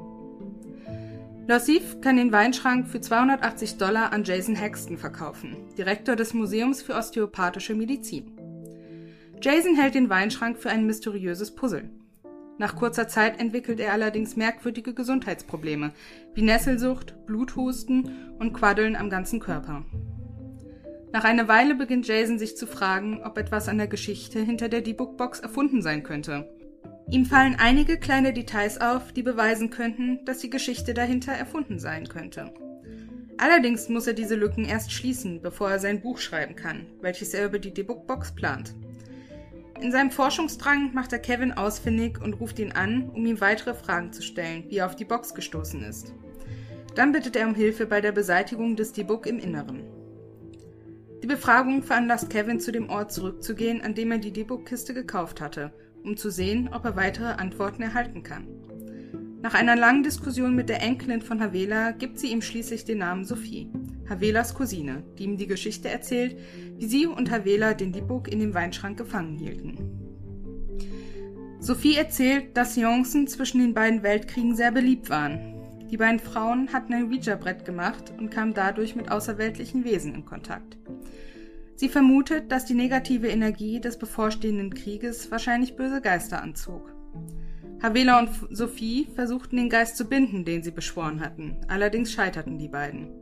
Lassif 1.48 2.00
kann 2.00 2.16
den 2.16 2.30
Weinschrank 2.30 2.86
für 2.86 3.00
280 3.00 3.76
Dollar 3.76 4.12
an 4.12 4.22
Jason 4.22 4.54
Hexton 4.54 4.96
verkaufen, 4.96 5.56
Direktor 5.76 6.14
des 6.14 6.32
Museums 6.34 6.82
für 6.82 6.94
osteopathische 6.94 7.74
Medizin. 7.74 8.30
Jason 9.42 9.74
hält 9.74 9.96
den 9.96 10.08
Weinschrank 10.08 10.56
für 10.56 10.70
ein 10.70 10.86
mysteriöses 10.86 11.52
Puzzle. 11.52 11.90
Nach 12.58 12.76
kurzer 12.76 13.08
Zeit 13.08 13.40
entwickelt 13.40 13.80
er 13.80 13.92
allerdings 13.92 14.36
merkwürdige 14.36 14.94
Gesundheitsprobleme, 14.94 15.92
wie 16.34 16.42
Nesselsucht, 16.42 17.26
Bluthusten 17.26 18.34
und 18.38 18.52
Quaddeln 18.52 18.96
am 18.96 19.10
ganzen 19.10 19.40
Körper. 19.40 19.84
Nach 21.12 21.24
einer 21.24 21.48
Weile 21.48 21.74
beginnt 21.74 22.06
Jason 22.06 22.38
sich 22.38 22.56
zu 22.56 22.66
fragen, 22.66 23.22
ob 23.22 23.36
etwas 23.38 23.68
an 23.68 23.78
der 23.78 23.88
Geschichte 23.88 24.40
hinter 24.40 24.68
der 24.68 24.80
D-Book-Box 24.80 25.40
erfunden 25.40 25.82
sein 25.82 26.02
könnte 26.02 26.48
Ihm 27.12 27.26
fallen 27.26 27.56
einige 27.58 27.98
kleine 27.98 28.32
Details 28.32 28.80
auf, 28.80 29.12
die 29.12 29.22
beweisen 29.22 29.68
könnten, 29.68 30.24
dass 30.24 30.38
die 30.38 30.48
Geschichte 30.48 30.94
dahinter 30.94 31.32
erfunden 31.32 31.78
sein 31.78 32.08
könnte. 32.08 32.54
Allerdings 33.36 33.90
muss 33.90 34.06
er 34.06 34.14
diese 34.14 34.34
Lücken 34.34 34.64
erst 34.64 34.92
schließen, 34.92 35.42
bevor 35.42 35.70
er 35.70 35.78
sein 35.78 36.00
Buch 36.00 36.16
schreiben 36.16 36.56
kann, 36.56 36.86
welches 37.02 37.34
er 37.34 37.44
über 37.44 37.58
die 37.58 37.74
Debug-Box 37.74 38.34
plant. 38.34 38.74
In 39.82 39.92
seinem 39.92 40.10
Forschungsdrang 40.10 40.94
macht 40.94 41.12
er 41.12 41.18
Kevin 41.18 41.52
ausfindig 41.52 42.20
und 42.22 42.34
ruft 42.34 42.58
ihn 42.58 42.72
an, 42.72 43.10
um 43.10 43.26
ihm 43.26 43.40
weitere 43.40 43.74
Fragen 43.74 44.12
zu 44.12 44.22
stellen, 44.22 44.64
wie 44.68 44.76
er 44.76 44.86
auf 44.86 44.96
die 44.96 45.04
Box 45.04 45.34
gestoßen 45.34 45.82
ist. 45.82 46.14
Dann 46.94 47.12
bittet 47.12 47.36
er 47.36 47.46
um 47.46 47.54
Hilfe 47.54 47.86
bei 47.86 48.00
der 48.00 48.12
Beseitigung 48.12 48.76
des 48.76 48.92
Debug 48.92 49.26
im 49.26 49.38
Inneren. 49.38 49.82
Die 51.22 51.26
Befragung 51.26 51.82
veranlasst 51.82 52.30
Kevin 52.30 52.60
zu 52.60 52.72
dem 52.72 52.90
Ort 52.90 53.12
zurückzugehen, 53.12 53.82
an 53.82 53.94
dem 53.94 54.12
er 54.12 54.18
die 54.18 54.32
Debug-Kiste 54.32 54.94
gekauft 54.94 55.40
hatte 55.40 55.72
um 56.04 56.16
zu 56.16 56.30
sehen, 56.30 56.68
ob 56.72 56.84
er 56.84 56.96
weitere 56.96 57.32
Antworten 57.32 57.82
erhalten 57.82 58.22
kann. 58.22 58.46
Nach 59.40 59.54
einer 59.54 59.76
langen 59.76 60.02
Diskussion 60.02 60.54
mit 60.54 60.68
der 60.68 60.82
Enkelin 60.82 61.20
von 61.20 61.40
Havela 61.40 61.92
gibt 61.92 62.18
sie 62.18 62.28
ihm 62.28 62.42
schließlich 62.42 62.84
den 62.84 62.98
Namen 62.98 63.24
Sophie, 63.24 63.68
Havelas 64.12 64.54
Cousine, 64.54 65.02
die 65.18 65.24
ihm 65.24 65.36
die 65.38 65.46
Geschichte 65.46 65.88
erzählt, 65.88 66.36
wie 66.76 66.86
sie 66.86 67.06
und 67.06 67.30
Havela 67.30 67.74
den 67.74 67.92
Dibuk 67.92 68.30
in 68.30 68.40
dem 68.40 68.54
Weinschrank 68.54 68.98
gefangen 68.98 69.38
hielten. 69.38 69.78
Sophie 71.60 71.96
erzählt, 71.96 72.56
dass 72.56 72.74
Seancen 72.74 73.26
zwischen 73.26 73.60
den 73.60 73.72
beiden 73.72 74.02
Weltkriegen 74.02 74.54
sehr 74.54 74.72
beliebt 74.72 75.08
waren. 75.10 75.54
Die 75.90 75.96
beiden 75.96 76.18
Frauen 76.18 76.72
hatten 76.72 76.92
ein 76.92 77.04
Ouija-Brett 77.04 77.64
gemacht 77.64 78.12
und 78.18 78.30
kamen 78.30 78.52
dadurch 78.52 78.96
mit 78.96 79.10
außerweltlichen 79.10 79.84
Wesen 79.84 80.14
in 80.14 80.24
Kontakt. 80.24 80.76
Sie 81.76 81.88
vermutet, 81.88 82.52
dass 82.52 82.64
die 82.64 82.74
negative 82.74 83.28
Energie 83.28 83.80
des 83.80 83.98
bevorstehenden 83.98 84.74
Krieges 84.74 85.30
wahrscheinlich 85.30 85.76
böse 85.76 86.00
Geister 86.00 86.42
anzog. 86.42 86.92
Havela 87.82 88.20
und 88.20 88.30
Sophie 88.50 89.08
versuchten 89.14 89.56
den 89.56 89.68
Geist 89.68 89.96
zu 89.96 90.04
binden, 90.04 90.44
den 90.44 90.62
sie 90.62 90.70
beschworen 90.70 91.20
hatten, 91.20 91.56
allerdings 91.68 92.12
scheiterten 92.12 92.58
die 92.58 92.68
beiden. 92.68 93.21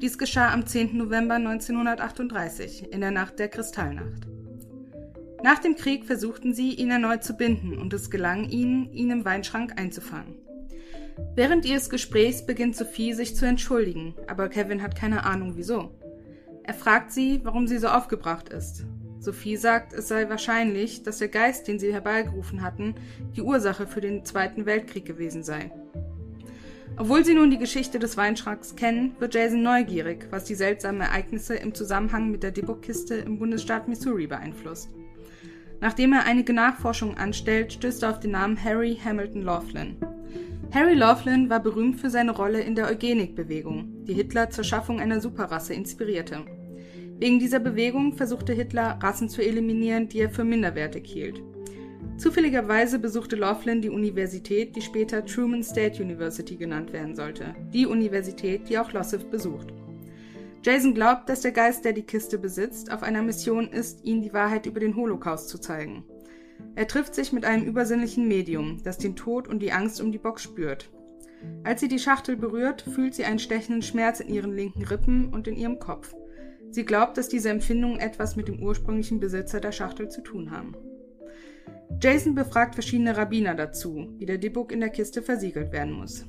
Dies 0.00 0.18
geschah 0.18 0.52
am 0.52 0.66
10. 0.66 0.96
November 0.96 1.34
1938, 1.34 2.92
in 2.92 3.00
der 3.00 3.10
Nacht 3.10 3.38
der 3.38 3.48
Kristallnacht. 3.48 4.28
Nach 5.42 5.58
dem 5.58 5.74
Krieg 5.74 6.04
versuchten 6.04 6.54
sie, 6.54 6.74
ihn 6.74 6.90
erneut 6.90 7.24
zu 7.24 7.34
binden, 7.34 7.78
und 7.78 7.92
es 7.92 8.10
gelang 8.10 8.48
ihnen, 8.48 8.92
ihn 8.92 9.10
im 9.10 9.24
Weinschrank 9.24 9.80
einzufangen. 9.80 10.36
Während 11.34 11.64
ihres 11.64 11.90
Gesprächs 11.90 12.44
beginnt 12.44 12.76
Sophie 12.76 13.12
sich 13.14 13.36
zu 13.36 13.46
entschuldigen, 13.46 14.14
aber 14.26 14.48
Kevin 14.48 14.82
hat 14.82 14.96
keine 14.96 15.24
Ahnung 15.24 15.52
wieso. 15.56 15.90
Er 16.62 16.74
fragt 16.74 17.12
sie, 17.12 17.40
warum 17.42 17.66
sie 17.66 17.78
so 17.78 17.88
aufgebracht 17.88 18.48
ist. 18.48 18.84
Sophie 19.18 19.56
sagt, 19.56 19.92
es 19.92 20.08
sei 20.08 20.28
wahrscheinlich, 20.28 21.02
dass 21.02 21.18
der 21.18 21.28
Geist, 21.28 21.68
den 21.68 21.78
sie 21.78 21.92
herbeigerufen 21.92 22.62
hatten, 22.62 22.94
die 23.36 23.42
Ursache 23.42 23.86
für 23.86 24.00
den 24.00 24.24
Zweiten 24.24 24.66
Weltkrieg 24.66 25.04
gewesen 25.04 25.42
sei. 25.42 25.70
Obwohl 27.00 27.24
sie 27.24 27.32
nun 27.32 27.50
die 27.50 27.56
Geschichte 27.56 27.98
des 27.98 28.18
Weinschranks 28.18 28.76
kennen, 28.76 29.16
wird 29.18 29.34
Jason 29.34 29.62
neugierig, 29.62 30.26
was 30.28 30.44
die 30.44 30.54
seltsamen 30.54 31.00
Ereignisse 31.00 31.54
im 31.54 31.72
Zusammenhang 31.72 32.30
mit 32.30 32.42
der 32.42 32.50
Debug-Kiste 32.50 33.14
im 33.14 33.38
Bundesstaat 33.38 33.88
Missouri 33.88 34.26
beeinflusst. 34.26 34.90
Nachdem 35.80 36.12
er 36.12 36.26
einige 36.26 36.52
Nachforschungen 36.52 37.16
anstellt, 37.16 37.72
stößt 37.72 38.02
er 38.02 38.10
auf 38.10 38.20
den 38.20 38.32
Namen 38.32 38.62
Harry 38.62 38.98
Hamilton 39.02 39.40
Laughlin. 39.40 39.96
Harry 40.74 40.92
Laughlin 40.92 41.48
war 41.48 41.60
berühmt 41.60 41.98
für 41.98 42.10
seine 42.10 42.32
Rolle 42.32 42.60
in 42.60 42.74
der 42.74 42.88
Eugenikbewegung, 42.88 44.04
die 44.04 44.12
Hitler 44.12 44.50
zur 44.50 44.64
Schaffung 44.64 45.00
einer 45.00 45.22
Superrasse 45.22 45.72
inspirierte. 45.72 46.44
Wegen 47.18 47.38
dieser 47.38 47.60
Bewegung 47.60 48.12
versuchte 48.12 48.52
Hitler, 48.52 48.98
Rassen 49.02 49.30
zu 49.30 49.40
eliminieren, 49.40 50.10
die 50.10 50.18
er 50.18 50.28
für 50.28 50.44
minderwertig 50.44 51.10
hielt. 51.10 51.40
Zufälligerweise 52.20 52.98
besuchte 52.98 53.34
Laughlin 53.34 53.80
die 53.80 53.88
Universität, 53.88 54.76
die 54.76 54.82
später 54.82 55.24
Truman 55.24 55.62
State 55.62 56.02
University 56.02 56.56
genannt 56.56 56.92
werden 56.92 57.16
sollte, 57.16 57.54
die 57.72 57.86
Universität, 57.86 58.68
die 58.68 58.78
auch 58.78 58.92
Lossow 58.92 59.24
besucht. 59.30 59.68
Jason 60.62 60.92
glaubt, 60.92 61.30
dass 61.30 61.40
der 61.40 61.52
Geist, 61.52 61.86
der 61.86 61.94
die 61.94 62.02
Kiste 62.02 62.36
besitzt, 62.36 62.92
auf 62.92 63.02
einer 63.02 63.22
Mission 63.22 63.68
ist, 63.68 64.04
ihnen 64.04 64.20
die 64.20 64.34
Wahrheit 64.34 64.66
über 64.66 64.80
den 64.80 64.96
Holocaust 64.96 65.48
zu 65.48 65.56
zeigen. 65.56 66.04
Er 66.74 66.86
trifft 66.86 67.14
sich 67.14 67.32
mit 67.32 67.46
einem 67.46 67.64
übersinnlichen 67.64 68.28
Medium, 68.28 68.82
das 68.84 68.98
den 68.98 69.16
Tod 69.16 69.48
und 69.48 69.60
die 69.60 69.72
Angst 69.72 69.98
um 69.98 70.12
die 70.12 70.18
Box 70.18 70.42
spürt. 70.42 70.90
Als 71.64 71.80
sie 71.80 71.88
die 71.88 71.98
Schachtel 71.98 72.36
berührt, 72.36 72.82
fühlt 72.82 73.14
sie 73.14 73.24
einen 73.24 73.38
stechenden 73.38 73.80
Schmerz 73.80 74.20
in 74.20 74.28
ihren 74.28 74.54
linken 74.54 74.84
Rippen 74.84 75.32
und 75.32 75.48
in 75.48 75.56
ihrem 75.56 75.78
Kopf. 75.78 76.14
Sie 76.70 76.84
glaubt, 76.84 77.16
dass 77.16 77.30
diese 77.30 77.48
Empfindungen 77.48 77.98
etwas 77.98 78.36
mit 78.36 78.46
dem 78.46 78.62
ursprünglichen 78.62 79.20
Besitzer 79.20 79.58
der 79.58 79.72
Schachtel 79.72 80.10
zu 80.10 80.20
tun 80.20 80.50
haben. 80.50 80.76
Jason 82.02 82.34
befragt 82.34 82.74
verschiedene 82.74 83.14
Rabbiner 83.14 83.54
dazu, 83.54 84.08
wie 84.16 84.24
der 84.24 84.38
Dibbuk 84.38 84.72
in 84.72 84.80
der 84.80 84.88
Kiste 84.88 85.20
versiegelt 85.20 85.70
werden 85.70 85.92
muss. 85.92 86.24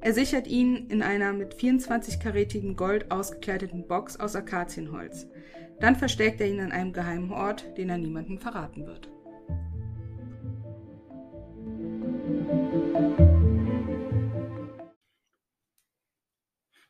Er 0.00 0.12
sichert 0.12 0.48
ihn 0.48 0.88
in 0.88 1.02
einer 1.02 1.32
mit 1.32 1.54
24-karätigem 1.54 2.74
Gold 2.74 3.12
ausgekleideten 3.12 3.86
Box 3.86 4.18
aus 4.18 4.34
Akazienholz. 4.34 5.28
Dann 5.78 5.94
versteckt 5.94 6.40
er 6.40 6.48
ihn 6.48 6.58
an 6.58 6.72
einem 6.72 6.92
geheimen 6.92 7.30
Ort, 7.30 7.78
den 7.78 7.90
er 7.90 7.98
niemandem 7.98 8.40
verraten 8.40 8.84
wird. 8.84 9.08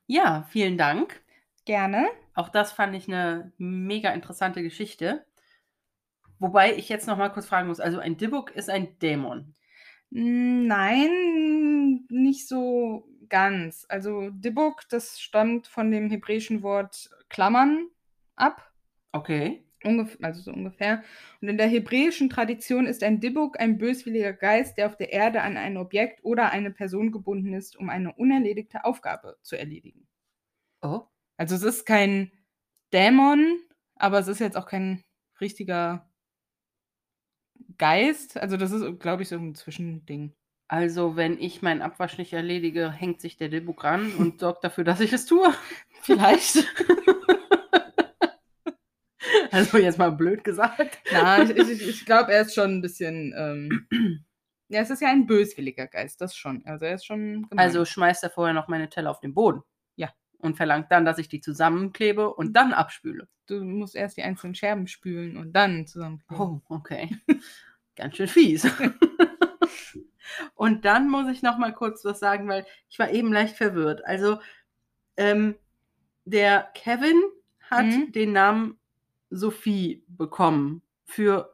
Ja, 0.06 0.46
vielen 0.48 0.78
Dank. 0.78 1.20
Gerne. 1.66 2.08
Auch 2.32 2.48
das 2.48 2.72
fand 2.72 2.96
ich 2.96 3.06
eine 3.06 3.52
mega 3.58 4.10
interessante 4.12 4.62
Geschichte. 4.62 5.26
Wobei 6.42 6.74
ich 6.74 6.88
jetzt 6.88 7.06
noch 7.06 7.16
mal 7.16 7.28
kurz 7.28 7.46
fragen 7.46 7.68
muss, 7.68 7.78
also 7.78 8.00
ein 8.00 8.16
Dibbuk 8.16 8.50
ist 8.50 8.68
ein 8.68 8.98
Dämon. 8.98 9.54
Nein, 10.10 12.04
nicht 12.10 12.48
so 12.48 13.08
ganz. 13.28 13.86
Also 13.88 14.30
Dibbuk, 14.30 14.88
das 14.90 15.20
stammt 15.20 15.68
von 15.68 15.92
dem 15.92 16.10
hebräischen 16.10 16.64
Wort 16.64 17.10
Klammern 17.28 17.86
ab. 18.34 18.72
Okay. 19.12 19.64
Ungef 19.84 20.18
also 20.20 20.42
so 20.42 20.52
ungefähr. 20.52 21.04
Und 21.40 21.46
in 21.46 21.58
der 21.58 21.68
hebräischen 21.68 22.28
Tradition 22.28 22.86
ist 22.86 23.04
ein 23.04 23.20
Dibbuk 23.20 23.60
ein 23.60 23.78
böswilliger 23.78 24.32
Geist, 24.32 24.76
der 24.78 24.88
auf 24.88 24.96
der 24.96 25.12
Erde 25.12 25.42
an 25.42 25.56
ein 25.56 25.76
Objekt 25.76 26.24
oder 26.24 26.50
eine 26.50 26.72
Person 26.72 27.12
gebunden 27.12 27.54
ist, 27.54 27.76
um 27.76 27.88
eine 27.88 28.14
unerledigte 28.14 28.84
Aufgabe 28.84 29.36
zu 29.42 29.56
erledigen. 29.56 30.08
Oh. 30.82 31.02
Also 31.36 31.54
es 31.54 31.62
ist 31.62 31.86
kein 31.86 32.32
Dämon, 32.92 33.60
aber 33.94 34.18
es 34.18 34.26
ist 34.26 34.40
jetzt 34.40 34.56
auch 34.56 34.66
kein 34.66 35.04
richtiger 35.40 36.11
Geist. 37.78 38.38
Also 38.38 38.56
das 38.56 38.72
ist, 38.72 39.00
glaube 39.00 39.22
ich, 39.22 39.28
so 39.28 39.36
ein 39.36 39.54
Zwischending. 39.54 40.34
Also, 40.72 41.16
wenn 41.16 41.38
ich 41.38 41.60
meinen 41.60 41.82
Abwasch 41.82 42.16
nicht 42.16 42.32
erledige, 42.32 42.90
hängt 42.90 43.20
sich 43.20 43.36
der 43.36 43.50
Dibbuk 43.50 43.84
ran 43.84 44.14
und 44.14 44.40
sorgt 44.40 44.64
dafür, 44.64 44.84
dass 44.84 45.00
ich 45.00 45.12
es 45.12 45.26
tue. 45.26 45.52
Vielleicht. 46.00 46.56
also 49.50 49.76
jetzt 49.76 49.98
mal 49.98 50.12
blöd 50.12 50.44
gesagt. 50.44 50.98
Na, 51.12 51.42
ich, 51.42 51.50
ich, 51.50 51.88
ich 51.88 52.06
glaube, 52.06 52.32
er 52.32 52.42
ist 52.42 52.54
schon 52.54 52.78
ein 52.78 52.80
bisschen. 52.80 53.34
Ähm, 53.36 53.86
ja, 54.68 54.80
es 54.80 54.88
ist 54.88 55.02
ja 55.02 55.08
ein 55.08 55.26
böswilliger 55.26 55.88
Geist, 55.88 56.22
das 56.22 56.34
schon. 56.34 56.64
Also 56.64 56.86
er 56.86 56.94
ist 56.94 57.04
schon. 57.04 57.46
Gemein. 57.50 57.66
Also 57.66 57.84
schmeißt 57.84 58.22
er 58.22 58.30
vorher 58.30 58.54
noch 58.54 58.68
meine 58.68 58.88
Teller 58.88 59.10
auf 59.10 59.20
den 59.20 59.34
Boden. 59.34 59.60
Und 60.42 60.56
verlangt 60.56 60.90
dann, 60.90 61.06
dass 61.06 61.18
ich 61.18 61.28
die 61.28 61.40
zusammenklebe 61.40 62.34
und 62.34 62.52
dann 62.52 62.74
abspüle. 62.74 63.28
Du 63.46 63.62
musst 63.64 63.94
erst 63.94 64.16
die 64.18 64.22
einzelnen 64.22 64.54
Scherben 64.54 64.86
spülen 64.88 65.36
und 65.36 65.52
dann 65.52 65.86
zusammenkleben. 65.86 66.44
Oh, 66.44 66.60
okay. 66.68 67.16
Ganz 67.96 68.16
schön 68.16 68.28
fies. 68.28 68.66
Und 70.54 70.84
dann 70.84 71.08
muss 71.08 71.28
ich 71.28 71.42
noch 71.42 71.58
mal 71.58 71.74
kurz 71.74 72.04
was 72.04 72.20
sagen, 72.20 72.48
weil 72.48 72.64
ich 72.88 72.98
war 72.98 73.10
eben 73.10 73.32
leicht 73.32 73.56
verwirrt. 73.56 74.04
Also 74.06 74.38
ähm, 75.16 75.56
der 76.24 76.70
Kevin 76.74 77.20
hat 77.70 77.86
mhm. 77.86 78.12
den 78.12 78.32
Namen 78.32 78.78
Sophie 79.30 80.04
bekommen 80.08 80.82
für 81.04 81.51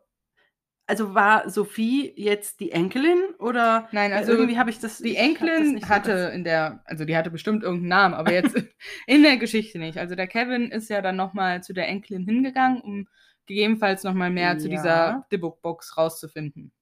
also 0.89 1.15
war 1.15 1.49
Sophie 1.51 2.13
jetzt 2.17 2.61
die 2.61 2.73
Enkelin 2.73 3.19
oder 3.39 3.89
nein 3.93 4.13
also 4.13 4.33
irgendwie 4.33 4.59
habe 4.59 4.71
ich 4.71 4.81
das 4.81 4.99
die 4.99 5.17
Enkelin 5.17 5.79
das 5.81 5.89
hatte 5.89 6.27
so 6.27 6.35
in 6.35 6.45
der 6.45 6.83
also 6.87 7.05
die 7.05 7.17
hatte 7.17 7.31
bestimmt 7.31 7.63
irgendeinen 7.63 7.89
Namen 7.89 8.15
aber 8.15 8.33
jetzt 8.33 8.57
in 9.07 9.23
der 9.23 9.37
Geschichte 9.37 9.79
nicht 9.79 9.99
also 9.99 10.15
der 10.15 10.27
Kevin 10.27 10.71
ist 10.71 10.89
ja 10.89 11.03
dann 11.03 11.17
noch 11.17 11.35
mal 11.35 11.63
zu 11.63 11.75
der 11.75 11.89
Enkelin 11.89 12.25
hingegangen 12.25 12.81
um 12.81 13.07
gegebenenfalls 13.47 14.03
noch 14.03 14.15
mal 14.15 14.31
mehr 14.31 14.55
ja. 14.55 14.59
zu 14.59 14.69
dieser 14.69 15.27
Dibbuk 15.31 15.61
Box 15.63 15.97
rauszufinden 15.97 16.73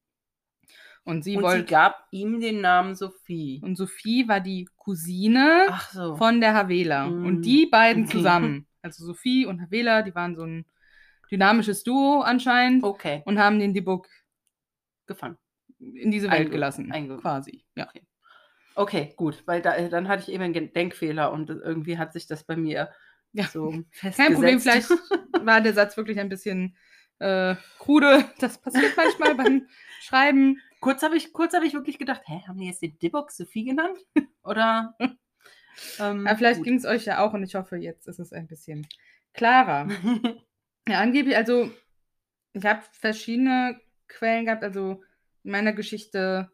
und 1.07 1.23
sie, 1.23 1.37
und 1.37 1.43
wollte, 1.43 1.59
sie 1.59 1.71
gab 1.71 2.05
ihm 2.11 2.41
den 2.41 2.59
Namen 2.59 2.93
Sophie. 2.93 3.61
Und 3.63 3.77
Sophie 3.77 4.27
war 4.27 4.41
die 4.41 4.67
Cousine 4.75 5.67
so. 5.91 6.17
von 6.17 6.41
der 6.41 6.53
Havela. 6.53 7.07
Mm. 7.07 7.25
Und 7.25 7.41
die 7.43 7.65
beiden 7.65 8.03
okay. 8.03 8.11
zusammen, 8.11 8.67
also 8.81 9.05
Sophie 9.05 9.45
und 9.45 9.61
Havela, 9.61 10.01
die 10.01 10.13
waren 10.13 10.35
so 10.35 10.43
ein 10.43 10.65
dynamisches 11.31 11.83
Duo 11.83 12.21
anscheinend. 12.21 12.83
Okay. 12.83 13.21
Und 13.25 13.39
haben 13.39 13.59
den 13.59 13.73
Dibuk 13.73 14.07
gefangen. 15.05 15.37
In 15.79 16.11
diese 16.11 16.29
Welt 16.29 16.41
Einge 16.41 16.49
gelassen. 16.49 16.91
Einge 16.91 17.17
quasi. 17.17 17.63
Ja. 17.75 17.87
Okay. 17.87 18.01
okay, 18.75 19.13
gut. 19.15 19.43
Weil 19.45 19.61
da, 19.61 19.75
äh, 19.75 19.89
dann 19.89 20.07
hatte 20.07 20.23
ich 20.23 20.29
eben 20.29 20.43
einen 20.43 20.73
Denkfehler 20.73 21.31
und 21.31 21.49
irgendwie 21.49 21.97
hat 21.97 22.13
sich 22.13 22.27
das 22.27 22.43
bei 22.43 22.55
mir 22.55 22.89
ja. 23.33 23.45
so 23.45 23.71
festgesetzt. 23.91 24.17
Kein 24.17 24.33
Problem, 24.33 24.59
vielleicht 24.59 24.89
war 25.45 25.61
der 25.61 25.73
Satz 25.73 25.95
wirklich 25.97 26.19
ein 26.19 26.29
bisschen 26.29 26.75
äh, 27.19 27.55
krude. 27.77 28.25
Das 28.39 28.59
passiert 28.59 28.95
manchmal 28.95 29.35
beim 29.35 29.67
Schreiben. 30.01 30.61
Kurz 30.79 31.03
habe 31.03 31.17
ich, 31.17 31.31
hab 31.33 31.63
ich 31.63 31.73
wirklich 31.73 31.99
gedacht, 31.99 32.21
hä, 32.25 32.41
haben 32.47 32.57
die 32.57 32.67
jetzt 32.67 32.81
den 32.81 32.97
Dibbock 32.99 33.31
Sophie 33.31 33.65
genannt? 33.65 33.97
Oder? 34.43 34.95
ähm, 35.99 36.25
ja, 36.25 36.35
vielleicht 36.35 36.63
ging 36.63 36.75
es 36.75 36.85
euch 36.85 37.05
ja 37.05 37.19
auch 37.25 37.33
und 37.33 37.43
ich 37.43 37.55
hoffe, 37.55 37.77
jetzt 37.77 38.07
ist 38.07 38.19
es 38.19 38.33
ein 38.33 38.47
bisschen 38.47 38.87
klarer. 39.33 39.87
ja, 40.87 40.99
angeblich, 40.99 41.35
also 41.35 41.71
ich 42.53 42.65
habe 42.65 42.81
verschiedene 42.91 43.79
Quellen 44.07 44.45
gehabt. 44.45 44.63
Also 44.63 45.03
in 45.43 45.51
meiner 45.51 45.73
Geschichte 45.73 46.49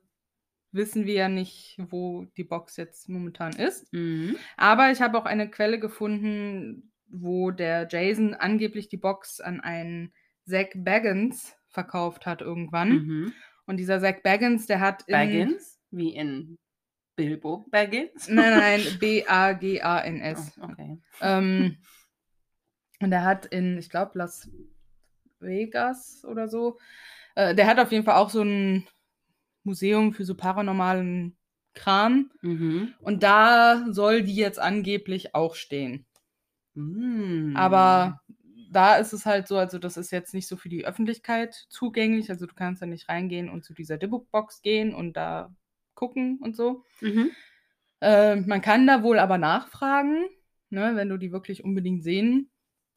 wissen 0.71 1.05
wir 1.05 1.13
ja 1.13 1.29
nicht, 1.29 1.77
wo 1.77 2.25
die 2.37 2.43
Box 2.43 2.77
jetzt 2.77 3.07
momentan 3.09 3.53
ist. 3.53 3.91
Mhm. 3.93 4.37
Aber 4.57 4.91
ich 4.91 5.01
habe 5.01 5.17
auch 5.17 5.25
eine 5.25 5.49
Quelle 5.49 5.79
gefunden, 5.79 6.91
wo 7.07 7.51
der 7.51 7.87
Jason 7.89 8.33
angeblich 8.33 8.89
die 8.89 8.97
Box 8.97 9.39
an 9.39 9.61
einen 9.61 10.13
Zach 10.45 10.67
Baggins 10.75 11.55
verkauft 11.69 12.25
hat 12.25 12.41
irgendwann. 12.41 12.89
Mhm. 12.89 13.33
Und 13.65 13.77
dieser 13.77 14.01
Zach 14.01 14.21
Baggins, 14.23 14.65
der 14.65 14.79
hat 14.79 15.03
in. 15.07 15.13
Baggins? 15.13 15.79
Wie 15.91 16.15
in 16.15 16.57
Bilbo 17.15 17.67
Baggins? 17.69 18.27
Nein, 18.27 18.57
nein, 18.57 18.81
B-A-G-A-N-S. 18.99 20.57
Oh, 20.59 20.65
okay. 20.65 20.97
Ähm, 21.21 21.77
und 22.99 23.11
der 23.11 23.23
hat 23.23 23.45
in, 23.45 23.77
ich 23.77 23.89
glaube, 23.89 24.17
Las 24.17 24.49
Vegas 25.39 26.25
oder 26.25 26.47
so, 26.47 26.77
äh, 27.35 27.55
der 27.55 27.67
hat 27.67 27.79
auf 27.79 27.91
jeden 27.91 28.05
Fall 28.05 28.15
auch 28.15 28.29
so 28.29 28.41
ein 28.41 28.87
Museum 29.63 30.13
für 30.13 30.25
so 30.25 30.35
paranormalen 30.35 31.37
Kram. 31.73 32.31
Mhm. 32.41 32.93
Und 32.99 33.23
da 33.23 33.85
soll 33.89 34.23
die 34.23 34.35
jetzt 34.35 34.59
angeblich 34.59 35.33
auch 35.35 35.55
stehen. 35.55 36.05
Mhm. 36.75 37.53
Aber 37.55 38.21
da 38.71 38.95
ist 38.95 39.13
es 39.13 39.25
halt 39.25 39.47
so, 39.47 39.57
also 39.57 39.77
das 39.77 39.97
ist 39.97 40.11
jetzt 40.11 40.33
nicht 40.33 40.47
so 40.47 40.57
für 40.57 40.69
die 40.69 40.85
Öffentlichkeit 40.85 41.53
zugänglich. 41.69 42.29
Also 42.29 42.45
du 42.45 42.55
kannst 42.55 42.81
da 42.81 42.85
nicht 42.85 43.09
reingehen 43.09 43.49
und 43.49 43.63
zu 43.63 43.73
dieser 43.73 43.97
Dibbuk-Box 43.97 44.61
gehen 44.61 44.93
und 44.93 45.13
da 45.13 45.53
gucken 45.95 46.39
und 46.41 46.55
so. 46.55 46.83
Mhm. 47.01 47.31
Äh, 48.01 48.37
man 48.37 48.61
kann 48.61 48.87
da 48.87 49.03
wohl 49.03 49.19
aber 49.19 49.37
nachfragen, 49.37 50.25
ne, 50.69 50.95
wenn 50.95 51.09
du 51.09 51.17
die 51.17 51.31
wirklich 51.31 51.63
unbedingt 51.63 52.03
sehen 52.03 52.49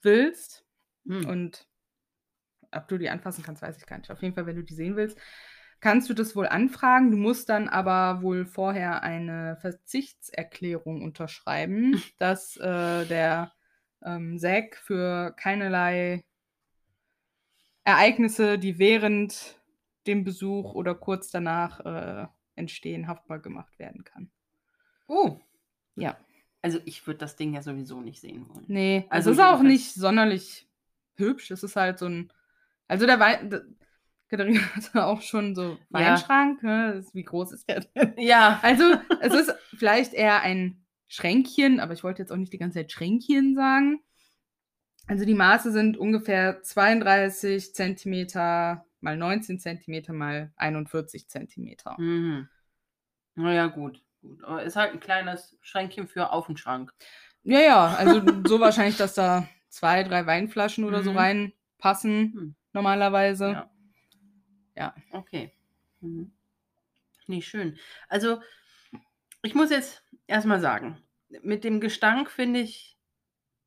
willst. 0.06 0.64
Mhm. 1.04 1.28
Und 1.28 1.68
ob 2.72 2.88
du 2.88 2.96
die 2.96 3.10
anfassen 3.10 3.44
kannst, 3.44 3.60
weiß 3.60 3.76
ich 3.76 3.84
gar 3.84 3.98
nicht. 3.98 4.10
Auf 4.10 4.22
jeden 4.22 4.34
Fall, 4.34 4.46
wenn 4.46 4.56
du 4.56 4.64
die 4.64 4.74
sehen 4.74 4.96
willst, 4.96 5.18
kannst 5.80 6.08
du 6.08 6.14
das 6.14 6.34
wohl 6.34 6.46
anfragen. 6.46 7.10
Du 7.10 7.18
musst 7.18 7.50
dann 7.50 7.68
aber 7.68 8.22
wohl 8.22 8.46
vorher 8.46 9.02
eine 9.02 9.58
Verzichtserklärung 9.60 11.02
unterschreiben, 11.02 12.02
dass 12.18 12.56
äh, 12.56 13.04
der 13.04 13.52
ähm, 14.02 14.38
Zack 14.38 14.76
für 14.76 15.34
keinerlei 15.36 16.24
Ereignisse, 17.84 18.58
die 18.58 18.78
während 18.78 19.60
dem 20.06 20.24
Besuch 20.24 20.74
oder 20.74 20.94
kurz 20.94 21.30
danach 21.30 21.80
äh, 21.80 22.26
entstehen, 22.54 23.06
haftbar 23.06 23.38
gemacht 23.38 23.78
werden 23.78 24.04
kann. 24.04 24.30
Oh. 25.06 25.38
Ja. 25.94 26.16
Also 26.66 26.80
ich 26.84 27.06
würde 27.06 27.18
das 27.18 27.36
Ding 27.36 27.54
ja 27.54 27.62
sowieso 27.62 28.00
nicht 28.00 28.20
sehen 28.20 28.48
wollen. 28.48 28.64
Nee, 28.66 29.06
also 29.08 29.30
es 29.30 29.36
ist 29.38 29.42
auch 29.44 29.62
nicht 29.62 29.94
sonderlich 29.94 30.68
hübsch. 31.14 31.50
Es 31.52 31.62
ist 31.62 31.76
halt 31.76 31.98
so 32.00 32.06
ein 32.06 32.32
Also 32.88 33.06
der 33.06 33.20
Wein. 33.20 33.76
Katharina 34.28 34.58
hatte 34.74 35.06
auch 35.06 35.22
schon 35.22 35.54
so 35.54 35.62
Ja. 35.72 35.76
Weinschrank. 35.90 36.60
Ne? 36.64 36.94
Das- 36.96 37.14
Wie 37.14 37.22
groß 37.22 37.52
ist 37.52 37.68
der 37.68 37.80
denn? 37.80 38.14
Ja. 38.18 38.58
Also, 38.62 38.82
es 39.20 39.32
ist 39.32 39.54
vielleicht 39.76 40.12
eher 40.12 40.40
ein 40.42 40.84
Schränkchen, 41.06 41.78
aber 41.78 41.92
ich 41.92 42.02
wollte 42.02 42.22
jetzt 42.22 42.32
auch 42.32 42.36
nicht 42.36 42.52
die 42.52 42.58
ganze 42.58 42.80
Zeit 42.80 42.90
Schränkchen 42.90 43.54
sagen. 43.54 44.00
Also 45.06 45.24
die 45.24 45.34
Maße 45.34 45.70
sind 45.70 45.96
ungefähr 45.96 46.64
32 46.64 47.74
Zentimeter 47.74 48.84
mal 49.00 49.16
19 49.16 49.60
Zentimeter 49.60 50.12
mal 50.12 50.52
41 50.56 51.28
Zentimeter. 51.28 51.94
Mhm. 52.00 52.48
Naja, 53.36 53.68
gut. 53.68 54.02
Gut. 54.26 54.44
Aber 54.44 54.62
ist 54.62 54.76
halt 54.76 54.92
ein 54.92 55.00
kleines 55.00 55.56
Schränkchen 55.60 56.08
für 56.08 56.32
auf 56.32 56.46
den 56.46 56.56
Schrank. 56.56 56.92
Ja, 57.42 57.60
ja, 57.60 57.86
also 57.94 58.20
so 58.44 58.60
wahrscheinlich, 58.60 58.96
dass 58.96 59.14
da 59.14 59.48
zwei, 59.68 60.02
drei 60.02 60.26
Weinflaschen 60.26 60.84
oder 60.84 61.02
so 61.02 61.12
Mhm. 61.12 61.16
reinpassen, 61.18 62.32
Hm. 62.34 62.54
normalerweise. 62.72 63.52
Ja. 63.52 63.70
Ja. 64.76 64.94
Okay. 65.12 65.52
Mhm. 66.00 66.32
Nee, 67.26 67.42
schön. 67.42 67.78
Also, 68.08 68.40
ich 69.42 69.54
muss 69.54 69.70
jetzt 69.70 70.02
erstmal 70.26 70.60
sagen, 70.60 71.02
mit 71.42 71.64
dem 71.64 71.80
Gestank 71.80 72.30
finde 72.30 72.60
ich, 72.60 72.96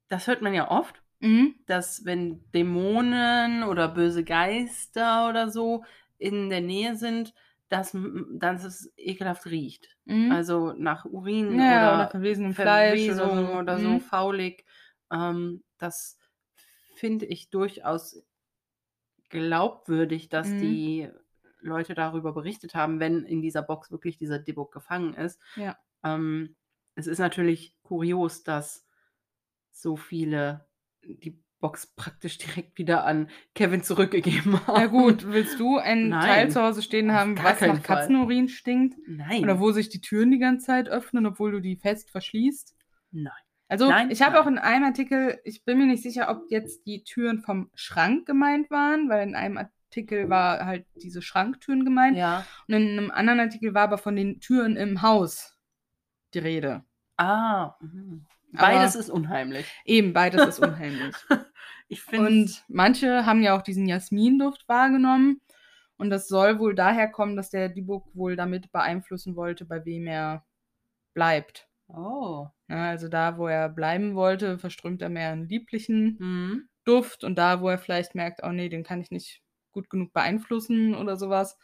das 0.10 0.28
hört 0.28 0.42
man 0.42 0.54
ja 0.54 0.70
oft, 0.72 1.02
Mhm. 1.20 1.56
dass 1.68 2.06
wenn 2.06 2.50
Dämonen 2.52 3.64
oder 3.64 3.90
böse 3.90 4.24
Geister 4.24 5.30
oder 5.30 5.50
so 5.50 5.84
in 6.18 6.50
der 6.50 6.62
Nähe 6.62 6.96
sind, 6.96 7.34
dass, 7.70 7.96
dass 8.34 8.64
es 8.64 8.94
ekelhaft 8.98 9.46
riecht. 9.48 9.98
Mhm. 10.06 10.32
Also 10.32 10.74
nach 10.74 11.06
Urin 11.06 11.58
ja, 11.58 11.94
oder 11.94 11.94
oder 11.94 12.10
verwesenem 12.10 12.54
Fleisch 12.56 13.10
oder 13.10 13.34
so. 13.34 13.60
oder 13.60 13.80
so, 13.80 14.00
Mhm. 14.00 14.00
faulig. 14.00 14.66
Ähm, 15.12 15.64
das 15.78 16.18
finde 16.96 17.26
ich 17.26 17.50
durchaus 17.50 18.24
glaubwürdig, 19.30 20.30
dass 20.30 20.50
Mhm. 20.50 20.56
die 20.56 21.10
Leute 21.62 21.94
darüber 21.94 22.34
berichtet 22.34 22.74
haben, 22.76 23.00
wenn 23.00 23.26
in 23.26 23.42
dieser 23.42 23.62
Box 23.62 23.92
wirklich 23.92 24.18
dieser 24.18 24.40
Dibuk 24.40 24.72
gefangen 24.72 25.14
ist. 25.14 25.42
Ja. 25.56 25.80
Ähm, 26.04 26.56
es 26.96 27.08
ist 27.08 27.20
natürlich 27.20 27.78
kurios, 27.84 28.44
dass 28.44 28.88
so 29.72 29.98
viele 29.98 30.68
die 31.04 31.44
Box 31.60 31.88
praktisch 31.96 32.38
direkt 32.38 32.78
wieder 32.78 33.06
an 33.06 33.30
Kevin 33.54 33.84
zurückgegeben 33.84 34.66
haben. 34.66 34.74
Na 34.82 34.86
gut, 34.88 35.28
willst 35.28 35.60
du 35.60 35.78
ein 35.78 36.10
Nein. 36.10 36.26
Teil 36.26 36.52
zu 36.52 36.62
Hause 36.62 36.82
stehen 36.82 37.12
haben, 37.12 37.38
was 37.38 37.60
nach 37.62 37.68
Fall. 37.68 37.80
Katzenurin 37.82 38.48
stinkt? 38.48 38.98
Nein. 39.08 39.44
Oder 39.44 39.60
wo 39.60 39.72
sich 39.72 39.90
die 39.90 40.02
Türen 40.02 40.32
die 40.32 40.40
ganze 40.40 40.68
Zeit 40.68 40.88
öffnen, 40.88 41.26
obwohl 41.26 41.52
du 41.52 41.60
die 41.60 41.76
fest 41.76 42.10
verschließt? 42.12 42.76
Nein. 43.12 43.34
Also, 43.68 43.88
Nein, 43.88 44.10
ich 44.10 44.22
habe 44.24 44.42
auch 44.42 44.48
in 44.48 44.58
einem 44.58 44.86
Artikel, 44.86 45.40
ich 45.44 45.64
bin 45.64 45.78
mir 45.78 45.86
nicht 45.86 46.02
sicher, 46.02 46.30
ob 46.30 46.50
jetzt 46.50 46.88
die 46.88 47.04
Türen 47.04 47.42
vom 47.42 47.70
Schrank 47.76 48.26
gemeint 48.26 48.72
waren, 48.72 49.10
weil 49.10 49.28
in 49.28 49.36
einem 49.36 49.58
Artikel 49.60 50.28
war 50.28 50.66
halt 50.66 50.88
diese 50.96 51.22
Schranktüren 51.22 51.86
gemeint. 51.86 52.18
Ja. 52.18 52.46
Und 52.68 52.74
in 52.76 52.98
einem 52.98 53.12
anderen 53.12 53.40
Artikel 53.42 53.76
war 53.76 53.84
aber 53.84 54.00
von 54.00 54.16
den 54.16 54.40
Türen 54.40 54.76
im 54.76 55.04
Haus 55.04 55.56
die 56.34 56.40
Rede. 56.40 56.84
Ah. 57.18 57.76
mhm. 57.82 58.26
Aber- 58.56 58.68
Beides 58.68 58.96
ist 58.96 59.12
unheimlich. 59.12 59.68
Eben, 59.86 60.14
beides 60.14 60.48
ist 60.48 60.60
unheimlich. 60.60 61.16
Ich 61.90 62.02
finde. 62.02 62.28
Und 62.28 62.64
manche 62.68 63.26
haben 63.26 63.42
ja 63.42 63.58
auch 63.58 63.62
diesen 63.62 63.88
Jasminduft 63.88 64.68
wahrgenommen. 64.68 65.42
Und 65.98 66.10
das 66.12 66.28
soll 66.30 66.60
wohl 66.60 66.76
daher 66.76 67.10
kommen, 67.12 67.36
dass 67.36 67.50
der 67.50 67.68
Dibuk 67.70 68.08
wohl 68.16 68.36
damit 68.38 68.72
beeinflussen 68.72 69.36
wollte, 69.36 69.66
bei 69.66 69.84
wem 69.86 70.08
er 70.08 70.46
bleibt. 71.14 71.68
Oh. 71.88 72.48
Ja, 72.70 72.90
also 72.90 73.08
da, 73.10 73.38
wo 73.38 73.48
er 73.48 73.68
bleiben 73.70 74.16
wollte, 74.16 74.60
verströmt 74.60 75.02
er 75.02 75.10
mehr 75.10 75.32
einen 75.32 75.50
lieblichen 75.50 76.18
Mhm. 76.20 76.70
Duft. 76.86 77.24
Und 77.24 77.36
da, 77.38 77.62
wo 77.62 77.70
er 77.70 77.78
vielleicht 77.80 78.16
merkt, 78.16 78.42
oh 78.44 78.52
nee, 78.52 78.70
den 78.70 78.84
kann 78.84 79.02
ich 79.02 79.12
nicht 79.12 79.42
gut 79.72 79.90
genug 79.90 80.14
beeinflussen 80.14 80.96
oder 80.96 81.18
sowas, 81.18 81.58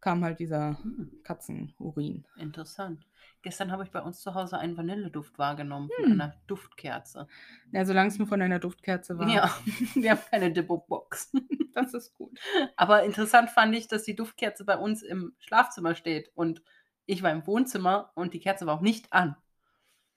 kam 0.00 0.24
halt 0.24 0.38
dieser 0.40 0.78
Hm, 0.82 1.20
Katzenurin. 1.22 2.26
Interessant. 2.36 3.06
Gestern 3.42 3.72
habe 3.72 3.84
ich 3.84 3.90
bei 3.90 4.02
uns 4.02 4.20
zu 4.20 4.34
Hause 4.34 4.58
einen 4.58 4.76
Vanilleduft 4.76 5.38
wahrgenommen 5.38 5.90
von 5.96 6.04
Hm. 6.04 6.12
einer 6.12 6.34
Duftkerze. 6.46 7.26
Ja, 7.72 7.84
solange 7.84 8.08
es 8.08 8.18
nur 8.18 8.26
von 8.28 8.42
einer 8.42 8.58
Duftkerze 8.58 9.18
war. 9.18 9.28
Ja, 9.28 9.50
wir 9.94 10.10
haben 10.10 10.20
keine 10.30 10.52
Dippo-Box. 10.52 11.32
Das 11.72 11.94
ist 11.94 12.14
gut. 12.14 12.36
Aber 12.76 13.04
interessant 13.04 13.48
fand 13.48 13.74
ich, 13.76 13.86
dass 13.86 14.02
die 14.02 14.16
Duftkerze 14.16 14.64
bei 14.64 14.76
uns 14.76 15.02
im 15.02 15.34
Schlafzimmer 15.38 15.94
steht 15.94 16.32
und 16.34 16.62
ich 17.06 17.22
war 17.22 17.30
im 17.30 17.46
Wohnzimmer 17.46 18.10
und 18.16 18.34
die 18.34 18.40
Kerze 18.40 18.66
war 18.66 18.74
auch 18.74 18.80
nicht 18.80 19.12
an. 19.12 19.36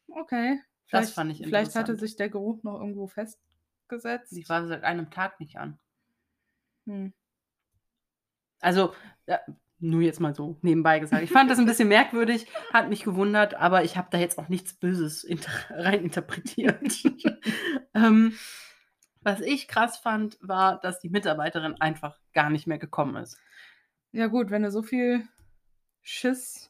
Okay. 0.09 0.59
Das 0.89 1.11
Vielleicht, 1.11 1.13
fand 1.13 1.31
ich 1.31 1.37
Vielleicht 1.37 1.75
hatte 1.75 1.91
interessant. 1.91 1.99
sich 1.99 2.15
der 2.17 2.29
Geruch 2.29 2.63
noch 2.63 2.79
irgendwo 2.79 3.05
festgesetzt. 3.07 4.31
Sie 4.31 4.49
war 4.49 4.65
seit 4.67 4.83
einem 4.83 5.11
Tag 5.11 5.39
nicht 5.39 5.57
an. 5.57 5.79
Hm. 6.87 7.13
Also, 8.61 8.93
nur 9.83 10.01
jetzt 10.01 10.19
mal 10.19 10.33
so 10.33 10.57
nebenbei 10.61 10.99
gesagt. 10.99 11.23
Ich 11.23 11.31
fand 11.31 11.51
das 11.51 11.59
ein 11.59 11.65
bisschen 11.65 11.89
merkwürdig, 11.89 12.47
hat 12.71 12.89
mich 12.89 13.03
gewundert, 13.03 13.55
aber 13.55 13.83
ich 13.83 13.97
habe 13.97 14.07
da 14.11 14.17
jetzt 14.17 14.37
auch 14.39 14.49
nichts 14.49 14.73
Böses 14.73 15.23
inter 15.23 15.51
rein 15.69 16.03
interpretiert. 16.03 17.03
ähm, 17.93 18.33
was 19.21 19.41
ich 19.41 19.67
krass 19.67 19.97
fand, 19.97 20.37
war, 20.41 20.79
dass 20.79 20.99
die 20.99 21.09
Mitarbeiterin 21.09 21.79
einfach 21.79 22.19
gar 22.33 22.49
nicht 22.49 22.67
mehr 22.67 22.77
gekommen 22.79 23.15
ist. 23.17 23.37
Ja, 24.11 24.27
gut, 24.27 24.51
wenn 24.51 24.63
du 24.63 24.71
so 24.71 24.83
viel 24.83 25.27
Schiss. 26.01 26.67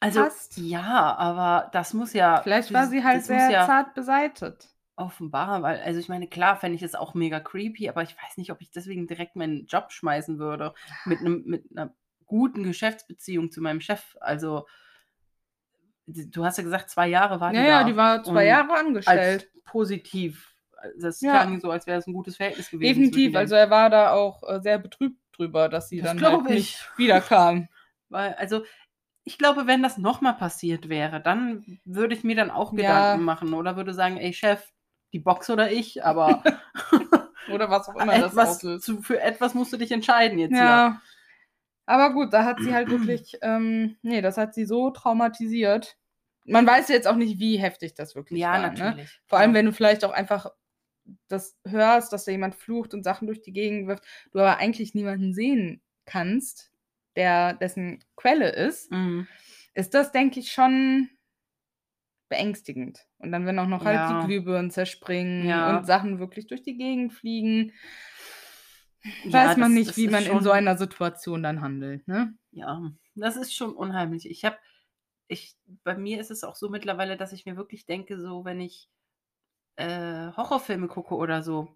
Also, 0.00 0.20
Hast. 0.20 0.58
ja, 0.58 1.16
aber 1.16 1.70
das 1.72 1.94
muss 1.94 2.12
ja. 2.12 2.42
Vielleicht 2.42 2.72
war 2.72 2.86
sie 2.86 3.02
halt 3.02 3.24
sehr 3.24 3.50
ja 3.50 3.66
zart 3.66 3.94
beseitet. 3.94 4.68
Offenbar, 4.98 5.62
weil, 5.62 5.80
also 5.80 6.00
ich 6.00 6.08
meine, 6.08 6.26
klar 6.26 6.56
fände 6.56 6.76
ich 6.76 6.82
es 6.82 6.94
auch 6.94 7.12
mega 7.12 7.38
creepy, 7.38 7.88
aber 7.90 8.02
ich 8.02 8.16
weiß 8.16 8.38
nicht, 8.38 8.50
ob 8.50 8.62
ich 8.62 8.70
deswegen 8.70 9.06
direkt 9.06 9.36
meinen 9.36 9.66
Job 9.66 9.92
schmeißen 9.92 10.38
würde. 10.38 10.72
Mit, 11.04 11.20
einem, 11.20 11.42
mit 11.44 11.64
einer 11.70 11.94
guten 12.24 12.62
Geschäftsbeziehung 12.62 13.50
zu 13.52 13.60
meinem 13.60 13.82
Chef. 13.82 14.16
Also, 14.20 14.66
du 16.06 16.44
hast 16.44 16.56
ja 16.58 16.64
gesagt, 16.64 16.88
zwei 16.90 17.08
Jahre 17.08 17.40
war 17.40 17.52
die 17.52 17.58
Ja, 17.58 17.64
da. 17.64 17.80
ja, 17.80 17.84
die 17.84 17.96
war 17.96 18.24
zwei 18.24 18.46
Jahre 18.46 18.72
angestellt. 18.72 19.50
positiv. 19.64 20.52
Das 20.98 21.20
Ja. 21.20 21.44
klang 21.44 21.60
so, 21.60 21.70
als 21.70 21.86
wäre 21.86 21.98
es 21.98 22.06
ein 22.06 22.12
gutes 22.14 22.36
Verhältnis 22.36 22.70
gewesen. 22.70 23.02
Definitiv. 23.02 23.36
Also 23.36 23.54
er 23.54 23.70
war 23.70 23.90
da 23.90 24.12
auch 24.12 24.42
äh, 24.48 24.60
sehr 24.60 24.78
betrübt 24.78 25.18
drüber, 25.36 25.68
dass 25.68 25.88
sie 25.88 26.00
Das 26.00 26.14
dann 26.14 26.24
halt 26.24 26.48
ich. 26.50 26.54
nicht 26.54 26.90
wiederkam. 26.96 27.68
Weil, 28.08 28.34
also, 28.34 28.62
ich 29.24 29.38
glaube, 29.38 29.66
wenn 29.66 29.82
das 29.82 29.98
nochmal 29.98 30.34
passiert 30.34 30.88
wäre, 30.88 31.20
dann 31.20 31.80
würde 31.84 32.14
ich 32.14 32.22
mir 32.22 32.36
dann 32.36 32.50
auch 32.50 32.72
Ja. 32.72 32.76
Gedanken 32.76 33.24
machen 33.24 33.54
oder 33.54 33.76
würde 33.76 33.92
sagen, 33.92 34.16
ey 34.18 34.32
Chef, 34.32 34.72
die 35.12 35.18
Box 35.20 35.48
oder 35.50 35.70
ich, 35.70 36.04
aber 36.04 36.42
Oder 37.48 37.70
was 37.70 37.88
auch 37.88 37.94
immer 37.94 38.18
das 38.18 38.32
etwas, 38.32 38.48
auslöst. 38.56 38.84
zu, 38.84 39.02
für 39.02 39.20
etwas 39.20 39.54
musst 39.54 39.72
du 39.72 39.76
dich 39.76 39.92
entscheiden 39.92 40.38
jetzt 40.38 40.56
hier. 40.56 40.64
Ja. 40.64 41.00
Aber 41.86 42.12
gut, 42.12 42.32
da 42.32 42.44
hat 42.44 42.60
sie 42.60 42.74
halt 42.74 42.88
wirklich, 42.90 43.38
ähm, 43.42 43.96
nee, 44.02 44.20
das 44.20 44.36
hat 44.36 44.52
sie 44.54 44.64
so 44.64 44.90
traumatisiert. 44.90 45.96
Man 46.44 46.66
weiß 46.66 46.88
jetzt 46.88 47.06
auch 47.06 47.14
nicht, 47.16 47.38
wie 47.38 47.56
heftig 47.58 47.94
das 47.94 48.14
wirklich 48.16 48.40
Ja, 48.40 48.52
war. 48.54 48.58
Ne? 48.72 48.78
natürlich. 48.84 49.20
Vor 49.26 49.38
allem, 49.38 49.50
Ja. 49.52 49.58
wenn 49.58 49.66
du 49.66 49.72
vielleicht 49.72 50.04
auch 50.04 50.10
einfach 50.12 50.50
das 51.28 51.56
hörst, 51.64 52.12
dass 52.12 52.24
da 52.24 52.32
jemand 52.32 52.56
flucht 52.56 52.92
und 52.94 53.04
Sachen 53.04 53.26
durch 53.26 53.40
die 53.42 53.52
Gegend 53.52 53.86
wirft, 53.86 54.04
du 54.32 54.40
aber 54.40 54.56
eigentlich 54.58 54.94
niemanden 54.94 55.32
sehen 55.32 55.80
kannst, 56.04 56.72
der 57.14 57.54
dessen 57.54 58.04
Quelle 58.16 58.48
ist, 58.50 58.90
Mhm. 58.90 59.28
ist 59.74 59.94
das, 59.94 60.10
denke 60.10 60.40
ich, 60.40 60.50
schon 60.50 61.10
beängstigend. 62.28 63.06
Und 63.18 63.32
dann, 63.32 63.46
wenn 63.46 63.58
auch 63.58 63.66
noch 63.68 63.84
halt 63.84 63.96
Ja. 63.96 64.20
die 64.20 64.26
Glühbirnen 64.26 64.70
zerspringen 64.70 65.46
Ja. 65.46 65.76
und 65.78 65.86
Sachen 65.86 66.18
wirklich 66.18 66.46
durch 66.46 66.62
die 66.62 66.76
Gegend 66.76 67.12
fliegen, 67.12 67.72
Ja, 69.24 69.32
weiß 69.32 69.56
man 69.56 69.70
das- 69.70 69.78
nicht, 69.78 69.90
das 69.90 69.96
wie 69.96 70.08
man 70.08 70.24
in 70.24 70.30
schon- 70.32 70.42
so 70.42 70.50
einer 70.50 70.76
Situation 70.76 71.42
dann 71.42 71.60
handelt. 71.60 72.06
Ne? 72.08 72.34
Ja, 72.50 72.90
das 73.14 73.36
ist 73.36 73.54
schon 73.54 73.72
unheimlich. 73.74 74.28
Ich 74.28 74.44
habe, 74.44 74.56
ich, 75.28 75.56
bei 75.84 75.96
mir 75.96 76.20
ist 76.20 76.30
es 76.30 76.42
auch 76.44 76.56
so 76.56 76.68
mittlerweile, 76.68 77.16
dass 77.16 77.32
ich 77.32 77.46
mir 77.46 77.56
wirklich 77.56 77.86
denke, 77.86 78.18
so 78.18 78.44
wenn 78.44 78.60
ich 78.60 78.88
äh, 79.78 80.32
Horrorfilme 80.36 80.88
gucke 80.88 81.14
oder 81.16 81.42
so 81.42 81.68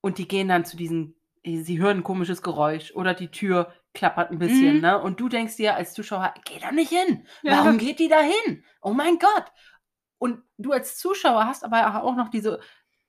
und 0.00 0.18
die 0.18 0.28
gehen 0.28 0.46
dann 0.46 0.64
zu 0.64 0.76
diesen, 0.76 1.16
sie 1.44 1.80
hören 1.80 1.98
ein 1.98 2.04
komisches 2.04 2.40
Geräusch 2.40 2.94
oder 2.94 3.14
die 3.14 3.32
Tür 3.32 3.74
klappert 3.94 4.30
ein 4.30 4.38
bisschen, 4.38 4.76
Mhm. 4.76 4.80
ne? 4.82 5.00
Und 5.02 5.18
du 5.20 5.28
denkst 5.28 5.56
dir 5.56 5.74
als 5.74 5.92
Zuschauer, 5.94 6.32
geh 6.44 6.58
da 6.60 6.70
nicht 6.72 6.90
hin. 6.90 7.26
Ja. 7.42 7.58
Warum 7.58 7.78
geht 7.78 7.98
die 7.98 8.08
da 8.08 8.20
hin? 8.20 8.64
Oh 8.82 8.92
mein 8.92 9.18
Gott. 9.18 9.46
Und 10.18 10.42
du 10.58 10.72
als 10.72 10.96
Zuschauer 10.98 11.46
hast 11.46 11.64
aber 11.64 12.02
auch 12.04 12.14
noch 12.16 12.28
diese, 12.28 12.60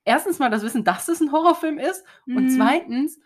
erstens 0.05 0.39
mal 0.39 0.49
das 0.49 0.63
Wissen, 0.63 0.83
dass 0.83 1.07
es 1.07 1.21
ein 1.21 1.31
Horrorfilm 1.31 1.77
ist 1.77 2.03
und 2.25 2.45
Mhm. 2.45 2.49
zweitens, 2.49 3.19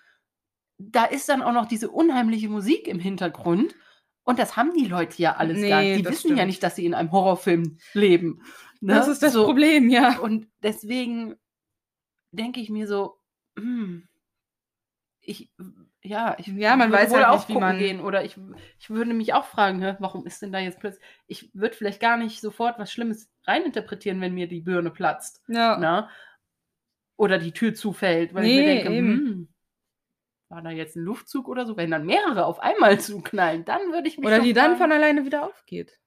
da 0.78 1.06
ist 1.06 1.30
dann 1.30 1.42
auch 1.42 1.54
noch 1.54 1.68
diese 1.68 1.90
unheimliche 1.90 2.50
Musik 2.50 2.88
im 2.88 3.00
Hintergrund. 3.00 3.76
Und 4.24 4.40
das 4.40 4.58
haben 4.58 4.74
die 4.74 4.88
Leute 4.88 5.22
ja 5.22 5.36
alles 5.36 5.62
gar 5.62 5.82
Nee, 5.82 5.98
nicht. 5.98 6.06
Die 6.06 6.12
wissen 6.12 6.30
ja 6.32 6.36
stimmt. 6.38 6.48
nicht, 6.48 6.64
dass 6.64 6.76
sie 6.76 6.86
in 6.86 6.94
einem 6.96 7.12
Horrorfilm 7.12 7.78
leben. 7.94 8.42
Ne? 8.82 8.94
Das 8.96 9.08
ist 9.08 9.22
das 9.24 9.34
So. 9.34 9.46
Problem, 9.46 9.88
ja. 9.90 10.18
Und 10.20 10.48
deswegen 10.64 11.36
denke 12.32 12.60
ich 12.60 12.70
mir 12.70 12.88
so, 12.88 13.22
hm, 13.58 14.08
ich, 15.22 15.52
ja, 16.06 16.36
ich 16.40 16.48
Ja, 16.48 16.76
man 16.76 16.90
würde 16.92 17.04
weiß 17.04 17.10
wohl 17.12 17.18
halt 17.18 17.28
auch 17.28 17.34
nicht, 17.40 17.50
wie 17.50 17.54
gucken 17.54 17.68
man- 17.68 17.78
gehen. 17.78 18.00
Oder 18.02 18.24
ich, 18.24 18.38
ich 18.80 18.90
würde 18.90 19.14
mich 19.14 19.34
auch 19.34 19.46
fragen, 19.46 19.82
hä, 19.82 19.96
warum 20.00 20.26
ist 20.26 20.42
denn 20.42 20.52
da 20.52 20.60
jetzt 20.60 20.80
plötzlich, 20.80 21.04
ich 21.28 21.50
würde 21.54 21.76
vielleicht 21.76 22.00
gar 22.00 22.18
nicht 22.18 22.40
sofort 22.42 22.78
was 22.80 22.92
Schlimmes 22.92 23.30
reininterpretieren, 23.46 24.22
wenn 24.22 24.34
mir 24.34 24.48
die 24.48 24.62
Birne 24.62 24.92
platzt. 24.92 25.44
Ja. 25.48 25.78
Na? 25.80 26.10
oder 27.18 27.38
die 27.38 27.54
Tür 27.54 27.74
zufällt, 27.74 28.34
weil 28.34 28.44
ich 28.44 28.56
mir 28.58 28.66
denke, 28.66 28.90
hm, 28.90 29.48
war 30.50 30.62
da 30.62 30.70
jetzt 30.72 30.98
ein 30.98 31.04
Luftzug 31.04 31.48
oder 31.48 31.66
so? 31.66 31.78
Wenn 31.78 31.90
dann 31.92 32.06
mehrere 32.06 32.46
auf 32.46 32.60
einmal 32.60 33.00
zuknallen, 33.00 33.64
dann 33.64 33.80
würde 33.94 34.10
ich 34.10 34.18
mich 34.18 34.28
Oder 34.28 34.42
die 34.42 34.52
dann 34.52 34.72
fragen, 34.76 34.78
von 34.80 34.92
alleine 34.92 35.26
wieder 35.26 35.46
aufgeht. 35.46 35.98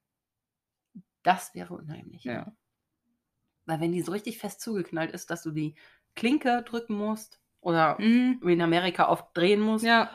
Das 1.23 1.55
wäre 1.55 1.73
unheimlich. 1.75 2.25
Ja. 2.25 2.53
Weil 3.65 3.81
wenn 3.81 3.93
die 3.93 4.03
so 4.03 4.13
richtig 4.13 4.39
fest 4.39 4.61
zugeknallt 4.61 5.13
ist, 5.13 5.31
dass 5.31 5.43
du 5.43 5.51
die 5.51 5.77
Klinke 6.15 6.63
drücken 6.63 6.95
musst 6.95 7.41
oder 7.69 7.97
Mhm. 8.01 8.41
wie 8.43 8.53
in 8.55 8.63
Amerika 8.63 9.09
oft 9.09 9.37
drehen 9.37 9.61
musst, 9.61 9.85
Ja. 9.85 10.11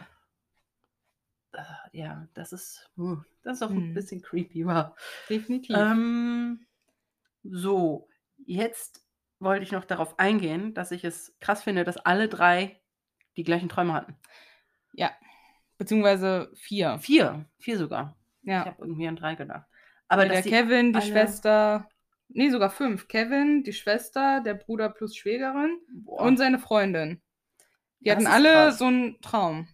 äh, 1.53 1.61
ja, 1.91 2.27
das 2.33 2.51
ist, 2.53 2.89
uh, 2.97 3.17
das 3.43 3.57
ist 3.57 3.63
auch 3.63 3.69
ein 3.69 3.89
Mhm. 3.89 3.93
bisschen 3.93 4.21
creepy, 4.21 4.65
war. 4.65 4.95
Definitiv. 5.29 5.75
Ähm, 5.77 6.65
so, 7.43 8.07
jetzt 8.45 9.05
wollte 9.39 9.63
ich 9.63 9.71
noch 9.71 9.85
darauf 9.85 10.17
eingehen, 10.19 10.73
dass 10.73 10.91
ich 10.91 11.03
es 11.03 11.35
krass 11.39 11.63
finde, 11.63 11.83
dass 11.83 11.97
alle 11.97 12.27
drei 12.29 12.81
die 13.37 13.43
gleichen 13.43 13.69
Träume 13.69 13.93
hatten. 13.93 14.15
ja. 14.93 15.11
Beziehungsweise 15.79 16.51
vier. 16.53 16.99
Vier, 16.99 17.45
vier 17.57 17.77
sogar. 17.79 18.15
Ich 18.43 18.49
Ja. 18.49 18.63
habe 18.65 18.75
irgendwie 18.79 19.07
an 19.07 19.15
drei 19.15 19.33
gedacht. 19.35 19.65
Aber 20.07 20.27
der 20.27 20.43
Kevin, 20.43 20.93
die 20.93 20.99
alle- 20.99 21.07
Schwester. 21.07 21.89
Nee, 22.29 22.51
sogar 22.51 22.69
fünf. 22.69 23.07
Kevin, 23.07 23.63
die 23.63 23.73
Schwester, 23.73 24.39
der 24.41 24.53
Bruder 24.53 24.89
plus 24.89 25.15
Schwägerin 25.15 25.79
boah, 25.91 26.21
und 26.21 26.37
seine 26.37 26.59
Freundin. 26.59 27.22
Die 28.03 28.09
Das 28.09 28.17
hatten 28.17 28.27
alle 28.27 28.51
krass. 28.51 28.77
so 28.79 28.85
einen 28.85 29.19
Traum. 29.21 29.67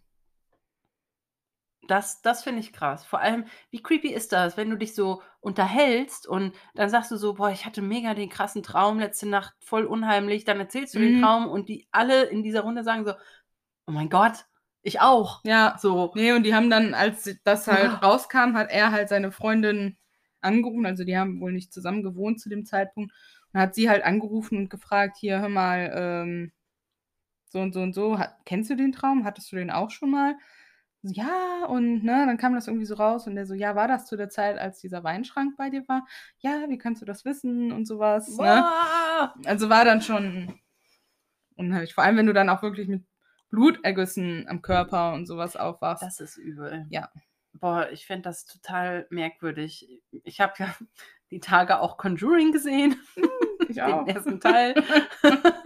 Das, 1.88 2.21
das 2.21 2.43
finde 2.43 2.59
ich 2.59 2.71
krass. 2.71 3.03
Vor 3.03 3.19
allem, 3.19 3.45
wie 3.71 3.82
creepy 3.82 4.09
ist 4.13 4.32
das, 4.32 4.57
wenn 4.57 4.69
du 4.69 4.77
dich 4.77 4.93
so 4.93 5.23
unterhältst 5.39 6.27
und 6.27 6.53
dann 6.75 6.89
sagst 6.89 7.09
du 7.09 7.17
so, 7.17 7.34
boah, 7.34 7.49
ich 7.49 7.65
hatte 7.65 7.82
mega 7.82 8.13
den 8.13 8.30
krassen 8.30 8.61
Traum 8.61 8.99
letzte 8.99 9.27
Nacht, 9.27 9.55
voll 9.59 9.86
unheimlich. 9.86 10.43
Dann 10.45 10.59
erzählst 10.59 10.93
du 10.93 10.99
den 10.99 11.17
Mhm. 11.17 11.21
Traum 11.21 11.47
und 11.47 11.67
die 11.67 11.88
alle 11.91 12.25
in 12.25 12.43
dieser 12.43 12.61
Runde 12.61 12.84
sagen 12.84 13.05
so, 13.05 13.13
oh 13.88 13.91
mein 13.91 14.09
Gott, 14.09 14.45
ich 14.84 15.01
auch. 15.01 15.41
Ja. 15.45 15.77
So, 15.80 16.11
Nee, 16.13 16.34
und 16.34 16.43
die 16.43 16.53
haben 16.53 16.69
dann, 16.69 16.93
als 16.93 17.27
das 17.43 17.67
halt 17.67 17.89
Ah. 17.89 17.95
rauskam, 18.05 18.53
hat 18.55 18.69
er 18.69 18.91
halt 18.91 19.09
seine 19.09 19.32
Freundin 19.32 19.97
angerufen. 20.41 20.86
Also 20.86 21.03
die 21.03 21.17
haben 21.17 21.41
wohl 21.41 21.53
nicht 21.53 21.73
zusammen 21.73 22.03
gewohnt 22.03 22.39
zu 22.39 22.49
dem 22.49 22.65
Zeitpunkt. 22.65 23.11
Und 23.51 23.59
hat 23.59 23.73
sie 23.73 23.89
halt 23.89 24.03
angerufen 24.03 24.57
und 24.59 24.69
gefragt, 24.69 25.17
hier, 25.19 25.39
hör 25.39 25.49
mal, 25.49 25.91
ähm, 25.95 26.51
so 27.49 27.59
und 27.59 27.73
so 27.73 27.81
und 27.81 27.93
so, 27.93 28.17
hat, 28.17 28.35
kennst 28.45 28.69
du 28.69 28.75
den 28.75 28.91
Traum? 28.91 29.25
Hattest 29.25 29.51
du 29.51 29.55
den 29.57 29.71
auch 29.71 29.89
schon 29.91 30.11
mal? 30.11 30.35
So, 31.01 31.13
ja, 31.13 31.65
und 31.67 32.03
ne, 32.03 32.25
dann 32.25 32.37
kam 32.37 32.53
das 32.55 32.67
irgendwie 32.67 32.85
so 32.85 32.95
raus 32.95 33.25
und 33.27 33.35
der 33.35 33.45
so, 33.45 33.53
ja, 33.53 33.75
war 33.75 33.87
das 33.87 34.05
zu 34.05 34.17
der 34.17 34.29
Zeit, 34.29 34.57
als 34.57 34.79
dieser 34.79 35.03
Weinschrank 35.03 35.55
bei 35.57 35.69
dir 35.69 35.87
war? 35.87 36.05
Ja, 36.39 36.65
wie 36.67 36.77
kannst 36.77 37.01
du 37.01 37.05
das 37.05 37.25
wissen 37.25 37.71
und 37.71 37.85
sowas, 37.85 38.37
ne? 38.37 38.65
Also 39.45 39.69
war 39.69 39.85
dann 39.85 40.01
schon 40.01 40.59
unheimlich. 41.55 41.93
Vor 41.93 42.03
allem, 42.03 42.17
wenn 42.17 42.25
du 42.25 42.33
dann 42.33 42.49
auch 42.49 42.61
wirklich 42.61 42.87
mit 42.87 43.03
Blutergüssen 43.49 44.45
am 44.47 44.61
Körper 44.61 45.13
und 45.13 45.25
sowas 45.25 45.55
aufwachst. 45.55 46.03
das 46.03 46.19
ist 46.19 46.37
übel. 46.37 46.85
Ja. 46.89 47.09
Boah, 47.53 47.89
ich 47.91 48.05
finde 48.05 48.23
das 48.23 48.45
total 48.45 49.07
merkwürdig. 49.09 50.01
Ich 50.23 50.39
habe 50.39 50.53
ja 50.57 50.75
die 51.31 51.39
Tage 51.39 51.79
auch 51.79 51.97
Conjuring 51.97 52.51
gesehen. 52.51 52.95
ich 53.78 53.78
den 53.78 54.07
ersten 54.07 54.39
Teil. 54.39 54.76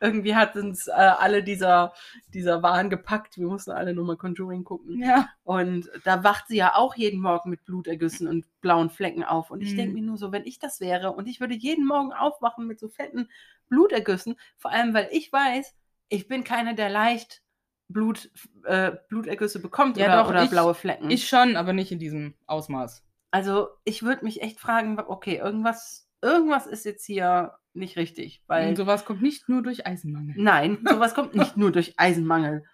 Irgendwie 0.00 0.34
hat 0.34 0.56
uns 0.56 0.88
äh, 0.88 0.92
alle 0.92 1.42
dieser, 1.42 1.92
dieser 2.32 2.62
Wahn 2.62 2.90
gepackt. 2.90 3.36
Wir 3.36 3.46
mussten 3.46 3.70
alle 3.72 3.94
nur 3.94 4.04
mal 4.04 4.16
Conjuring 4.16 4.64
gucken. 4.64 5.02
Ja. 5.02 5.28
Und 5.44 5.90
da 6.04 6.24
wacht 6.24 6.48
sie 6.48 6.56
ja 6.56 6.74
auch 6.74 6.94
jeden 6.96 7.20
Morgen 7.20 7.50
mit 7.50 7.64
Blutergüssen 7.64 8.26
und 8.26 8.46
blauen 8.60 8.90
Flecken 8.90 9.22
auf. 9.24 9.50
Und 9.50 9.60
ich 9.60 9.72
Mhm. 9.72 9.76
denke 9.76 9.94
mir 9.94 10.02
nur 10.02 10.16
so, 10.16 10.32
wenn 10.32 10.44
ich 10.46 10.58
das 10.58 10.80
wäre 10.80 11.12
und 11.12 11.28
ich 11.28 11.40
würde 11.40 11.54
jeden 11.54 11.86
Morgen 11.86 12.12
aufwachen 12.12 12.66
mit 12.66 12.78
so 12.80 12.88
fetten 12.88 13.28
Blutergüssen, 13.68 14.36
vor 14.56 14.70
allem 14.70 14.94
weil 14.94 15.08
ich 15.12 15.32
weiß, 15.32 15.74
ich 16.08 16.28
bin 16.28 16.44
keiner, 16.44 16.74
der 16.74 16.88
leicht 16.88 17.42
Blut, 17.88 18.30
äh, 18.64 18.92
Blutergüsse 19.08 19.60
bekommt 19.60 19.96
Ja, 19.96 20.06
oder, 20.06 20.22
doch, 20.22 20.30
oder 20.30 20.44
ich- 20.44 20.50
blaue 20.50 20.74
Flecken. 20.74 21.10
Ich 21.10 21.28
schon, 21.28 21.56
aber 21.56 21.72
nicht 21.72 21.92
in 21.92 21.98
diesem 21.98 22.34
Ausmaß. 22.46 23.04
Also 23.30 23.68
ich 23.84 24.02
würde 24.02 24.24
mich 24.24 24.40
echt 24.42 24.58
fragen, 24.60 24.98
okay, 24.98 25.36
irgendwas, 25.36 26.05
irgendwas 26.22 26.66
ist 26.66 26.84
jetzt 26.84 27.04
hier 27.04 27.52
nicht 27.74 27.96
richtig, 27.96 28.42
weil 28.46 28.68
Und 28.70 28.76
sowas 28.76 29.04
kommt 29.04 29.22
nicht 29.22 29.48
nur 29.48 29.62
durch 29.62 29.86
Eisenmangel. 29.86 30.34
nein, 30.38 30.78
sowas 30.88 31.14
kommt 31.14 31.34
nicht 31.34 31.56
nur 31.56 31.72
durch 31.72 31.94
Eisenmangel. 31.98 32.64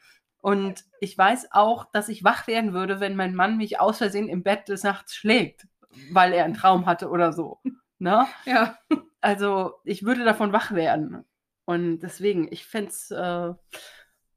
Und 0.40 0.84
ich 1.00 1.16
weiß 1.16 1.48
auch, 1.52 1.84
dass 1.92 2.08
ich 2.08 2.24
wach 2.24 2.46
werden 2.46 2.72
würde, 2.72 2.98
wenn 3.00 3.14
mein 3.14 3.34
Mann 3.34 3.56
mich 3.56 3.78
aus 3.78 3.98
Versehen 3.98 4.28
im 4.28 4.42
Bett 4.42 4.68
des 4.68 4.82
Nachts 4.82 5.14
schlägt, 5.14 5.68
weil 6.10 6.32
er 6.32 6.44
einen 6.44 6.54
Traum 6.54 6.86
hatte 6.86 7.10
oder 7.10 7.32
so. 7.32 7.60
Ne? 7.98 8.26
Ja. 8.44 8.76
Also 9.20 9.74
ich 9.84 10.02
würde 10.04 10.24
davon 10.24 10.52
wach 10.52 10.72
werden. 10.72 11.24
Und 11.64 12.00
deswegen, 12.00 12.48
ich 12.50 12.66
fände 12.66 12.90
es, 12.90 13.12
äh, 13.12 13.52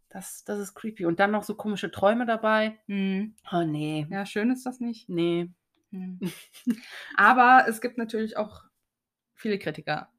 das, 0.10 0.44
das 0.44 0.60
ist 0.60 0.76
creepy. 0.76 1.08
Und 1.08 1.20
dann 1.20 1.32
noch 1.32 1.42
so 1.42 1.56
komische 1.56 1.90
Träume 1.90 2.28
dabei. 2.28 2.78
Hm. 2.88 3.36
Oh 3.52 3.64
nee. 3.64 4.06
Ja, 4.12 4.28
schön 4.28 4.52
ist 4.52 4.68
das 4.68 4.80
nicht. 4.80 5.10
Nee. 5.10 5.50
Hm. 5.92 6.20
Aber 7.18 7.66
es 7.68 7.82
gibt 7.82 7.98
natürlich 7.98 8.38
auch 8.38 8.65
viele 9.36 9.60
Kritiker 9.60 10.10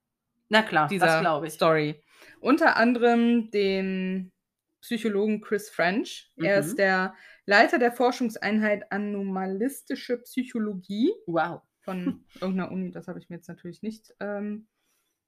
Na 0.48 0.62
klar, 0.62 0.84
das 0.84 0.90
dieser 0.90 1.20
glaube 1.20 1.46
ich. 1.48 1.52
Story. 1.54 2.02
Unter 2.40 2.76
anderem 2.76 3.50
den 3.50 4.32
Psychologen 4.80 5.40
Chris 5.40 5.68
French. 5.70 6.30
Er 6.36 6.60
Mhm. 6.62 6.66
ist 6.66 6.78
der 6.78 7.14
Leiter 7.44 7.78
der 7.78 7.90
Forschungseinheit 7.92 8.92
Anomalistische 8.92 10.18
Psychologie 10.18 11.12
Wow. 11.26 11.62
von 11.80 12.24
irgendeiner 12.40 12.70
Uni. 12.70 12.92
Das 12.92 13.08
habe 13.08 13.18
ich 13.18 13.28
mir 13.28 13.36
jetzt 13.36 13.48
natürlich 13.48 13.82
nicht. 13.82 14.14
Ähm, 14.20 14.68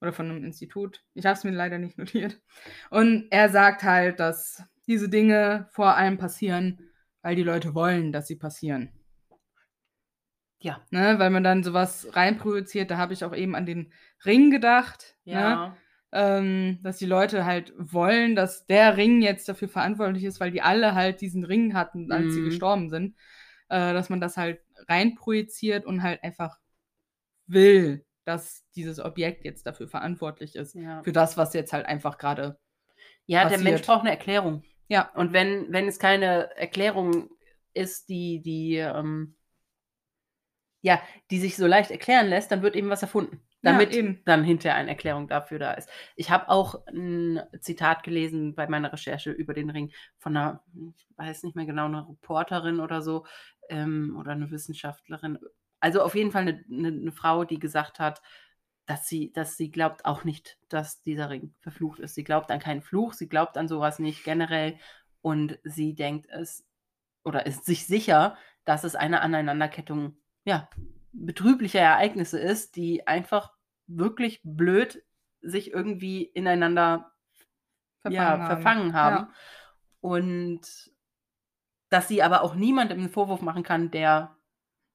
oder 0.01 0.13
von 0.13 0.31
einem 0.31 0.45
Institut. 0.45 1.03
Ich 1.15 1.27
habe 1.27 1.37
es 1.37 1.43
mir 1.43 1.51
leider 1.51 1.79
nicht 1.79 1.99
notiert. 1.99 2.41
Und 2.91 3.27
er 3.31 3.49
sagt 3.49 3.83
halt, 3.83 4.21
dass 4.21 4.63
diese 4.87 5.09
Dinge 5.09 5.69
vor 5.73 5.97
allem 5.97 6.19
passieren, 6.19 6.79
weil 7.23 7.35
die 7.35 7.43
Leute 7.43 7.75
wollen, 7.75 8.13
dass 8.13 8.29
sie 8.29 8.37
passieren. 8.37 8.93
Ja. 10.61 10.81
Ne, 10.91 11.19
weil 11.19 11.31
man 11.31 11.45
dann 11.45 11.63
sowas 11.63 12.09
reinprojiziert. 12.13 12.91
Da 12.91 12.97
habe 12.97 13.13
ich 13.13 13.25
auch 13.25 13.35
eben 13.35 13.55
an 13.55 13.67
den 13.67 13.93
Ring 14.25 14.51
gedacht. 14.51 15.17
Ne? 15.25 15.33
Ja. 15.35 15.77
ähm, 16.11 16.79
dass 16.83 16.97
die 16.97 17.07
Leute 17.07 17.45
halt 17.45 17.73
wollen, 17.77 18.35
dass 18.35 18.67
der 18.67 18.97
Ring 18.97 19.21
jetzt 19.21 19.47
dafür 19.49 19.69
verantwortlich 19.69 20.25
ist, 20.25 20.41
weil 20.41 20.51
die 20.51 20.63
alle 20.63 20.95
halt 20.95 21.21
diesen 21.21 21.45
Ring 21.45 21.75
hatten, 21.75 22.11
als 22.11 22.33
sie 22.33 22.41
Mhm. 22.41 22.45
gestorben 22.47 22.89
sind, 22.89 23.15
äh, 23.69 23.93
dass 23.93 24.09
man 24.09 24.19
das 24.21 24.37
halt 24.39 24.61
reinprojiziert 24.89 25.85
und 25.85 26.03
halt 26.03 26.23
einfach 26.25 26.59
will, 27.47 28.05
dass 28.25 28.65
dieses 28.75 29.01
Objekt 29.01 29.45
jetzt 29.45 29.67
dafür 29.67 29.87
verantwortlich 29.89 30.57
ist. 30.57 30.75
Ja. 30.75 31.03
Für 31.03 31.13
das, 31.13 31.37
was 31.37 31.53
jetzt 31.55 31.73
halt 31.73 31.87
einfach 31.87 32.17
gerade. 32.19 32.59
Ja, 33.27 33.41
der 33.41 33.51
passiert. 33.57 33.63
Mensch 33.65 33.83
braucht 33.83 34.01
eine 34.01 34.11
Erklärung. 34.11 34.65
Ja. 34.89 35.11
Und 35.15 35.33
wenn, 35.35 35.71
wenn 35.73 35.87
es 35.89 35.99
keine 35.99 36.57
Erklärung 36.57 37.29
ist, 37.75 38.09
die, 38.09 38.41
die, 38.41 38.77
ähm, 38.77 39.35
ja, 40.81 41.01
die 41.31 41.39
sich 41.39 41.57
so 41.57 41.67
leicht 41.67 41.91
erklären 41.91 42.29
lässt, 42.29 42.53
dann 42.53 42.63
wird 42.63 42.77
eben 42.77 42.91
was 42.91 43.03
erfunden. 43.03 43.43
Ja, 43.63 43.73
Damit 43.73 43.93
eben. 43.93 44.23
dann 44.25 44.45
hinterher 44.45 44.77
eine 44.77 44.91
Erklärung 44.91 45.27
dafür 45.27 45.59
da 45.59 45.73
ist. 45.73 45.89
Ich 46.15 46.31
habe 46.31 46.49
auch 46.49 46.87
ein 46.87 47.41
Zitat 47.61 48.05
gelesen 48.05 48.55
bei 48.55 48.69
meiner 48.69 48.93
Recherche 48.93 49.33
über 49.33 49.53
den 49.53 49.71
Ring 49.71 49.91
von 50.19 50.37
einer, 50.37 50.63
ich 50.97 51.07
weiß 51.17 51.43
nicht 51.43 51.57
mehr 51.57 51.67
genau, 51.67 51.87
einer 51.87 52.09
Reporterin 52.09 52.79
oder 52.79 53.03
so, 53.03 53.27
ähm, 53.69 54.17
oder 54.19 54.33
eine 54.33 54.51
Wissenschaftlerin. 54.53 55.39
Also 55.81 56.03
auf 56.03 56.15
jeden 56.15 56.31
Fall 56.31 56.43
eine, 56.43 56.65
eine, 56.71 56.89
eine 56.89 57.13
Frau, 57.13 57.45
die 57.45 57.59
gesagt 57.59 57.99
hat, 57.99 58.23
dass 58.87 59.09
sie, 59.09 59.33
dass 59.33 59.57
sie 59.57 59.71
glaubt 59.71 60.05
auch 60.05 60.25
nicht, 60.25 60.57
dass 60.69 61.03
dieser 61.03 61.29
Ring 61.29 61.55
verflucht 61.61 61.99
ist. 61.99 62.15
Sie 62.15 62.25
glaubt 62.25 62.51
an 62.51 62.61
keinen 62.61 62.81
Fluch, 62.81 63.13
sie 63.13 63.29
glaubt 63.29 63.59
an 63.59 63.69
sowas 63.69 63.99
nicht 63.99 64.25
generell 64.25 64.79
und 65.21 65.59
sie 65.65 65.95
denkt 65.95 66.29
es 66.31 66.65
oder 67.25 67.45
ist 67.45 67.65
sich 67.65 67.87
sicher, 67.87 68.37
dass 68.65 68.85
es 68.85 68.95
eine 68.95 69.21
Aneinanderkettung 69.21 70.17
ja, 70.49 70.67
betrüblicher 71.13 71.81
Ereignisse 71.81 72.41
ist, 72.41 72.77
die 72.77 73.07
einfach 73.07 73.53
wirklich 73.87 74.41
blöd 74.43 75.05
sich 75.43 75.73
irgendwie 75.73 76.23
ineinander 76.23 77.13
ja, 78.09 78.47
verfangen 78.47 78.95
haben. 78.95 79.27
Ja. 79.27 79.33
Und 80.01 80.61
dass 81.91 82.09
sie 82.09 82.23
aber 82.23 82.43
auch 82.43 82.55
niemandem 82.55 82.99
einen 82.99 83.11
Vorwurf 83.11 83.43
machen 83.43 83.63
kann, 83.63 83.91
der 83.91 84.37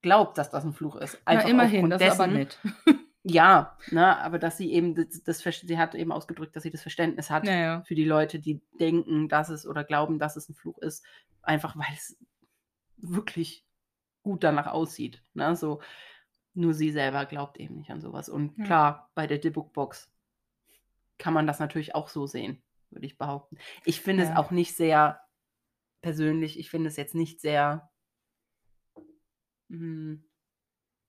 glaubt, 0.02 0.40
dass 0.40 0.50
das 0.50 0.66
ein 0.66 0.74
Fluch 0.74 0.96
ist. 0.96 1.22
Ja, 1.30 1.42
immerhin, 1.42 1.92
das 1.92 2.02
ist 2.02 2.20
aber 2.20 2.34
dessen- 2.34 2.34
nett. 2.34 2.60
ja, 3.24 3.78
ne, 3.92 4.18
aber 4.18 4.40
dass 4.40 4.58
sie 4.58 4.74
eben 4.74 4.96
das, 4.96 5.22
das 5.24 5.40
sie 5.40 5.78
hat 5.78 5.94
eben 5.94 6.12
ausgedrückt, 6.12 6.56
dass 6.56 6.64
sie 6.64 6.72
das 6.72 6.82
Verständnis 6.82 7.30
hat 7.30 7.46
Ja, 7.46 7.54
ja. 7.54 7.82
für 7.84 7.96
die 7.96 8.06
Leute, 8.06 8.40
die 8.40 8.60
denken, 8.80 9.30
dass 9.30 9.50
es 9.50 9.68
oder 9.68 9.84
glauben, 9.84 10.18
dass 10.18 10.36
es 10.36 10.50
ein 10.50 10.56
Fluch 10.56 10.80
ist, 10.80 11.06
einfach 11.44 11.78
weil 11.78 11.94
es 11.94 12.18
wirklich 12.98 13.64
gut 14.24 14.44
danach 14.44 14.68
aussieht. 14.68 15.24
Ne? 15.34 15.56
So, 15.56 15.82
nur 16.54 16.74
sie 16.74 16.92
selber 16.92 17.26
glaubt 17.26 17.60
eben 17.60 17.76
nicht 17.78 17.92
an 17.92 18.02
sowas. 18.02 18.30
Und 18.30 18.58
Ja. 18.58 18.66
klar, 18.66 19.12
bei 19.16 19.28
der 19.28 19.38
Dibbuk-Box 19.38 20.12
kann 21.18 21.34
man 21.34 21.48
das 21.48 21.60
natürlich 21.60 21.96
auch 21.96 22.10
so 22.10 22.26
sehen, 22.28 22.62
würde 22.90 23.06
ich 23.06 23.18
behaupten. 23.18 23.58
Ich 23.86 24.02
finde 24.02 24.24
es 24.24 24.30
Ja. 24.30 24.38
auch 24.38 24.52
nicht 24.52 24.76
sehr 24.76 25.22
persönlich, 26.02 26.60
ich 26.60 26.70
finde 26.70 26.90
es 26.90 26.98
jetzt 26.98 27.16
nicht 27.16 27.40
sehr 27.40 27.90
hm, 29.70 30.24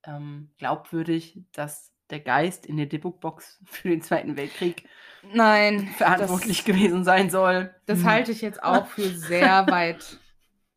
ähm, 0.04 0.50
glaubwürdig, 0.58 1.42
dass 1.52 1.92
der 2.10 2.20
Geist 2.20 2.66
in 2.66 2.76
der 2.76 2.86
Dibbuck-Box 2.86 3.60
für 3.66 3.88
den 3.88 4.02
Zweiten 4.02 4.36
Weltkrieg 4.36 4.88
Nein, 5.32 5.88
verantwortlich 5.88 6.64
gewesen 6.64 7.04
sein 7.04 7.30
soll. 7.30 7.74
Das, 7.86 7.98
das 7.98 7.98
Hm. 8.00 8.04
halte 8.06 8.32
ich 8.32 8.40
jetzt 8.42 8.62
auch 8.62 8.86
für 8.86 9.08
sehr 9.08 9.66
weit 9.70 10.18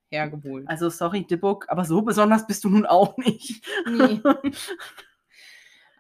hergeholt. 0.10 0.68
Also 0.68 0.90
sorry, 0.90 1.26
Dibbuck, 1.26 1.66
aber 1.70 1.86
so 1.86 2.02
besonders 2.02 2.48
bist 2.48 2.64
du 2.64 2.70
nun 2.70 2.86
auch 2.86 3.18
nicht. 3.18 3.66
Nee. 3.86 4.22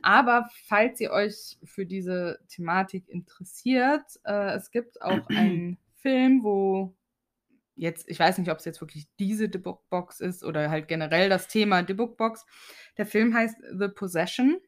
Aber 0.01 0.47
falls 0.68 1.01
ihr 1.01 1.12
euch 1.12 1.58
für 1.64 1.86
diese 1.86 2.39
Thematik 2.47 3.10
interessiert, 3.10 4.03
äh, 4.24 4.55
es 4.55 4.72
gibt 4.72 5.01
auch 5.01 5.28
einen 5.30 5.78
Film, 5.95 6.43
wo 6.43 6.95
jetzt, 7.76 8.08
ich 8.10 8.20
weiß 8.20 8.38
nicht, 8.38 8.49
ob 8.49 8.60
es 8.60 8.66
jetzt 8.66 8.80
wirklich 8.82 9.08
diese 9.20 9.49
The 9.51 9.58
Book 9.58 9.89
Box 9.89 10.20
ist 10.20 10.43
oder 10.43 10.70
halt 10.70 10.88
generell 10.88 11.30
das 11.30 11.47
Thema 11.47 11.86
The 11.86 11.93
Book 11.93 12.16
Box. 12.18 12.45
Der 12.97 13.05
Film 13.05 13.34
heißt 13.34 13.58
The 13.78 13.88
Possession. 13.89 14.60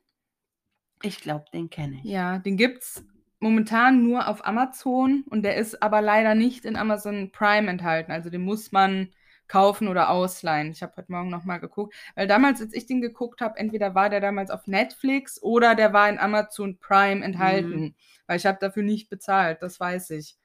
Ich 1.02 1.22
glaube, 1.22 1.46
den 1.54 1.70
kenne 1.70 2.02
ich. 2.04 2.04
Ja, 2.04 2.40
den 2.40 2.58
gibt's 2.58 3.04
momentan 3.40 4.04
nur 4.04 4.28
auf 4.28 4.46
Amazon 4.46 5.24
und 5.30 5.44
der 5.44 5.56
ist 5.56 5.82
aber 5.82 6.02
leider 6.02 6.36
nicht 6.36 6.66
in 6.66 6.76
Amazon 6.76 7.32
Prime 7.32 7.70
enthalten. 7.70 8.12
Also 8.12 8.30
den 8.30 8.42
muss 8.42 8.72
man 8.72 9.10
kaufen 9.50 9.90
oder 9.90 10.10
ausleihen. 10.10 10.72
Ich 10.72 10.82
habe 10.82 10.94
heute 10.96 11.12
Morgen 11.12 11.30
nochmal 11.30 11.60
geguckt, 11.60 11.94
weil 12.16 12.28
damals, 12.28 12.62
als 12.62 12.74
ich 12.74 12.86
den 12.86 13.02
geguckt 13.02 13.42
habe, 13.42 13.58
entweder 13.60 13.96
war 13.96 14.10
der 14.10 14.22
damals 14.22 14.52
auf 14.52 14.68
Netflix 14.68 15.42
oder 15.44 15.76
der 15.76 15.92
war 15.92 16.08
in 16.08 16.20
Amazon 16.20 16.78
Prime 16.80 17.24
enthalten, 17.26 17.80
Mhm. 17.82 17.96
weil 18.28 18.38
ich 18.38 18.46
habe 18.46 18.60
dafür 18.62 18.84
nicht 18.84 19.10
bezahlt, 19.10 19.62
das 19.62 19.80
weiß 19.80 20.12
ich. 20.12 20.38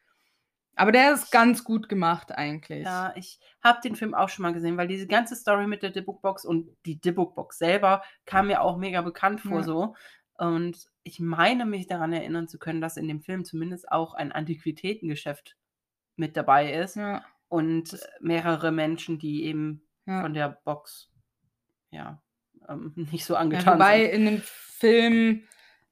Aber 0.76 0.90
der 0.90 1.12
ist 1.14 1.30
ganz 1.30 1.62
gut 1.62 1.88
gemacht 1.88 2.32
eigentlich. 2.32 2.84
Ja, 2.84 3.12
ich 3.14 3.38
habe 3.62 3.78
den 3.84 3.94
Film 3.94 4.12
auch 4.12 4.28
schon 4.28 4.42
mal 4.42 4.52
gesehen, 4.52 4.76
weil 4.76 4.88
diese 4.88 5.06
ganze 5.06 5.36
Story 5.36 5.68
mit 5.68 5.84
der 5.84 5.90
Dibbook 5.90 6.20
Box 6.20 6.44
und 6.44 6.68
die 6.84 7.00
Dibbook 7.00 7.36
Box 7.36 7.58
selber 7.58 8.02
kam 8.26 8.48
mir 8.48 8.60
auch 8.60 8.76
mega 8.76 9.00
bekannt 9.02 9.40
vor 9.40 9.58
Ja. 9.58 9.62
so. 9.62 9.94
Und 10.36 10.88
ich 11.04 11.20
meine 11.20 11.64
mich 11.64 11.86
daran 11.86 12.12
erinnern 12.12 12.48
zu 12.48 12.58
können, 12.58 12.80
dass 12.80 12.96
in 12.96 13.06
dem 13.06 13.20
Film 13.20 13.44
zumindest 13.44 13.92
auch 13.92 14.14
ein 14.14 14.32
Antiquitätengeschäft 14.32 15.56
mit 16.16 16.36
dabei 16.36 16.72
ist 16.72 16.96
Ja, 16.96 17.24
und 17.54 17.96
mehrere 18.20 18.72
Menschen, 18.72 19.20
die 19.20 19.44
eben 19.44 19.86
ja. 20.06 20.22
von 20.22 20.34
der 20.34 20.48
Box 20.64 21.12
ja 21.92 22.20
ähm, 22.68 22.92
nicht 23.12 23.24
so 23.24 23.34
Ja, 23.34 23.40
angetan 23.40 23.74
wobei 23.74 24.02
sind. 24.02 24.12
in 24.12 24.24
dem 24.26 24.42
Film 24.42 25.44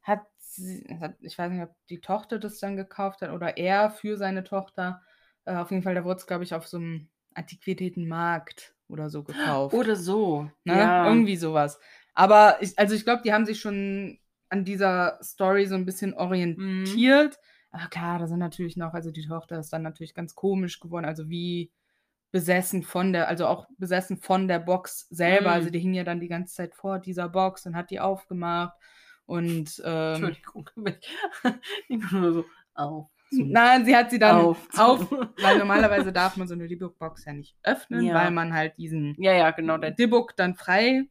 hat, 0.03 0.23
sie, 0.39 0.85
hat, 1.01 1.15
ich 1.21 1.39
weiß 1.39 1.53
nicht, 1.53 1.63
ob 1.63 1.71
die 1.89 2.01
Tochter 2.01 2.41
das 2.41 2.59
dann 2.59 2.77
gekauft 2.77 3.23
hat 3.23 3.31
oder 3.31 3.57
er 3.57 3.91
für 3.91 4.17
seine 4.17 4.43
Tochter. 4.43 5.03
Äh, 5.45 5.55
auf 5.55 5.71
jeden 5.71 5.85
Fall, 5.85 5.95
da 5.95 6.05
wurde 6.05 6.19
es, 6.19 6.27
glaube 6.27 6.43
ich, 6.43 6.53
auf 6.53 6.67
so 6.67 6.79
einem 6.79 7.09
Antiquitätenmarkt 7.35 8.75
oder 8.89 9.09
so 9.09 9.23
gekauft. 9.23 9.73
Oder 9.73 9.95
so. 9.95 10.51
ne? 10.65 10.79
Ja. 10.79 11.07
Irgendwie 11.07 11.37
sowas. 11.37 11.79
Aber 12.13 12.57
ich, 12.61 12.77
also 12.77 12.97
ich 12.97 13.05
glaube, 13.05 13.23
die 13.25 13.33
haben 13.33 13.47
sich 13.47 13.61
schon 13.61 14.19
an 14.49 14.65
dieser 14.65 15.19
Story 15.23 15.67
so 15.67 15.77
ein 15.77 15.87
bisschen 15.87 16.13
orientiert. 16.13 17.39
Aber 17.73 17.87
klar, 17.89 18.19
da 18.19 18.27
sind 18.27 18.39
natürlich 18.39 18.77
noch, 18.77 18.93
also 18.93 19.11
die 19.11 19.27
Tochter 19.27 19.59
ist 19.59 19.73
dann 19.73 19.83
natürlich 19.83 20.15
ganz 20.15 20.35
komisch 20.35 20.79
geworden, 20.79 21.07
also 21.07 21.29
wie 21.31 21.73
besessen 22.31 22.83
von 22.83 23.13
der, 23.13 23.29
also 23.29 23.47
auch 23.47 23.67
besessen 23.79 24.19
von 24.19 24.47
der 24.47 24.59
Box 24.59 25.07
selber. 25.11 25.49
Mhm. 25.49 25.55
Also 25.55 25.71
die 25.71 25.79
hing 25.79 25.95
ja 25.95 26.05
dann 26.05 26.21
die 26.21 26.29
ganze 26.29 26.55
Zeit 26.55 26.75
vor 26.75 26.99
dieser 26.99 27.29
Box 27.29 27.67
und 27.67 27.75
hat 27.77 27.91
die 27.91 28.01
aufgemacht. 28.01 28.77
Und 29.27 29.81
ähm, 29.85 30.15
Entschuldigung. 30.15 30.71
Ich 31.89 31.99
bin 32.11 32.21
nur 32.21 32.33
so 32.33 32.45
auf. 32.75 33.09
nein, 33.31 33.85
sie 33.87 33.97
hat 33.97 34.11
sie 34.11 34.19
dann 34.19 34.37
auf. 34.37 34.67
auf, 34.79 35.11
weil 35.11 35.59
normalerweise 35.59 36.13
darf 36.13 36.37
man 36.37 36.49
so 36.49 36.55
eine 36.55 36.69
Debug-Box 36.69 37.25
ja 37.25 37.33
nicht 37.33 37.57
öffnen, 37.63 38.05
Ja. 38.05 38.15
weil 38.15 38.31
man 38.31 38.53
halt 38.53 38.77
diesen 38.77 39.15
Ja, 39.19 39.33
ja, 39.33 39.51
genau. 39.51 39.79
Der 39.79 39.95
dann 40.37 40.55
frei 40.55 41.05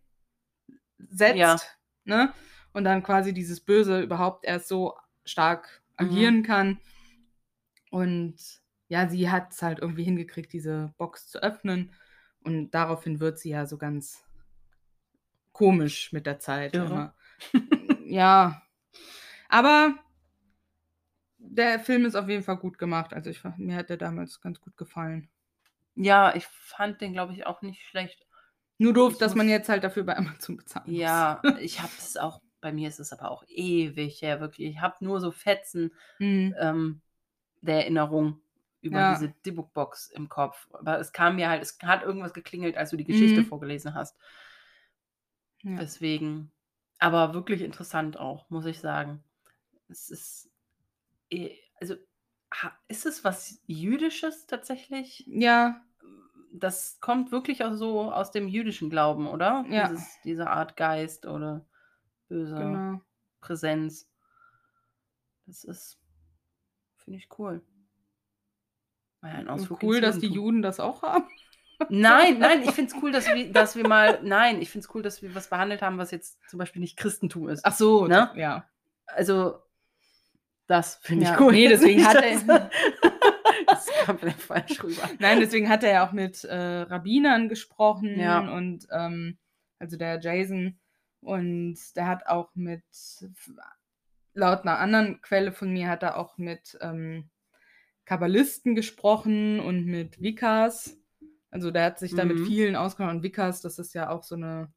setzt, 0.98 1.38
Ja. 1.38 1.58
ne? 2.04 2.34
Und 2.74 2.84
dann 2.84 3.04
quasi 3.04 3.34
dieses 3.34 3.60
Böse 3.60 4.02
überhaupt 4.02 4.46
erst 4.46 4.68
so 4.68 4.96
stark 5.26 5.81
agieren 6.02 6.38
Mhm. 6.38 6.44
kann. 6.44 6.80
Und 7.90 8.36
ja, 8.88 9.08
sie 9.10 9.30
hat 9.30 9.54
es 9.54 9.62
halt 9.62 9.80
irgendwie 9.80 10.04
hingekriegt, 10.04 10.52
diese 10.54 10.94
Box 10.98 11.28
zu 11.28 11.42
öffnen. 11.42 11.92
Und 12.44 12.72
daraufhin 12.72 13.20
wird 13.20 13.40
sie 13.40 13.50
ja 13.52 13.66
so 13.66 13.78
ganz 13.78 14.24
komisch 15.52 16.12
mit 16.12 16.26
der 16.26 16.40
Zeit. 16.40 16.74
Immer. 16.74 17.16
ja. 18.06 18.62
Aber 19.50 19.96
der 21.38 21.80
Film 21.80 22.06
ist 22.06 22.16
auf 22.16 22.30
jeden 22.30 22.44
Fall 22.44 22.58
gut 22.58 22.78
gemacht. 22.78 23.14
Also 23.14 23.30
ich, 23.30 23.44
mir 23.58 23.76
hat 23.76 23.90
der 23.90 23.98
damals 23.98 24.42
ganz 24.42 24.60
gut 24.62 24.78
gefallen. 24.78 25.30
Ja, 25.96 26.34
ich 26.36 26.46
fand 26.48 27.02
den, 27.02 27.14
glaube 27.14 27.34
ich, 27.34 27.46
auch 27.46 27.62
nicht 27.62 27.82
schlecht. 27.88 28.26
Nur 28.78 28.94
doof, 28.94 29.14
Ich 29.14 29.20
dass 29.20 29.36
man 29.36 29.46
muss- 29.48 29.52
jetzt 29.52 29.70
halt 29.70 29.84
dafür 29.84 30.04
bei 30.04 30.18
Amazon 30.18 30.58
bezahlen 30.58 30.90
muss. 30.90 31.00
Ja, 31.00 31.42
ich 31.60 31.82
habe 31.82 31.92
es 31.98 32.18
auch, 32.18 32.42
bei 32.62 32.72
mir 32.72 32.88
ist 32.88 33.00
es 33.00 33.12
aber 33.14 33.32
auch 33.32 33.44
ewig 33.48 34.22
her, 34.22 34.40
wirklich. 34.40 34.70
Ich 34.70 34.80
habe 34.82 34.96
nur 35.04 35.20
so 35.20 35.32
Fetzen 35.32 35.94
Mhm. 36.20 36.56
ähm, 36.60 37.02
der 37.62 37.78
Erinnerung 37.82 38.42
über 38.82 39.00
Ja. 39.00 39.14
diese 39.14 39.30
Dibbook-Box 39.46 40.10
im 40.10 40.30
Kopf. 40.30 40.68
Aber 40.74 41.00
es 41.00 41.12
kam 41.14 41.36
mir 41.36 41.50
halt, 41.50 41.62
es 41.62 41.78
hat 41.84 42.04
irgendwas 42.04 42.34
geklingelt, 42.34 42.78
als 42.78 42.92
du 42.92 42.98
die 42.98 43.04
Geschichte 43.06 43.42
Mhm. 43.42 43.46
vorgelesen 43.46 43.94
hast. 43.94 44.16
Ja. 45.64 45.78
Deswegen, 45.78 46.52
aber 47.00 47.34
wirklich 47.34 47.62
interessant 47.62 48.18
auch, 48.20 48.50
muss 48.50 48.66
ich 48.66 48.80
sagen. 48.80 49.24
Es 49.90 50.10
ist, 50.10 50.50
eh- 51.30 51.58
also, 51.80 51.96
ist 52.88 53.06
es 53.06 53.24
was 53.24 53.62
Jüdisches 53.68 54.48
tatsächlich? 54.48 55.24
ja, 55.28 55.82
Das 56.54 57.00
kommt 57.00 57.32
wirklich 57.32 57.64
auch 57.64 57.74
so 57.74 58.12
aus 58.12 58.32
dem 58.32 58.48
jüdischen 58.50 58.90
Glauben, 58.90 59.28
oder? 59.28 59.66
Ja. 59.70 59.88
Dieses, 59.88 60.18
diese 60.26 60.50
Art 60.50 60.76
Geist 60.76 61.26
oder 61.26 61.66
böse 62.32 62.56
genau. 62.56 63.02
Präsenz. 63.42 64.08
Das 65.48 65.64
ist, 65.66 66.00
finde 66.98 67.20
ich 67.20 67.28
cool. 67.38 67.62
Ja 69.24 69.30
ein 69.30 69.50
Ausflug 69.50 69.84
cool, 69.84 70.02
dass 70.02 70.18
die. 70.20 70.28
Juden 70.28 70.62
das 70.62 70.80
auch 70.80 71.04
haben. 71.04 71.26
Nein, 71.90 72.40
nein, 72.40 72.64
ich 72.64 72.72
finde 72.72 72.92
es 72.96 73.04
cool, 73.04 73.12
dass 73.12 73.28
wir, 73.28 73.52
dass 73.52 73.76
wir 73.76 73.88
mal, 73.88 74.20
nein, 74.24 74.62
ich 74.62 74.70
finde 74.70 74.88
es 74.88 74.96
cool, 74.96 75.02
dass 75.02 75.22
wir 75.22 75.36
was 75.36 75.50
behandelt 75.50 75.82
haben, 75.82 75.98
was 75.98 76.12
jetzt 76.12 76.40
zum 76.50 76.58
Beispiel 76.60 76.80
nicht 76.80 76.98
Christentum 76.98 77.50
ist. 77.50 77.66
Ach 77.66 77.74
so, 77.76 78.08
Ne? 78.08 78.32
ja. 78.36 78.66
Also, 79.08 79.60
das 80.68 80.96
finde 80.98 81.26
Ja, 81.26 81.34
ich 81.34 81.40
cool. 81.42 81.52
nee, 81.52 81.68
deswegen 81.68 82.06
hat 82.06 82.16
er- 82.16 82.70
Das 83.68 83.88
kam 84.04 84.18
vielleicht 84.20 84.42
falsch 84.42 84.84
rüber. 84.84 85.10
Nein, 85.20 85.40
deswegen 85.40 85.70
hat 85.70 85.84
er 85.84 85.92
ja 85.92 86.08
auch 86.08 86.12
mit 86.14 86.44
äh, 86.44 86.56
Rabbinern 86.82 87.48
gesprochen 87.50 88.20
Ja. 88.20 88.40
und 88.40 88.88
ähm, 88.92 89.38
also 89.80 89.98
der 89.98 90.20
Jason 90.20 90.80
und 91.22 91.78
der 91.96 92.08
hat 92.08 92.28
auch 92.28 92.54
mit 92.56 92.84
laut 94.34 94.62
einer 94.62 94.80
anderen 94.80 95.22
Quelle 95.22 95.52
von 95.52 95.72
mir 95.72 95.88
hat 95.88 96.04
er 96.04 96.18
auch 96.18 96.38
mit 96.38 96.78
ähm, 96.82 97.30
Kabbalisten 98.06 98.76
gesprochen 98.76 99.60
und 99.60 99.86
mit 99.86 100.22
Vikas. 100.22 100.98
Also 101.50 101.72
der 101.72 101.86
hat 101.86 102.00
sich 102.00 102.16
da 102.16 102.26
mit 102.26 102.38
Mhm. 102.38 102.46
vielen 102.46 102.76
ausgenommen. 102.76 103.18
Und 103.18 103.24
Vikas, 103.24 103.62
das 103.62 103.78
ist 103.80 103.94
ja 103.94 104.10
auch 104.10 104.24
so 104.24 104.36
eine, 104.36 104.72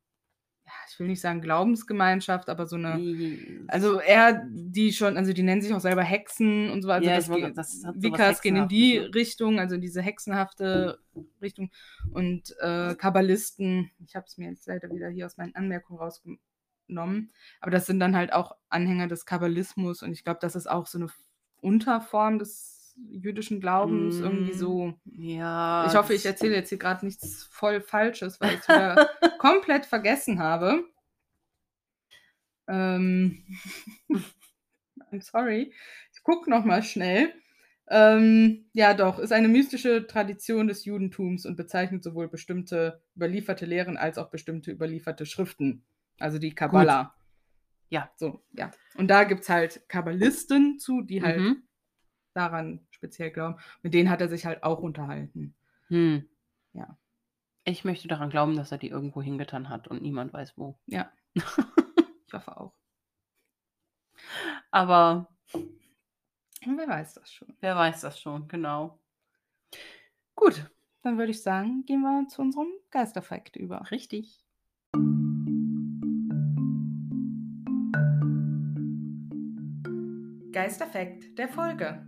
ich 0.90 0.98
will 0.98 1.08
nicht 1.08 1.20
sagen 1.20 1.40
Glaubensgemeinschaft, 1.40 2.48
aber 2.48 2.66
so 2.66 2.76
eine 2.76 3.64
Also 3.68 3.98
er, 3.98 4.46
die 4.48 4.92
schon, 4.92 5.16
also 5.16 5.32
die 5.32 5.42
nennen 5.42 5.60
sich 5.60 5.72
auch 5.74 5.80
selber 5.80 6.02
Hexen 6.02 6.70
und 6.70 6.82
so 6.82 6.88
weiter. 6.88 7.06
Ja, 7.06 7.16
das 7.50 7.82
das 7.82 7.82
Vikas 7.94 8.40
gehen 8.40 8.56
in 8.56 8.68
die 8.68 9.00
ne? 9.00 9.14
Richtung, 9.14 9.58
also 9.58 9.74
in 9.74 9.80
diese 9.80 10.02
hexenhafte 10.02 10.98
Richtung. 11.42 11.70
Und 12.12 12.54
äh, 12.60 12.94
Kabbalisten, 12.94 13.90
ich 14.06 14.14
habe 14.14 14.26
es 14.26 14.38
mir 14.38 14.50
jetzt 14.50 14.66
leider 14.66 14.90
wieder 14.90 15.08
hier 15.08 15.26
aus 15.26 15.36
meinen 15.36 15.54
Anmerkungen 15.54 15.98
rausgenommen, 15.98 17.32
aber 17.60 17.70
das 17.70 17.86
sind 17.86 18.00
dann 18.00 18.16
halt 18.16 18.32
auch 18.32 18.56
Anhänger 18.68 19.08
des 19.08 19.26
Kabbalismus 19.26 20.02
und 20.02 20.12
ich 20.12 20.24
glaube, 20.24 20.40
das 20.40 20.56
ist 20.56 20.70
auch 20.70 20.86
so 20.86 20.98
eine 20.98 21.08
Unterform 21.60 22.38
des 22.38 22.73
jüdischen 22.96 23.60
Glaubens, 23.60 24.20
irgendwie 24.20 24.52
Mm, 24.52 24.58
so. 24.58 24.94
Ja. 25.04 25.86
Ich 25.88 25.94
hoffe, 25.96 26.14
ich 26.14 26.24
erzähle 26.26 26.54
jetzt 26.54 26.68
hier 26.68 26.78
gerade 26.78 27.04
nichts 27.04 27.44
voll 27.44 27.80
Falsches, 27.80 28.40
weil 28.40 28.54
ich 28.54 28.60
es 28.60 28.68
wieder 28.68 29.08
komplett 29.38 29.86
vergessen 29.86 30.38
habe. 30.38 30.84
Ähm, 32.68 33.42
I'm 35.10 35.20
sorry. 35.22 35.72
Ich 36.12 36.22
gucke 36.22 36.48
noch 36.50 36.64
mal 36.64 36.82
schnell. 36.82 37.32
Ähm, 37.88 38.64
ja, 38.72 38.94
doch, 38.94 39.18
ist 39.18 39.32
eine 39.32 39.48
mystische 39.48 40.06
Tradition 40.06 40.68
des 40.68 40.86
Judentums 40.86 41.44
und 41.44 41.56
bezeichnet 41.56 42.02
sowohl 42.02 42.28
bestimmte 42.28 43.02
überlieferte 43.14 43.66
Lehren 43.66 43.98
als 43.98 44.16
auch 44.16 44.30
bestimmte 44.30 44.70
überlieferte 44.70 45.26
Schriften. 45.26 45.84
Also 46.18 46.38
die 46.38 46.54
Kabbala. 46.54 47.14
Ja. 47.90 48.10
So, 48.16 48.42
ja. 48.52 48.70
Und 48.96 49.08
da 49.08 49.24
gibt 49.24 49.42
es 49.42 49.50
halt 49.50 49.86
Kabbalisten 49.88 50.78
zu, 50.78 51.02
die 51.02 51.22
halt 51.22 51.40
Mhm. 51.40 51.62
Daran 52.34 52.86
speziell 52.90 53.30
glauben. 53.30 53.56
Mit 53.82 53.94
denen 53.94 54.10
hat 54.10 54.20
er 54.20 54.28
sich 54.28 54.44
halt 54.46 54.62
auch 54.62 54.80
unterhalten. 54.80 55.54
Hm. 55.88 56.28
Ja. 56.72 56.98
Ich 57.64 57.84
möchte 57.84 58.08
daran 58.08 58.30
glauben, 58.30 58.56
dass 58.56 58.72
er 58.72 58.78
die 58.78 58.88
irgendwo 58.88 59.22
hingetan 59.22 59.68
hat 59.70 59.88
und 59.88 60.02
niemand 60.02 60.32
weiß 60.32 60.58
wo. 60.58 60.78
Ja. 60.86 61.10
Ich 62.26 62.32
hoffe 62.32 62.56
auch. 62.56 62.74
Aber 64.72 65.28
wer 66.64 66.88
weiß 66.88 67.14
das 67.14 67.32
schon. 67.32 67.54
wer 67.60 67.76
weiß 67.76 68.00
das 68.00 68.18
schon, 68.20 68.48
genau. 68.48 68.98
Gut, 70.34 70.68
Dann 71.02 71.16
würde 71.16 71.30
ich 71.30 71.42
sagen, 71.42 71.84
gehen 71.86 72.00
wir 72.00 72.26
zu 72.28 72.42
unserem 72.42 72.68
Geisterfakt 72.90 73.54
über. 73.54 73.88
richtig. 73.92 74.42
Geisterfekt 80.52 81.38
der 81.38 81.48
Folge. 81.48 82.06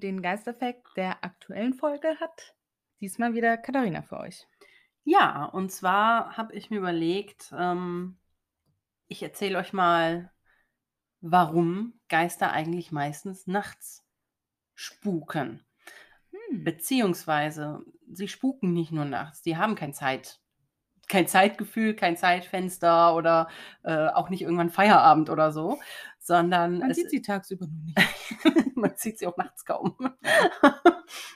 Und 0.00 0.04
den 0.04 0.22
Geisterfekt 0.22 0.96
der 0.96 1.22
aktuellen 1.22 1.74
Folge 1.74 2.18
hat 2.20 2.54
diesmal 3.02 3.34
wieder 3.34 3.58
Katharina 3.58 4.00
für 4.00 4.18
euch. 4.18 4.46
Ja, 5.04 5.44
und 5.44 5.70
zwar 5.70 6.38
habe 6.38 6.54
ich 6.54 6.70
mir 6.70 6.78
überlegt, 6.78 7.52
ähm, 7.54 8.18
ich 9.08 9.22
erzähle 9.22 9.58
euch 9.58 9.74
mal, 9.74 10.32
warum 11.20 12.00
Geister 12.08 12.50
eigentlich 12.50 12.92
meistens 12.92 13.46
nachts 13.46 14.02
spuken. 14.74 15.66
Hm. 16.30 16.64
Beziehungsweise, 16.64 17.80
sie 18.10 18.28
spuken 18.28 18.72
nicht 18.72 18.92
nur 18.92 19.04
nachts, 19.04 19.42
die 19.42 19.58
haben 19.58 19.74
kein 19.74 19.92
Zeit, 19.92 20.40
kein 21.08 21.28
Zeitgefühl, 21.28 21.92
kein 21.94 22.16
Zeitfenster 22.16 23.14
oder 23.14 23.48
äh, 23.82 24.08
auch 24.08 24.30
nicht 24.30 24.40
irgendwann 24.40 24.70
Feierabend 24.70 25.28
oder 25.28 25.52
so, 25.52 25.78
sondern 26.20 26.78
Man 26.78 26.94
sieht 26.94 27.10
sie 27.10 27.22
tagsüber 27.22 27.66
nur 27.66 27.82
nicht. 27.82 28.76
man 28.76 28.92
sieht 28.96 29.18
sie 29.18 29.26
auch 29.26 29.36
nachts 29.36 29.64
kaum. 29.64 29.96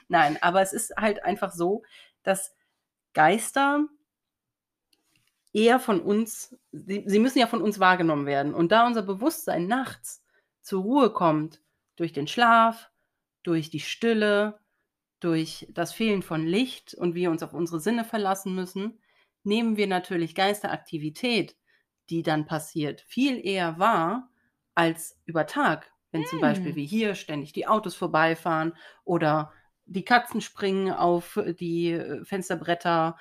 Nein, 0.07 0.37
aber 0.41 0.61
es 0.61 0.71
ist 0.73 0.95
halt 0.95 1.23
einfach 1.23 1.51
so, 1.51 1.83
dass 2.23 2.55
Geister 3.13 3.87
eher 5.53 5.79
von 5.79 6.01
uns, 6.01 6.55
sie, 6.71 7.03
sie 7.07 7.19
müssen 7.19 7.39
ja 7.39 7.47
von 7.47 7.61
uns 7.61 7.79
wahrgenommen 7.79 8.25
werden. 8.25 8.53
Und 8.53 8.71
da 8.71 8.85
unser 8.85 9.01
Bewusstsein 9.01 9.67
nachts 9.67 10.23
zur 10.61 10.83
Ruhe 10.83 11.11
kommt, 11.11 11.61
durch 11.95 12.13
den 12.13 12.27
Schlaf, 12.27 12.91
durch 13.41 13.69
die 13.69 13.79
Stille, 13.79 14.59
durch 15.19 15.65
das 15.71 15.93
Fehlen 15.93 16.21
von 16.21 16.45
Licht 16.45 16.93
und 16.93 17.15
wir 17.15 17.31
uns 17.31 17.41
auf 17.41 17.53
unsere 17.53 17.79
Sinne 17.79 18.03
verlassen 18.03 18.53
müssen, 18.53 18.99
nehmen 19.43 19.77
wir 19.77 19.87
natürlich 19.87 20.35
Geisteraktivität, 20.35 21.55
die 22.09 22.21
dann 22.21 22.45
passiert, 22.45 23.01
viel 23.01 23.43
eher 23.43 23.79
wahr 23.79 24.29
als 24.75 25.19
über 25.25 25.47
Tag. 25.47 25.91
Wenn 26.11 26.25
zum 26.25 26.39
Hm. 26.39 26.41
Beispiel 26.41 26.75
wie 26.75 26.85
hier 26.85 27.15
ständig 27.15 27.53
die 27.53 27.67
Autos 27.67 27.95
vorbeifahren 27.95 28.73
oder 29.03 29.51
die 29.85 30.05
Katzen 30.05 30.41
springen 30.41 30.91
auf 30.91 31.39
die 31.59 31.91
äh, 31.91 32.23
Fensterbretter. 32.25 33.17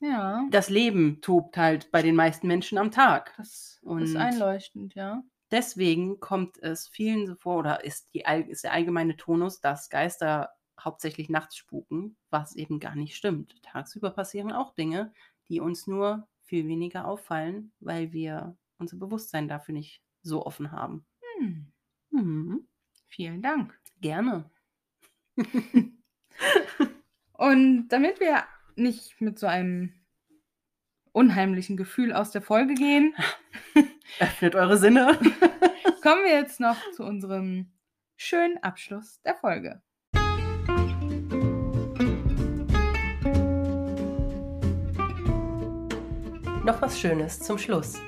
Ja, 0.00 0.42
Das 0.50 0.68
Leben 0.70 1.20
tobt 1.20 1.56
halt 1.56 1.90
bei 1.90 2.00
den 2.02 2.14
meisten 2.14 2.46
Menschen 2.46 2.78
am 2.78 2.92
Tag. 2.92 3.34
das 3.36 3.78
Und 3.82 4.02
ist 4.04 4.16
einleuchtend, 4.16 4.94
ja. 4.94 5.22
deswegen 5.50 6.20
kommt 6.20 6.58
es 6.58 6.88
vielen 6.88 7.26
so 7.26 7.34
vor, 7.36 7.58
oder 7.58 7.84
ist, 7.84 8.12
die, 8.14 8.24
ist 8.48 8.64
der 8.64 8.72
allgemeine 8.72 9.16
Tonus, 9.16 9.60
dass 9.60 9.88
Geister 9.90 10.50
hauptsächlich 10.80 11.28
nachts 11.28 11.56
spuken, 11.56 12.16
was 12.30 12.56
eben 12.56 12.80
gar 12.80 12.96
nicht 12.96 13.16
stimmt. 13.16 13.62
Tagsüber 13.62 14.10
passieren 14.10 14.52
auch 14.52 14.74
Dinge, 14.74 15.12
die 15.48 15.60
uns 15.60 15.86
nur 15.86 16.28
viel 16.42 16.66
weniger 16.66 17.06
auffallen, 17.06 17.72
weil 17.80 18.12
wir 18.12 18.56
unser 18.78 18.96
Bewusstsein 18.96 19.48
dafür 19.48 19.74
nicht 19.74 20.02
so 20.22 20.44
offen 20.46 20.72
haben. 20.72 21.04
Hm. 21.38 21.72
Mhm. 22.10 22.68
Vielen 23.06 23.42
Dank. 23.42 23.78
Gerne. 24.00 24.50
Und 27.32 27.88
damit 27.88 28.20
wir 28.20 28.44
nicht 28.76 29.20
mit 29.20 29.38
so 29.38 29.46
einem 29.46 29.92
unheimlichen 31.12 31.76
Gefühl 31.76 32.12
aus 32.12 32.30
der 32.30 32.42
Folge 32.42 32.74
gehen, 32.74 33.14
Öffnet 34.20 34.54
eure 34.54 34.78
Sinne. 34.78 35.18
kommen 36.02 36.24
wir 36.24 36.32
jetzt 36.32 36.60
noch 36.60 36.76
zu 36.92 37.04
unserem 37.04 37.72
schönen 38.16 38.58
Abschluss 38.58 39.20
der 39.22 39.34
Folge. 39.34 39.82
Noch 46.64 46.80
was 46.80 47.00
Schönes 47.00 47.40
zum 47.40 47.58
Schluss. 47.58 48.00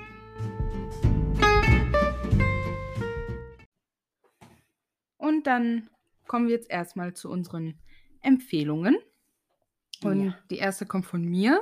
Und 5.44 5.48
dann 5.48 5.90
kommen 6.26 6.46
wir 6.48 6.54
jetzt 6.54 6.70
erstmal 6.70 7.12
zu 7.12 7.28
unseren 7.28 7.78
Empfehlungen. 8.22 8.96
Und 10.02 10.24
Ja. 10.28 10.38
die 10.50 10.56
erste 10.56 10.86
kommt 10.86 11.04
von 11.04 11.22
mir. 11.22 11.60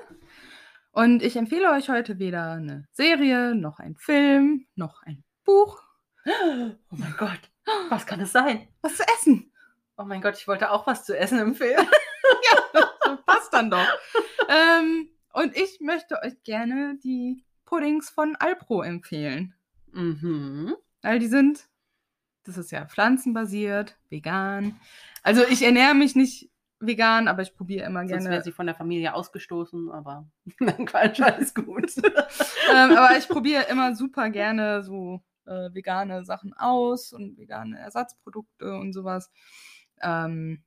Und 0.93 1.21
ich 1.21 1.35
empfehle 1.35 1.69
euch 1.73 1.89
heute 1.89 2.21
weder 2.21 2.53
eine 2.53 2.87
Serie, 2.93 3.57
noch 3.57 3.81
ein 3.81 3.97
Film, 3.97 4.67
noch 4.77 5.03
ein 5.03 5.25
Buch. 5.45 5.83
Oh 6.25 6.77
mein 6.97 7.15
Gott, 7.19 7.41
was 7.89 8.07
kann 8.07 8.21
es 8.21 8.31
sein? 8.31 8.69
Was 8.83 8.99
zu 8.99 9.03
essen. 9.19 9.53
Oh 9.97 10.05
mein 10.05 10.21
Gott, 10.23 10.37
ich 10.39 10.47
wollte 10.47 10.71
auch 10.71 10.87
was 10.87 11.05
zu 11.05 11.19
essen 11.19 11.41
empfehlen. 11.41 11.85
Passt 13.27 13.53
dann 13.53 13.69
doch. 13.69 13.89
ähm, 14.49 15.09
und 15.33 15.57
ich 15.57 15.81
möchte 15.81 16.23
euch 16.23 16.41
gerne 16.45 16.99
die 17.03 17.45
Puddings 17.65 18.11
von 18.11 18.37
Alpro 18.37 18.83
empfehlen. 18.83 19.55
Mhm. 19.91 20.77
Weil 21.03 21.19
die 21.19 21.27
sind, 21.27 21.69
das 22.45 22.57
ist 22.59 22.71
ja 22.73 22.87
pflanzenbasiert, 22.87 23.97
vegan. 24.09 24.81
Also 25.23 25.43
ich 25.49 25.63
ernähre 25.63 25.95
mich 25.95 26.17
nicht 26.17 26.51
vegan, 26.81 27.29
aber 27.29 27.43
ich 27.43 27.55
probiere 27.55 27.87
immer 27.87 28.01
Sonst 28.01 28.11
gerne. 28.11 28.31
wäre 28.31 28.43
sie 28.43 28.53
von 28.53 28.67
der 28.67 28.75
Familie 28.75 29.15
ausgestoßen, 29.15 29.91
aber 29.91 30.29
nein, 30.59 30.87
Quatsch, 30.87 31.21
alles 31.21 31.55
gut. 31.55 31.93
ähm, 32.73 32.97
aber 32.97 33.17
ich 33.17 33.29
probiere 33.29 33.65
immer 33.71 33.95
super 33.95 34.31
gerne 34.31 34.83
so 34.83 35.23
äh, 35.47 35.73
vegane 35.73 36.25
Sachen 36.25 36.53
aus 36.55 37.13
und 37.13 37.39
vegane 37.39 37.79
Ersatzprodukte 37.79 38.75
und 38.75 38.93
sowas. 38.93 39.31
Ähm, 40.01 40.65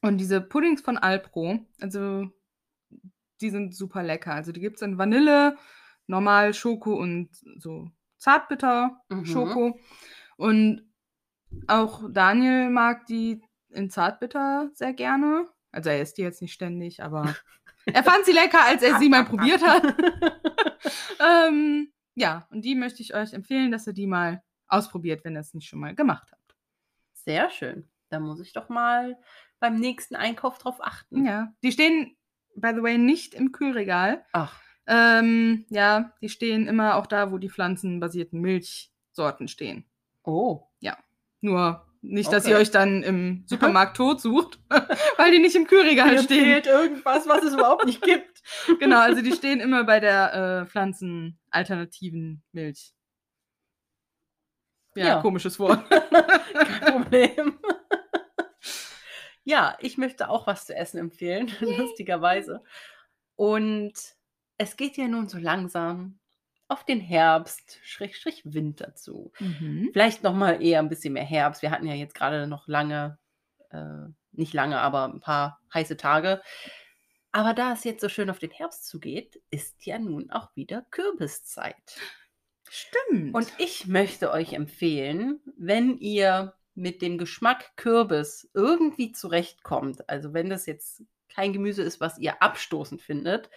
und 0.00 0.18
diese 0.18 0.40
Puddings 0.40 0.80
von 0.80 0.98
Alpro, 0.98 1.60
also 1.80 2.28
die 3.40 3.50
sind 3.50 3.74
super 3.74 4.02
lecker. 4.02 4.34
Also 4.34 4.52
die 4.52 4.60
gibt 4.60 4.76
es 4.76 4.82
in 4.82 4.98
Vanille, 4.98 5.56
normal 6.06 6.54
Schoko 6.54 6.94
und 6.94 7.30
so 7.58 7.90
Zartbitter 8.18 9.00
Mhm. 9.08 9.24
Schoko. 9.26 9.80
Und 10.36 10.82
auch 11.68 12.02
Daniel 12.10 12.70
mag 12.70 13.06
die 13.06 13.42
in 13.70 13.90
Zartbitter 13.90 14.70
sehr 14.74 14.92
gerne. 14.92 15.48
Also 15.70 15.90
er 15.90 16.02
isst 16.02 16.18
die 16.18 16.22
jetzt 16.22 16.42
nicht 16.42 16.52
ständig, 16.52 17.02
aber 17.02 17.34
er 17.86 18.04
fand 18.04 18.24
sie 18.24 18.32
lecker, 18.32 18.64
als 18.64 18.82
er 18.82 18.98
sie 18.98 19.08
mal 19.08 19.24
probiert 19.24 19.66
hat. 19.66 19.82
ähm, 21.48 21.92
ja, 22.14 22.46
und 22.50 22.62
die 22.64 22.74
möchte 22.74 23.02
ich 23.02 23.14
euch 23.14 23.32
empfehlen, 23.32 23.72
dass 23.72 23.86
ihr 23.86 23.94
die 23.94 24.06
mal 24.06 24.42
ausprobiert, 24.68 25.24
wenn 25.24 25.34
ihr 25.34 25.40
es 25.40 25.54
nicht 25.54 25.68
schon 25.68 25.80
mal 25.80 25.94
gemacht 25.94 26.28
habt. 26.30 26.56
Sehr 27.14 27.50
schön. 27.50 27.88
Da 28.10 28.20
muss 28.20 28.40
ich 28.40 28.52
doch 28.52 28.68
mal 28.68 29.16
beim 29.60 29.78
nächsten 29.78 30.16
Einkauf 30.16 30.58
drauf 30.58 30.78
achten. 30.80 31.24
Ja, 31.24 31.52
die 31.62 31.72
stehen, 31.72 32.16
by 32.56 32.72
the 32.74 32.82
way, 32.82 32.98
nicht 32.98 33.34
im 33.34 33.52
Kühlregal. 33.52 34.24
Ach, 34.32 34.60
Ähm, 34.86 35.64
ja, 35.70 36.12
die 36.20 36.28
stehen 36.28 36.66
immer 36.66 36.96
auch 36.96 37.06
da, 37.06 37.30
wo 37.30 37.38
die 37.38 37.48
pflanzenbasierten 37.48 38.40
Milchsorten 38.40 39.48
stehen. 39.48 39.86
oh. 40.24 40.68
Nur 41.42 41.86
nicht, 42.00 42.32
dass 42.32 42.46
ihr 42.46 42.54
Okay. 42.54 42.62
euch 42.62 42.70
dann 42.70 43.02
im 43.02 43.44
Supermarkt 43.46 43.96
tot 43.98 44.20
sucht, 44.20 44.58
weil 45.18 45.30
die 45.32 45.38
nicht 45.40 45.54
im 45.54 45.66
Kühlregal 45.66 46.12
Mir 46.12 46.22
stehen. 46.22 46.44
fehlt 46.44 46.66
irgendwas, 46.66 47.28
was 47.28 47.42
es 47.44 47.52
überhaupt 47.54 47.84
nicht 47.84 48.00
gibt. 48.02 48.30
Genau, 48.80 48.98
also 49.00 49.22
die 49.22 49.32
stehen 49.32 49.60
immer 49.60 49.84
bei 49.84 50.00
der 50.00 50.62
äh, 50.62 50.66
pflanzenalternativen 50.66 52.42
Milch. 52.52 52.92
Ja, 54.96 55.06
Ja. 55.06 55.20
komisches 55.22 55.58
Wort. 55.60 55.88
Kein 55.90 57.02
Problem. 57.02 57.58
Ja, 59.44 59.76
ich 59.80 59.96
möchte 59.98 60.28
auch 60.28 60.46
was 60.46 60.66
zu 60.66 60.74
essen 60.74 60.98
empfehlen, 60.98 61.50
lustigerweise. 61.60 62.62
Und 63.36 63.92
es 64.58 64.76
geht 64.76 64.96
ja 64.96 65.08
nun 65.08 65.28
so 65.28 65.38
langsam 65.38 66.18
auf 66.72 66.84
den 66.84 67.00
Herbst, 67.00 67.78
Schrägstrich 67.82 68.42
Winter 68.44 68.94
zu. 68.94 69.32
Mhm. 69.38 69.90
Vielleicht 69.92 70.22
noch 70.22 70.34
mal 70.34 70.62
eher 70.62 70.78
ein 70.78 70.88
bisschen 70.88 71.12
mehr 71.12 71.24
Herbst. 71.24 71.62
Wir 71.62 71.70
hatten 71.70 71.86
ja 71.86 71.94
jetzt 71.94 72.14
gerade 72.14 72.46
noch 72.46 72.66
lange, 72.66 73.18
äh, 73.70 74.08
nicht 74.32 74.54
lange, 74.54 74.80
aber 74.80 75.04
ein 75.04 75.20
paar 75.20 75.60
heiße 75.74 75.96
Tage. 75.96 76.40
Aber 77.30 77.54
da 77.54 77.72
es 77.72 77.84
jetzt 77.84 78.00
so 78.00 78.08
schön 78.08 78.30
auf 78.30 78.38
den 78.38 78.50
Herbst 78.50 78.86
zugeht, 78.86 79.40
ist 79.50 79.84
ja 79.86 79.98
nun 79.98 80.30
auch 80.30 80.54
wieder 80.54 80.86
Kürbiszeit. 80.90 82.00
Stimmt. 82.68 83.34
Und 83.34 83.52
ich 83.58 83.86
möchte 83.86 84.30
euch 84.30 84.54
empfehlen, 84.54 85.40
wenn 85.56 85.98
ihr 85.98 86.54
mit 86.74 87.02
dem 87.02 87.18
Geschmack 87.18 87.76
Kürbis 87.76 88.50
irgendwie 88.54 89.12
zurechtkommt, 89.12 90.08
also 90.08 90.32
wenn 90.32 90.48
das 90.48 90.64
jetzt 90.64 91.02
kein 91.28 91.52
Gemüse 91.52 91.82
ist, 91.82 92.00
was 92.00 92.18
ihr 92.18 92.40
abstoßend 92.42 93.02
findet, 93.02 93.50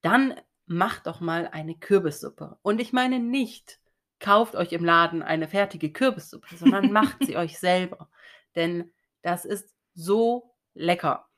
dann 0.00 0.34
macht 0.72 1.06
doch 1.06 1.20
mal 1.20 1.48
eine 1.48 1.76
Kürbissuppe. 1.76 2.58
Und 2.62 2.80
ich 2.80 2.92
meine 2.92 3.18
nicht, 3.18 3.78
kauft 4.18 4.54
euch 4.54 4.72
im 4.72 4.84
Laden 4.84 5.22
eine 5.22 5.48
fertige 5.48 5.92
Kürbissuppe, 5.92 6.56
sondern 6.56 6.92
macht 6.92 7.24
sie 7.24 7.36
euch 7.36 7.58
selber. 7.58 8.08
Denn 8.54 8.90
das 9.22 9.44
ist 9.44 9.74
so 9.94 10.54
lecker. 10.74 11.28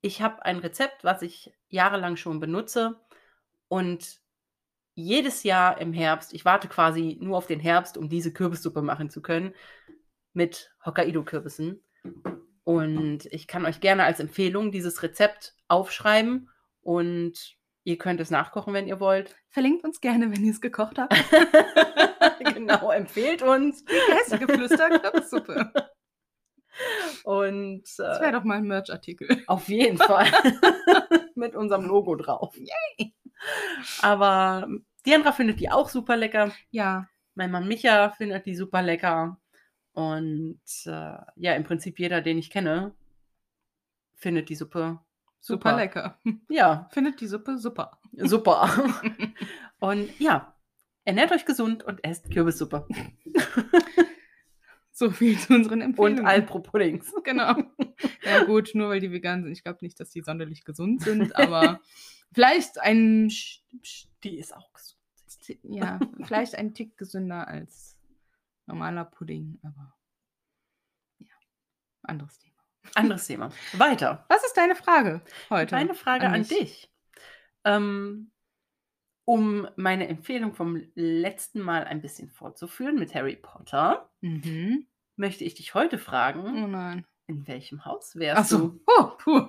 Ich 0.00 0.22
habe 0.22 0.44
ein 0.44 0.58
Rezept, 0.58 1.04
was 1.04 1.22
ich 1.22 1.52
jahrelang 1.68 2.16
schon 2.16 2.40
benutze 2.40 3.00
und 3.68 4.20
jedes 4.94 5.42
Jahr 5.42 5.78
im 5.80 5.92
Herbst, 5.92 6.32
ich 6.32 6.44
warte 6.44 6.68
quasi 6.68 7.18
nur 7.20 7.36
auf 7.36 7.46
den 7.46 7.60
Herbst, 7.60 7.98
um 7.98 8.08
diese 8.08 8.32
Kürbissuppe 8.32 8.80
machen 8.80 9.10
zu 9.10 9.20
können, 9.20 9.54
mit 10.32 10.74
Hokkaido-Kürbissen. 10.84 11.82
Und 12.64 13.26
ich 13.26 13.46
kann 13.46 13.66
euch 13.66 13.80
gerne 13.80 14.04
als 14.04 14.20
Empfehlung 14.20 14.72
dieses 14.72 15.02
Rezept 15.02 15.54
aufschreiben 15.68 16.48
und 16.80 17.55
Ihr 17.86 17.98
könnt 17.98 18.18
es 18.18 18.32
nachkochen, 18.32 18.74
wenn 18.74 18.88
ihr 18.88 18.98
wollt. 18.98 19.36
Verlinkt 19.50 19.84
uns 19.84 20.00
gerne, 20.00 20.32
wenn 20.32 20.44
ihr 20.44 20.50
es 20.50 20.60
gekocht 20.60 20.98
habt. 20.98 21.14
genau, 22.54 22.90
empfehlt 22.90 23.42
uns. 23.42 23.84
Die 23.84 23.94
Gästegeflüster 24.12 24.98
Kürbissuppe. 24.98 25.72
Und 27.22 27.84
Das 27.96 28.18
äh, 28.18 28.22
wäre 28.22 28.32
doch 28.32 28.42
mal 28.44 28.58
ein 28.58 28.66
Merch-Artikel. 28.66 29.44
auf 29.46 29.68
jeden 29.68 29.98
Fall 29.98 30.26
mit 31.36 31.54
unserem 31.54 31.86
Logo 31.86 32.16
drauf. 32.16 32.56
Aber 34.02 34.66
Diandra 35.06 35.30
findet 35.30 35.60
die 35.60 35.70
auch 35.70 35.88
super 35.88 36.16
lecker. 36.16 36.52
Ja, 36.70 37.08
Mein 37.36 37.52
Mann 37.52 37.68
Micha 37.68 38.10
findet 38.10 38.46
die 38.46 38.56
super 38.56 38.82
lecker. 38.82 39.40
Und 39.92 40.60
äh, 40.86 41.18
ja, 41.36 41.54
im 41.54 41.62
Prinzip 41.62 42.00
jeder, 42.00 42.20
den 42.20 42.38
ich 42.38 42.50
kenne, 42.50 42.96
findet 44.16 44.48
die 44.48 44.56
Suppe 44.56 44.98
super, 45.46 45.70
super. 45.70 45.76
lecker. 45.76 46.18
Ja, 46.48 46.88
Findet 46.92 47.20
die 47.20 47.26
Suppe 47.26 47.58
super. 47.58 47.98
super. 48.12 48.68
und 49.78 50.18
ja, 50.20 50.54
ernährt 51.04 51.32
euch 51.32 51.44
gesund 51.44 51.82
und 51.84 52.02
esst 52.04 52.30
Kürbissuppe. 52.30 52.86
So 54.92 55.10
viel 55.10 55.38
zu 55.38 55.52
unseren 55.54 55.82
Und 55.82 55.88
Empfehlungen. 55.88 56.26
Alpro-Puddings. 56.26 57.12
Genau. 57.22 57.54
Ja 58.22 58.44
gut, 58.44 58.70
nur 58.74 58.88
weil 58.88 59.00
die 59.00 59.12
vegan 59.12 59.42
sind. 59.42 59.52
Ich 59.52 59.62
glaube 59.62 59.80
nicht, 59.82 60.00
dass 60.00 60.10
die 60.10 60.22
sonderlich 60.22 60.64
gesund 60.64 61.02
sind, 61.02 61.36
aber 61.36 61.80
vielleicht 62.32 62.80
ein, 62.80 63.28
Die 63.28 64.38
ist 64.38 64.56
auch 64.56 64.72
gesund. 64.72 65.58
ja, 65.64 66.00
vielleicht 66.24 66.54
ein 66.54 66.72
Tick 66.72 66.96
gesünder 66.96 67.46
als 67.46 67.98
normaler 68.64 69.04
Pudding, 69.04 69.58
aber 69.62 69.94
ja, 71.18 71.34
anderes 72.02 72.38
Thema. 72.38 72.55
Anderes 72.94 73.26
Thema. 73.26 73.50
Weiter. 73.74 74.24
Was 74.28 74.44
ist 74.44 74.56
deine 74.56 74.74
Frage 74.76 75.22
heute? 75.50 75.74
Meine 75.74 75.94
Frage 75.94 76.26
an 76.26 76.34
an 76.34 76.42
dich. 76.44 76.90
Ähm, 77.64 78.30
um 79.24 79.66
meine 79.76 80.06
Empfehlung 80.08 80.54
vom 80.54 80.80
letzten 80.94 81.60
Mal 81.60 81.84
ein 81.84 82.00
bisschen 82.00 82.30
fortzuführen 82.30 82.96
mit 82.98 83.14
Harry 83.14 83.36
Potter, 83.36 84.10
Mhm. 84.20 84.86
möchte 85.16 85.44
ich 85.44 85.54
dich 85.54 85.74
heute 85.74 85.98
fragen, 85.98 86.40
Oh 86.64 86.66
nein. 86.68 87.04
in 87.26 87.46
welchem 87.48 87.84
Haus 87.84 88.14
wärst 88.16 88.40
Ach 88.40 88.44
so. 88.44 88.58
du? 88.68 88.80
Oh, 88.86 89.04
puh. 89.18 89.48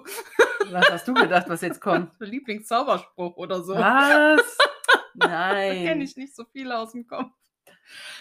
Was 0.72 0.90
hast 0.90 1.08
du 1.08 1.14
gedacht, 1.14 1.48
was 1.48 1.62
jetzt 1.62 1.80
kommt? 1.80 2.12
Lieblingszauberspruch 2.20 3.36
oder 3.38 3.62
so. 3.64 3.74
Was? 3.76 4.42
Da 5.20 5.54
kenne 5.56 5.86
Nein, 5.96 6.02
ich 6.02 6.16
nicht 6.16 6.36
so 6.36 6.46
viel 6.46 6.72
aus 6.72 6.92
dem 6.92 7.08
Kopf. 7.08 7.32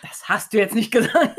das 0.00 0.26
hast 0.30 0.54
du 0.54 0.56
jetzt 0.58 0.74
nicht 0.74 0.90
gesagt. 0.90 1.38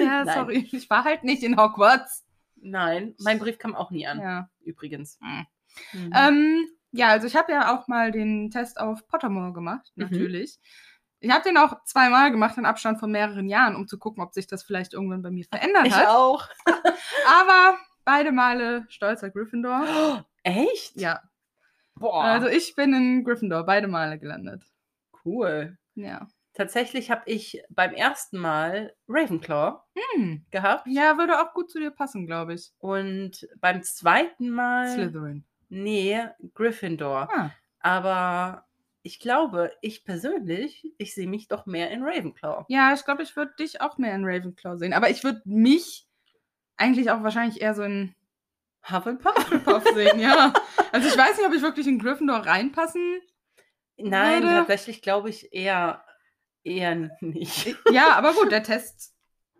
Ja, 0.00 0.24
Nein. 0.24 0.34
sorry. 0.34 0.68
Ich 0.72 0.90
war 0.90 1.04
halt 1.04 1.22
nicht 1.22 1.44
in 1.44 1.56
Hogwarts. 1.56 2.26
Nein, 2.62 3.14
mein 3.18 3.38
Brief 3.38 3.58
kam 3.58 3.74
auch 3.74 3.90
nie 3.90 4.06
an, 4.06 4.20
Ja. 4.20 4.50
übrigens. 4.60 5.18
Mhm. 5.20 5.46
Mhm. 5.92 6.12
Ähm, 6.14 6.68
ja, 6.92 7.08
also 7.08 7.26
ich 7.26 7.36
habe 7.36 7.52
ja 7.52 7.74
auch 7.76 7.86
mal 7.88 8.10
den 8.10 8.50
Test 8.50 8.80
auf 8.80 9.06
Pottermore 9.06 9.52
gemacht, 9.52 9.92
Mhm. 9.94 10.04
natürlich. 10.04 10.58
Ich 11.20 11.30
habe 11.30 11.42
den 11.44 11.56
auch 11.56 11.82
zweimal 11.84 12.30
gemacht 12.30 12.56
in 12.58 12.64
Abstand 12.66 13.00
von 13.00 13.10
mehreren 13.10 13.48
Jahren, 13.48 13.74
um 13.76 13.88
zu 13.88 13.98
gucken, 13.98 14.22
ob 14.22 14.32
sich 14.34 14.46
das 14.46 14.62
vielleicht 14.62 14.92
irgendwann 14.94 15.22
bei 15.22 15.30
mir 15.30 15.44
verändert 15.52 15.86
ich 15.86 15.94
hat. 15.94 16.06
auch. 16.08 16.48
Aber 17.26 17.76
beide 18.04 18.32
Male 18.32 18.86
stolzer 18.88 19.30
Gryffindor. 19.30 20.24
Echt? 20.44 20.96
Ja, 21.00 21.22
Boah, 21.96 22.22
also 22.24 22.46
ich 22.46 22.74
bin 22.76 22.94
in 22.94 23.24
Gryffindor 23.24 23.64
beide 23.66 23.88
Male 23.88 24.18
gelandet. 24.20 24.62
cool. 25.24 25.76
Ja. 25.96 26.28
Tatsächlich 26.58 27.10
habe 27.10 27.22
ich 27.26 27.62
beim 27.70 27.94
ersten 27.94 28.36
Mal 28.38 28.92
Ravenclaw 29.08 29.78
Hm. 30.14 30.44
gehabt 30.50 30.86
Ja, 30.88 31.16
würde 31.16 31.40
auch 31.40 31.54
gut 31.54 31.70
zu 31.70 31.78
dir 31.78 31.90
passen, 31.92 32.26
glaube 32.26 32.54
ich. 32.54 32.72
und 32.78 33.48
beim 33.60 33.82
zweiten 33.84 34.50
Mal 34.50 34.88
Slytherin. 34.92 35.44
nee, 35.68 36.20
Gryffindor. 36.54 37.28
Ah, 37.32 37.50
Aber 37.78 38.66
ich 39.02 39.20
glaube, 39.20 39.72
ich 39.80 40.04
persönlich, 40.04 40.92
ich 40.98 41.14
sehe 41.14 41.28
mich 41.28 41.46
doch 41.48 41.64
mehr 41.64 41.90
in 41.92 42.02
Ravenclaw. 42.02 42.64
ja, 42.68 42.92
ich 42.92 43.04
glaube, 43.04 43.22
ich 43.22 43.34
würde 43.36 43.54
dich 43.58 43.80
auch 43.80 43.96
mehr 43.96 44.14
in 44.14 44.24
Ravenclaw 44.24 44.76
sehen. 44.78 44.92
Aber 44.92 45.08
ich 45.10 45.22
würde 45.24 45.40
mich 45.44 46.06
eigentlich 46.76 47.10
auch 47.12 47.22
wahrscheinlich 47.22 47.60
eher 47.62 47.74
so 47.74 47.82
in 47.84 48.14
Hufflepuff? 48.90 49.36
Hufflepuff 49.36 49.84
sehen, 49.94 50.18
ja. 50.20 50.52
Also 50.92 51.06
ich 51.08 51.16
weiß 51.16 51.36
nicht, 51.38 51.46
ob 51.46 51.54
ich 51.54 51.62
wirklich 51.62 51.86
in 51.86 51.98
Gryffindor 52.00 52.38
reinpassen 52.38 53.20
Nein, 53.96 54.42
Würde- 54.42 54.54
tatsächlich 54.54 55.02
glaube 55.02 55.28
ich 55.30 55.52
eher 55.52 56.04
eher 56.68 57.10
nicht. 57.20 57.76
Ja, 57.92 58.12
aber 58.14 58.32
gut, 58.34 58.52
der 58.52 58.62
Test 58.62 59.14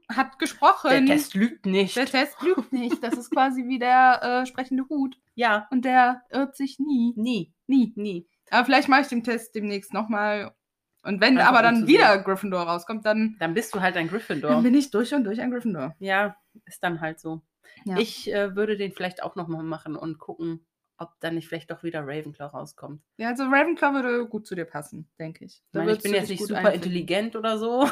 hat 0.09 0.38
gesprochen. 0.38 0.90
Der 0.90 1.04
Test 1.06 1.34
lügt 1.34 1.66
nicht. 1.66 1.96
Der 1.96 2.06
Test 2.06 2.40
lügt 2.42 2.72
nicht. 2.72 3.02
Das 3.02 3.14
ist 3.14 3.30
quasi 3.30 3.66
wie 3.66 3.78
der 3.78 4.20
äh, 4.22 4.46
sprechende 4.46 4.84
Hut. 4.88 5.16
ja, 5.34 5.66
Und 5.70 5.84
der 5.84 6.22
irrt 6.30 6.56
sich 6.56 6.78
nie. 6.78 7.12
nie, 7.16 7.52
Nie. 7.66 7.92
nie. 7.96 8.26
Aber 8.50 8.64
vielleicht 8.64 8.88
mache 8.88 9.02
ich 9.02 9.09
den 9.09 9.22
Test 9.24 9.54
demnächst 9.54 9.92
nochmal. 9.92 10.54
Und 11.02 11.20
wenn 11.20 11.36
Einfach 11.38 11.52
aber 11.52 11.62
dann 11.62 11.86
wieder 11.86 12.14
sehen. 12.14 12.24
Gryffindor 12.24 12.62
rauskommt, 12.62 13.04
dann, 13.04 13.36
Dann 13.38 13.52
bist 13.54 13.74
du 13.74 13.80
halt 13.80 13.96
ein 13.96 14.06
dann 14.06 14.11
Gryffindor. 14.11 14.62
bin 14.62 14.74
ich 14.74 14.90
durch 14.90 15.12
und 15.14 15.24
durch 15.24 15.40
ein 15.40 15.50
Gryffindor. 15.50 15.94
Ja, 15.98 16.36
ist 16.64 16.82
dann 16.82 17.00
halt 17.02 17.20
so. 17.20 17.42
Ja. 17.84 17.98
Ich 17.98 18.32
äh, 18.32 18.56
würde 18.56 18.76
den 18.78 18.92
vielleicht 18.92 19.22
auch 19.22 19.36
nochmal 19.36 19.62
machen 19.62 19.94
und 19.96 20.18
gucken, 20.18 20.66
ob 20.99 21.18
dann 21.20 21.36
nicht 21.36 21.49
vielleicht 21.49 21.70
doch 21.70 21.82
wieder 21.82 22.01
Ravenclaw 22.03 22.46
rauskommt. 22.51 23.03
Ja, 23.18 23.28
also 23.28 23.44
Ravenclaw 23.44 23.94
würde 23.94 24.26
gut 24.26 24.46
zu 24.46 24.55
dir 24.55 24.64
passen, 24.64 25.09
denke 25.18 25.44
ich. 25.44 25.62
Ich, 25.68 25.74
meine, 25.74 25.92
ich 25.92 26.03
bin 26.03 26.12
jetzt 26.12 26.28
nicht 26.28 26.40
super 26.44 26.59
einfinden. 26.59 26.82
intelligent 26.88 27.36
oder 27.36 27.57
so. 27.59 27.88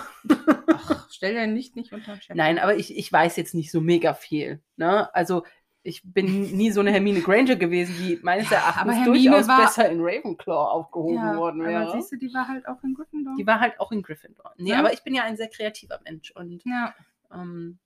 Ach, 0.72 1.08
stell 1.10 1.34
dein 1.34 1.54
Licht 1.54 1.76
nicht 1.76 1.92
unter 1.92 2.16
Scheffel. 2.16 2.36
Nein, 2.36 2.58
aber 2.58 2.76
ich, 2.76 2.96
ich 2.96 3.12
weiß 3.12 3.36
jetzt 3.36 3.54
nicht 3.54 3.70
so 3.70 3.80
mega 3.80 4.14
viel. 4.14 4.60
Ne? 4.76 5.12
Also 5.14 5.44
ich 5.82 6.02
bin 6.04 6.56
nie 6.56 6.72
so 6.72 6.80
eine 6.80 6.90
Hermine 6.90 7.20
Granger 7.20 7.54
gewesen, 7.54 7.94
die 8.00 8.18
meines 8.22 8.50
Ja, 8.50 8.56
Erachtens 8.58 8.82
aber 8.82 8.92
Hermine 8.92 9.30
durchaus 9.30 9.46
war- 9.48 9.60
besser 9.60 9.88
in 9.88 10.00
Ravenclaw 10.00 10.70
aufgehoben 10.72 11.14
ja, 11.14 11.36
worden 11.36 11.60
aber 11.60 11.70
wäre. 11.70 11.92
siehst 11.92 12.10
du, 12.10 12.16
die 12.16 12.34
war 12.34 12.48
halt 12.48 12.66
auch 12.66 12.82
in 12.82 12.94
Gryffindor. 12.94 13.34
Die 13.38 13.46
war 13.46 13.60
halt 13.60 13.78
auch 13.78 13.92
in 13.92 14.02
Gryffindor. 14.02 14.52
Nee, 14.56 14.70
Ja. 14.70 14.80
aber 14.80 14.92
ich 14.92 15.04
bin 15.04 15.14
ja 15.14 15.22
ein 15.22 15.36
sehr 15.36 15.48
kreativer 15.48 16.00
Mensch 16.04 16.32
und 16.32 16.64
ja. 16.64 16.92
ähm, 17.32 17.78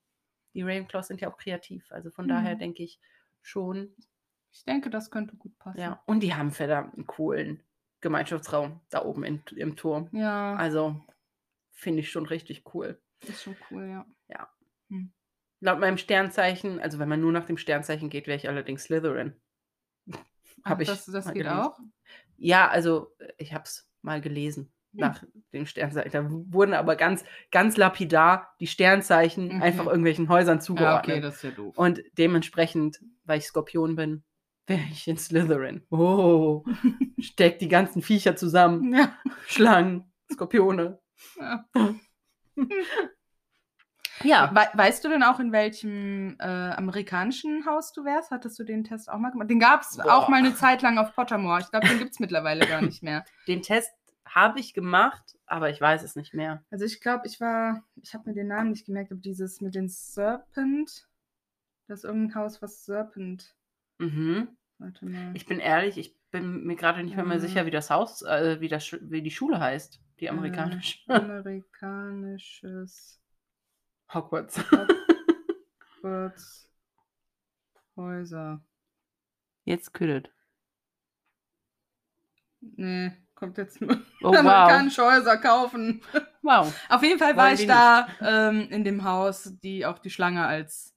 die 0.54 0.62
Ravenclaws 0.62 1.08
sind 1.08 1.20
ja 1.20 1.30
auch 1.30 1.36
kreativ. 1.36 1.92
Also 1.92 2.10
von 2.10 2.24
Mhm. 2.24 2.30
daher 2.30 2.54
denke 2.54 2.82
ich 2.82 2.98
schon, 3.42 3.90
Ich 4.52 4.64
denke, 4.64 4.90
das 4.90 5.10
könnte 5.10 5.36
gut 5.36 5.56
passen. 5.58 5.80
ja. 5.80 6.02
Und 6.06 6.20
die 6.20 6.34
haben 6.34 6.50
verdammt 6.50 6.94
einen 6.94 7.06
coolen 7.06 7.62
Gemeinschaftsraum 8.00 8.80
da 8.90 9.04
oben 9.04 9.24
in, 9.24 9.42
im 9.56 9.76
Turm. 9.76 10.08
Ja, 10.12 10.54
Also 10.56 11.00
finde 11.72 12.00
ich 12.00 12.10
schon 12.10 12.26
richtig 12.26 12.64
cool. 12.74 13.00
ist 13.26 13.42
schon 13.42 13.56
cool, 13.70 13.86
ja. 13.86 14.06
Laut 15.62 15.78
meinem 15.78 15.98
Sternzeichen, 15.98 16.80
also 16.80 16.98
wenn 16.98 17.08
man 17.10 17.20
nur 17.20 17.32
nach 17.32 17.44
dem 17.44 17.58
Sternzeichen 17.58 18.08
geht, 18.08 18.26
wäre 18.26 18.36
ich 18.38 18.48
allerdings 18.48 18.84
Slytherin. 18.84 19.38
Ach, 20.62 20.70
Hab 20.70 20.80
ich 20.80 20.88
das 20.88 21.04
das 21.04 21.26
geht 21.26 21.34
gelesen. 21.34 21.58
auch? 21.58 21.78
Ja, 22.38 22.68
also 22.68 23.14
äh, 23.18 23.32
ich 23.36 23.52
habe 23.52 23.64
es 23.64 23.86
mal 24.00 24.22
gelesen 24.22 24.72
Hm. 24.92 25.00
nach 25.00 25.22
dem 25.52 25.66
Sternzeichen. 25.66 26.10
Da 26.12 26.26
wurden 26.52 26.72
aber 26.72 26.96
ganz, 26.96 27.24
ganz 27.50 27.76
lapidar 27.76 28.54
die 28.58 28.66
Sternzeichen 28.66 29.48
Mhm. 29.56 29.62
einfach 29.62 29.86
irgendwelchen 29.86 30.30
Häusern 30.30 30.56
Ja, 30.58 30.62
zugeordnet. 30.62 31.18
okay, 31.18 31.20
das 31.20 31.36
ist 31.36 31.42
ja 31.42 31.50
doof. 31.50 31.76
Und 31.76 32.00
dementsprechend, 32.16 33.00
weil 33.24 33.38
ich 33.38 33.44
Skorpion 33.46 33.96
bin, 33.96 34.24
wäre 34.66 34.82
ich 34.92 35.06
in 35.08 35.16
Slytherin. 35.18 35.84
Oh, 35.90 36.64
steckt 37.18 37.60
die 37.62 37.68
ganzen 37.68 38.02
Viecher 38.02 38.36
zusammen. 38.36 38.94
Ja. 38.96 39.12
Schlangen, 39.46 40.12
Skorpione. 40.32 41.00
ja. 41.38 41.64
Ja, 44.22 44.50
We 44.54 44.78
weißt 44.78 45.02
du 45.04 45.08
denn 45.08 45.22
auch, 45.22 45.40
in 45.40 45.50
welchem 45.50 46.36
äh, 46.38 46.44
amerikanischen 46.44 47.64
Haus 47.64 47.92
du 47.92 48.04
wärst? 48.04 48.30
Hattest 48.30 48.58
du 48.58 48.64
den 48.64 48.84
Test 48.84 49.10
auch 49.10 49.18
mal 49.18 49.30
gemacht? 49.30 49.48
Den 49.48 49.60
gab 49.60 49.80
es 49.80 49.98
auch 49.98 50.28
mal 50.28 50.36
eine 50.36 50.54
Zeit 50.54 50.82
lang 50.82 50.98
auf 50.98 51.14
Pottermore. 51.14 51.60
Ich 51.60 51.70
glaube, 51.70 51.88
den 51.88 51.98
gibt 51.98 52.10
es 52.12 52.20
mittlerweile 52.20 52.66
gar 52.66 52.82
nicht 52.82 53.02
mehr. 53.02 53.24
den 53.48 53.62
Test 53.62 53.90
habe 54.26 54.60
ich 54.60 54.74
gemacht, 54.74 55.38
aber 55.46 55.70
ich 55.70 55.80
weiß 55.80 56.02
es 56.02 56.16
nicht 56.16 56.34
mehr. 56.34 56.62
Also 56.70 56.84
ich 56.84 57.00
glaube, 57.00 57.26
ich 57.26 57.40
war, 57.40 57.82
ich 58.02 58.12
habe 58.14 58.28
mir 58.28 58.34
den 58.34 58.48
Namen 58.48 58.70
nicht 58.70 58.84
gemerkt, 58.86 59.10
aber 59.10 59.20
dieses 59.20 59.60
mit 59.62 59.74
den 59.74 59.88
Serpent, 59.88 61.08
das 61.88 62.00
ist 62.00 62.04
irgendein 62.04 62.34
Haus, 62.34 62.60
was 62.62 62.84
Serpent. 62.84 63.56
Mhm. 64.00 64.56
Warte 64.78 65.04
mal. 65.06 65.30
Ich 65.34 65.46
bin 65.46 65.60
ehrlich, 65.60 65.98
ich 65.98 66.16
bin 66.30 66.64
mir 66.64 66.76
gerade 66.76 67.02
nicht 67.04 67.14
mehr, 67.16 67.24
mehr 67.24 67.36
Mhm. 67.36 67.40
sicher, 67.42 67.66
wie 67.66 67.70
das 67.70 67.90
Haus, 67.90 68.22
äh, 68.22 68.60
wie, 68.60 68.68
das, 68.68 68.92
wie 69.02 69.22
die 69.22 69.30
Schule 69.30 69.60
heißt. 69.60 70.00
Die 70.20 70.30
amerikanische. 70.30 70.98
Äh, 71.08 71.14
amerikanisches 71.20 73.20
Hogwarts. 74.12 74.58
Hogwarts 76.02 76.66
Häuser. 77.96 78.62
Jetzt 79.64 79.92
kühlt. 79.92 80.32
Nee, 82.60 83.12
kommt 83.34 83.58
jetzt 83.58 83.80
nur 83.80 83.96
Oh, 84.22 84.32
wow. 84.32 84.38
amerikanische 84.38 85.02
Häuser 85.02 85.36
kaufen. 85.38 86.02
Wow. 86.42 86.74
Auf 86.88 87.02
jeden 87.02 87.18
Fall 87.18 87.36
war 87.36 87.46
Wollen 87.48 87.58
ich 87.58 87.66
da 87.66 88.08
ähm, 88.20 88.68
in 88.70 88.84
dem 88.84 89.04
Haus, 89.04 89.52
die 89.62 89.84
auch 89.86 89.98
die 89.98 90.10
Schlange 90.10 90.46
als 90.46 90.94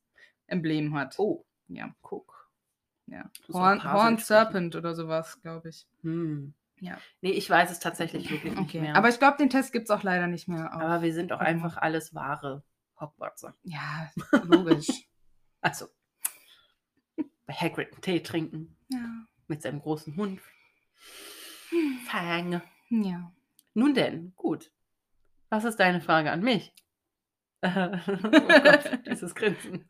Emblem 0.47 0.95
hat. 0.95 1.15
Oh, 1.19 1.45
Ja. 1.67 1.93
guck. 2.01 2.32
Ja. 3.07 3.29
Horn, 3.51 3.83
Horn. 3.83 4.17
Serpent 4.17 4.75
oder 4.75 4.95
sowas, 4.95 5.41
glaube 5.41 5.69
ich. 5.69 5.87
Hm. 6.01 6.53
Ja. 6.79 6.97
Nee, 7.21 7.31
ich 7.31 7.49
weiß 7.49 7.71
es 7.71 7.79
tatsächlich 7.79 8.29
wirklich 8.29 8.53
nicht 8.55 8.69
Okay. 8.69 8.81
mehr. 8.81 8.95
Aber 8.95 9.09
ich 9.09 9.19
glaube, 9.19 9.37
den 9.37 9.49
Test 9.49 9.71
gibt 9.71 9.85
es 9.85 9.91
auch 9.91 10.03
leider 10.03 10.27
nicht 10.27 10.47
mehr. 10.47 10.73
Aber 10.73 11.01
wir 11.01 11.13
sind 11.13 11.31
auch 11.31 11.39
mal. 11.39 11.45
einfach 11.45 11.77
alles 11.77 12.13
wahre 12.13 12.63
Hogwartser. 12.99 13.55
ja, 13.63 14.11
logisch. 14.43 14.89
Also, 15.61 15.87
bei 17.45 17.53
Hagrid 17.53 17.91
einen 17.93 18.01
Tee 18.01 18.19
trinken 18.21 18.75
ja. 18.89 19.25
mit 19.47 19.61
seinem 19.61 19.79
großen 19.81 20.15
Hund. 20.15 20.41
Fang. 22.07 22.61
Ja. 22.89 23.31
Nun 23.73 23.93
denn, 23.93 24.33
gut. 24.35 24.71
Was 25.49 25.63
ist 25.63 25.79
deine 25.79 26.01
Frage 26.01 26.31
an 26.31 26.41
mich? 26.41 26.73
oh 27.63 27.69
Gott, 27.69 28.99
dieses 29.05 29.33
Grinsen. 29.35 29.89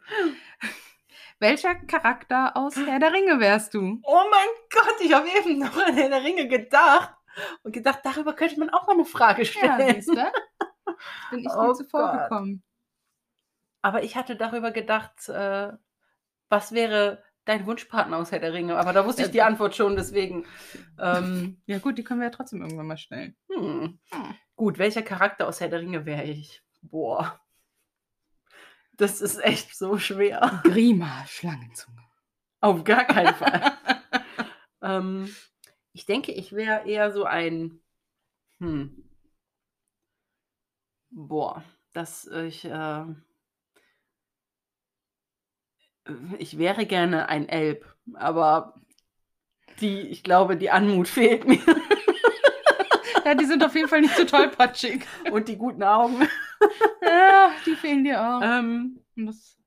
Welcher 1.44 1.76
Charakter 1.76 2.56
aus 2.56 2.78
Herr 2.78 3.00
der 3.00 3.12
Ringe 3.12 3.38
wärst 3.42 3.74
du? 3.74 4.00
Oh 4.04 4.22
mein 4.32 4.48
Gott, 4.72 4.96
ich 5.02 5.12
habe 5.14 5.28
eben 5.28 5.60
noch 5.60 5.76
an 5.76 5.94
Herr 5.94 6.08
der 6.08 6.24
Ringe 6.24 6.48
gedacht 6.48 7.14
und 7.64 7.74
gedacht, 7.74 8.00
darüber 8.04 8.32
könnte 8.32 8.58
man 8.62 8.70
auch 8.70 8.88
mal 8.88 8.94
eine 8.94 9.04
Frage 9.04 9.44
Ja, 9.44 9.76
stellen. 9.76 9.96
siehst 9.96 10.08
du? 10.08 10.14
Bin 11.32 11.40
ich 11.40 11.50
Oh 11.54 11.74
zuvor 11.74 12.12
Gott. 12.14 12.30
gekommen. 12.30 12.64
Aber 13.82 14.04
ich 14.04 14.16
hatte 14.16 14.38
darüber 14.38 14.72
gedacht, 14.72 15.28
äh, 15.28 15.74
was 16.48 16.72
wäre 16.72 17.22
dein 17.44 17.66
Wunschpartner 17.66 18.16
aus 18.20 18.32
Herr 18.32 18.40
der 18.40 18.54
Ringe? 18.54 18.78
Aber 18.78 18.94
da 18.94 19.06
wusste 19.06 19.24
ich 19.24 19.32
die 19.32 19.42
Antwort 19.42 19.76
schon, 19.76 19.98
deswegen. 19.98 20.46
Ähm, 20.98 21.62
Ja 21.66 21.80
gut, 21.80 21.98
die 21.98 22.06
können 22.06 22.22
wir 22.22 22.28
ja 22.28 22.34
trotzdem 22.34 22.62
irgendwann 22.62 22.88
mal 22.88 22.96
stellen. 22.98 23.36
hm. 23.54 24.00
Hm. 24.14 24.36
Gut, 24.56 24.78
welcher 24.78 25.02
Charakter 25.02 25.46
aus 25.50 25.60
Herr 25.60 25.68
der 25.68 25.82
Ringe 25.82 26.06
wäre 26.06 26.24
ich? 26.24 26.64
Boah. 26.82 27.38
Das 28.94 29.22
ist 29.22 29.44
echt 29.44 29.76
so 29.76 29.98
schwer. 29.98 30.62
Grima, 30.64 31.26
Schlangenzunge. 31.28 32.04
Auf 32.62 32.84
gar 32.84 33.06
keinen 33.06 33.34
Fall. 33.36 33.74
ähm, 34.82 35.36
ich 35.94 36.06
denke, 36.06 36.32
ich 36.32 36.54
wäre 36.54 36.88
eher 36.88 37.12
so 37.12 37.26
ein. 37.26 37.82
Hm. 38.60 39.04
Boah, 41.10 41.64
dass 41.94 42.28
ich. 42.28 42.66
Äh, 42.66 43.06
ich 46.38 46.58
wäre 46.58 46.86
gerne 46.86 47.30
ein 47.30 47.48
Elb, 47.48 47.96
aber 48.14 48.76
die, 49.80 50.02
ich 50.02 50.24
glaube, 50.24 50.58
die 50.58 50.70
Anmut 50.70 51.08
fehlt 51.08 51.48
mir 51.48 51.62
Ja, 53.26 53.36
die 53.36 53.46
sind 53.46 53.64
auf 53.64 53.74
jeden 53.76 53.88
Fall 53.88 54.02
nicht 54.02 54.16
so 54.16 54.26
tollpatschig. 54.26 55.06
und 55.32 55.48
die 55.48 55.56
guten 55.58 55.84
Augen. 55.84 56.28
Ja, 57.02 57.52
die 57.66 57.76
fehlen 57.76 58.04
dir 58.04 58.22
auch. 58.22 58.42
Ähm, 58.44 59.00
Und 59.16 59.26
das, 59.28 59.58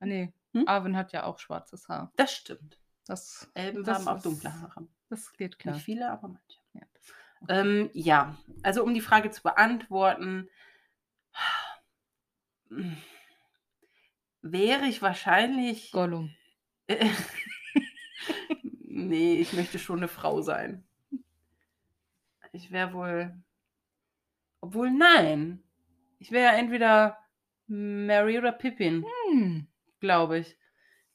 ah, 0.00 0.06
nee, 0.06 0.32
Hm? 0.52 0.68
Arwen 0.68 0.96
hat 0.96 1.12
ja 1.12 1.24
auch 1.24 1.38
schwarzes 1.38 1.88
Haar. 1.88 2.12
das 2.16 2.32
stimmt. 2.32 2.78
Das, 3.06 3.50
Elben 3.54 3.84
Das 3.84 3.98
haben 4.06 4.08
auch 4.18 4.22
dunkle 4.22 4.52
Haare. 4.60 4.86
das 5.10 5.32
geht 5.34 5.58
klar. 5.58 5.74
Nicht 5.74 5.84
viele, 5.84 6.10
aber 6.10 6.28
manche. 6.28 6.58
Ja. 6.72 6.82
Ähm, 7.48 7.90
ja, 7.92 8.36
also 8.62 8.82
um 8.82 8.94
die 8.94 9.00
Frage 9.02 9.30
zu 9.30 9.42
beantworten, 9.42 10.48
wäre 14.42 14.86
ich 14.86 15.02
wahrscheinlich. 15.02 15.90
Gollum. 15.92 16.34
nee, 18.88 19.34
ich 19.34 19.52
möchte 19.52 19.78
schon 19.78 19.98
eine 19.98 20.08
Frau 20.08 20.40
sein. 20.40 20.84
Ich 22.52 22.70
wäre 22.70 22.92
wohl. 22.92 23.36
Obwohl, 24.60 24.90
nein. 24.90 25.62
Ich 26.24 26.30
wäre 26.30 26.56
entweder 26.56 27.18
Mary 27.66 28.38
oder 28.38 28.50
Pippin, 28.50 29.04
Hm, 29.30 29.66
glaube 30.00 30.38
ich. 30.38 30.56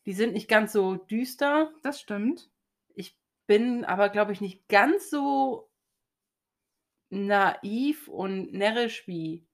Die 0.06 0.14
sind 0.14 0.34
nicht 0.34 0.48
ganz 0.48 0.72
so 0.72 0.98
düster. 0.98 1.74
das 1.82 2.00
stimmt. 2.00 2.52
Ich 2.94 3.18
bin 3.48 3.86
aber, 3.86 4.10
glaube 4.10 4.34
ich, 4.34 4.40
nicht 4.40 4.68
ganz 4.68 5.10
so 5.10 5.68
naiv 7.10 8.08
und 8.08 8.54
närrisch 8.54 9.08
wie 9.08 9.48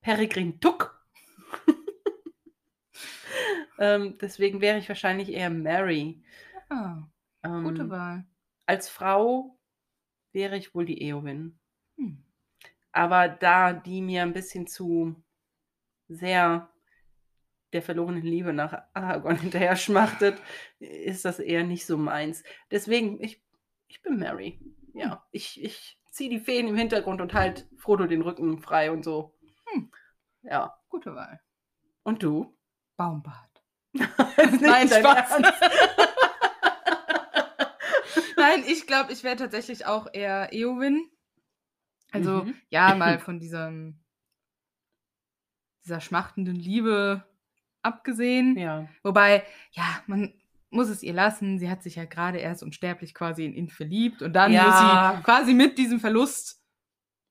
Peregrin 0.00 0.60
Tuck. 0.60 1.04
ähm, 3.80 4.16
deswegen 4.20 4.60
wäre 4.60 4.78
ich 4.78 4.88
wahrscheinlich 4.88 5.30
eher 5.32 5.50
Mary. 5.50 6.22
Ah, 6.68 7.02
Ähm, 7.42 7.64
gute 7.64 7.90
Wahl. 7.90 8.24
als 8.66 8.88
Frau 8.88 9.58
wäre 10.30 10.56
ich 10.56 10.72
wohl 10.72 10.84
die 10.84 11.02
Eowyn. 11.02 11.58
Hm. 11.96 12.22
Aber 12.96 13.28
da 13.28 13.74
die 13.74 14.00
mir 14.00 14.22
ein 14.22 14.32
bisschen 14.32 14.66
zu 14.66 15.14
sehr 16.08 16.70
der 17.74 17.82
verlorenen 17.82 18.22
Liebe 18.22 18.54
nach 18.54 18.84
Aragorn 18.94 19.36
hinterher 19.40 19.76
schmachtet, 19.76 20.40
ist 20.78 21.26
das 21.26 21.38
eher 21.38 21.62
nicht 21.62 21.84
so 21.84 21.98
meins. 21.98 22.42
Deswegen, 22.70 23.22
ich, 23.22 23.44
ich 23.86 24.00
bin 24.00 24.18
Mary. 24.18 24.58
Ja, 24.94 25.26
ich, 25.30 25.62
ich 25.62 26.00
ziehe 26.10 26.30
die 26.30 26.40
Feen 26.40 26.68
im 26.68 26.76
Hintergrund 26.76 27.20
und 27.20 27.34
halt 27.34 27.68
Frodo 27.76 28.06
den 28.06 28.22
Rücken 28.22 28.60
frei 28.60 28.90
und 28.90 29.04
so. 29.04 29.36
Hm. 29.66 29.90
Ja. 30.40 30.74
Gute 30.88 31.14
Wahl. 31.14 31.38
Und 32.02 32.22
du? 32.22 32.56
Baumbart. 32.96 33.62
Nein, 33.92 34.88
Spaß. 34.88 35.42
Nein, 38.38 38.64
ich 38.66 38.86
glaube, 38.86 39.12
ich 39.12 39.22
wäre 39.22 39.36
tatsächlich 39.36 39.84
auch 39.84 40.06
eher 40.10 40.50
Eowyn. 40.54 41.10
Also, 42.16 42.44
Mhm. 42.44 42.54
ja, 42.70 42.94
mal 42.94 43.18
von 43.18 43.38
diesem, 43.38 44.00
dieser 45.84 46.00
schmachtenden 46.00 46.56
Liebe 46.56 47.24
abgesehen. 47.82 48.56
Ja. 48.58 48.88
Wobei, 49.02 49.44
ja, 49.72 49.84
man 50.06 50.32
muss 50.70 50.88
es 50.88 51.02
ihr 51.02 51.12
lassen. 51.12 51.58
Sie 51.58 51.70
hat 51.70 51.82
sich 51.82 51.94
ja 51.96 52.04
gerade 52.04 52.38
erst 52.38 52.62
unsterblich 52.62 53.14
quasi 53.14 53.44
in 53.44 53.54
ihn 53.54 53.68
verliebt 53.68 54.20
und 54.22 54.32
dann 54.32 54.52
Ja. 54.52 54.64
muss 55.12 55.18
sie 55.18 55.22
quasi 55.22 55.54
mit 55.54 55.78
diesem 55.78 56.00
Verlust 56.00 56.60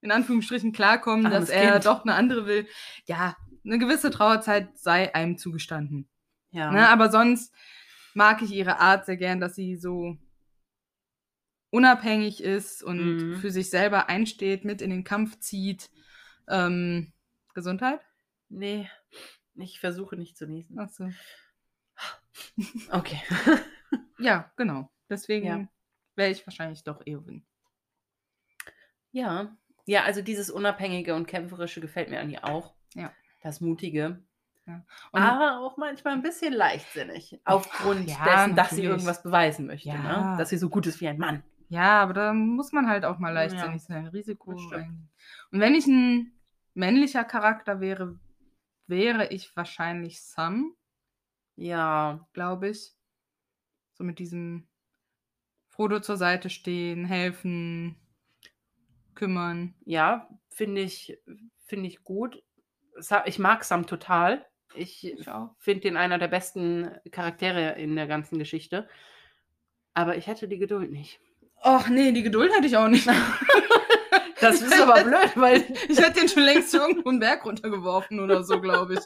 in 0.02 0.12
Anführungsstrichen 0.12 0.72
klarkommen, 0.72 1.26
Armes 1.26 1.40
dass 1.42 1.50
er 1.50 1.74
Kind. 1.74 1.86
doch 1.86 2.04
eine 2.04 2.14
andere 2.16 2.46
will. 2.46 2.68
Ja, 3.08 3.36
eine 3.66 3.78
gewisse 3.80 4.12
Trauerzeit 4.12 4.78
sei 4.78 5.14
einem 5.14 5.38
zugestanden. 5.38 6.08
Ja. 6.52 6.72
Ne, 6.72 6.88
aber 6.88 7.10
sonst 7.12 7.54
mag 8.14 8.42
ich 8.42 8.52
ihre 8.54 8.80
Art 8.80 9.06
sehr 9.06 9.18
gern, 9.18 9.40
dass 9.42 9.56
sie 9.56 9.76
so 9.76 10.16
unabhängig 11.72 12.42
ist 12.44 12.84
und 12.84 13.00
Mhm. 13.34 13.36
für 13.38 13.52
sich 13.52 13.70
selber 13.70 14.10
einsteht, 14.10 14.66
mit 14.66 14.82
in 14.82 14.90
den 14.90 15.04
Kampf 15.04 15.40
zieht. 15.40 15.90
Ähm, 16.48 17.12
Gesundheit? 17.54 18.02
nee, 18.50 18.90
ich 19.56 19.80
versuche 19.80 20.16
nicht 20.18 20.38
zu 20.38 20.46
niesen. 20.48 20.78
Achso. 20.80 21.10
Okay. 22.92 23.22
Ja, 24.18 24.52
genau. 24.56 24.90
Deswegen 25.10 25.46
Ja. 25.48 25.68
wäre 26.16 26.32
ich 26.32 26.46
wahrscheinlich 26.48 26.84
doch 26.84 27.06
Eowyn. 27.06 27.46
Ja. 29.12 29.56
Ja, 29.86 30.04
also 30.04 30.22
dieses 30.22 30.50
Unabhängige 30.50 31.16
und 31.16 31.28
Kämpferische 31.28 31.82
gefällt 31.82 32.10
mir 32.10 32.20
an 32.20 32.30
ihr 32.30 32.44
auch. 32.46 32.74
Ja. 32.94 33.12
Das 33.42 33.62
Mutige. 33.62 34.24
Und 34.66 35.22
aber 35.22 35.60
auch 35.60 35.78
manchmal 35.78 36.14
ein 36.14 36.24
bisschen 36.24 36.54
leichtsinnig. 36.54 37.40
Aufgrund 37.46 38.10
ja, 38.10 38.24
dessen, 38.26 38.56
dass 38.56 38.70
sie 38.72 38.76
natürlich. 38.78 38.86
irgendwas 38.90 39.22
beweisen 39.22 39.68
möchte. 39.68 39.90
Ja. 39.90 40.32
Ne? 40.32 40.38
Dass 40.38 40.50
sie 40.50 40.58
so 40.58 40.70
gut 40.70 40.88
ist 40.88 41.02
wie 41.02 41.08
ein 41.08 41.20
Mann. 41.20 41.44
Ja, 41.70 42.02
aber 42.02 42.14
da 42.14 42.34
muss 42.34 42.72
man 42.72 42.88
halt 42.88 43.06
auch 43.06 43.20
mal 43.20 43.32
leichtsinnig 43.32 43.82
Ja. 43.84 43.88
sein, 43.88 44.08
Risiko 44.08 44.52
eingehen. 44.52 45.10
Und 45.52 45.60
wenn 45.60 45.76
ich 45.76 45.88
ein 45.88 46.32
männlicher 46.74 47.24
Charakter 47.24 47.80
wäre, 47.80 48.20
wäre 48.88 49.28
ich 49.32 49.56
wahrscheinlich 49.56 50.22
Sam. 50.22 50.76
Ja. 51.56 52.28
glaube 52.34 52.70
ich. 52.70 52.92
So 53.94 54.04
mit 54.04 54.20
diesem 54.20 54.68
Frodo 55.70 56.00
zur 56.02 56.18
Seite 56.18 56.50
stehen, 56.50 57.06
helfen, 57.06 57.96
kümmern. 59.14 59.74
Ja, 59.86 60.30
finde 60.50 60.82
ich, 60.82 61.18
finde 61.66 61.88
ich 61.88 62.04
gut. 62.04 62.44
Ich 63.26 63.40
mag 63.40 63.64
Sam 63.64 63.88
total. 63.88 64.46
Ich 64.74 65.06
Ich 65.06 65.28
finde 65.58 65.82
den 65.82 65.98
einer 65.98 66.18
der 66.18 66.28
besten 66.28 66.92
Charaktere 67.12 67.72
in 67.80 67.96
der 67.96 68.08
ganzen 68.08 68.38
Geschichte. 68.38 68.88
Aber 69.94 70.18
ich 70.18 70.28
hätte 70.28 70.48
die 70.48 70.58
Geduld 70.58 70.92
nicht. 70.92 71.20
Och 71.66 71.90
nee, 71.90 72.12
die 72.12 72.24
Geduld 72.24 72.54
hätte 72.54 72.68
ich 72.68 72.78
auch 72.78 72.88
nicht. 72.88 73.08
Das 74.42 74.62
ist 74.62 74.80
aber 74.80 75.02
blöd, 75.04 75.32
weil 75.36 75.62
Ich 75.90 75.98
hätte 75.98 76.20
den 76.20 76.30
schon 76.30 76.44
längst 76.44 76.72
irgendwo 76.74 77.10
einen 77.10 77.20
Berg 77.20 77.46
runtergeworfen 77.46 78.20
oder 78.20 78.44
so, 78.44 78.60
glaube 78.62 78.96
ich. 78.96 79.00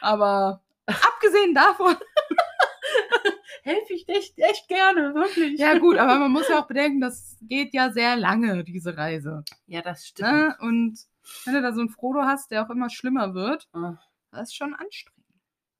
Aber 0.00 0.62
abgesehen 0.86 1.54
davon. 1.54 1.96
helfe 3.62 3.92
ich 3.94 4.06
dich 4.06 4.32
echt 4.36 4.68
gerne, 4.68 5.14
wirklich. 5.14 5.58
Ja, 5.58 5.78
gut, 5.78 5.96
aber 5.98 6.18
man 6.18 6.30
muss 6.30 6.48
ja 6.48 6.60
auch 6.60 6.66
bedenken, 6.66 7.00
das 7.00 7.36
geht 7.42 7.72
ja 7.74 7.90
sehr 7.90 8.16
lange, 8.16 8.62
diese 8.64 8.96
Reise. 8.96 9.44
Ja, 9.66 9.80
das 9.82 10.06
stimmt. 10.06 10.30
Ne? 10.30 10.56
Und 10.60 10.98
wenn 11.46 11.54
du 11.54 11.62
da 11.62 11.72
so 11.72 11.80
einen 11.80 11.90
Frodo 11.90 12.22
hast, 12.22 12.50
der 12.50 12.64
auch 12.64 12.70
immer 12.70 12.90
schlimmer 12.90 13.34
wird, 13.34 13.66
Ah. 13.72 13.98
das 14.30 14.50
ist 14.50 14.56
schon 14.56 14.74
anstrengend. 14.74 15.24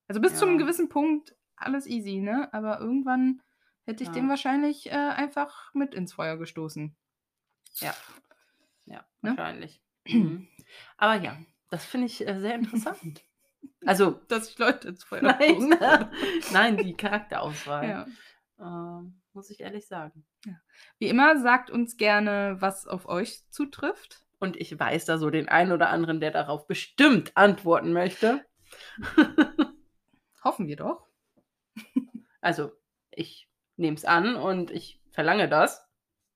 Also 0.09 0.21
bis 0.21 0.33
Ja. 0.33 0.39
zu 0.39 0.47
einem 0.47 0.59
gewissen 0.59 0.89
Punkt 0.89 1.35
alles 1.57 1.87
easy, 1.87 2.17
ne? 2.17 2.49
Aber 2.53 2.81
irgendwann 2.81 3.41
hätte 3.91 4.03
ich 4.05 4.09
Ja. 4.09 4.15
den 4.15 4.29
wahrscheinlich 4.29 4.87
äh, 4.91 4.95
einfach 4.95 5.75
mit 5.75 5.95
ins 5.95 6.13
Feuer 6.13 6.37
gestoßen. 6.37 6.97
Ja. 7.81 7.95
Ja, 8.87 9.05
Ne? 9.21 9.31
wahrscheinlich. 9.37 9.83
Mhm. 10.09 10.49
Aber 10.97 11.23
ja, 11.23 11.37
das 11.69 11.85
finde 11.85 12.07
ich 12.07 12.27
äh, 12.27 12.39
sehr 12.41 12.55
interessant. 12.55 13.23
Also, 13.85 14.13
Dass 14.29 14.49
ich 14.49 14.59
Leute 14.59 14.89
ins 14.89 15.05
Feuer 15.05 15.21
nein, 15.23 15.75
nein, 16.53 16.77
die 16.79 16.95
Charakterauswahl. 16.95 17.87
Ja. 17.89 18.07
Ähm, 18.59 19.21
muss 19.35 19.51
ich 19.51 19.61
ehrlich 19.61 19.87
sagen. 19.87 20.25
Wie 20.99 21.09
immer, 21.09 21.39
sagt 21.39 21.69
uns 21.71 21.99
gerne, 21.99 22.57
was 22.61 22.87
auf 22.87 23.05
euch 23.07 23.47
zutrifft. 23.51 24.23
Und 24.39 24.57
ich 24.57 24.79
weiß 24.81 25.05
da 25.05 25.19
so 25.19 25.29
den 25.29 25.49
einen 25.51 25.73
oder 25.73 25.91
anderen, 25.91 26.21
der 26.21 26.31
darauf 26.31 26.67
bestimmt 26.67 27.37
antworten 27.37 27.93
möchte. 27.93 28.47
Hoffen 30.43 30.67
wir 30.67 30.77
doch. 30.77 31.07
Also, 32.41 32.73
ich 33.11 33.50
nehme 33.81 33.97
es 33.97 34.05
an 34.05 34.37
und 34.37 34.71
ich 34.71 35.01
verlange 35.11 35.49
das. 35.49 35.85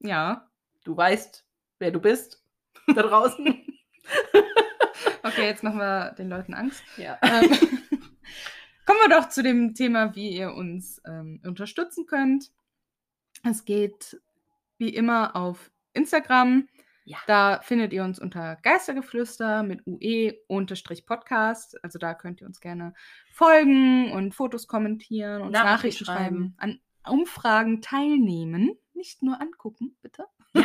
Ja. 0.01 0.51
Du 0.85 0.97
weißt, 0.97 1.47
wer 1.79 1.91
du 1.91 2.01
bist 2.01 2.45
da 2.89 3.03
draußen. 3.03 3.67
Okay, 5.27 5.47
jetzt 5.47 5.63
machen 5.63 5.79
wir 5.79 6.15
den 6.19 6.29
Leuten 6.29 6.53
Angst. 6.53 6.85
ja. 6.99 7.19
Ähm, 7.23 7.49
kommen 8.87 9.01
wir 9.03 9.09
doch 9.09 9.31
zu 9.31 9.43
dem 9.43 9.75
Thema, 9.75 10.15
wie 10.15 10.37
ihr 10.37 10.53
uns 10.53 11.01
ähm, 11.07 11.41
unterstützen 11.45 12.05
könnt. 12.05 12.51
Es 13.43 13.65
geht 13.65 14.21
wie 14.77 14.91
immer 14.91 15.35
auf 15.35 15.71
Instagram. 15.95 16.69
Ja. 17.07 17.17
Da 17.27 17.61
findet 17.63 17.95
ihr 17.95 18.05
uns 18.05 18.19
unter 18.19 18.57
Geistergeflüster 18.57 19.63
mit 19.63 19.81
UE-Podcast. 19.87 21.83
Also 21.83 21.99
da 21.99 22.13
könnt 22.13 22.43
ihr 22.43 22.47
uns 22.47 22.61
gerne 22.61 22.93
folgen 23.33 24.13
und 24.13 24.35
Fotos 24.35 24.67
kommentieren 24.67 25.41
und 25.41 25.53
Nachrichten 25.53 26.05
Nachrichten, 26.05 26.05
schreiben. 26.05 26.55
An 26.59 26.81
Umfragen 27.07 27.83
teilnehmen. 27.83 28.79
Nicht 28.95 29.23
nur 29.23 29.41
angucken, 29.41 29.97
bitte. 30.03 30.27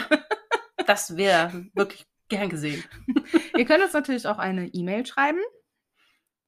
Das 0.86 1.18
wäre 1.18 1.68
wirklich 1.76 2.07
gern 2.30 2.49
gesehen. 2.49 2.84
ihr 3.56 3.66
könnt 3.66 3.84
uns 3.84 3.94
natürlich 3.94 4.26
auch 4.26 4.40
eine 4.40 4.70
E-Mail 4.70 5.06
schreiben. 5.06 5.38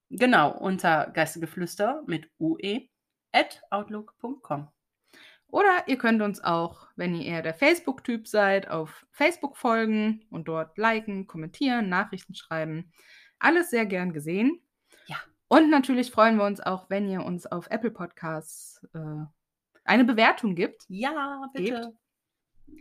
Genau, 0.10 0.58
unter 0.58 1.12
Geistegeflüster 1.14 2.02
mit 2.08 2.28
ue 2.40 2.90
at 3.34 3.62
outlook.com. 3.70 4.70
Oder 5.48 5.88
ihr 5.88 5.98
könnt 5.98 6.22
uns 6.22 6.44
auch, 6.44 6.88
wenn 6.96 7.14
ihr 7.14 7.26
eher 7.26 7.42
der 7.42 7.54
Facebook-Typ 7.54 8.28
seid, 8.28 8.70
auf 8.70 9.06
Facebook 9.12 9.58
folgen 9.58 10.26
und 10.30 10.48
dort 10.48 10.78
liken, 10.78 11.28
kommentieren, 11.28 11.90
Nachrichten 11.90 12.34
schreiben. 12.34 12.92
Alles 13.38 13.70
sehr 13.70 13.86
gern 13.86 14.14
gesehen. 14.14 14.62
Ja. 15.08 15.18
Und 15.50 15.70
natürlich 15.70 16.10
freuen 16.10 16.38
wir 16.38 16.46
uns 16.46 16.62
auch, 16.62 16.90
wenn 16.90 17.08
ihr 17.08 17.24
uns 17.24 17.46
auf 17.46 17.68
Apple 17.70 17.92
Podcasts 17.92 18.82
äh, 18.94 19.26
eine 19.84 20.06
Bewertung 20.06 20.56
gibt. 20.56 20.84
Ja, 20.88 21.50
bitte. 21.54 21.94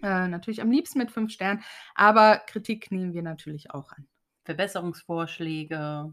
Äh, 0.03 0.29
natürlich 0.29 0.63
am 0.63 0.71
liebsten 0.71 0.99
mit 0.99 1.11
fünf 1.11 1.33
Sternen. 1.33 1.63
Aber 1.95 2.39
Kritik 2.47 2.91
nehmen 2.91 3.13
wir 3.13 3.23
natürlich 3.23 3.71
auch 3.73 3.93
an. 3.93 4.07
Verbesserungsvorschläge, 4.45 6.13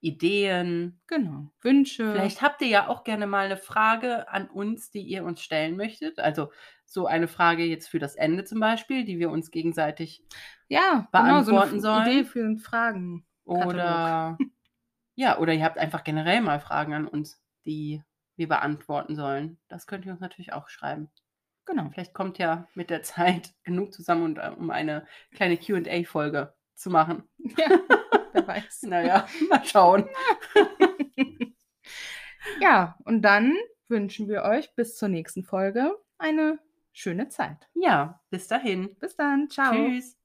Ideen. 0.00 1.00
Genau. 1.06 1.52
Wünsche. 1.60 2.12
Vielleicht 2.12 2.42
habt 2.42 2.62
ihr 2.62 2.68
ja 2.68 2.88
auch 2.88 3.04
gerne 3.04 3.26
mal 3.26 3.46
eine 3.46 3.56
Frage 3.56 4.28
an 4.28 4.48
uns, 4.48 4.90
die 4.90 5.02
ihr 5.02 5.24
uns 5.24 5.42
stellen 5.42 5.76
möchtet. 5.76 6.18
Also 6.18 6.50
so 6.86 7.06
eine 7.06 7.28
Frage 7.28 7.64
jetzt 7.64 7.88
für 7.88 7.98
das 7.98 8.16
Ende 8.16 8.44
zum 8.44 8.60
Beispiel, 8.60 9.04
die 9.04 9.18
wir 9.18 9.30
uns 9.30 9.50
gegenseitig 9.50 10.24
ja, 10.68 11.08
genau, 11.12 11.42
so 11.42 11.52
beantworten 11.52 11.72
eine 11.72 11.80
sollen. 11.80 12.06
Idee 12.06 12.24
für 12.24 12.44
einen 12.44 12.58
Fragen. 12.58 13.26
oder 13.44 14.38
ja, 15.14 15.38
oder 15.38 15.52
ihr 15.52 15.64
habt 15.64 15.78
einfach 15.78 16.02
generell 16.02 16.40
mal 16.40 16.60
Fragen 16.60 16.94
an 16.94 17.06
uns, 17.06 17.42
die 17.66 18.02
wir 18.40 18.48
beantworten 18.48 19.14
sollen. 19.14 19.58
Das 19.68 19.86
könnt 19.86 20.06
ihr 20.06 20.12
uns 20.12 20.20
natürlich 20.20 20.54
auch 20.54 20.68
schreiben. 20.70 21.10
Genau. 21.66 21.90
Vielleicht 21.92 22.14
kommt 22.14 22.38
ja 22.38 22.66
mit 22.74 22.88
der 22.90 23.02
Zeit 23.02 23.52
genug 23.64 23.92
zusammen, 23.92 24.24
und, 24.24 24.38
äh, 24.38 24.50
um 24.56 24.70
eine 24.70 25.06
kleine 25.30 25.58
QA-Folge 25.58 26.54
zu 26.74 26.90
machen. 26.90 27.28
Ja, 27.36 27.68
wer 28.32 28.48
weiß. 28.48 28.82
Naja, 28.84 29.28
mal 29.48 29.64
schauen. 29.64 30.08
Ja, 32.60 32.96
und 33.04 33.22
dann 33.22 33.54
wünschen 33.88 34.28
wir 34.28 34.42
euch 34.42 34.74
bis 34.74 34.96
zur 34.96 35.08
nächsten 35.08 35.44
Folge 35.44 35.94
eine 36.18 36.58
schöne 36.92 37.28
Zeit. 37.28 37.68
Ja, 37.74 38.20
bis 38.30 38.48
dahin. 38.48 38.96
Bis 38.98 39.16
dann. 39.16 39.48
Ciao. 39.50 39.72
Tschüss. 39.72 40.19